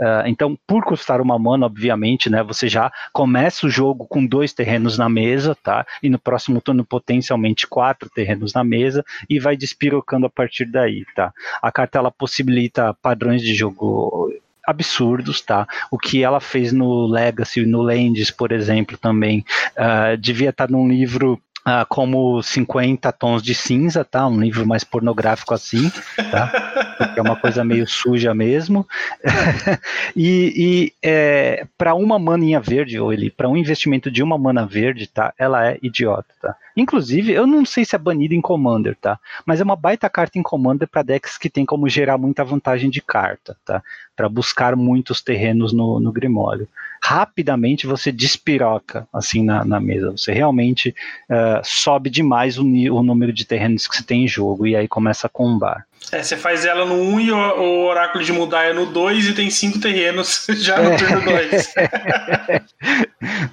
Uh, 0.00 0.26
então, 0.26 0.58
por 0.66 0.84
custar 0.84 1.20
uma 1.20 1.38
mana, 1.38 1.66
obviamente, 1.66 2.30
né, 2.30 2.42
você 2.42 2.68
já 2.68 2.92
começa 3.12 3.66
o 3.66 3.70
jogo 3.70 4.06
com 4.06 4.24
dois 4.24 4.52
terrenos 4.52 4.98
na 4.98 5.08
mesa, 5.08 5.54
tá? 5.54 5.86
E 6.02 6.08
no 6.08 6.18
próximo 6.18 6.60
turno, 6.60 6.84
potencialmente, 6.84 7.66
quatro 7.66 8.08
terrenos 8.10 8.52
na 8.52 8.64
mesa, 8.64 9.04
e 9.28 9.38
vai 9.38 9.56
despirocando 9.56 10.26
a 10.26 10.30
partir 10.30 10.66
daí, 10.66 11.04
tá? 11.14 11.32
A 11.62 11.72
carta 11.72 11.98
ela 11.98 12.10
possibilita 12.10 12.94
padrões 12.94 13.42
de 13.42 13.54
jogo 13.54 14.32
absurdos, 14.66 15.40
tá? 15.40 15.66
O 15.90 15.98
que 15.98 16.22
ela 16.22 16.40
fez 16.40 16.72
no 16.72 17.06
Legacy, 17.06 17.66
no 17.66 17.82
Lands, 17.82 18.30
por 18.30 18.50
exemplo, 18.50 18.96
também, 18.96 19.44
uh, 19.76 20.16
devia 20.16 20.50
estar 20.50 20.70
num 20.70 20.88
livro 20.88 21.40
ah, 21.64 21.86
como 21.88 22.42
50 22.42 23.10
tons 23.12 23.42
de 23.42 23.54
cinza, 23.54 24.04
tá? 24.04 24.26
Um 24.26 24.38
livro 24.38 24.66
mais 24.66 24.84
pornográfico 24.84 25.54
assim, 25.54 25.90
tá? 26.30 26.94
Porque 26.98 27.18
é 27.18 27.22
uma 27.22 27.36
coisa 27.36 27.64
meio 27.64 27.86
suja 27.86 28.34
mesmo. 28.34 28.86
e, 30.14 30.52
e 30.54 30.92
é, 31.02 31.66
para 31.78 31.94
uma 31.94 32.18
maninha 32.18 32.60
verde, 32.60 33.00
ou 33.00 33.12
ele, 33.12 33.30
para 33.30 33.48
um 33.48 33.56
investimento 33.56 34.10
de 34.10 34.22
uma 34.22 34.36
mana 34.36 34.66
verde, 34.66 35.06
tá? 35.06 35.32
Ela 35.38 35.70
é 35.70 35.78
idiota, 35.82 36.28
tá? 36.40 36.54
Inclusive, 36.76 37.32
eu 37.32 37.46
não 37.46 37.64
sei 37.64 37.84
se 37.84 37.96
é 37.96 37.98
banida 37.98 38.34
em 38.34 38.42
Commander, 38.42 38.94
tá? 39.00 39.18
Mas 39.46 39.60
é 39.60 39.64
uma 39.64 39.76
baita 39.76 40.10
carta 40.10 40.38
em 40.38 40.42
Commander 40.42 40.86
para 40.86 41.02
decks 41.02 41.38
que 41.38 41.48
tem 41.48 41.64
como 41.64 41.88
gerar 41.88 42.18
muita 42.18 42.44
vantagem 42.44 42.90
de 42.90 43.00
carta, 43.00 43.56
tá? 43.64 43.82
Para 44.14 44.28
buscar 44.28 44.76
muitos 44.76 45.22
terrenos 45.22 45.72
no, 45.72 45.98
no 45.98 46.12
Grimório. 46.12 46.68
Rapidamente 47.06 47.86
você 47.86 48.10
despiroca 48.10 49.06
assim 49.12 49.44
na, 49.44 49.62
na 49.62 49.78
mesa. 49.78 50.12
Você 50.12 50.32
realmente 50.32 50.88
uh, 51.28 51.60
sobe 51.62 52.08
demais 52.08 52.56
o, 52.56 52.62
o 52.62 53.02
número 53.02 53.30
de 53.30 53.44
terrenos 53.44 53.86
que 53.86 53.94
você 53.94 54.02
tem 54.02 54.24
em 54.24 54.28
jogo 54.28 54.66
e 54.66 54.74
aí 54.74 54.88
começa 54.88 55.26
a 55.26 55.30
combar. 55.30 55.84
É, 56.10 56.22
você 56.22 56.34
faz 56.34 56.64
ela 56.64 56.86
no 56.86 56.94
1 56.94 57.20
e 57.20 57.30
o, 57.30 57.36
o 57.36 57.86
oráculo 57.86 58.24
de 58.24 58.32
mudar 58.32 58.64
é 58.64 58.72
no 58.72 58.86
2 58.86 59.28
e 59.28 59.34
tem 59.34 59.50
5 59.50 59.80
terrenos 59.80 60.46
já 60.56 60.80
no 60.80 60.92
é. 60.92 60.96
turno 60.96 61.20
2. 61.24 61.74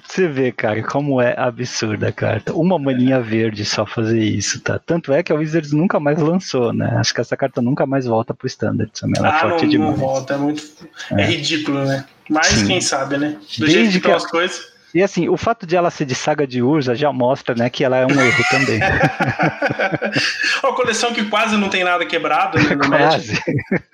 você 0.02 0.28
vê, 0.28 0.50
cara, 0.50 0.82
como 0.82 1.20
é 1.20 1.34
absurda 1.38 2.08
a 2.08 2.12
carta. 2.12 2.54
Uma 2.54 2.78
maninha 2.78 3.20
verde 3.20 3.66
só 3.66 3.84
fazer 3.84 4.22
isso, 4.22 4.60
tá? 4.60 4.78
Tanto 4.78 5.12
é 5.12 5.22
que 5.22 5.30
a 5.30 5.36
Wizards 5.36 5.72
nunca 5.72 6.00
mais 6.00 6.18
lançou, 6.18 6.72
né? 6.72 6.94
Acho 6.96 7.12
que 7.12 7.20
essa 7.20 7.36
carta 7.36 7.60
nunca 7.60 7.84
mais 7.84 8.06
volta 8.06 8.32
pro 8.32 8.46
standard. 8.46 8.90
Também. 8.98 9.14
Ela 9.18 9.30
ah, 9.30 9.36
é 9.36 9.40
forte 9.40 9.62
não, 9.64 9.70
demais. 9.70 9.90
não 9.90 9.98
volta, 9.98 10.34
é 10.34 10.38
muito. 10.38 10.62
É, 11.10 11.22
é 11.22 11.26
ridículo, 11.26 11.84
né? 11.84 12.06
Mas 12.32 12.46
Sim. 12.46 12.66
quem 12.66 12.80
sabe, 12.80 13.18
né? 13.18 13.36
Do 13.58 13.66
Desde 13.66 13.72
jeito 13.72 13.90
que 13.90 13.96
estão 13.98 14.14
as 14.14 14.26
coisas. 14.26 14.72
E 14.94 15.02
assim, 15.02 15.28
o 15.28 15.38
fato 15.38 15.66
de 15.66 15.74
ela 15.74 15.90
ser 15.90 16.04
de 16.04 16.14
saga 16.14 16.46
de 16.46 16.62
Urza 16.62 16.94
já 16.94 17.10
mostra, 17.10 17.54
né, 17.54 17.70
que 17.70 17.82
ela 17.82 17.96
é 17.96 18.06
um 18.06 18.10
erro 18.10 18.44
também. 18.50 18.78
Uma 20.62 20.74
coleção 20.74 21.14
que 21.14 21.24
quase 21.24 21.56
não 21.56 21.70
tem 21.70 21.82
nada 21.82 22.04
quebrado, 22.04 22.58
né, 22.58 22.76
Quase. 22.76 23.40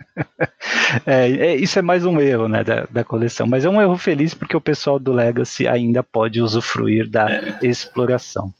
É, 1.06 1.31
é, 1.31 1.55
isso 1.55 1.78
é 1.78 1.82
mais 1.82 2.05
um 2.05 2.20
erro, 2.20 2.48
né, 2.48 2.65
da, 2.65 2.85
da, 2.90 3.05
coleção. 3.05 3.47
Mas 3.47 3.65
é 3.65 3.69
um 3.69 3.81
erro 3.81 3.97
feliz 3.97 4.35
porque 4.35 4.56
o 4.56 4.60
pessoal 4.60 4.98
do 4.98 5.12
Legacy 5.12 5.69
ainda 5.69 6.02
pode 6.02 6.43
usufruir 6.43 7.09
da 7.09 7.31
é. 7.31 7.59
exploração. 7.62 8.52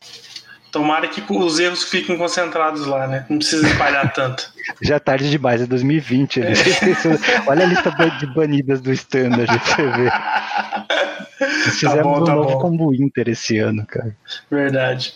Tomara 0.70 1.08
que 1.08 1.22
os 1.28 1.58
erros 1.58 1.84
fiquem 1.84 2.16
concentrados 2.18 2.86
lá, 2.86 3.06
né? 3.06 3.26
Não 3.28 3.38
precisa 3.38 3.66
espalhar 3.66 4.12
tanto. 4.14 4.52
Já 4.82 4.96
é 4.96 4.98
tarde 4.98 5.30
demais, 5.30 5.62
é 5.62 5.66
2020. 5.66 6.40
Né? 6.40 6.52
É. 6.52 6.54
Olha 7.48 7.64
a 7.64 7.68
lista 7.68 7.90
de 8.20 8.26
banidas 8.26 8.80
do 8.80 8.92
Standard 8.92 9.46
pra 9.46 9.58
você 9.58 9.82
ver. 9.90 10.12
Nós 11.66 11.80
tá 11.80 12.02
bom, 12.02 12.24
tá 12.24 12.32
um 12.32 12.36
novo 12.36 12.50
bom. 12.50 12.58
combo 12.58 12.94
Inter 12.94 13.28
esse 13.28 13.58
ano, 13.58 13.86
cara. 13.86 14.14
Verdade. 14.50 15.14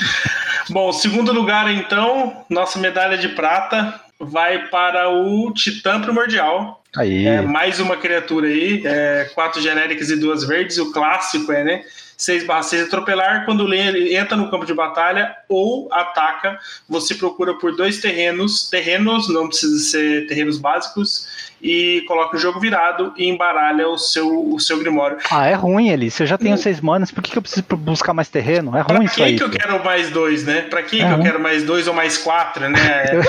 bom, 0.70 0.92
segundo 0.92 1.32
lugar, 1.32 1.70
então, 1.70 2.44
nossa 2.48 2.78
medalha 2.78 3.18
de 3.18 3.28
prata 3.28 4.00
vai 4.18 4.68
para 4.68 5.08
o 5.10 5.52
Titã 5.52 6.00
Primordial. 6.00 6.82
Aí. 6.96 7.26
É, 7.26 7.42
mais 7.42 7.80
uma 7.80 7.96
criatura 7.96 8.48
aí, 8.48 8.82
é, 8.84 9.30
quatro 9.34 9.60
genéricas 9.60 10.10
e 10.10 10.16
duas 10.16 10.44
verdes. 10.44 10.78
O 10.78 10.92
clássico 10.92 11.52
é, 11.52 11.64
né? 11.64 11.84
6 12.18 12.44
barra 12.46 12.64
6 12.64 12.82
atropelar, 12.82 13.44
quando 13.44 13.72
ele 13.72 14.16
entra 14.16 14.36
no 14.36 14.50
campo 14.50 14.66
de 14.66 14.74
batalha 14.74 15.36
ou 15.48 15.88
ataca, 15.92 16.58
você 16.88 17.14
procura 17.14 17.54
por 17.54 17.76
dois 17.76 18.00
terrenos, 18.00 18.68
terrenos, 18.68 19.28
não 19.28 19.46
precisa 19.46 19.78
ser 19.78 20.26
terrenos 20.26 20.58
básicos, 20.58 21.28
e 21.60 22.04
coloca 22.06 22.36
o 22.36 22.38
jogo 22.38 22.60
virado 22.60 23.12
e 23.16 23.28
embaralha 23.28 23.88
o 23.88 23.98
seu, 23.98 24.52
o 24.52 24.60
seu 24.60 24.78
Grimório. 24.78 25.18
Ah, 25.30 25.46
é 25.46 25.54
ruim, 25.54 25.90
ali. 25.90 26.10
Se 26.10 26.22
eu 26.22 26.26
já 26.26 26.38
tenho 26.38 26.54
hum. 26.54 26.58
seis 26.58 26.80
manas, 26.80 27.10
por 27.10 27.22
que, 27.22 27.32
que 27.32 27.38
eu 27.38 27.42
preciso 27.42 27.64
buscar 27.76 28.14
mais 28.14 28.28
terreno? 28.28 28.76
É 28.76 28.80
ruim 28.80 28.98
pra 28.98 29.04
isso 29.04 29.22
aí. 29.22 29.36
Pra 29.36 29.48
que 29.48 29.56
eu 29.56 29.60
quero 29.60 29.84
mais 29.84 30.10
dois, 30.10 30.44
né? 30.44 30.62
Pra 30.62 30.82
que, 30.82 31.00
é 31.00 31.06
que 31.06 31.12
eu 31.12 31.22
quero 31.22 31.40
mais 31.40 31.64
dois 31.64 31.88
ou 31.88 31.94
mais 31.94 32.18
quatro, 32.18 32.68
né? 32.68 33.04
eu, 33.12 33.22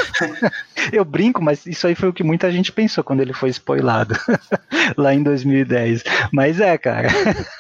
eu 1.00 1.06
brinco, 1.06 1.42
mas 1.42 1.66
isso 1.66 1.88
aí 1.88 1.96
foi 1.96 2.10
o 2.10 2.14
que 2.14 2.24
muita 2.24 2.52
gente 2.52 2.72
pensou 2.72 3.04
quando 3.04 3.22
ele 3.22 3.34
foi 3.34 3.50
spoilado 3.50 4.16
lá 4.96 5.14
em 5.14 5.24
2010. 5.24 6.04
Mas 6.32 6.60
é, 6.60 6.78
cara, 6.78 7.10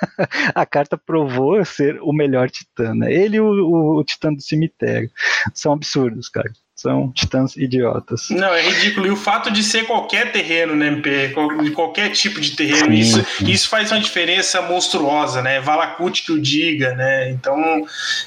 a 0.54 0.66
carta 0.66 0.98
provou 0.98 1.64
ser 1.66 2.00
o 2.02 2.14
melhor 2.14 2.50
titã, 2.50 2.94
né? 2.94 3.12
Ele 3.12 3.38
e 3.38 3.42
o, 3.42 3.46
o, 3.46 4.00
o 4.00 4.04
titã 4.04 4.34
do 4.34 4.42
cemitério. 4.42 5.10
São 5.54 5.74
absurdos, 5.74 6.30
cara 6.30 6.50
são 6.80 7.12
titãs 7.12 7.56
idiotas. 7.56 8.30
Não, 8.30 8.54
é 8.54 8.62
ridículo. 8.62 9.08
E 9.08 9.12
o 9.12 9.16
fato 9.16 9.52
de 9.52 9.64
ser 9.64 9.86
qualquer 9.86 10.32
terreno 10.32 10.76
no 10.76 10.84
MP, 10.84 11.34
de 11.64 11.72
qualquer 11.72 12.10
tipo 12.12 12.40
de 12.40 12.52
terreno, 12.52 12.88
sim, 12.88 12.94
isso, 12.94 13.26
sim. 13.38 13.50
isso 13.50 13.70
faz 13.70 13.92
uma 13.92 14.00
diferença 14.00 14.62
monstruosa, 14.62 15.42
né? 15.42 15.60
Valakut 15.60 16.24
que 16.24 16.32
o 16.32 16.42
diga, 16.42 16.94
né? 16.94 17.30
Então, 17.32 17.58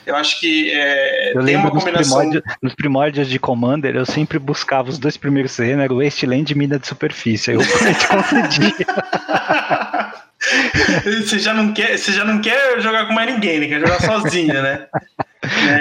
eu 0.06 0.14
acho 0.16 0.38
que 0.40 0.70
é, 0.70 1.36
eu 1.36 1.44
tem 1.44 1.56
uma 1.56 1.70
combinação. 1.70 2.18
Nos 2.18 2.32
primórdios, 2.32 2.56
nos 2.62 2.74
primórdios, 2.74 3.28
de 3.28 3.38
Commander, 3.38 3.96
eu 3.96 4.06
sempre 4.06 4.38
buscava 4.38 4.90
os 4.90 4.98
dois 4.98 5.16
primeiros 5.16 5.56
terrenos, 5.56 5.84
era 5.84 5.92
o 5.92 6.02
Wasteland 6.02 6.52
e 6.52 6.56
Mina 6.56 6.78
de 6.78 6.86
Superfície. 6.86 7.52
Eu 7.52 7.60
concedia. 8.10 8.74
você, 11.24 11.38
já 11.38 11.54
não 11.54 11.72
quer, 11.72 11.96
você 11.96 12.12
já 12.12 12.24
não 12.24 12.40
quer 12.40 12.80
jogar 12.80 13.06
com 13.06 13.12
mais 13.12 13.32
ninguém, 13.32 13.60
né? 13.60 13.68
Quer 13.68 13.80
jogar 13.80 14.00
sozinha, 14.00 14.62
né? 14.62 14.86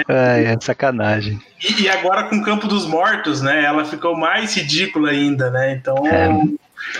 É, 0.08 0.54
é 0.54 0.56
sacanagem. 0.60 1.40
E, 1.62 1.82
e, 1.82 1.88
agora 1.88 2.24
com 2.24 2.34
o 2.34 2.42
Campo 2.42 2.66
dos 2.66 2.84
Mortos, 2.84 3.40
né? 3.40 3.64
Ela 3.64 3.84
ficou 3.84 4.16
mais 4.16 4.56
ridícula 4.56 5.10
ainda, 5.10 5.50
né? 5.50 5.72
Então. 5.72 6.04
É. 6.04 6.28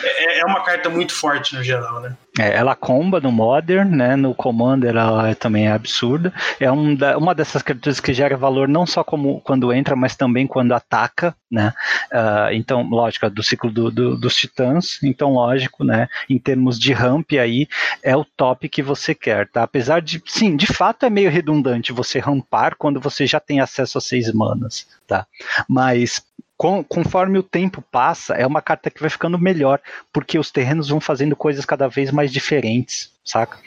É, 0.03 0.41
é 0.41 0.45
uma 0.45 0.63
carta 0.63 0.89
muito 0.89 1.15
forte 1.15 1.55
no 1.55 1.63
geral, 1.63 2.01
né? 2.01 2.17
É, 2.39 2.57
ela 2.57 2.75
comba 2.75 3.21
no 3.21 3.31
Modern, 3.31 3.95
né? 3.95 4.17
No 4.17 4.35
Commander 4.35 4.97
ela 4.97 5.29
é 5.29 5.35
também 5.35 5.67
é 5.67 5.73
absurda. 5.73 6.33
É 6.59 6.73
um 6.73 6.95
da, 6.95 7.19
uma 7.19 7.35
dessas 7.35 7.61
criaturas 7.61 8.01
que 8.01 8.15
gera 8.15 8.37
valor 8.37 8.67
não 8.67 8.87
só 8.87 9.05
como 9.05 9.41
quando 9.43 9.73
entra, 9.73 9.95
mas 9.95 10.17
também 10.17 10.47
quando 10.47 10.73
ataca, 10.73 11.35
né? 11.51 11.75
Uh, 12.11 12.53
então, 12.53 12.83
lógico, 12.89 13.29
do 13.29 13.43
ciclo 13.43 13.71
do, 13.71 13.91
do, 13.91 14.17
dos 14.17 14.35
titãs. 14.35 14.99
Então, 15.03 15.35
lógico, 15.35 15.85
né? 15.85 16.09
Em 16.29 16.39
termos 16.39 16.79
de 16.79 16.95
ramp 16.95 17.33
aí, 17.33 17.69
é 18.03 18.17
o 18.17 18.25
top 18.25 18.67
que 18.69 18.83
você 18.83 19.15
quer, 19.15 19.47
tá? 19.49 19.63
Apesar 19.63 20.01
de, 20.01 20.23
sim, 20.27 20.57
de 20.57 20.67
fato 20.67 21.05
é 21.05 21.11
meio 21.11 21.31
redundante 21.31 21.93
você 21.93 22.19
rampar 22.19 22.77
quando 22.79 22.99
você 22.99 23.27
já 23.27 23.41
tem 23.41 23.61
acesso 23.61 23.99
a 23.99 24.01
seis 24.01 24.33
manas, 24.33 24.87
tá? 25.07 25.27
Mas 25.69 26.23
com, 26.63 26.85
conforme 26.85 27.41
o 27.41 27.43
tempo 27.43 27.83
passa, 27.83 28.35
é 28.35 28.47
uma 28.47 28.63
carta 28.63 28.89
que 28.89 29.01
vai 29.01 29.11
ficando 29.11 29.37
melhor, 29.37 29.81
porque 30.13 30.39
os 30.39 30.53
terrenos 30.53 30.91
vão 30.91 31.01
fazendo 31.01 31.35
coisas 31.35 31.65
cada 31.65 31.89
vez 31.89 32.13
mais 32.13 32.33
diferentes, 32.33 33.11
saca? 33.25 33.59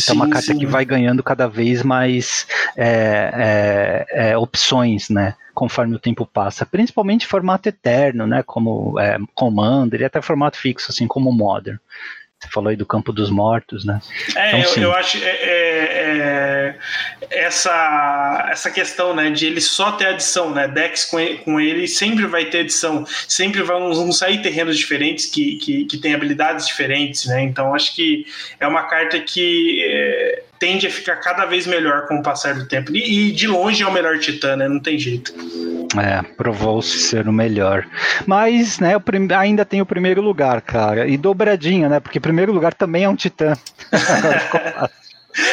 Então, 0.00 0.12
é 0.12 0.16
uma 0.16 0.28
carta 0.28 0.52
sim. 0.52 0.58
que 0.60 0.64
vai 0.64 0.84
ganhando 0.84 1.24
cada 1.24 1.48
vez 1.48 1.82
mais 1.82 2.46
é, 2.76 4.06
é, 4.12 4.30
é, 4.30 4.38
opções, 4.38 5.10
né? 5.10 5.34
Conforme 5.52 5.96
o 5.96 5.98
tempo 5.98 6.24
passa, 6.24 6.64
principalmente 6.64 7.26
formato 7.26 7.68
eterno, 7.68 8.28
né? 8.28 8.44
Como 8.44 8.96
é, 9.00 9.18
Commander 9.34 10.02
e 10.02 10.04
até 10.04 10.22
formato 10.22 10.58
fixo, 10.58 10.92
assim 10.92 11.08
como 11.08 11.32
Modern. 11.32 11.80
Você 12.38 12.48
falou 12.52 12.68
aí 12.68 12.76
do 12.76 12.84
campo 12.84 13.12
dos 13.12 13.30
mortos, 13.30 13.84
né? 13.84 13.98
É, 14.36 14.58
então, 14.58 14.74
eu, 14.74 14.82
eu, 14.82 14.94
acho 14.94 15.16
é, 15.16 15.28
é, 15.28 16.78
é, 17.22 17.44
essa, 17.46 18.48
essa 18.50 18.70
questão, 18.70 19.14
né, 19.14 19.30
de 19.30 19.46
ele 19.46 19.60
só 19.60 19.92
ter 19.92 20.06
adição, 20.06 20.50
né? 20.50 20.68
Dex 20.68 21.06
com 21.06 21.18
ele, 21.18 21.38
com 21.38 21.58
ele 21.58 21.88
sempre 21.88 22.26
vai 22.26 22.44
ter 22.44 22.60
adição, 22.60 23.06
sempre 23.26 23.62
vão, 23.62 23.92
vão 23.94 24.12
sair 24.12 24.42
terrenos 24.42 24.76
diferentes 24.76 25.24
que, 25.26 25.56
que, 25.56 25.86
que 25.86 25.96
têm 25.96 26.14
habilidades 26.14 26.66
diferentes, 26.66 27.24
né? 27.24 27.42
Então 27.42 27.74
acho 27.74 27.94
que 27.94 28.26
é 28.60 28.66
uma 28.66 28.82
carta 28.82 29.18
que 29.18 29.82
é, 29.82 30.42
tende 30.58 30.86
a 30.86 30.90
ficar 30.90 31.16
cada 31.16 31.44
vez 31.44 31.66
melhor 31.66 32.06
com 32.06 32.16
o 32.16 32.22
passar 32.22 32.54
do 32.54 32.66
tempo. 32.66 32.94
E, 32.94 33.28
e 33.28 33.32
de 33.32 33.46
longe 33.46 33.82
é 33.82 33.86
o 33.86 33.92
melhor 33.92 34.18
Titã, 34.18 34.56
né? 34.56 34.68
Não 34.68 34.80
tem 34.80 34.98
jeito. 34.98 35.32
É, 35.98 36.22
provou-se 36.36 36.98
ser 36.98 37.28
o 37.28 37.32
melhor. 37.32 37.86
Mas, 38.26 38.78
né, 38.78 38.94
ainda 39.38 39.64
tem 39.64 39.80
o 39.80 39.86
primeiro 39.86 40.20
lugar, 40.20 40.60
cara. 40.60 41.06
E 41.06 41.16
dobradinha, 41.16 41.88
né? 41.88 42.00
Porque 42.00 42.20
primeiro 42.20 42.52
lugar 42.52 42.74
também 42.74 43.04
é 43.04 43.08
um 43.08 43.16
Titã. 43.16 43.54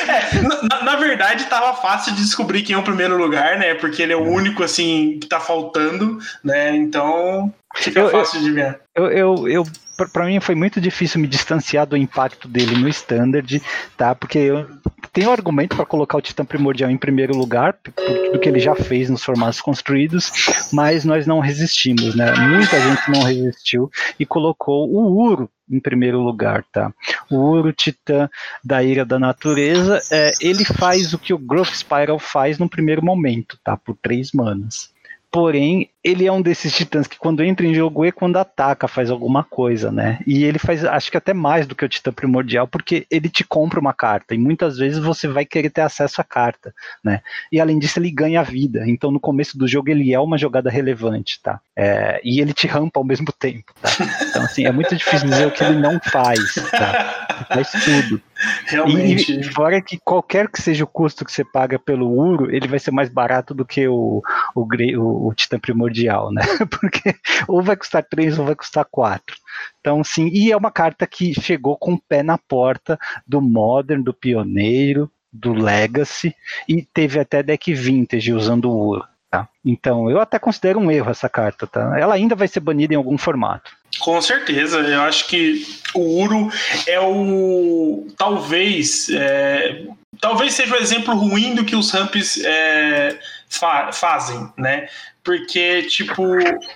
É, 0.07 0.41
na, 0.41 0.84
na, 0.84 0.95
verdade, 0.95 1.43
tava 1.45 1.73
fácil 1.73 2.13
de 2.13 2.21
descobrir 2.21 2.61
quem 2.61 2.73
é 2.73 2.80
o 2.80 2.84
primeiro 2.84 3.17
lugar, 3.17 3.57
né? 3.59 3.73
Porque 3.73 4.01
ele 4.01 4.13
é 4.13 4.15
o 4.15 4.23
único, 4.23 4.63
assim, 4.63 5.17
que 5.19 5.27
tá 5.27 5.41
faltando, 5.41 6.19
né? 6.41 6.73
Então, 6.73 7.53
fica 7.75 7.99
eu, 7.99 8.09
fácil 8.09 8.39
eu, 8.39 8.43
de 8.43 8.51
ver. 8.51 8.80
Eu, 8.95 9.11
eu, 9.11 9.47
eu 9.49 9.63
para 10.11 10.25
mim 10.25 10.39
foi 10.39 10.55
muito 10.55 10.81
difícil 10.81 11.21
me 11.21 11.27
distanciar 11.27 11.85
do 11.85 11.95
impacto 11.95 12.47
dele 12.47 12.75
no 12.75 12.87
standard, 12.89 13.61
tá? 13.95 14.15
Porque 14.15 14.37
eu 14.37 14.67
tenho 15.11 15.31
argumento 15.31 15.75
para 15.75 15.85
colocar 15.85 16.17
o 16.17 16.21
Titã 16.21 16.43
Primordial 16.43 16.89
em 16.89 16.97
primeiro 16.97 17.35
lugar, 17.35 17.73
por 17.73 17.91
tudo 17.93 18.39
que 18.39 18.49
ele 18.49 18.59
já 18.59 18.75
fez 18.75 19.09
nos 19.09 19.23
formatos 19.23 19.61
construídos, 19.61 20.31
mas 20.71 21.05
nós 21.05 21.27
não 21.27 21.39
resistimos, 21.39 22.15
né? 22.15 22.33
Muita 22.35 22.79
gente 22.79 23.11
não 23.11 23.23
resistiu 23.23 23.91
e 24.19 24.25
colocou 24.25 24.89
o 24.89 25.21
Uro 25.21 25.49
em 25.69 25.79
primeiro 25.79 26.19
lugar, 26.19 26.63
tá? 26.71 26.91
O 27.29 27.37
Uro 27.37 27.71
Titã 27.71 28.29
da 28.63 28.83
Ira 28.83 29.05
da 29.05 29.19
Natureza, 29.19 30.01
é, 30.11 30.33
ele 30.41 30.65
faz 30.65 31.13
o 31.13 31.19
que 31.19 31.33
o 31.33 31.37
Growth 31.37 31.73
Spiral 31.73 32.19
faz 32.19 32.57
no 32.57 32.69
primeiro 32.69 33.03
momento, 33.03 33.57
tá? 33.63 33.77
Por 33.77 33.95
três 34.01 34.31
manas. 34.31 34.91
Porém, 35.31 35.89
ele 36.03 36.25
é 36.25 36.31
um 36.31 36.41
desses 36.41 36.75
titãs 36.75 37.07
que 37.07 37.17
quando 37.17 37.43
entra 37.43 37.65
em 37.65 37.73
jogo 37.73 38.05
e 38.05 38.11
quando 38.11 38.38
ataca 38.38 38.88
faz 38.88 39.09
alguma 39.09 39.43
coisa, 39.43 39.91
né? 39.91 40.19
E 40.27 40.43
ele 40.43 40.59
faz, 40.59 40.84
acho 40.84 41.09
que 41.09 41.17
até 41.17 41.34
mais 41.34 41.65
do 41.65 41.75
que 41.75 41.85
o 41.85 41.89
titã 41.89 42.11
primordial, 42.11 42.67
porque 42.67 43.07
ele 43.09 43.30
te 43.30 43.43
compra 43.43 43.80
uma 43.80 43.93
carta 43.93 44.35
e 44.35 44.38
muitas 44.38 44.77
vezes 44.77 44.99
você 44.99 45.27
vai 45.27 45.45
querer 45.45 45.69
ter 45.69 45.81
acesso 45.81 46.19
à 46.19 46.23
carta, 46.23 46.73
né? 47.03 47.21
E 47.51 47.59
além 47.59 47.80
disso 47.80 47.99
ele 47.99 48.11
ganha 48.11 48.43
vida, 48.43 48.84
então 48.85 49.11
no 49.11 49.19
começo 49.19 49.57
do 49.57 49.67
jogo 49.67 49.89
ele 49.89 50.13
é 50.13 50.19
uma 50.19 50.38
jogada 50.38 50.69
relevante, 50.69 51.39
tá? 51.41 51.61
É, 51.75 52.19
e 52.23 52.41
ele 52.41 52.53
te 52.53 52.67
rampa 52.67 52.99
ao 52.99 53.05
mesmo 53.05 53.31
tempo, 53.31 53.73
tá? 53.81 53.89
Então 54.30 54.43
assim, 54.43 54.65
é 54.65 54.71
muito 54.71 54.93
difícil 54.95 55.30
dizer 55.30 55.47
o 55.47 55.51
que 55.51 55.63
ele 55.63 55.80
não 55.80 55.99
faz, 56.01 56.53
tá? 56.71 57.27
Ele 57.30 57.63
faz 57.63 57.71
tudo. 57.84 58.21
Realmente. 58.65 59.39
E 59.39 59.43
fora 59.43 59.81
que 59.81 59.97
qualquer 59.97 60.49
que 60.49 60.61
seja 60.61 60.84
o 60.84 60.88
custo 60.88 61.23
que 61.23 61.31
você 61.31 61.43
paga 61.43 61.80
pelo 61.80 62.09
Uro, 62.11 62.53
ele 62.53 62.67
vai 62.67 62.80
ser 62.80 62.91
mais 62.91 63.09
barato 63.09 63.53
do 63.53 63.65
que 63.65 63.88
o, 63.88 64.21
o, 64.55 64.61
o, 64.61 65.27
o 65.27 65.34
Titã 65.34 65.59
Primordial, 65.59 65.92
né? 66.31 66.41
Porque 66.69 67.15
ou 67.47 67.61
vai 67.61 67.75
custar 67.75 68.03
3 68.03 68.39
ou 68.39 68.45
vai 68.45 68.55
custar 68.55 68.85
4. 68.89 69.35
Então, 69.79 70.03
sim, 70.03 70.29
e 70.33 70.51
é 70.51 70.57
uma 70.57 70.71
carta 70.71 71.05
que 71.05 71.33
chegou 71.33 71.77
com 71.77 71.93
o 71.93 72.01
pé 72.01 72.23
na 72.23 72.37
porta 72.37 72.99
do 73.27 73.41
Modern, 73.41 74.01
do 74.01 74.13
Pioneiro, 74.13 75.11
do 75.31 75.53
Legacy, 75.53 76.35
e 76.67 76.81
teve 76.81 77.19
até 77.19 77.41
deck 77.41 77.73
Vintage 77.73 78.33
usando 78.33 78.69
o 78.69 78.89
Uro. 78.89 79.05
Tá? 79.33 79.49
Então, 79.65 80.11
eu 80.11 80.19
até 80.19 80.37
considero 80.37 80.79
um 80.79 80.91
erro 80.91 81.09
essa 81.09 81.27
carta, 81.27 81.65
tá? 81.65 81.97
Ela 81.99 82.13
ainda 82.13 82.35
vai 82.35 82.47
ser 82.47 82.59
banida 82.59 82.93
em 82.93 82.97
algum 82.97 83.17
formato. 83.17 83.71
Com 83.99 84.21
certeza, 84.21 84.77
eu 84.81 85.01
acho 85.01 85.27
que 85.27 85.65
o 85.95 86.21
Uro 86.21 86.51
é 86.85 86.99
o. 86.99 88.07
Talvez. 88.15 89.09
É, 89.09 89.85
talvez 90.21 90.53
seja 90.53 90.75
o 90.75 90.79
exemplo 90.79 91.15
ruim 91.15 91.55
do 91.55 91.65
que 91.65 91.75
os 91.75 91.89
ramps 91.89 92.43
é, 92.45 93.17
fa 93.49 93.91
fazem, 93.91 94.51
né? 94.55 94.87
Porque, 95.23 95.83
tipo, 95.83 96.23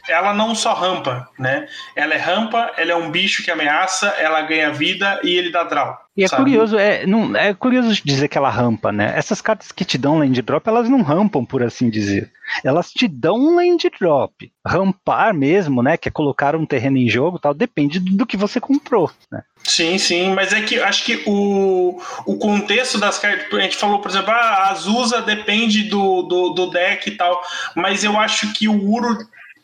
ela 0.07 0.34
não 0.34 0.56
só 0.56 0.74
rampa, 0.74 1.30
né? 1.38 1.68
Ela 1.95 2.14
é 2.14 2.18
rampa, 2.18 2.72
ela 2.78 2.94
é 2.94 2.95
um 2.95 3.11
bicho 3.11 3.44
que 3.44 3.52
ameaça, 3.52 4.07
ela 4.18 4.41
ganha 4.41 4.72
vida 4.72 5.19
e 5.24 5.36
ele 5.36 5.49
dá 5.52 5.64
draw. 5.64 6.07
E 6.18 6.23
é 6.23 6.30
curioso, 6.30 6.76
é, 6.80 7.06
não, 7.06 7.35
é 7.35 7.53
curioso 7.53 7.94
dizer 8.03 8.27
que 8.27 8.39
ela 8.39 8.49
rampa, 8.49 8.91
né? 8.91 9.14
Essas 9.15 9.39
cartas 9.39 9.72
que 9.72 9.85
te 9.85 9.99
dão 9.99 10.18
land 10.18 10.41
drop, 10.41 10.68
elas 10.68 10.89
não 10.89 11.03
rampam, 11.03 11.45
por 11.45 11.61
assim 11.61 11.91
dizer. 11.91 12.31
Elas 12.64 12.89
te 12.89 13.07
dão 13.07 13.35
um 13.35 13.56
land 13.56 13.88
drop. 13.99 14.52
Rampar 14.65 15.31
mesmo, 15.31 15.84
né? 15.84 15.95
Que 15.95 16.10
é 16.10 16.11
colocar 16.11 16.56
um 16.56 16.65
terreno 16.65 16.98
em 16.98 17.07
jogo 17.07 17.38
tal, 17.38 17.53
depende 17.53 17.99
do 17.99 18.26
que 18.26 18.35
você 18.35 18.60
comprou, 18.60 19.11
né? 19.31 19.44
Sim, 19.64 19.99
sim, 19.99 20.34
mas 20.34 20.53
é 20.53 20.61
que 20.61 20.80
acho 20.80 21.06
que 21.06 21.22
o, 21.27 22.02
o 22.26 22.38
contexto 22.38 22.98
das 22.98 23.19
cartas, 23.19 23.53
a 23.53 23.61
gente 23.61 23.77
falou, 23.77 23.99
por 23.99 24.10
exemplo, 24.10 24.31
ah, 24.31 24.34
a 24.35 24.72
Azusa 24.72 25.22
depende 25.22 25.84
do, 25.84 26.23
do, 26.23 26.49
do 26.49 26.69
deck 26.72 27.10
e 27.10 27.15
tal, 27.15 27.39
mas 27.76 28.03
eu 28.03 28.18
acho 28.18 28.52
que 28.53 28.68
o 28.68 28.89
Uro 28.89 29.18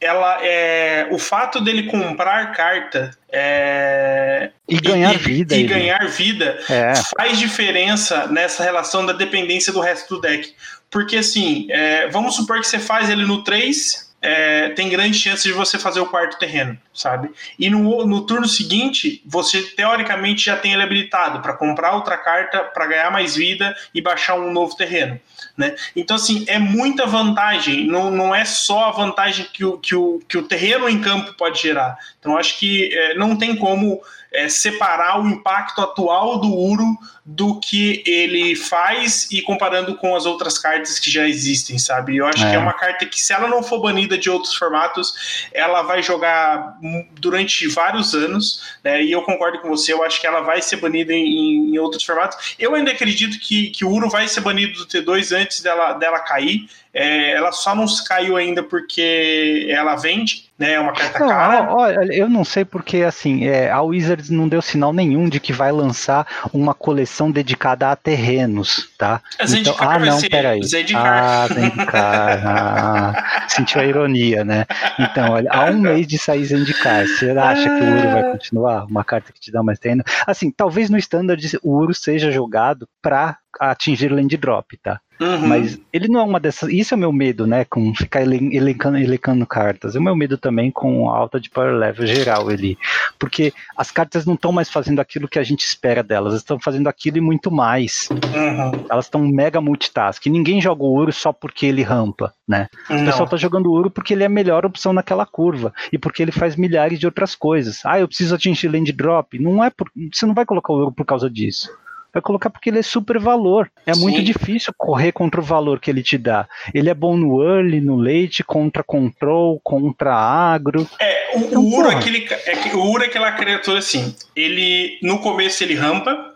ela 0.03 0.38
é 0.41 1.07
o 1.11 1.17
fato 1.17 1.61
dele 1.61 1.84
comprar 1.84 2.51
carta 2.51 3.11
é, 3.31 4.51
e 4.67 4.77
ganhar 4.77 5.13
e, 5.13 5.17
vida 5.17 5.55
e, 5.55 5.63
ganhar 5.63 6.07
vida 6.07 6.59
é. 6.69 6.93
faz 7.17 7.39
diferença 7.39 8.27
nessa 8.27 8.63
relação 8.63 9.05
da 9.05 9.13
dependência 9.13 9.71
do 9.71 9.80
resto 9.80 10.15
do 10.15 10.21
deck 10.21 10.53
porque 10.91 11.17
assim 11.17 11.67
é, 11.71 12.07
vamos 12.09 12.35
supor 12.35 12.59
que 12.59 12.67
você 12.67 12.80
faz 12.80 13.09
ele 13.09 13.25
no 13.25 13.43
3 13.43 14.13
é, 14.23 14.69
tem 14.69 14.88
grande 14.88 15.17
chance 15.17 15.43
de 15.43 15.51
você 15.53 15.77
fazer 15.77 15.99
o 15.99 16.05
quarto 16.05 16.39
terreno, 16.39 16.80
sabe? 16.93 17.30
E 17.59 17.69
no, 17.69 18.07
no 18.07 18.25
turno 18.25 18.47
seguinte, 18.47 19.21
você 19.25 19.61
teoricamente 19.61 20.45
já 20.45 20.55
tem 20.55 20.71
ele 20.71 20.81
habilitado 20.81 21.41
para 21.41 21.51
comprar 21.53 21.93
outra 21.93 22.17
carta, 22.17 22.63
para 22.63 22.88
ganhar 22.88 23.11
mais 23.11 23.35
vida 23.35 23.75
e 23.93 24.01
baixar 24.01 24.35
um 24.35 24.49
novo 24.53 24.77
terreno, 24.77 25.19
né? 25.55 25.75
Então, 25.95 26.15
assim, 26.15 26.45
é 26.47 26.57
muita 26.57 27.05
vantagem, 27.05 27.85
não, 27.85 28.09
não 28.09 28.34
é 28.34 28.43
só 28.43 28.85
a 28.85 28.91
vantagem 28.91 29.47
que 29.53 29.63
o, 29.63 29.77
que, 29.77 29.95
o, 29.95 30.19
que 30.27 30.38
o 30.38 30.43
terreno 30.43 30.89
em 30.89 30.99
campo 30.99 31.34
pode 31.34 31.61
gerar. 31.61 31.97
Então, 32.19 32.38
acho 32.38 32.57
que 32.57 32.89
é, 32.91 33.15
não 33.15 33.35
tem 33.35 33.55
como 33.55 34.01
é, 34.34 34.49
separar 34.49 35.22
o 35.22 35.27
impacto 35.27 35.80
atual 35.81 36.39
do 36.39 36.51
Uro 36.53 36.97
do 37.26 37.60
que 37.60 38.03
ele 38.05 38.53
faz 38.53 39.31
e 39.31 39.41
comparando 39.41 39.95
com 39.95 40.14
as 40.14 40.26
outras 40.26 40.57
cartas 40.57 40.99
que 40.99 41.10
já 41.10 41.26
existem, 41.26 41.77
sabe? 41.77 42.18
Eu 42.18 42.26
acho 42.27 42.43
é. 42.43 42.49
que 42.49 42.55
é 42.55 42.60
uma 42.60 42.73
carta 42.73 43.05
que, 43.05 43.22
se 43.22 43.31
ela 43.31 43.47
não 43.47 43.64
for 43.64 43.80
banida 43.80 44.18
de 44.18 44.30
outros 44.30 44.53
formatos, 44.55 45.47
ela 45.53 45.84
vai 45.84 46.03
jogar 46.03 46.77
durante 47.14 47.65
vários 47.68 48.14
anos, 48.14 48.61
né? 48.84 49.01
E 49.01 49.11
eu 49.11 49.22
concordo 49.22 49.60
com 49.60 49.69
você, 49.69 49.93
eu 49.93 50.03
acho 50.03 50.19
que 50.19 50.27
ela 50.27 50.41
vai 50.41 50.61
ser 50.61 50.77
banida 50.77 51.14
em, 51.14 51.73
em 51.73 51.77
outros 51.77 52.03
formatos. 52.03 52.55
Eu 52.60 52.76
ainda 52.76 52.91
acredito 52.91 53.39
que, 53.39 53.69
que 53.69 53.85
o 53.85 53.89
Uro 53.89 54.10
vai 54.10 54.27
ser 54.27 54.41
banido 54.41 54.80
do 54.80 54.85
T2 54.85 55.34
antes 55.34 55.61
dela, 55.61 55.93
dela 55.93 56.19
cair. 56.19 56.68
É, 56.93 57.31
ela 57.31 57.51
só 57.51 57.73
não 57.73 57.85
caiu 58.05 58.35
ainda 58.35 58.61
porque 58.61 59.65
ela 59.69 59.95
vende, 59.95 60.51
né? 60.64 60.73
É 60.73 60.80
uma 60.80 60.94
carta 60.94 61.19
não, 61.19 61.27
cara. 61.27 61.73
Olha, 61.73 62.14
eu 62.14 62.30
não 62.30 62.45
sei 62.45 62.64
porque 62.64 63.03
assim, 63.03 63.45
é, 63.45 63.69
a 63.69 63.81
Wizards 63.81 64.30
não 64.30 64.48
deu 64.48 64.61
sinal 64.61 64.94
nenhum 64.94 65.27
de 65.27 65.40
que 65.40 65.52
vai 65.52 65.72
lançar 65.72 66.26
uma 66.53 66.73
coleção 66.73 67.30
dedicada 67.30 67.91
a 67.91 67.95
terrenos, 67.95 68.90
tá? 68.98 69.22
É 69.38 69.44
então, 69.44 69.76
ah, 69.77 69.99
não, 69.99 70.22
peraí. 70.22 70.64
Zendikar. 70.64 71.06
Ah, 71.06 71.48
Zendikar. 71.53 72.41
ah, 72.48 73.45
sentiu 73.48 73.81
a 73.81 73.85
ironia, 73.85 74.44
né? 74.44 74.65
Então, 74.98 75.31
olha, 75.31 75.49
há 75.52 75.65
um 75.65 75.80
mês 75.80 76.07
de 76.07 76.18
sair 76.18 76.45
Zendikar, 76.45 77.06
você 77.06 77.31
acha 77.31 77.64
que 77.64 77.84
o 77.84 77.98
Uro 77.98 78.11
vai 78.11 78.31
continuar? 78.31 78.85
Uma 78.85 79.03
carta 79.03 79.34
que 79.34 79.40
te 79.40 79.52
dá 79.52 79.61
mais 79.61 79.80
terreno? 79.80 80.03
Assim, 80.26 80.49
talvez 80.49 80.90
no 80.90 80.98
standard 80.98 81.60
o 81.61 81.77
Uro 81.77 81.94
seja 81.94 82.31
jogado 82.31 82.88
para 83.02 83.38
atingir 83.59 84.11
land 84.11 84.35
drop, 84.38 84.77
tá? 84.77 84.99
Uhum. 85.19 85.47
Mas 85.47 85.80
ele 85.91 86.07
não 86.07 86.19
é 86.19 86.23
uma 86.23 86.39
dessas. 86.39 86.69
Isso 86.69 86.93
é 86.93 86.97
o 86.97 86.99
meu 86.99 87.11
medo, 87.11 87.45
né? 87.45 87.65
Com 87.65 87.93
ficar 87.93 88.21
elencando, 88.21 88.97
elencando 88.97 89.45
cartas. 89.45 89.95
É 89.95 89.99
o 89.99 90.03
meu 90.03 90.15
medo 90.15 90.38
também 90.38 90.71
com 90.71 91.09
a 91.09 91.17
alta 91.17 91.39
de 91.39 91.49
power 91.49 91.73
level 91.73 92.05
geral 92.05 92.49
ali. 92.49 92.77
Porque 93.19 93.53
as 93.77 93.91
cartas 93.91 94.25
não 94.25 94.34
estão 94.34 94.51
mais 94.51 94.69
fazendo 94.69 94.99
aquilo 94.99 95.27
que 95.27 95.39
a 95.39 95.43
gente 95.43 95.63
espera 95.63 96.03
delas. 96.03 96.34
Estão 96.34 96.59
fazendo 96.59 96.88
aquilo 96.88 97.17
e 97.17 97.21
muito 97.21 97.51
mais. 97.51 98.09
Uhum. 98.11 98.85
Elas 98.89 99.05
estão 99.05 99.21
mega 99.21 99.61
multitask. 99.61 100.25
Ninguém 100.25 100.59
joga 100.59 100.84
o 100.84 100.91
ouro 100.91 101.13
só 101.13 101.31
porque 101.31 101.65
ele 101.65 101.84
rampa, 101.84 102.34
né? 102.47 102.67
O 102.89 102.93
não. 102.93 103.05
pessoal 103.05 103.27
tá 103.27 103.38
jogando 103.38 103.71
ouro 103.71 103.89
porque 103.89 104.13
ele 104.13 104.23
é 104.23 104.27
a 104.27 104.30
melhor 104.30 104.65
opção 104.65 104.91
naquela 104.93 105.25
curva. 105.25 105.73
E 105.91 105.97
porque 105.97 106.21
ele 106.21 106.31
faz 106.31 106.55
milhares 106.55 106.99
de 106.99 107.05
outras 107.05 107.35
coisas. 107.35 107.81
Ah, 107.85 107.99
eu 107.99 108.07
preciso 108.07 108.35
atingir 108.35 108.67
land 108.67 108.91
drop. 108.91 109.39
Não 109.39 109.63
é 109.63 109.69
por... 109.69 109.89
Você 110.11 110.25
não 110.25 110.34
vai 110.34 110.45
colocar 110.45 110.73
o 110.73 110.77
ouro 110.77 110.91
por 110.91 111.05
causa 111.05 111.30
disso 111.30 111.69
vai 112.14 112.22
colocar 112.22 112.49
porque 112.49 112.69
ele 112.69 112.80
é 112.80 112.84
super 112.84 113.19
valor. 113.19 113.69
É 113.85 113.94
Sim. 113.94 114.02
muito 114.02 114.22
difícil 114.22 114.73
correr 114.77 115.11
contra 115.11 115.41
o 115.41 115.44
valor 115.44 115.80
que 115.80 115.90
ele 115.90 116.03
te 116.03 116.18
dá. 116.18 116.48
Ele 116.73 116.90
é 116.90 116.94
bom 116.94 117.18
no 117.18 117.44
early, 117.44 117.81
no 117.81 117.95
late, 117.95 118.44
contra 118.44 118.84
control, 118.84 119.60
contra 119.64 120.14
agro. 120.15 120.88
É, 120.99 121.35
o, 121.35 121.40
então, 121.40 121.61
o 121.61 121.76
Uro, 121.76 121.90
é 121.90 121.95
aquele, 121.95 122.27
é, 122.30 122.76
o 122.76 122.91
Uro 122.91 123.03
é 123.03 123.07
aquela 123.07 123.31
criatura 123.31 123.80
assim. 123.80 124.15
Ele 124.35 124.99
no 125.02 125.19
começo 125.19 125.64
ele 125.64 125.73
rampa, 125.73 126.35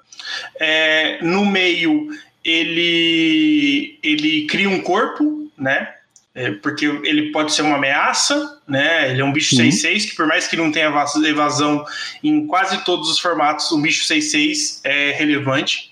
é, 0.59 1.19
no 1.21 1.45
meio 1.45 2.07
ele 2.43 3.99
ele 4.01 4.47
cria 4.47 4.69
um 4.69 4.81
corpo, 4.81 5.51
né? 5.57 5.93
É, 6.37 6.51
porque 6.51 6.85
ele 6.85 7.31
pode 7.31 7.51
ser 7.51 7.63
uma 7.63 7.77
ameaça, 7.77 8.61
né? 8.67 9.09
Ele 9.09 9.21
é 9.21 9.25
um 9.25 9.33
bicho 9.33 9.55
6-6, 9.55 10.11
que 10.11 10.15
por 10.15 10.27
mais 10.27 10.47
que 10.47 10.55
não 10.55 10.71
tenha 10.71 10.93
evasão 11.25 11.83
em 12.23 12.45
quase 12.45 12.85
todos 12.85 13.09
os 13.09 13.17
formatos, 13.17 13.71
um 13.71 13.81
bicho 13.81 14.07
6-6 14.07 14.81
é 14.83 15.13
relevante. 15.13 15.91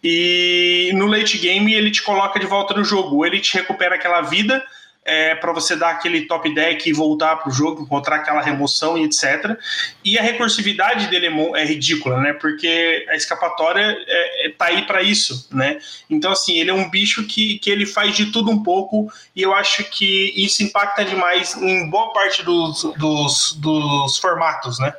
E 0.00 0.92
no 0.94 1.06
late 1.06 1.38
game 1.38 1.74
ele 1.74 1.90
te 1.90 2.02
coloca 2.02 2.38
de 2.38 2.46
volta 2.46 2.72
no 2.72 2.84
jogo, 2.84 3.26
ele 3.26 3.40
te 3.40 3.52
recupera 3.54 3.96
aquela 3.96 4.20
vida 4.20 4.64
é, 5.10 5.34
para 5.34 5.52
você 5.52 5.74
dar 5.74 5.90
aquele 5.90 6.22
top 6.26 6.54
deck 6.54 6.88
e 6.88 6.92
voltar 6.92 7.34
para 7.34 7.48
o 7.48 7.52
jogo, 7.52 7.82
encontrar 7.82 8.16
aquela 8.16 8.40
remoção 8.40 8.96
e 8.96 9.02
etc. 9.02 9.58
E 10.04 10.16
a 10.16 10.22
recursividade 10.22 11.08
dele 11.08 11.26
é, 11.56 11.64
ridícula, 11.64 12.20
né? 12.20 12.32
Porque 12.32 13.04
a 13.08 13.16
escapatória 13.16 13.98
é, 14.06 14.46
é 14.46 14.50
tá 14.50 14.66
aí 14.66 14.82
para 14.86 15.02
isso, 15.02 15.48
né? 15.50 15.80
Então, 16.08 16.30
assim, 16.30 16.58
ele 16.58 16.70
é 16.70 16.74
um 16.74 16.88
bicho 16.88 17.26
que, 17.26 17.58
que 17.58 17.68
ele 17.68 17.86
faz 17.86 18.14
de 18.14 18.26
tudo 18.26 18.52
um 18.52 18.62
pouco 18.62 19.12
e 19.34 19.42
eu 19.42 19.52
acho 19.52 19.82
que 19.90 20.32
isso 20.36 20.62
impacta 20.62 21.04
demais 21.04 21.56
em 21.56 21.90
boa 21.90 22.12
parte 22.12 22.44
dos, 22.44 22.84
dos, 22.96 23.54
dos 23.54 24.16
formatos, 24.16 24.78
né? 24.78 24.94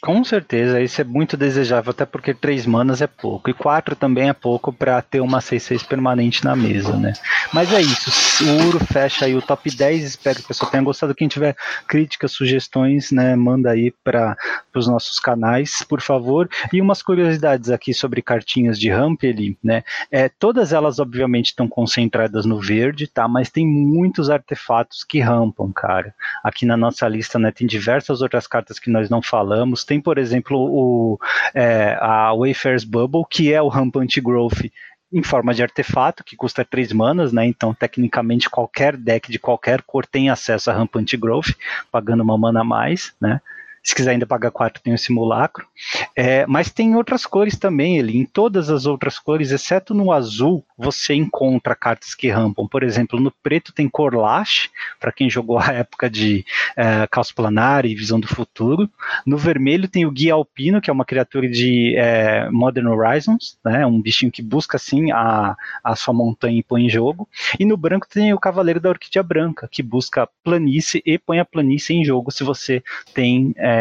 Com 0.00 0.22
certeza, 0.22 0.80
isso 0.80 1.00
é 1.00 1.04
muito 1.04 1.36
desejável, 1.36 1.90
até 1.90 2.06
porque 2.06 2.32
três 2.32 2.64
manas 2.64 3.02
é 3.02 3.08
pouco. 3.08 3.50
E 3.50 3.52
quatro 3.52 3.96
também 3.96 4.28
é 4.28 4.32
pouco 4.32 4.72
para 4.72 5.02
ter 5.02 5.20
uma 5.20 5.40
6-6 5.40 5.84
permanente 5.84 6.44
na 6.44 6.54
mesa, 6.54 6.96
né? 6.96 7.14
Mas 7.52 7.72
é 7.72 7.80
isso. 7.80 8.44
O 8.44 8.66
Uro 8.68 8.78
fecha 8.78 9.24
aí 9.24 9.34
o 9.34 9.42
top 9.42 9.68
10. 9.68 10.04
Espero 10.04 10.38
que 10.38 10.44
o 10.44 10.48
pessoal 10.48 10.70
tenha 10.70 10.84
gostado. 10.84 11.16
Quem 11.16 11.26
tiver 11.26 11.56
críticas, 11.88 12.30
sugestões, 12.30 13.10
né, 13.10 13.34
manda 13.34 13.72
aí 13.72 13.92
para 14.04 14.36
os 14.72 14.86
nossos 14.86 15.18
canais, 15.18 15.82
por 15.82 16.00
favor. 16.00 16.48
E 16.72 16.80
umas 16.80 17.02
curiosidades 17.02 17.68
aqui 17.68 17.92
sobre 17.92 18.22
cartinhas 18.22 18.78
de 18.78 18.88
ramp 18.88 19.24
ali, 19.24 19.58
né? 19.62 19.82
É, 20.12 20.28
todas 20.28 20.72
elas, 20.72 21.00
obviamente, 21.00 21.46
estão 21.46 21.66
concentradas 21.66 22.46
no 22.46 22.60
verde, 22.60 23.08
tá? 23.08 23.26
Mas 23.26 23.50
tem 23.50 23.66
muitos 23.66 24.30
artefatos 24.30 25.02
que 25.02 25.18
rampam, 25.18 25.72
cara. 25.72 26.14
Aqui 26.44 26.64
na 26.64 26.76
nossa 26.76 27.08
lista, 27.08 27.36
né, 27.36 27.50
tem 27.50 27.66
diversas 27.66 28.22
outras 28.22 28.46
cartas 28.46 28.78
que 28.78 28.90
nós 28.90 29.10
não 29.10 29.20
falamos 29.20 29.87
tem, 29.88 30.00
por 30.02 30.18
exemplo, 30.18 30.58
o, 30.58 31.18
é, 31.54 31.96
a 31.98 32.30
Wayfarer's 32.34 32.84
Bubble, 32.84 33.24
que 33.28 33.52
é 33.52 33.62
o 33.62 33.68
Rampant 33.68 34.20
Growth 34.20 34.70
em 35.10 35.22
forma 35.22 35.54
de 35.54 35.62
artefato, 35.62 36.22
que 36.22 36.36
custa 36.36 36.62
3 36.62 36.92
manas, 36.92 37.32
né? 37.32 37.46
Então, 37.46 37.72
tecnicamente, 37.72 38.50
qualquer 38.50 38.94
deck 38.94 39.32
de 39.32 39.38
qualquer 39.38 39.80
cor 39.80 40.04
tem 40.04 40.28
acesso 40.28 40.70
a 40.70 40.74
Rampant 40.74 41.10
Growth, 41.16 41.56
pagando 41.90 42.22
uma 42.22 42.36
mana 42.36 42.60
a 42.60 42.64
mais, 42.64 43.14
né? 43.18 43.40
Se 43.88 43.94
quiser 43.94 44.10
ainda 44.10 44.26
pagar 44.26 44.50
4, 44.50 44.82
tem 44.82 44.92
o 44.92 44.98
simulacro. 44.98 45.66
É, 46.14 46.46
mas 46.46 46.70
tem 46.70 46.94
outras 46.94 47.24
cores 47.24 47.56
também, 47.56 47.96
ele. 47.96 48.18
Em 48.18 48.26
todas 48.26 48.68
as 48.68 48.84
outras 48.84 49.18
cores, 49.18 49.50
exceto 49.50 49.94
no 49.94 50.12
azul, 50.12 50.62
você 50.76 51.14
encontra 51.14 51.74
cartas 51.74 52.14
que 52.14 52.28
rampam. 52.28 52.68
Por 52.68 52.82
exemplo, 52.82 53.18
no 53.18 53.32
preto 53.42 53.72
tem 53.72 53.88
Corlash, 53.88 54.68
para 55.00 55.10
quem 55.10 55.30
jogou 55.30 55.58
a 55.58 55.72
época 55.72 56.10
de 56.10 56.44
é, 56.76 57.06
Caos 57.06 57.32
Planar 57.32 57.86
e 57.86 57.94
Visão 57.94 58.20
do 58.20 58.28
Futuro. 58.28 58.90
No 59.24 59.38
vermelho 59.38 59.88
tem 59.88 60.04
o 60.04 60.10
Guia 60.10 60.34
Alpino, 60.34 60.82
que 60.82 60.90
é 60.90 60.92
uma 60.92 61.06
criatura 61.06 61.48
de 61.48 61.96
é, 61.96 62.50
Modern 62.50 62.88
Horizons, 62.88 63.56
né, 63.64 63.86
um 63.86 64.02
bichinho 64.02 64.30
que 64.30 64.42
busca 64.42 64.76
assim 64.76 65.10
a, 65.12 65.56
a 65.82 65.96
sua 65.96 66.12
montanha 66.12 66.58
e 66.58 66.62
põe 66.62 66.84
em 66.84 66.90
jogo. 66.90 67.26
E 67.58 67.64
no 67.64 67.78
branco 67.78 68.06
tem 68.06 68.34
o 68.34 68.38
Cavaleiro 68.38 68.80
da 68.80 68.90
Orquídea 68.90 69.22
Branca, 69.22 69.66
que 69.66 69.82
busca 69.82 70.28
planície 70.44 71.02
e 71.06 71.16
põe 71.16 71.38
a 71.38 71.44
planície 71.46 71.96
em 71.96 72.04
jogo 72.04 72.30
se 72.30 72.44
você 72.44 72.82
tem. 73.14 73.54
É, 73.56 73.77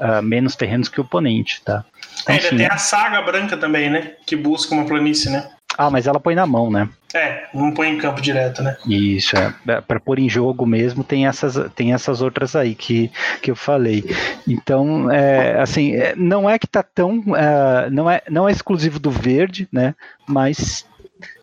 uh, 0.00 0.22
menos 0.22 0.56
terrenos 0.56 0.88
que 0.88 1.00
o 1.00 1.04
oponente, 1.04 1.62
tá? 1.64 1.84
Então, 2.22 2.34
é, 2.34 2.38
tem 2.38 2.66
a 2.66 2.78
saga 2.78 3.20
branca 3.22 3.56
também, 3.56 3.90
né? 3.90 4.12
Que 4.26 4.36
busca 4.36 4.74
uma 4.74 4.84
planície, 4.84 5.30
né? 5.30 5.48
Ah, 5.76 5.90
mas 5.90 6.06
ela 6.06 6.20
põe 6.20 6.34
na 6.34 6.46
mão, 6.46 6.70
né? 6.70 6.88
É, 7.12 7.46
não 7.54 7.72
põe 7.72 7.90
em 7.90 7.98
campo 7.98 8.20
direto, 8.20 8.62
né? 8.62 8.76
Isso, 8.86 9.36
é. 9.36 9.54
é 9.68 9.80
para 9.80 10.00
pôr 10.00 10.18
em 10.18 10.28
jogo 10.28 10.66
mesmo, 10.66 11.04
tem 11.04 11.26
essas, 11.26 11.54
tem 11.74 11.92
essas 11.92 12.20
outras 12.20 12.56
aí 12.56 12.74
que, 12.74 13.10
que 13.40 13.50
eu 13.50 13.56
falei. 13.56 14.04
Então, 14.46 15.10
é, 15.10 15.60
assim, 15.60 15.94
é, 15.94 16.14
não 16.16 16.48
é 16.48 16.58
que 16.58 16.66
tá 16.66 16.82
tão. 16.82 17.18
Uh, 17.18 17.90
não, 17.90 18.10
é, 18.10 18.22
não 18.28 18.48
é 18.48 18.52
exclusivo 18.52 18.98
do 18.98 19.10
verde, 19.10 19.68
né? 19.72 19.94
Mas 20.26 20.86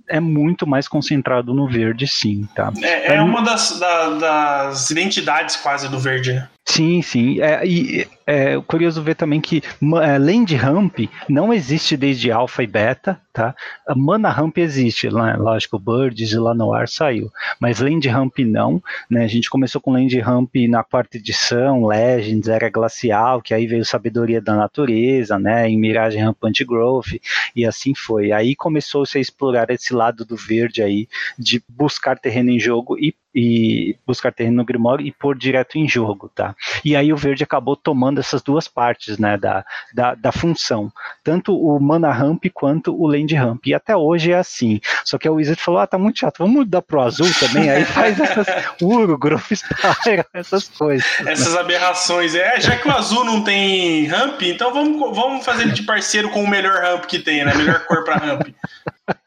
é 0.10 0.20
muito 0.20 0.68
mais 0.68 0.90
concentrado 0.90 1.54
no 1.54 1.70
verde, 1.70 2.06
sim, 2.06 2.48
tá? 2.54 2.72
É, 2.82 3.16
é 3.16 3.22
uma 3.22 3.42
das, 3.42 3.80
da, 3.80 4.10
das 4.10 4.90
identidades 4.90 5.56
quase 5.56 5.88
do 5.90 5.98
verde, 6.00 6.34
né? 6.34 6.50
Sim, 6.64 7.02
sim. 7.02 7.42
É, 7.42 7.66
e 7.66 8.08
é 8.26 8.62
curioso 8.62 9.02
ver 9.02 9.16
também 9.16 9.42
que 9.42 9.62
é, 10.04 10.18
Land 10.18 10.56
Ramp 10.56 11.00
não 11.28 11.54
existe 11.54 11.98
desde 11.98 12.32
Alpha 12.32 12.64
e 12.64 12.68
Beta, 12.68 13.20
tá? 13.34 13.54
A 13.86 13.94
Mana 13.96 14.30
Ramp 14.30 14.58
existe, 14.58 15.10
lá, 15.10 15.36
lógico, 15.36 15.78
Birds 15.78 16.32
lá 16.34 16.54
no 16.54 16.72
ar 16.72 16.88
saiu, 16.88 17.30
mas 17.60 17.80
Land 17.82 18.08
Ramp 18.08 18.40
não, 18.40 18.82
né? 19.10 19.24
A 19.24 19.28
gente 19.28 19.50
começou 19.50 19.82
com 19.82 19.92
Land 19.92 20.18
Ramp 20.20 20.56
na 20.70 20.84
quarta 20.84 21.18
edição, 21.18 21.86
Legends, 21.86 22.48
Era 22.48 22.70
Glacial, 22.70 23.42
que 23.42 23.54
aí 23.54 23.68
veio 23.68 23.84
Sabedoria 23.84 24.40
da 24.40 24.56
Natureza, 24.56 25.38
né? 25.38 25.68
Em 25.68 25.78
Miragem 25.78 26.24
Rampant 26.24 26.58
Growth, 26.66 27.20
e 27.56 27.66
assim 27.66 27.94
foi. 27.94 28.32
Aí 28.32 28.56
começou-se 28.56 29.18
a 29.18 29.22
explorar 29.22 29.70
esse 29.72 29.94
lado 29.94 30.24
do 30.24 30.38
verde 30.38 30.82
aí, 30.82 31.08
de 31.38 31.62
buscar 31.68 32.18
terreno 32.18 32.52
em 32.52 32.60
jogo 32.60 32.98
e 32.98 33.14
e 33.34 33.96
buscar 34.06 34.32
terreno 34.32 34.58
no 34.58 34.66
Grimório 34.66 35.06
e 35.06 35.12
pôr 35.12 35.38
direto 35.38 35.78
em 35.78 35.88
jogo, 35.88 36.30
tá? 36.34 36.56
E 36.84 36.96
aí 36.96 37.14
o 37.14 37.18
verde 37.18 37.44
acabou 37.44 37.76
tomando 37.76 38.20
essas 38.20 38.42
duas 38.42 38.68
partes, 38.68 39.18
né, 39.18 39.38
da, 39.38 39.66
da, 39.94 40.16
da 40.16 40.32
função, 40.32 40.92
tanto 41.24 41.56
o 41.56 41.80
mana 41.80 42.12
ramp 42.12 42.46
quanto 42.54 42.94
o 42.94 43.08
land 43.08 43.34
ramp, 43.36 43.66
e 43.68 43.74
até 43.74 43.96
hoje 43.96 44.32
é 44.32 44.38
assim, 44.38 44.80
só 45.06 45.18
que 45.18 45.28
a 45.28 45.32
Wizard 45.32 45.62
falou, 45.62 45.80
ah, 45.80 45.88
tá 45.88 45.98
muito 45.98 46.20
chato, 46.20 46.40
vamos 46.40 46.56
mudar 46.56 46.82
pro 46.82 47.02
azul 47.02 47.28
também, 47.40 47.70
aí 47.70 47.86
faz 47.86 48.20
essas 48.20 48.48
Uro, 48.82 49.18
Spire, 49.54 50.26
essas 50.34 50.68
coisas. 50.68 51.06
Essas 51.26 51.56
aberrações, 51.56 52.36
é, 52.36 52.60
já 52.60 52.76
que 52.76 52.88
o 52.88 52.92
azul 52.92 53.24
não 53.24 53.44
tem 53.44 54.06
ramp, 54.08 54.42
então 54.42 54.74
vamos, 54.74 55.16
vamos 55.16 55.46
fazer 55.46 55.64
ele 55.64 55.72
de 55.72 55.84
parceiro 55.84 56.30
com 56.30 56.44
o 56.44 56.48
melhor 56.48 56.82
ramp 56.82 57.06
que 57.06 57.20
tem, 57.20 57.46
né, 57.46 57.54
melhor 57.56 57.86
cor 57.86 58.04
pra 58.04 58.18
ramp. 58.18 58.48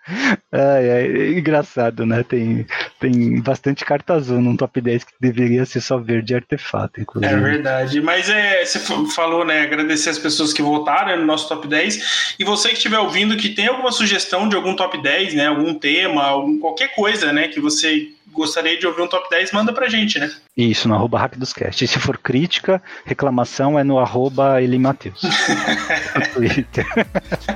Ai, 0.53 1.39
engraçado, 1.39 2.05
né? 2.05 2.23
Tem, 2.23 2.67
tem 3.01 3.41
bastante 3.41 3.85
carta 3.85 4.15
azul 4.15 4.41
num 4.41 4.57
top 4.57 4.81
10 4.81 5.05
que 5.05 5.13
deveria 5.21 5.65
ser 5.65 5.81
só 5.81 5.99
verde 5.99 6.35
artefato, 6.35 7.01
inclusive. 7.01 7.33
É 7.33 7.37
verdade. 7.37 8.01
Mas 8.01 8.29
é, 8.29 8.65
você 8.65 8.79
falou, 9.15 9.45
né? 9.45 9.63
Agradecer 9.63 10.11
as 10.11 10.19
pessoas 10.19 10.53
que 10.53 10.63
votaram 10.63 11.17
no 11.17 11.27
nosso 11.27 11.49
top 11.49 11.67
10. 11.67 12.37
E 12.39 12.45
você 12.45 12.69
que 12.69 12.77
estiver 12.77 12.99
ouvindo 12.99 13.37
que 13.37 13.51
tem 13.51 13.67
alguma 13.67 13.93
sugestão 13.93 14.49
de 14.49 14.57
algum 14.57 14.77
top 14.77 15.01
10, 15.01 15.35
né? 15.35 15.47
Algum 15.47 15.75
tema, 15.75 16.23
algum, 16.25 16.59
qualquer 16.59 16.95
coisa, 16.95 17.33
né? 17.33 17.49
Que 17.49 17.61
você 17.61 18.09
gostaria 18.33 18.79
de 18.79 18.87
ouvir 18.87 19.03
um 19.03 19.07
top 19.07 19.29
10, 19.31 19.53
manda 19.53 19.73
pra 19.73 19.89
gente, 19.89 20.19
né? 20.19 20.31
Isso, 20.57 20.89
no 20.89 20.95
arroba 20.95 21.19
RapidosCast. 21.19 21.85
E 21.85 21.89
se 21.89 21.99
for 21.99 22.19
crítica, 22.19 22.83
reclamação 23.05 23.79
é 23.79 23.85
no 23.85 23.99
arroba 23.99 24.61
Elimateus. 24.63 25.23
no 26.15 26.27
Twitter. 26.35 26.87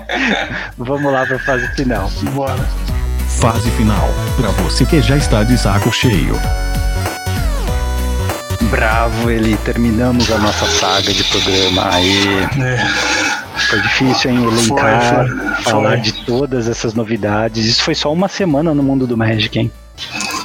Vamos 0.79 1.13
lá 1.13 1.27
pra 1.27 1.39
fase 1.39 1.69
final. 1.75 2.09
Bora. 2.33 2.65
Fase 3.41 3.71
final. 3.73 4.09
Pra 4.37 4.51
você 4.63 4.85
que 4.85 5.01
já 5.01 5.17
está 5.17 5.45
de 5.45 5.57
saco 5.57 5.93
cheio. 5.93 6.35
bravo, 8.71 9.31
ele 9.31 9.57
terminamos 9.59 10.31
a 10.31 10.39
nossa 10.39 10.67
saga 10.67 11.13
de 11.13 11.25
programa. 11.25 11.95
Aí. 11.95 12.25
É. 12.61 13.39
Foi 13.69 13.81
difícil, 13.83 14.31
hein? 14.31 14.45
Elencar, 14.45 15.27
foi, 15.27 15.39
foi, 15.39 15.63
falar 15.65 15.91
foi. 15.91 16.01
de 16.01 16.13
todas 16.25 16.69
essas 16.69 16.95
novidades. 16.95 17.67
Isso 17.67 17.83
foi 17.83 17.95
só 17.95 18.13
uma 18.13 18.29
semana 18.29 18.73
no 18.73 18.83
mundo 18.83 19.07
do 19.07 19.17
Magic, 19.17 19.59
hein? 19.59 19.71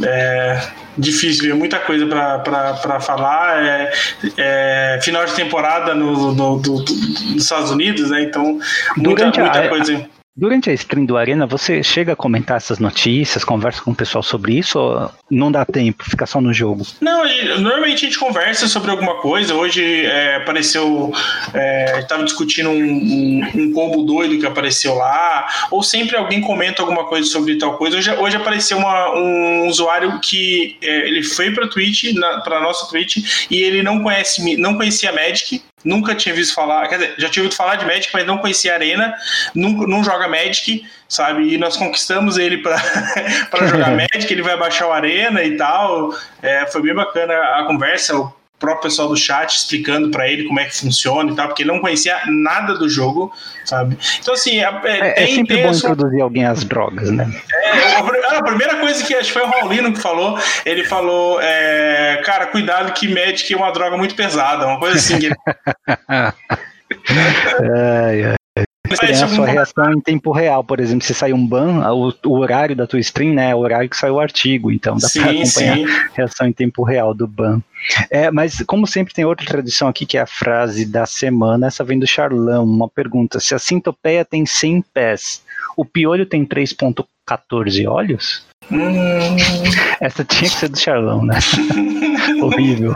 É 0.02 0.84
difícil, 0.98 1.52
é 1.52 1.54
muita 1.54 1.80
coisa 1.80 2.06
para 2.06 3.00
falar. 3.00 3.64
É, 3.64 3.92
é, 4.38 5.00
final 5.02 5.26
de 5.26 5.34
temporada 5.34 5.94
no, 5.94 6.34
no, 6.34 6.58
do, 6.60 6.84
dos 6.84 7.36
Estados 7.36 7.72
Unidos, 7.72 8.10
né? 8.10 8.24
Então, 8.24 8.60
muita, 8.98 9.26
muita 9.26 9.60
a, 9.60 9.70
coisa. 9.70 10.10
Durante 10.36 10.68
a 10.72 10.74
stream 10.74 11.06
do 11.06 11.16
Arena, 11.16 11.46
você 11.46 11.84
chega 11.84 12.14
a 12.14 12.16
comentar 12.16 12.58
essas 12.58 12.80
notícias, 12.80 13.44
conversa 13.44 13.84
com 13.84 13.92
o 13.92 13.96
pessoal 13.96 14.24
sobre 14.24 14.58
isso 14.58 14.80
ou 14.80 15.12
não 15.30 15.52
dá 15.52 15.64
tempo, 15.64 16.04
fica 16.04 16.26
só 16.26 16.42
no 16.42 16.52
jogo? 16.52 16.84
Não, 17.00 17.24
normalmente 17.60 18.04
a 18.04 18.08
gente 18.08 18.18
conversa 18.18 18.68
sobre 18.68 18.90
alguma 18.90 19.22
coisa. 19.22 19.54
Hoje 19.54 19.84
é, 19.84 20.38
apareceu, 20.38 21.14
é, 21.54 22.00
estava 22.00 22.24
discutindo 22.24 22.70
um, 22.70 22.84
um, 22.84 23.42
um, 23.54 23.74
combo 23.74 24.02
doido 24.02 24.40
que 24.40 24.46
apareceu 24.48 24.96
lá, 24.96 25.48
ou 25.70 25.84
sempre 25.84 26.18
alguém 26.18 26.42
comenta 26.42 26.82
alguma 26.82 27.06
coisa 27.06 27.30
sobre 27.30 27.60
tal 27.60 27.78
coisa. 27.78 27.98
Hoje, 27.98 28.12
hoje 28.14 28.36
apareceu 28.36 28.80
uma, 28.80 29.16
um 29.16 29.68
usuário 29.68 30.20
que 30.20 30.78
é, 30.82 31.08
ele 31.08 31.22
foi 31.22 31.52
para 31.52 31.68
Twitch, 31.68 32.06
para 32.44 32.60
nossa 32.60 32.90
Twitch, 32.90 33.18
e 33.52 33.62
ele 33.62 33.84
não 33.84 34.02
conhece, 34.02 34.58
não 34.58 34.76
conhecia 34.78 35.14
Magic, 35.14 35.62
nunca 35.84 36.16
tinha 36.16 36.34
visto 36.34 36.54
falar, 36.54 36.88
quer 36.88 36.98
dizer, 36.98 37.16
já 37.18 37.30
tinha 37.30 37.44
ouvido 37.44 37.58
falar 37.58 37.76
de 37.76 37.86
Magic, 37.86 38.10
mas 38.14 38.26
não 38.26 38.38
conhecia 38.38 38.72
a 38.72 38.76
Arena, 38.76 39.14
não, 39.54 39.70
não 39.72 40.04
joga 40.04 40.28
Magic, 40.28 40.86
sabe? 41.08 41.54
E 41.54 41.58
nós 41.58 41.78
conquistamos 41.78 42.38
ele 42.38 42.58
para 42.58 42.78
jogar 43.68 43.92
Magic, 43.98 44.32
ele 44.32 44.42
vai 44.42 44.58
baixar 44.58 44.88
o 44.88 44.92
Arena 44.92 45.44
e 45.44 45.58
tal. 45.58 46.14
É, 46.42 46.66
foi 46.68 46.82
bem 46.82 46.94
bacana 46.94 47.34
a 47.34 47.66
conversa, 47.66 48.16
o 48.16 48.34
próprio 48.64 48.84
pessoal 48.84 49.10
do 49.10 49.18
chat 49.18 49.58
explicando 49.58 50.10
para 50.10 50.26
ele 50.30 50.46
como 50.46 50.58
é 50.58 50.64
que 50.64 50.80
funciona 50.80 51.30
e 51.30 51.36
tal, 51.36 51.48
porque 51.48 51.64
ele 51.64 51.72
não 51.72 51.82
conhecia 51.82 52.18
nada 52.28 52.76
do 52.76 52.88
jogo, 52.88 53.30
sabe? 53.66 53.98
Então, 54.22 54.34
assim, 54.34 54.62
é, 54.62 54.82
é, 54.86 55.24
é 55.24 55.28
sempre 55.28 55.62
bom 55.62 55.74
sua... 55.74 55.90
introduzir 55.90 56.22
alguém 56.22 56.46
às 56.46 56.64
drogas, 56.64 57.12
né? 57.12 57.30
É, 57.52 57.96
a, 57.96 58.00
a, 58.38 58.44
primeira 58.44 58.78
coisa 58.78 59.04
que 59.04 59.14
acho 59.14 59.28
que 59.28 59.34
foi 59.34 59.42
o 59.42 59.50
Raulino 59.50 59.92
que 59.92 60.00
falou, 60.00 60.40
ele 60.66 60.86
falou, 60.86 61.42
é, 61.42 62.22
cara, 62.24 62.46
cuidado 62.46 62.94
que 62.94 63.14
Magic 63.14 63.54
é 63.54 63.58
uma 63.58 63.72
droga 63.72 63.98
muito 63.98 64.16
pesada, 64.16 64.66
uma 64.66 64.80
coisa 64.80 64.96
assim. 64.96 65.20
ai, 67.76 68.24
ai. 68.24 68.43
Tem 69.00 69.12
a 69.12 69.28
sua 69.28 69.46
reação 69.46 69.94
em 69.94 70.02
tempo 70.02 70.32
real, 70.32 70.64
por 70.64 70.80
exemplo, 70.80 71.06
se 71.06 71.14
sai 71.14 71.34
um 71.34 71.46
ban, 71.46 71.82
o, 71.92 72.14
o, 72.26 72.40
horário 72.40 72.76
da 72.76 72.88
tua 72.88 73.00
stream, 73.00 73.34
né, 73.34 73.52
é 73.52 73.56
o 73.56 73.60
horário 73.60 73.90
que 73.90 73.98
sai 73.98 74.10
o 74.10 74.20
artigo, 74.20 74.72
então 74.72 74.98
dá 74.98 75.08
para 75.12 75.32
acompanhar 75.32 75.78
sim. 75.78 75.86
a 75.86 76.10
reação 76.14 76.48
em 76.48 76.54
tempo 76.54 76.84
real 76.84 77.14
do 77.14 77.28
ban. 77.28 77.62
É, 78.10 78.32
mas 78.32 78.64
como 78.66 78.88
sempre 78.88 79.14
tem 79.14 79.26
outra 79.26 79.46
tradição 79.46 79.88
aqui 79.88 80.06
que 80.06 80.18
é 80.18 80.22
a 80.22 80.28
frase 80.28 80.86
da 80.86 81.06
semana, 81.06 81.68
essa 81.68 81.84
vem 81.84 82.00
do 82.00 82.08
Charlão, 82.08 82.64
uma 82.64 82.90
pergunta, 82.90 83.40
se 83.40 83.54
a 83.54 83.60
sintopeia 83.60 84.24
tem 84.24 84.46
100 84.46 84.84
pés, 84.94 85.44
o 85.76 85.84
piolho 85.84 86.26
tem 86.26 86.46
3.14 86.46 87.90
olhos? 87.90 88.46
Hum. 88.72 89.36
Essa 90.00 90.24
tinha 90.24 90.50
que 90.50 90.56
ser 90.56 90.70
do 90.70 90.80
Charlão, 90.80 91.26
né? 91.26 91.38
Horrível. 92.42 92.96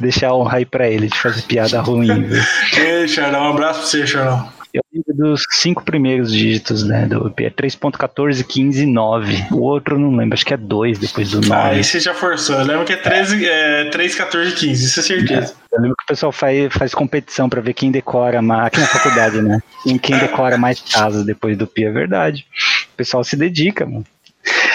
Deixar 0.00 0.34
honra 0.34 0.58
aí 0.58 0.66
pra 0.66 0.88
ele 0.88 1.08
de 1.08 1.18
fazer 1.18 1.42
piada 1.42 1.80
ruim. 1.80 2.22
Viu? 2.22 2.42
Ei, 2.76 3.08
Charlão, 3.08 3.44
um 3.44 3.50
abraço 3.50 3.80
pra 3.80 3.88
você, 3.88 4.06
Charlão. 4.06 4.55
Eu 4.76 4.82
lembro 4.92 5.14
dos 5.14 5.42
cinco 5.52 5.82
primeiros 5.82 6.30
dígitos, 6.30 6.84
né? 6.84 7.06
Do. 7.06 7.32
É 7.38 7.48
3.14, 7.50 8.44
15 8.44 8.82
e 8.82 8.86
9. 8.86 9.46
O 9.52 9.62
outro 9.62 9.98
não 9.98 10.14
lembro, 10.14 10.34
acho 10.34 10.44
que 10.44 10.52
é 10.52 10.56
2 10.56 10.98
depois 10.98 11.30
do 11.30 11.40
9. 11.40 11.52
Ah, 11.52 11.68
aí 11.68 11.82
você 11.82 11.98
já 11.98 12.12
forçou. 12.12 12.56
Eu 12.56 12.66
lembro 12.66 12.84
que 12.84 12.92
é 12.92 12.96
13, 12.96 13.46
é. 13.46 13.86
É, 13.86 13.90
3 13.90 14.14
14, 14.14 14.54
15, 14.54 14.84
isso 14.84 15.00
é 15.00 15.02
certeza. 15.02 15.54
É. 15.72 15.76
Eu 15.76 15.80
lembro 15.80 15.96
que 15.96 16.04
o 16.04 16.06
pessoal 16.06 16.30
faz, 16.30 16.72
faz 16.74 16.94
competição 16.94 17.48
pra 17.48 17.62
ver 17.62 17.72
quem 17.72 17.90
decora 17.90 18.42
mais. 18.42 18.66
Aqui 18.66 18.80
na 18.80 18.86
faculdade, 18.86 19.40
né? 19.40 19.60
Quem 20.02 20.18
decora 20.18 20.58
mais 20.58 20.80
casas 20.80 21.24
depois 21.24 21.56
do 21.56 21.66
PI, 21.66 21.84
é 21.84 21.90
verdade. 21.90 22.46
O 22.92 22.96
pessoal 22.96 23.24
se 23.24 23.34
dedica, 23.34 23.86
mano. 23.86 24.04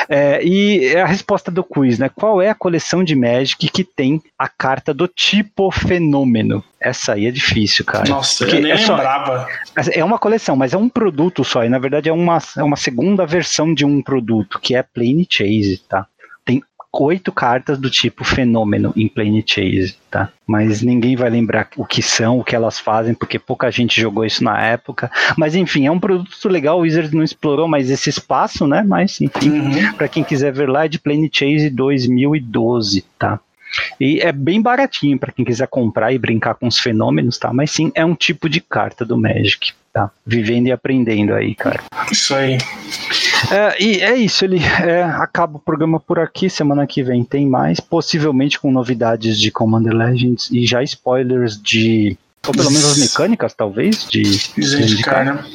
É, 0.10 0.44
e 0.44 0.95
a 0.98 1.06
resposta 1.06 1.52
do 1.52 1.64
quiz, 1.64 1.99
né? 1.99 2.10
Qual 2.14 2.41
é 2.41 2.49
a 2.49 2.56
coleção 2.56 3.03
de 3.03 3.15
Magic 3.15 3.69
que 3.69 3.84
tem 3.84 4.22
a 4.38 4.48
carta 4.49 4.94
do 4.94 5.07
tipo 5.07 5.72
fenômeno? 5.72 6.64
Essa 6.81 7.13
aí 7.13 7.27
é 7.27 7.31
difícil, 7.31 7.85
cara. 7.85 8.09
Nossa, 8.09 8.43
eu 8.43 8.61
nem 8.61 8.71
é 8.71 8.75
lembrava. 8.75 9.47
Só, 9.79 9.91
é 9.93 10.03
uma 10.03 10.17
coleção, 10.17 10.55
mas 10.55 10.73
é 10.73 10.77
um 10.77 10.89
produto 10.89 11.43
só. 11.43 11.63
E 11.63 11.69
na 11.69 11.77
verdade 11.77 12.09
é 12.09 12.13
uma, 12.13 12.39
é 12.57 12.63
uma 12.63 12.75
segunda 12.75 13.25
versão 13.25 13.73
de 13.73 13.85
um 13.85 14.01
produto, 14.01 14.59
que 14.59 14.75
é 14.75 14.81
Plane 14.81 15.27
Chase, 15.29 15.81
tá? 15.87 16.07
oito 16.93 17.31
cartas 17.31 17.79
do 17.79 17.89
tipo 17.89 18.23
fenômeno 18.23 18.91
em 18.95 19.07
Plane 19.07 19.43
Chase, 19.45 19.95
tá? 20.09 20.29
Mas 20.45 20.81
ninguém 20.81 21.15
vai 21.15 21.29
lembrar 21.29 21.69
o 21.77 21.85
que 21.85 22.01
são, 22.01 22.39
o 22.39 22.43
que 22.43 22.55
elas 22.55 22.79
fazem, 22.79 23.13
porque 23.13 23.39
pouca 23.39 23.71
gente 23.71 23.99
jogou 23.99 24.25
isso 24.25 24.43
na 24.43 24.61
época. 24.61 25.09
Mas 25.37 25.55
enfim, 25.55 25.85
é 25.85 25.91
um 25.91 25.99
produto 25.99 26.49
legal, 26.49 26.77
o 26.77 26.81
Wizard 26.81 27.15
não 27.15 27.23
explorou 27.23 27.67
mais 27.67 27.89
esse 27.89 28.09
espaço, 28.09 28.67
né? 28.67 28.83
Mas 28.85 29.21
enfim, 29.21 29.49
uhum. 29.49 29.93
para 29.93 30.07
quem 30.09 30.23
quiser 30.23 30.51
ver 30.51 30.69
lá 30.69 30.85
é 30.85 30.89
de 30.89 30.99
Plane 30.99 31.29
Chase 31.31 31.69
2012, 31.69 33.05
tá? 33.17 33.39
E 33.99 34.19
é 34.19 34.31
bem 34.31 34.61
baratinho 34.61 35.18
para 35.18 35.31
quem 35.31 35.45
quiser 35.45 35.68
comprar 35.68 36.11
e 36.11 36.19
brincar 36.19 36.56
com 36.56 36.68
os 36.68 36.80
fenômenos, 36.80 37.38
tá? 37.38 37.53
Mas 37.53 37.72
sim, 37.72 37.91
é 37.95 38.06
um 38.06 38.15
tipo 38.15 38.49
de 38.49 38.60
carta 38.60 39.06
do 39.06 39.18
Magic, 39.18 39.73
tá? 39.93 40.11
Vivendo 40.26 40.68
e 40.68 40.72
aprendendo 40.72 41.34
aí, 41.34 41.56
cara. 41.56 41.81
Isso 42.11 42.34
aí. 42.35 42.57
É, 43.52 43.84
e 43.84 44.02
é 44.02 44.15
isso, 44.15 44.45
ele 44.45 44.60
é, 44.60 45.03
acaba 45.03 45.57
o 45.57 45.60
programa 45.60 45.99
por 45.99 46.19
aqui. 46.19 46.49
Semana 46.49 46.85
que 46.85 47.03
vem 47.03 47.23
tem 47.23 47.48
mais, 47.48 47.80
possivelmente 47.80 48.60
com 48.60 48.72
novidades 48.72 49.39
de 49.39 49.52
Commander 49.52 49.93
Legends 49.93 50.49
e 50.52 50.65
já 50.65 50.84
spoilers 50.84 51.61
de. 51.61 52.18
Ou 52.47 52.53
pelo 52.53 52.72
menos 52.72 52.85
as 52.85 52.97
mecânicas, 52.97 53.53
talvez, 53.53 54.07
de. 54.09 54.23
de 54.23 54.77
né? 55.07 55.45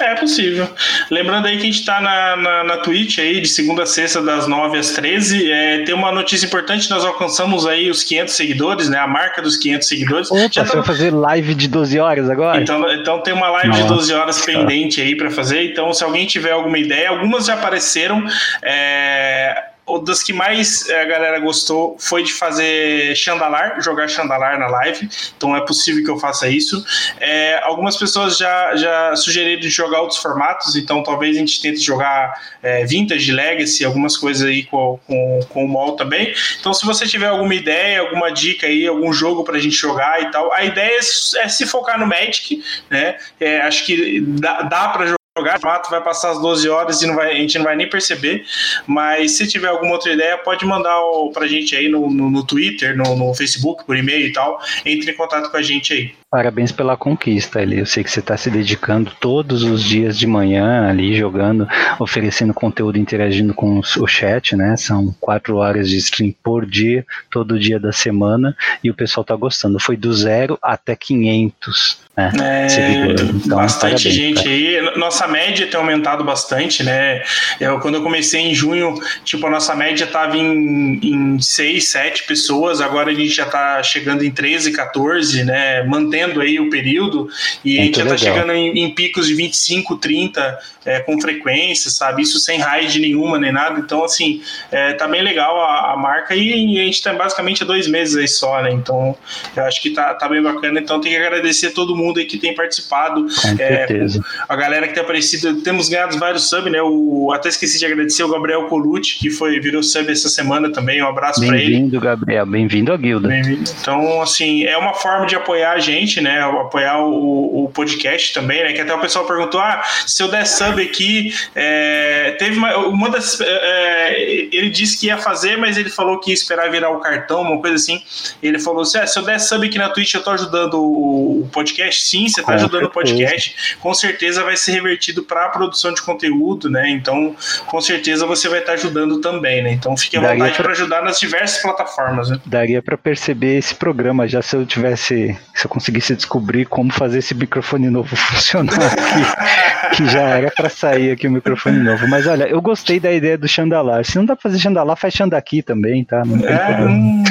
É? 0.00 0.12
é 0.12 0.14
possível. 0.14 0.68
Lembrando 1.10 1.46
aí 1.46 1.58
que 1.58 1.62
a 1.64 1.66
gente 1.66 1.84
tá 1.84 2.00
na, 2.00 2.36
na, 2.36 2.64
na 2.64 2.76
Twitch 2.78 3.18
aí, 3.18 3.40
de 3.40 3.48
segunda 3.48 3.82
a 3.82 3.86
sexta, 3.86 4.22
das 4.22 4.46
9 4.46 4.78
às 4.78 4.92
13. 4.92 5.50
É, 5.50 5.84
tem 5.84 5.94
uma 5.94 6.10
notícia 6.10 6.46
importante: 6.46 6.88
nós 6.88 7.04
alcançamos 7.04 7.66
aí 7.66 7.90
os 7.90 8.02
500 8.02 8.34
seguidores, 8.34 8.88
né? 8.88 8.98
A 8.98 9.06
marca 9.06 9.42
dos 9.42 9.56
500 9.56 9.88
seguidores. 9.88 10.30
Opa, 10.30 10.48
Já 10.50 10.64
você 10.64 10.70
tá... 10.70 10.78
vai 10.78 10.86
fazer 10.86 11.10
live 11.10 11.54
de 11.54 11.68
12 11.68 11.98
horas 11.98 12.30
agora? 12.30 12.62
Então, 12.62 12.90
então 12.92 13.20
tem 13.20 13.34
uma 13.34 13.50
live 13.50 13.68
Nossa. 13.68 13.82
de 13.82 13.88
12 13.88 14.14
horas 14.14 14.40
pendente 14.40 15.02
aí 15.02 15.14
para 15.16 15.30
fazer. 15.30 15.70
Então, 15.70 15.92
se 15.92 16.02
alguém 16.02 16.26
tiver 16.26 16.52
alguma 16.52 16.78
ideia, 16.78 17.10
algumas 17.10 17.46
já 17.46 17.54
apareceram. 17.54 18.24
É 18.62 19.75
das 20.04 20.22
que 20.22 20.32
mais 20.32 20.88
eh, 20.88 21.02
a 21.02 21.04
galera 21.04 21.38
gostou 21.38 21.96
foi 21.98 22.24
de 22.24 22.32
fazer 22.32 23.14
Chandalar, 23.16 23.80
jogar 23.80 24.08
Chandalar 24.08 24.58
na 24.58 24.66
live. 24.66 25.08
Então 25.36 25.54
é 25.56 25.64
possível 25.64 26.04
que 26.04 26.10
eu 26.10 26.18
faça 26.18 26.48
isso. 26.48 26.84
É, 27.20 27.60
algumas 27.62 27.96
pessoas 27.96 28.36
já, 28.36 28.74
já 28.74 29.14
sugeriram 29.14 29.60
de 29.60 29.68
jogar 29.68 30.00
outros 30.00 30.18
formatos, 30.20 30.74
então 30.74 31.02
talvez 31.02 31.36
a 31.36 31.38
gente 31.38 31.62
tente 31.62 31.80
jogar 31.80 32.34
é, 32.62 32.84
Vintage, 32.84 33.30
Legacy, 33.30 33.84
algumas 33.84 34.16
coisas 34.16 34.46
aí 34.46 34.64
com, 34.64 34.98
com, 35.06 35.40
com 35.50 35.64
o 35.64 35.68
MOL 35.68 35.94
também. 35.94 36.34
Então 36.58 36.74
se 36.74 36.84
você 36.84 37.06
tiver 37.06 37.28
alguma 37.28 37.54
ideia, 37.54 38.00
alguma 38.00 38.32
dica 38.32 38.66
aí, 38.66 38.86
algum 38.86 39.12
jogo 39.12 39.44
pra 39.44 39.58
gente 39.58 39.76
jogar 39.76 40.20
e 40.20 40.30
tal, 40.32 40.52
a 40.52 40.64
ideia 40.64 40.98
é, 40.98 41.44
é 41.44 41.48
se 41.48 41.64
focar 41.64 41.98
no 41.98 42.06
Magic, 42.06 42.62
né? 42.90 43.16
É, 43.38 43.60
acho 43.60 43.84
que 43.86 44.20
dá, 44.20 44.62
dá 44.62 44.88
pra 44.88 45.16
jogar 45.36 45.60
fato 45.60 45.90
vai 45.90 46.02
passar 46.02 46.30
as 46.30 46.40
12 46.40 46.68
horas 46.68 47.02
e 47.02 47.06
não 47.06 47.14
vai, 47.14 47.32
a 47.32 47.34
gente 47.34 47.58
não 47.58 47.64
vai 47.64 47.76
nem 47.76 47.88
perceber. 47.88 48.44
Mas 48.86 49.36
se 49.36 49.46
tiver 49.46 49.68
alguma 49.68 49.92
outra 49.92 50.12
ideia, 50.12 50.38
pode 50.38 50.64
mandar 50.64 50.98
o, 51.00 51.30
pra 51.30 51.46
gente 51.46 51.76
aí 51.76 51.88
no, 51.88 52.10
no, 52.10 52.30
no 52.30 52.44
Twitter, 52.44 52.96
no, 52.96 53.16
no, 53.16 53.34
Facebook, 53.34 53.84
por 53.84 53.96
e-mail 53.96 54.26
e 54.26 54.32
tal. 54.32 54.60
Entre 54.84 55.10
em 55.10 55.14
contato 55.14 55.50
com 55.50 55.56
a 55.56 55.62
gente 55.62 55.92
aí. 55.92 56.14
Parabéns 56.28 56.72
pela 56.72 56.96
conquista. 56.96 57.62
Eu 57.62 57.86
sei 57.86 58.02
que 58.02 58.10
você 58.10 58.18
está 58.18 58.36
se 58.36 58.50
dedicando 58.50 59.12
todos 59.20 59.62
os 59.62 59.82
dias 59.82 60.18
de 60.18 60.26
manhã 60.26 60.88
ali, 60.88 61.16
jogando, 61.16 61.68
oferecendo 62.00 62.52
conteúdo, 62.52 62.98
interagindo 62.98 63.54
com 63.54 63.78
o 63.78 64.06
chat, 64.06 64.56
né? 64.56 64.76
São 64.76 65.14
quatro 65.20 65.56
horas 65.56 65.88
de 65.88 65.96
stream 65.98 66.34
por 66.42 66.66
dia, 66.66 67.06
todo 67.30 67.58
dia 67.58 67.78
da 67.78 67.92
semana, 67.92 68.56
e 68.82 68.90
o 68.90 68.94
pessoal 68.94 69.22
está 69.22 69.36
gostando. 69.36 69.78
Foi 69.78 69.96
do 69.96 70.12
zero 70.12 70.58
até 70.60 70.96
500 70.96 72.06
né, 72.16 72.66
é, 72.70 73.12
então, 73.12 73.58
bastante 73.58 74.04
parabéns, 74.04 74.14
gente 74.14 74.36
cara. 74.36 74.48
aí. 74.48 74.98
Nossa 74.98 75.28
média 75.28 75.66
tem 75.66 75.78
aumentado 75.78 76.24
bastante, 76.24 76.82
né? 76.82 77.22
Eu, 77.60 77.78
quando 77.78 77.96
eu 77.96 78.02
comecei 78.02 78.40
em 78.40 78.54
junho, 78.54 78.98
tipo, 79.22 79.46
a 79.46 79.50
nossa 79.50 79.74
média 79.74 80.04
estava 80.04 80.34
em, 80.34 80.98
em 81.02 81.38
6, 81.38 81.88
7 81.88 82.22
pessoas, 82.22 82.80
agora 82.80 83.10
a 83.10 83.14
gente 83.14 83.34
já 83.34 83.44
está 83.44 83.82
chegando 83.82 84.24
em 84.24 84.30
13, 84.30 84.72
14, 84.72 85.44
né? 85.44 85.82
Mantém 85.82 86.15
mantendo 86.16 86.40
aí 86.40 86.58
o 86.58 86.70
período 86.70 87.28
e 87.64 87.78
a 87.78 87.82
gente 87.84 87.96
já 87.96 88.04
está 88.04 88.16
chegando 88.16 88.52
em, 88.52 88.78
em, 88.78 88.90
picos 88.90 89.26
de 89.26 89.34
25, 89.34 89.96
30 89.96 90.58
é, 90.84 91.00
com 91.00 91.20
frequência, 91.20 91.90
sabe? 91.90 92.22
Isso 92.22 92.38
sem 92.38 92.58
raid 92.58 92.98
nenhuma 93.00 93.38
nem 93.38 93.52
nada. 93.52 93.78
Então, 93.78 94.04
assim, 94.04 94.40
é, 94.70 94.92
tá 94.94 95.06
bem 95.06 95.22
legal 95.22 95.60
a, 95.60 95.92
a 95.92 95.96
marca 95.96 96.34
e, 96.34 96.74
e, 96.74 96.80
a 96.80 96.84
gente 96.84 97.02
tá 97.02 97.12
basicamente 97.12 97.62
há 97.62 97.66
dois 97.66 97.88
meses 97.88 98.16
aí 98.16 98.28
só, 98.28 98.62
né? 98.62 98.72
Então, 98.72 99.16
eu 99.54 99.64
acho 99.64 99.82
que 99.82 99.90
tá, 99.90 100.14
tá 100.14 100.28
bem 100.28 100.42
bacana. 100.42 100.80
Então, 100.80 101.00
tem 101.00 101.12
que 101.12 101.18
agradecer 101.18 101.68
a 101.68 101.70
todo 101.72 101.96
mundo 101.96 102.18
aí 102.18 102.24
que 102.24 102.38
tem 102.38 102.54
participado. 102.54 103.22
Com 103.22 103.62
é, 103.62 103.86
certeza. 103.86 104.24
A 104.48 104.56
galera 104.56 104.86
que 104.86 104.94
tem 104.94 105.02
aparecido. 105.02 105.60
Temos 105.62 105.88
ganhado 105.88 106.18
vários 106.18 106.48
subs, 106.48 106.70
né? 106.72 106.80
O, 106.82 107.32
até 107.32 107.48
esqueci 107.48 107.78
de 107.78 107.86
agradecer 107.86 108.22
o 108.22 108.28
Gabriel 108.28 108.66
Colucci, 108.66 109.18
que 109.18 109.30
foi, 109.30 109.58
virou 109.60 109.82
sub 109.82 110.10
essa 110.10 110.28
semana 110.28 110.70
também. 110.70 111.02
Um 111.02 111.08
abraço 111.08 111.44
para 111.44 111.58
ele. 111.58 111.72
Bem-vindo, 111.72 112.00
Gabriel. 112.00 112.46
Bem-vindo 112.46 112.92
à 112.92 112.96
guilda. 112.96 113.28
Bem 113.28 113.42
então, 113.80 114.22
assim, 114.22 114.64
é 114.64 114.76
uma 114.76 114.94
forma 114.94 115.26
de 115.26 115.34
apoiar 115.34 115.72
a 115.72 115.78
gente, 115.78 116.05
né? 116.20 116.40
Apoiar 116.40 116.98
o, 117.00 117.64
o 117.64 117.70
podcast 117.70 118.32
também, 118.32 118.62
né? 118.62 118.72
Que 118.72 118.80
até 118.80 118.94
o 118.94 119.00
pessoal 119.00 119.26
perguntou: 119.26 119.60
ah, 119.60 119.82
se 120.06 120.22
eu 120.22 120.28
der 120.28 120.46
sub 120.46 120.80
aqui, 120.80 121.34
é, 121.54 122.36
teve 122.38 122.58
uma, 122.58 122.76
uma 122.76 123.10
das. 123.10 123.40
É, 123.40 124.20
ele 124.52 124.70
disse 124.70 124.98
que 124.98 125.06
ia 125.06 125.18
fazer, 125.18 125.56
mas 125.56 125.76
ele 125.76 125.90
falou 125.90 126.20
que 126.20 126.30
ia 126.30 126.34
esperar 126.34 126.70
virar 126.70 126.90
o 126.90 127.00
cartão, 127.00 127.42
uma 127.42 127.60
coisa 127.60 127.76
assim. 127.76 128.02
Ele 128.42 128.58
falou 128.58 128.82
assim: 128.82 128.98
ah, 128.98 129.06
se 129.06 129.18
eu 129.18 129.24
der 129.24 129.38
sub 129.40 129.66
aqui 129.66 129.78
na 129.78 129.88
Twitch, 129.88 130.14
eu 130.14 130.22
tô 130.22 130.30
ajudando 130.30 130.74
o 130.74 131.48
podcast. 131.52 132.04
Sim, 132.04 132.28
você 132.28 132.42
tá 132.42 132.54
ajudando 132.54 132.82
certeza. 132.82 132.90
o 132.90 132.92
podcast. 132.92 133.76
Com 133.80 133.94
certeza 133.94 134.44
vai 134.44 134.56
ser 134.56 134.72
revertido 134.72 135.22
para 135.22 135.46
a 135.46 135.48
produção 135.48 135.92
de 135.92 136.02
conteúdo, 136.02 136.70
né? 136.70 136.88
Então, 136.90 137.34
com 137.66 137.80
certeza 137.80 138.26
você 138.26 138.48
vai 138.48 138.60
estar 138.60 138.72
tá 138.72 138.78
ajudando 138.78 139.20
também, 139.20 139.62
né? 139.62 139.72
Então, 139.72 139.96
fique 139.96 140.16
à 140.16 140.20
vontade 140.20 140.56
para 140.56 140.72
ajudar 140.72 141.02
nas 141.02 141.18
diversas 141.18 141.60
plataformas. 141.62 142.30
Né? 142.30 142.40
Daria 142.44 142.82
para 142.82 142.96
perceber 142.96 143.58
esse 143.58 143.74
programa 143.74 144.26
já 144.26 144.42
se 144.42 144.56
eu 144.56 144.66
tivesse, 144.66 145.36
se 145.54 145.66
eu 145.66 145.68
conseguisse 145.68 145.95
descobrir 146.14 146.66
como 146.66 146.92
fazer 146.92 147.18
esse 147.18 147.34
microfone 147.34 147.88
novo 147.90 148.14
funcionar 148.16 148.74
aqui, 148.74 149.96
que 149.96 150.06
já 150.08 150.20
era 150.20 150.50
para 150.50 150.68
sair 150.68 151.10
aqui 151.10 151.26
o 151.26 151.30
microfone 151.30 151.78
novo. 151.78 152.06
Mas 152.08 152.26
olha, 152.26 152.44
eu 152.44 152.60
gostei 152.60 153.00
da 153.00 153.12
ideia 153.12 153.38
do 153.38 153.48
chandalar. 153.48 154.04
Se 154.04 154.16
não 154.16 154.24
dá 154.24 154.34
pra 154.34 154.42
fazer 154.42 154.58
chandalar, 154.58 154.96
faz 154.96 155.14
chandaqui 155.14 155.62
também, 155.62 156.04
tá? 156.04 156.24
Não 156.24 156.38
tem, 156.38 156.50
é, 156.50 156.80
hum, 156.80 157.24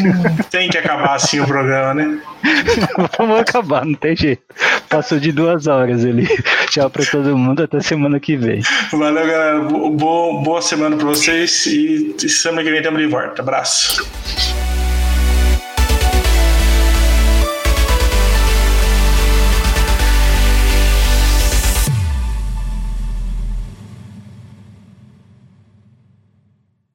tem 0.50 0.70
que 0.70 0.78
acabar 0.78 1.16
assim 1.16 1.40
o 1.40 1.46
programa, 1.46 1.94
né? 1.94 2.20
Vamos 3.18 3.40
acabar, 3.40 3.86
não 3.86 3.96
tem 3.96 4.16
jeito. 4.16 4.44
Passou 4.90 5.20
de 5.20 5.32
duas 5.32 5.68
horas 5.68 6.06
ali. 6.06 6.28
Tchau 6.70 6.90
pra 6.90 7.06
todo 7.06 7.38
mundo, 7.38 7.64
até 7.64 7.80
semana 7.80 8.20
que 8.20 8.36
vem. 8.38 8.62
Valeu, 8.92 9.28
galera. 9.28 9.60
Boa, 9.60 10.42
boa 10.42 10.62
semana 10.62 10.96
pra 10.96 11.06
vocês 11.06 11.66
e 11.66 12.16
semana 12.30 12.64
que 12.64 12.70
vem 12.70 12.80
estamos 12.80 13.02
de 13.02 13.08
volta. 13.08 13.42
Abraço. 13.42 14.65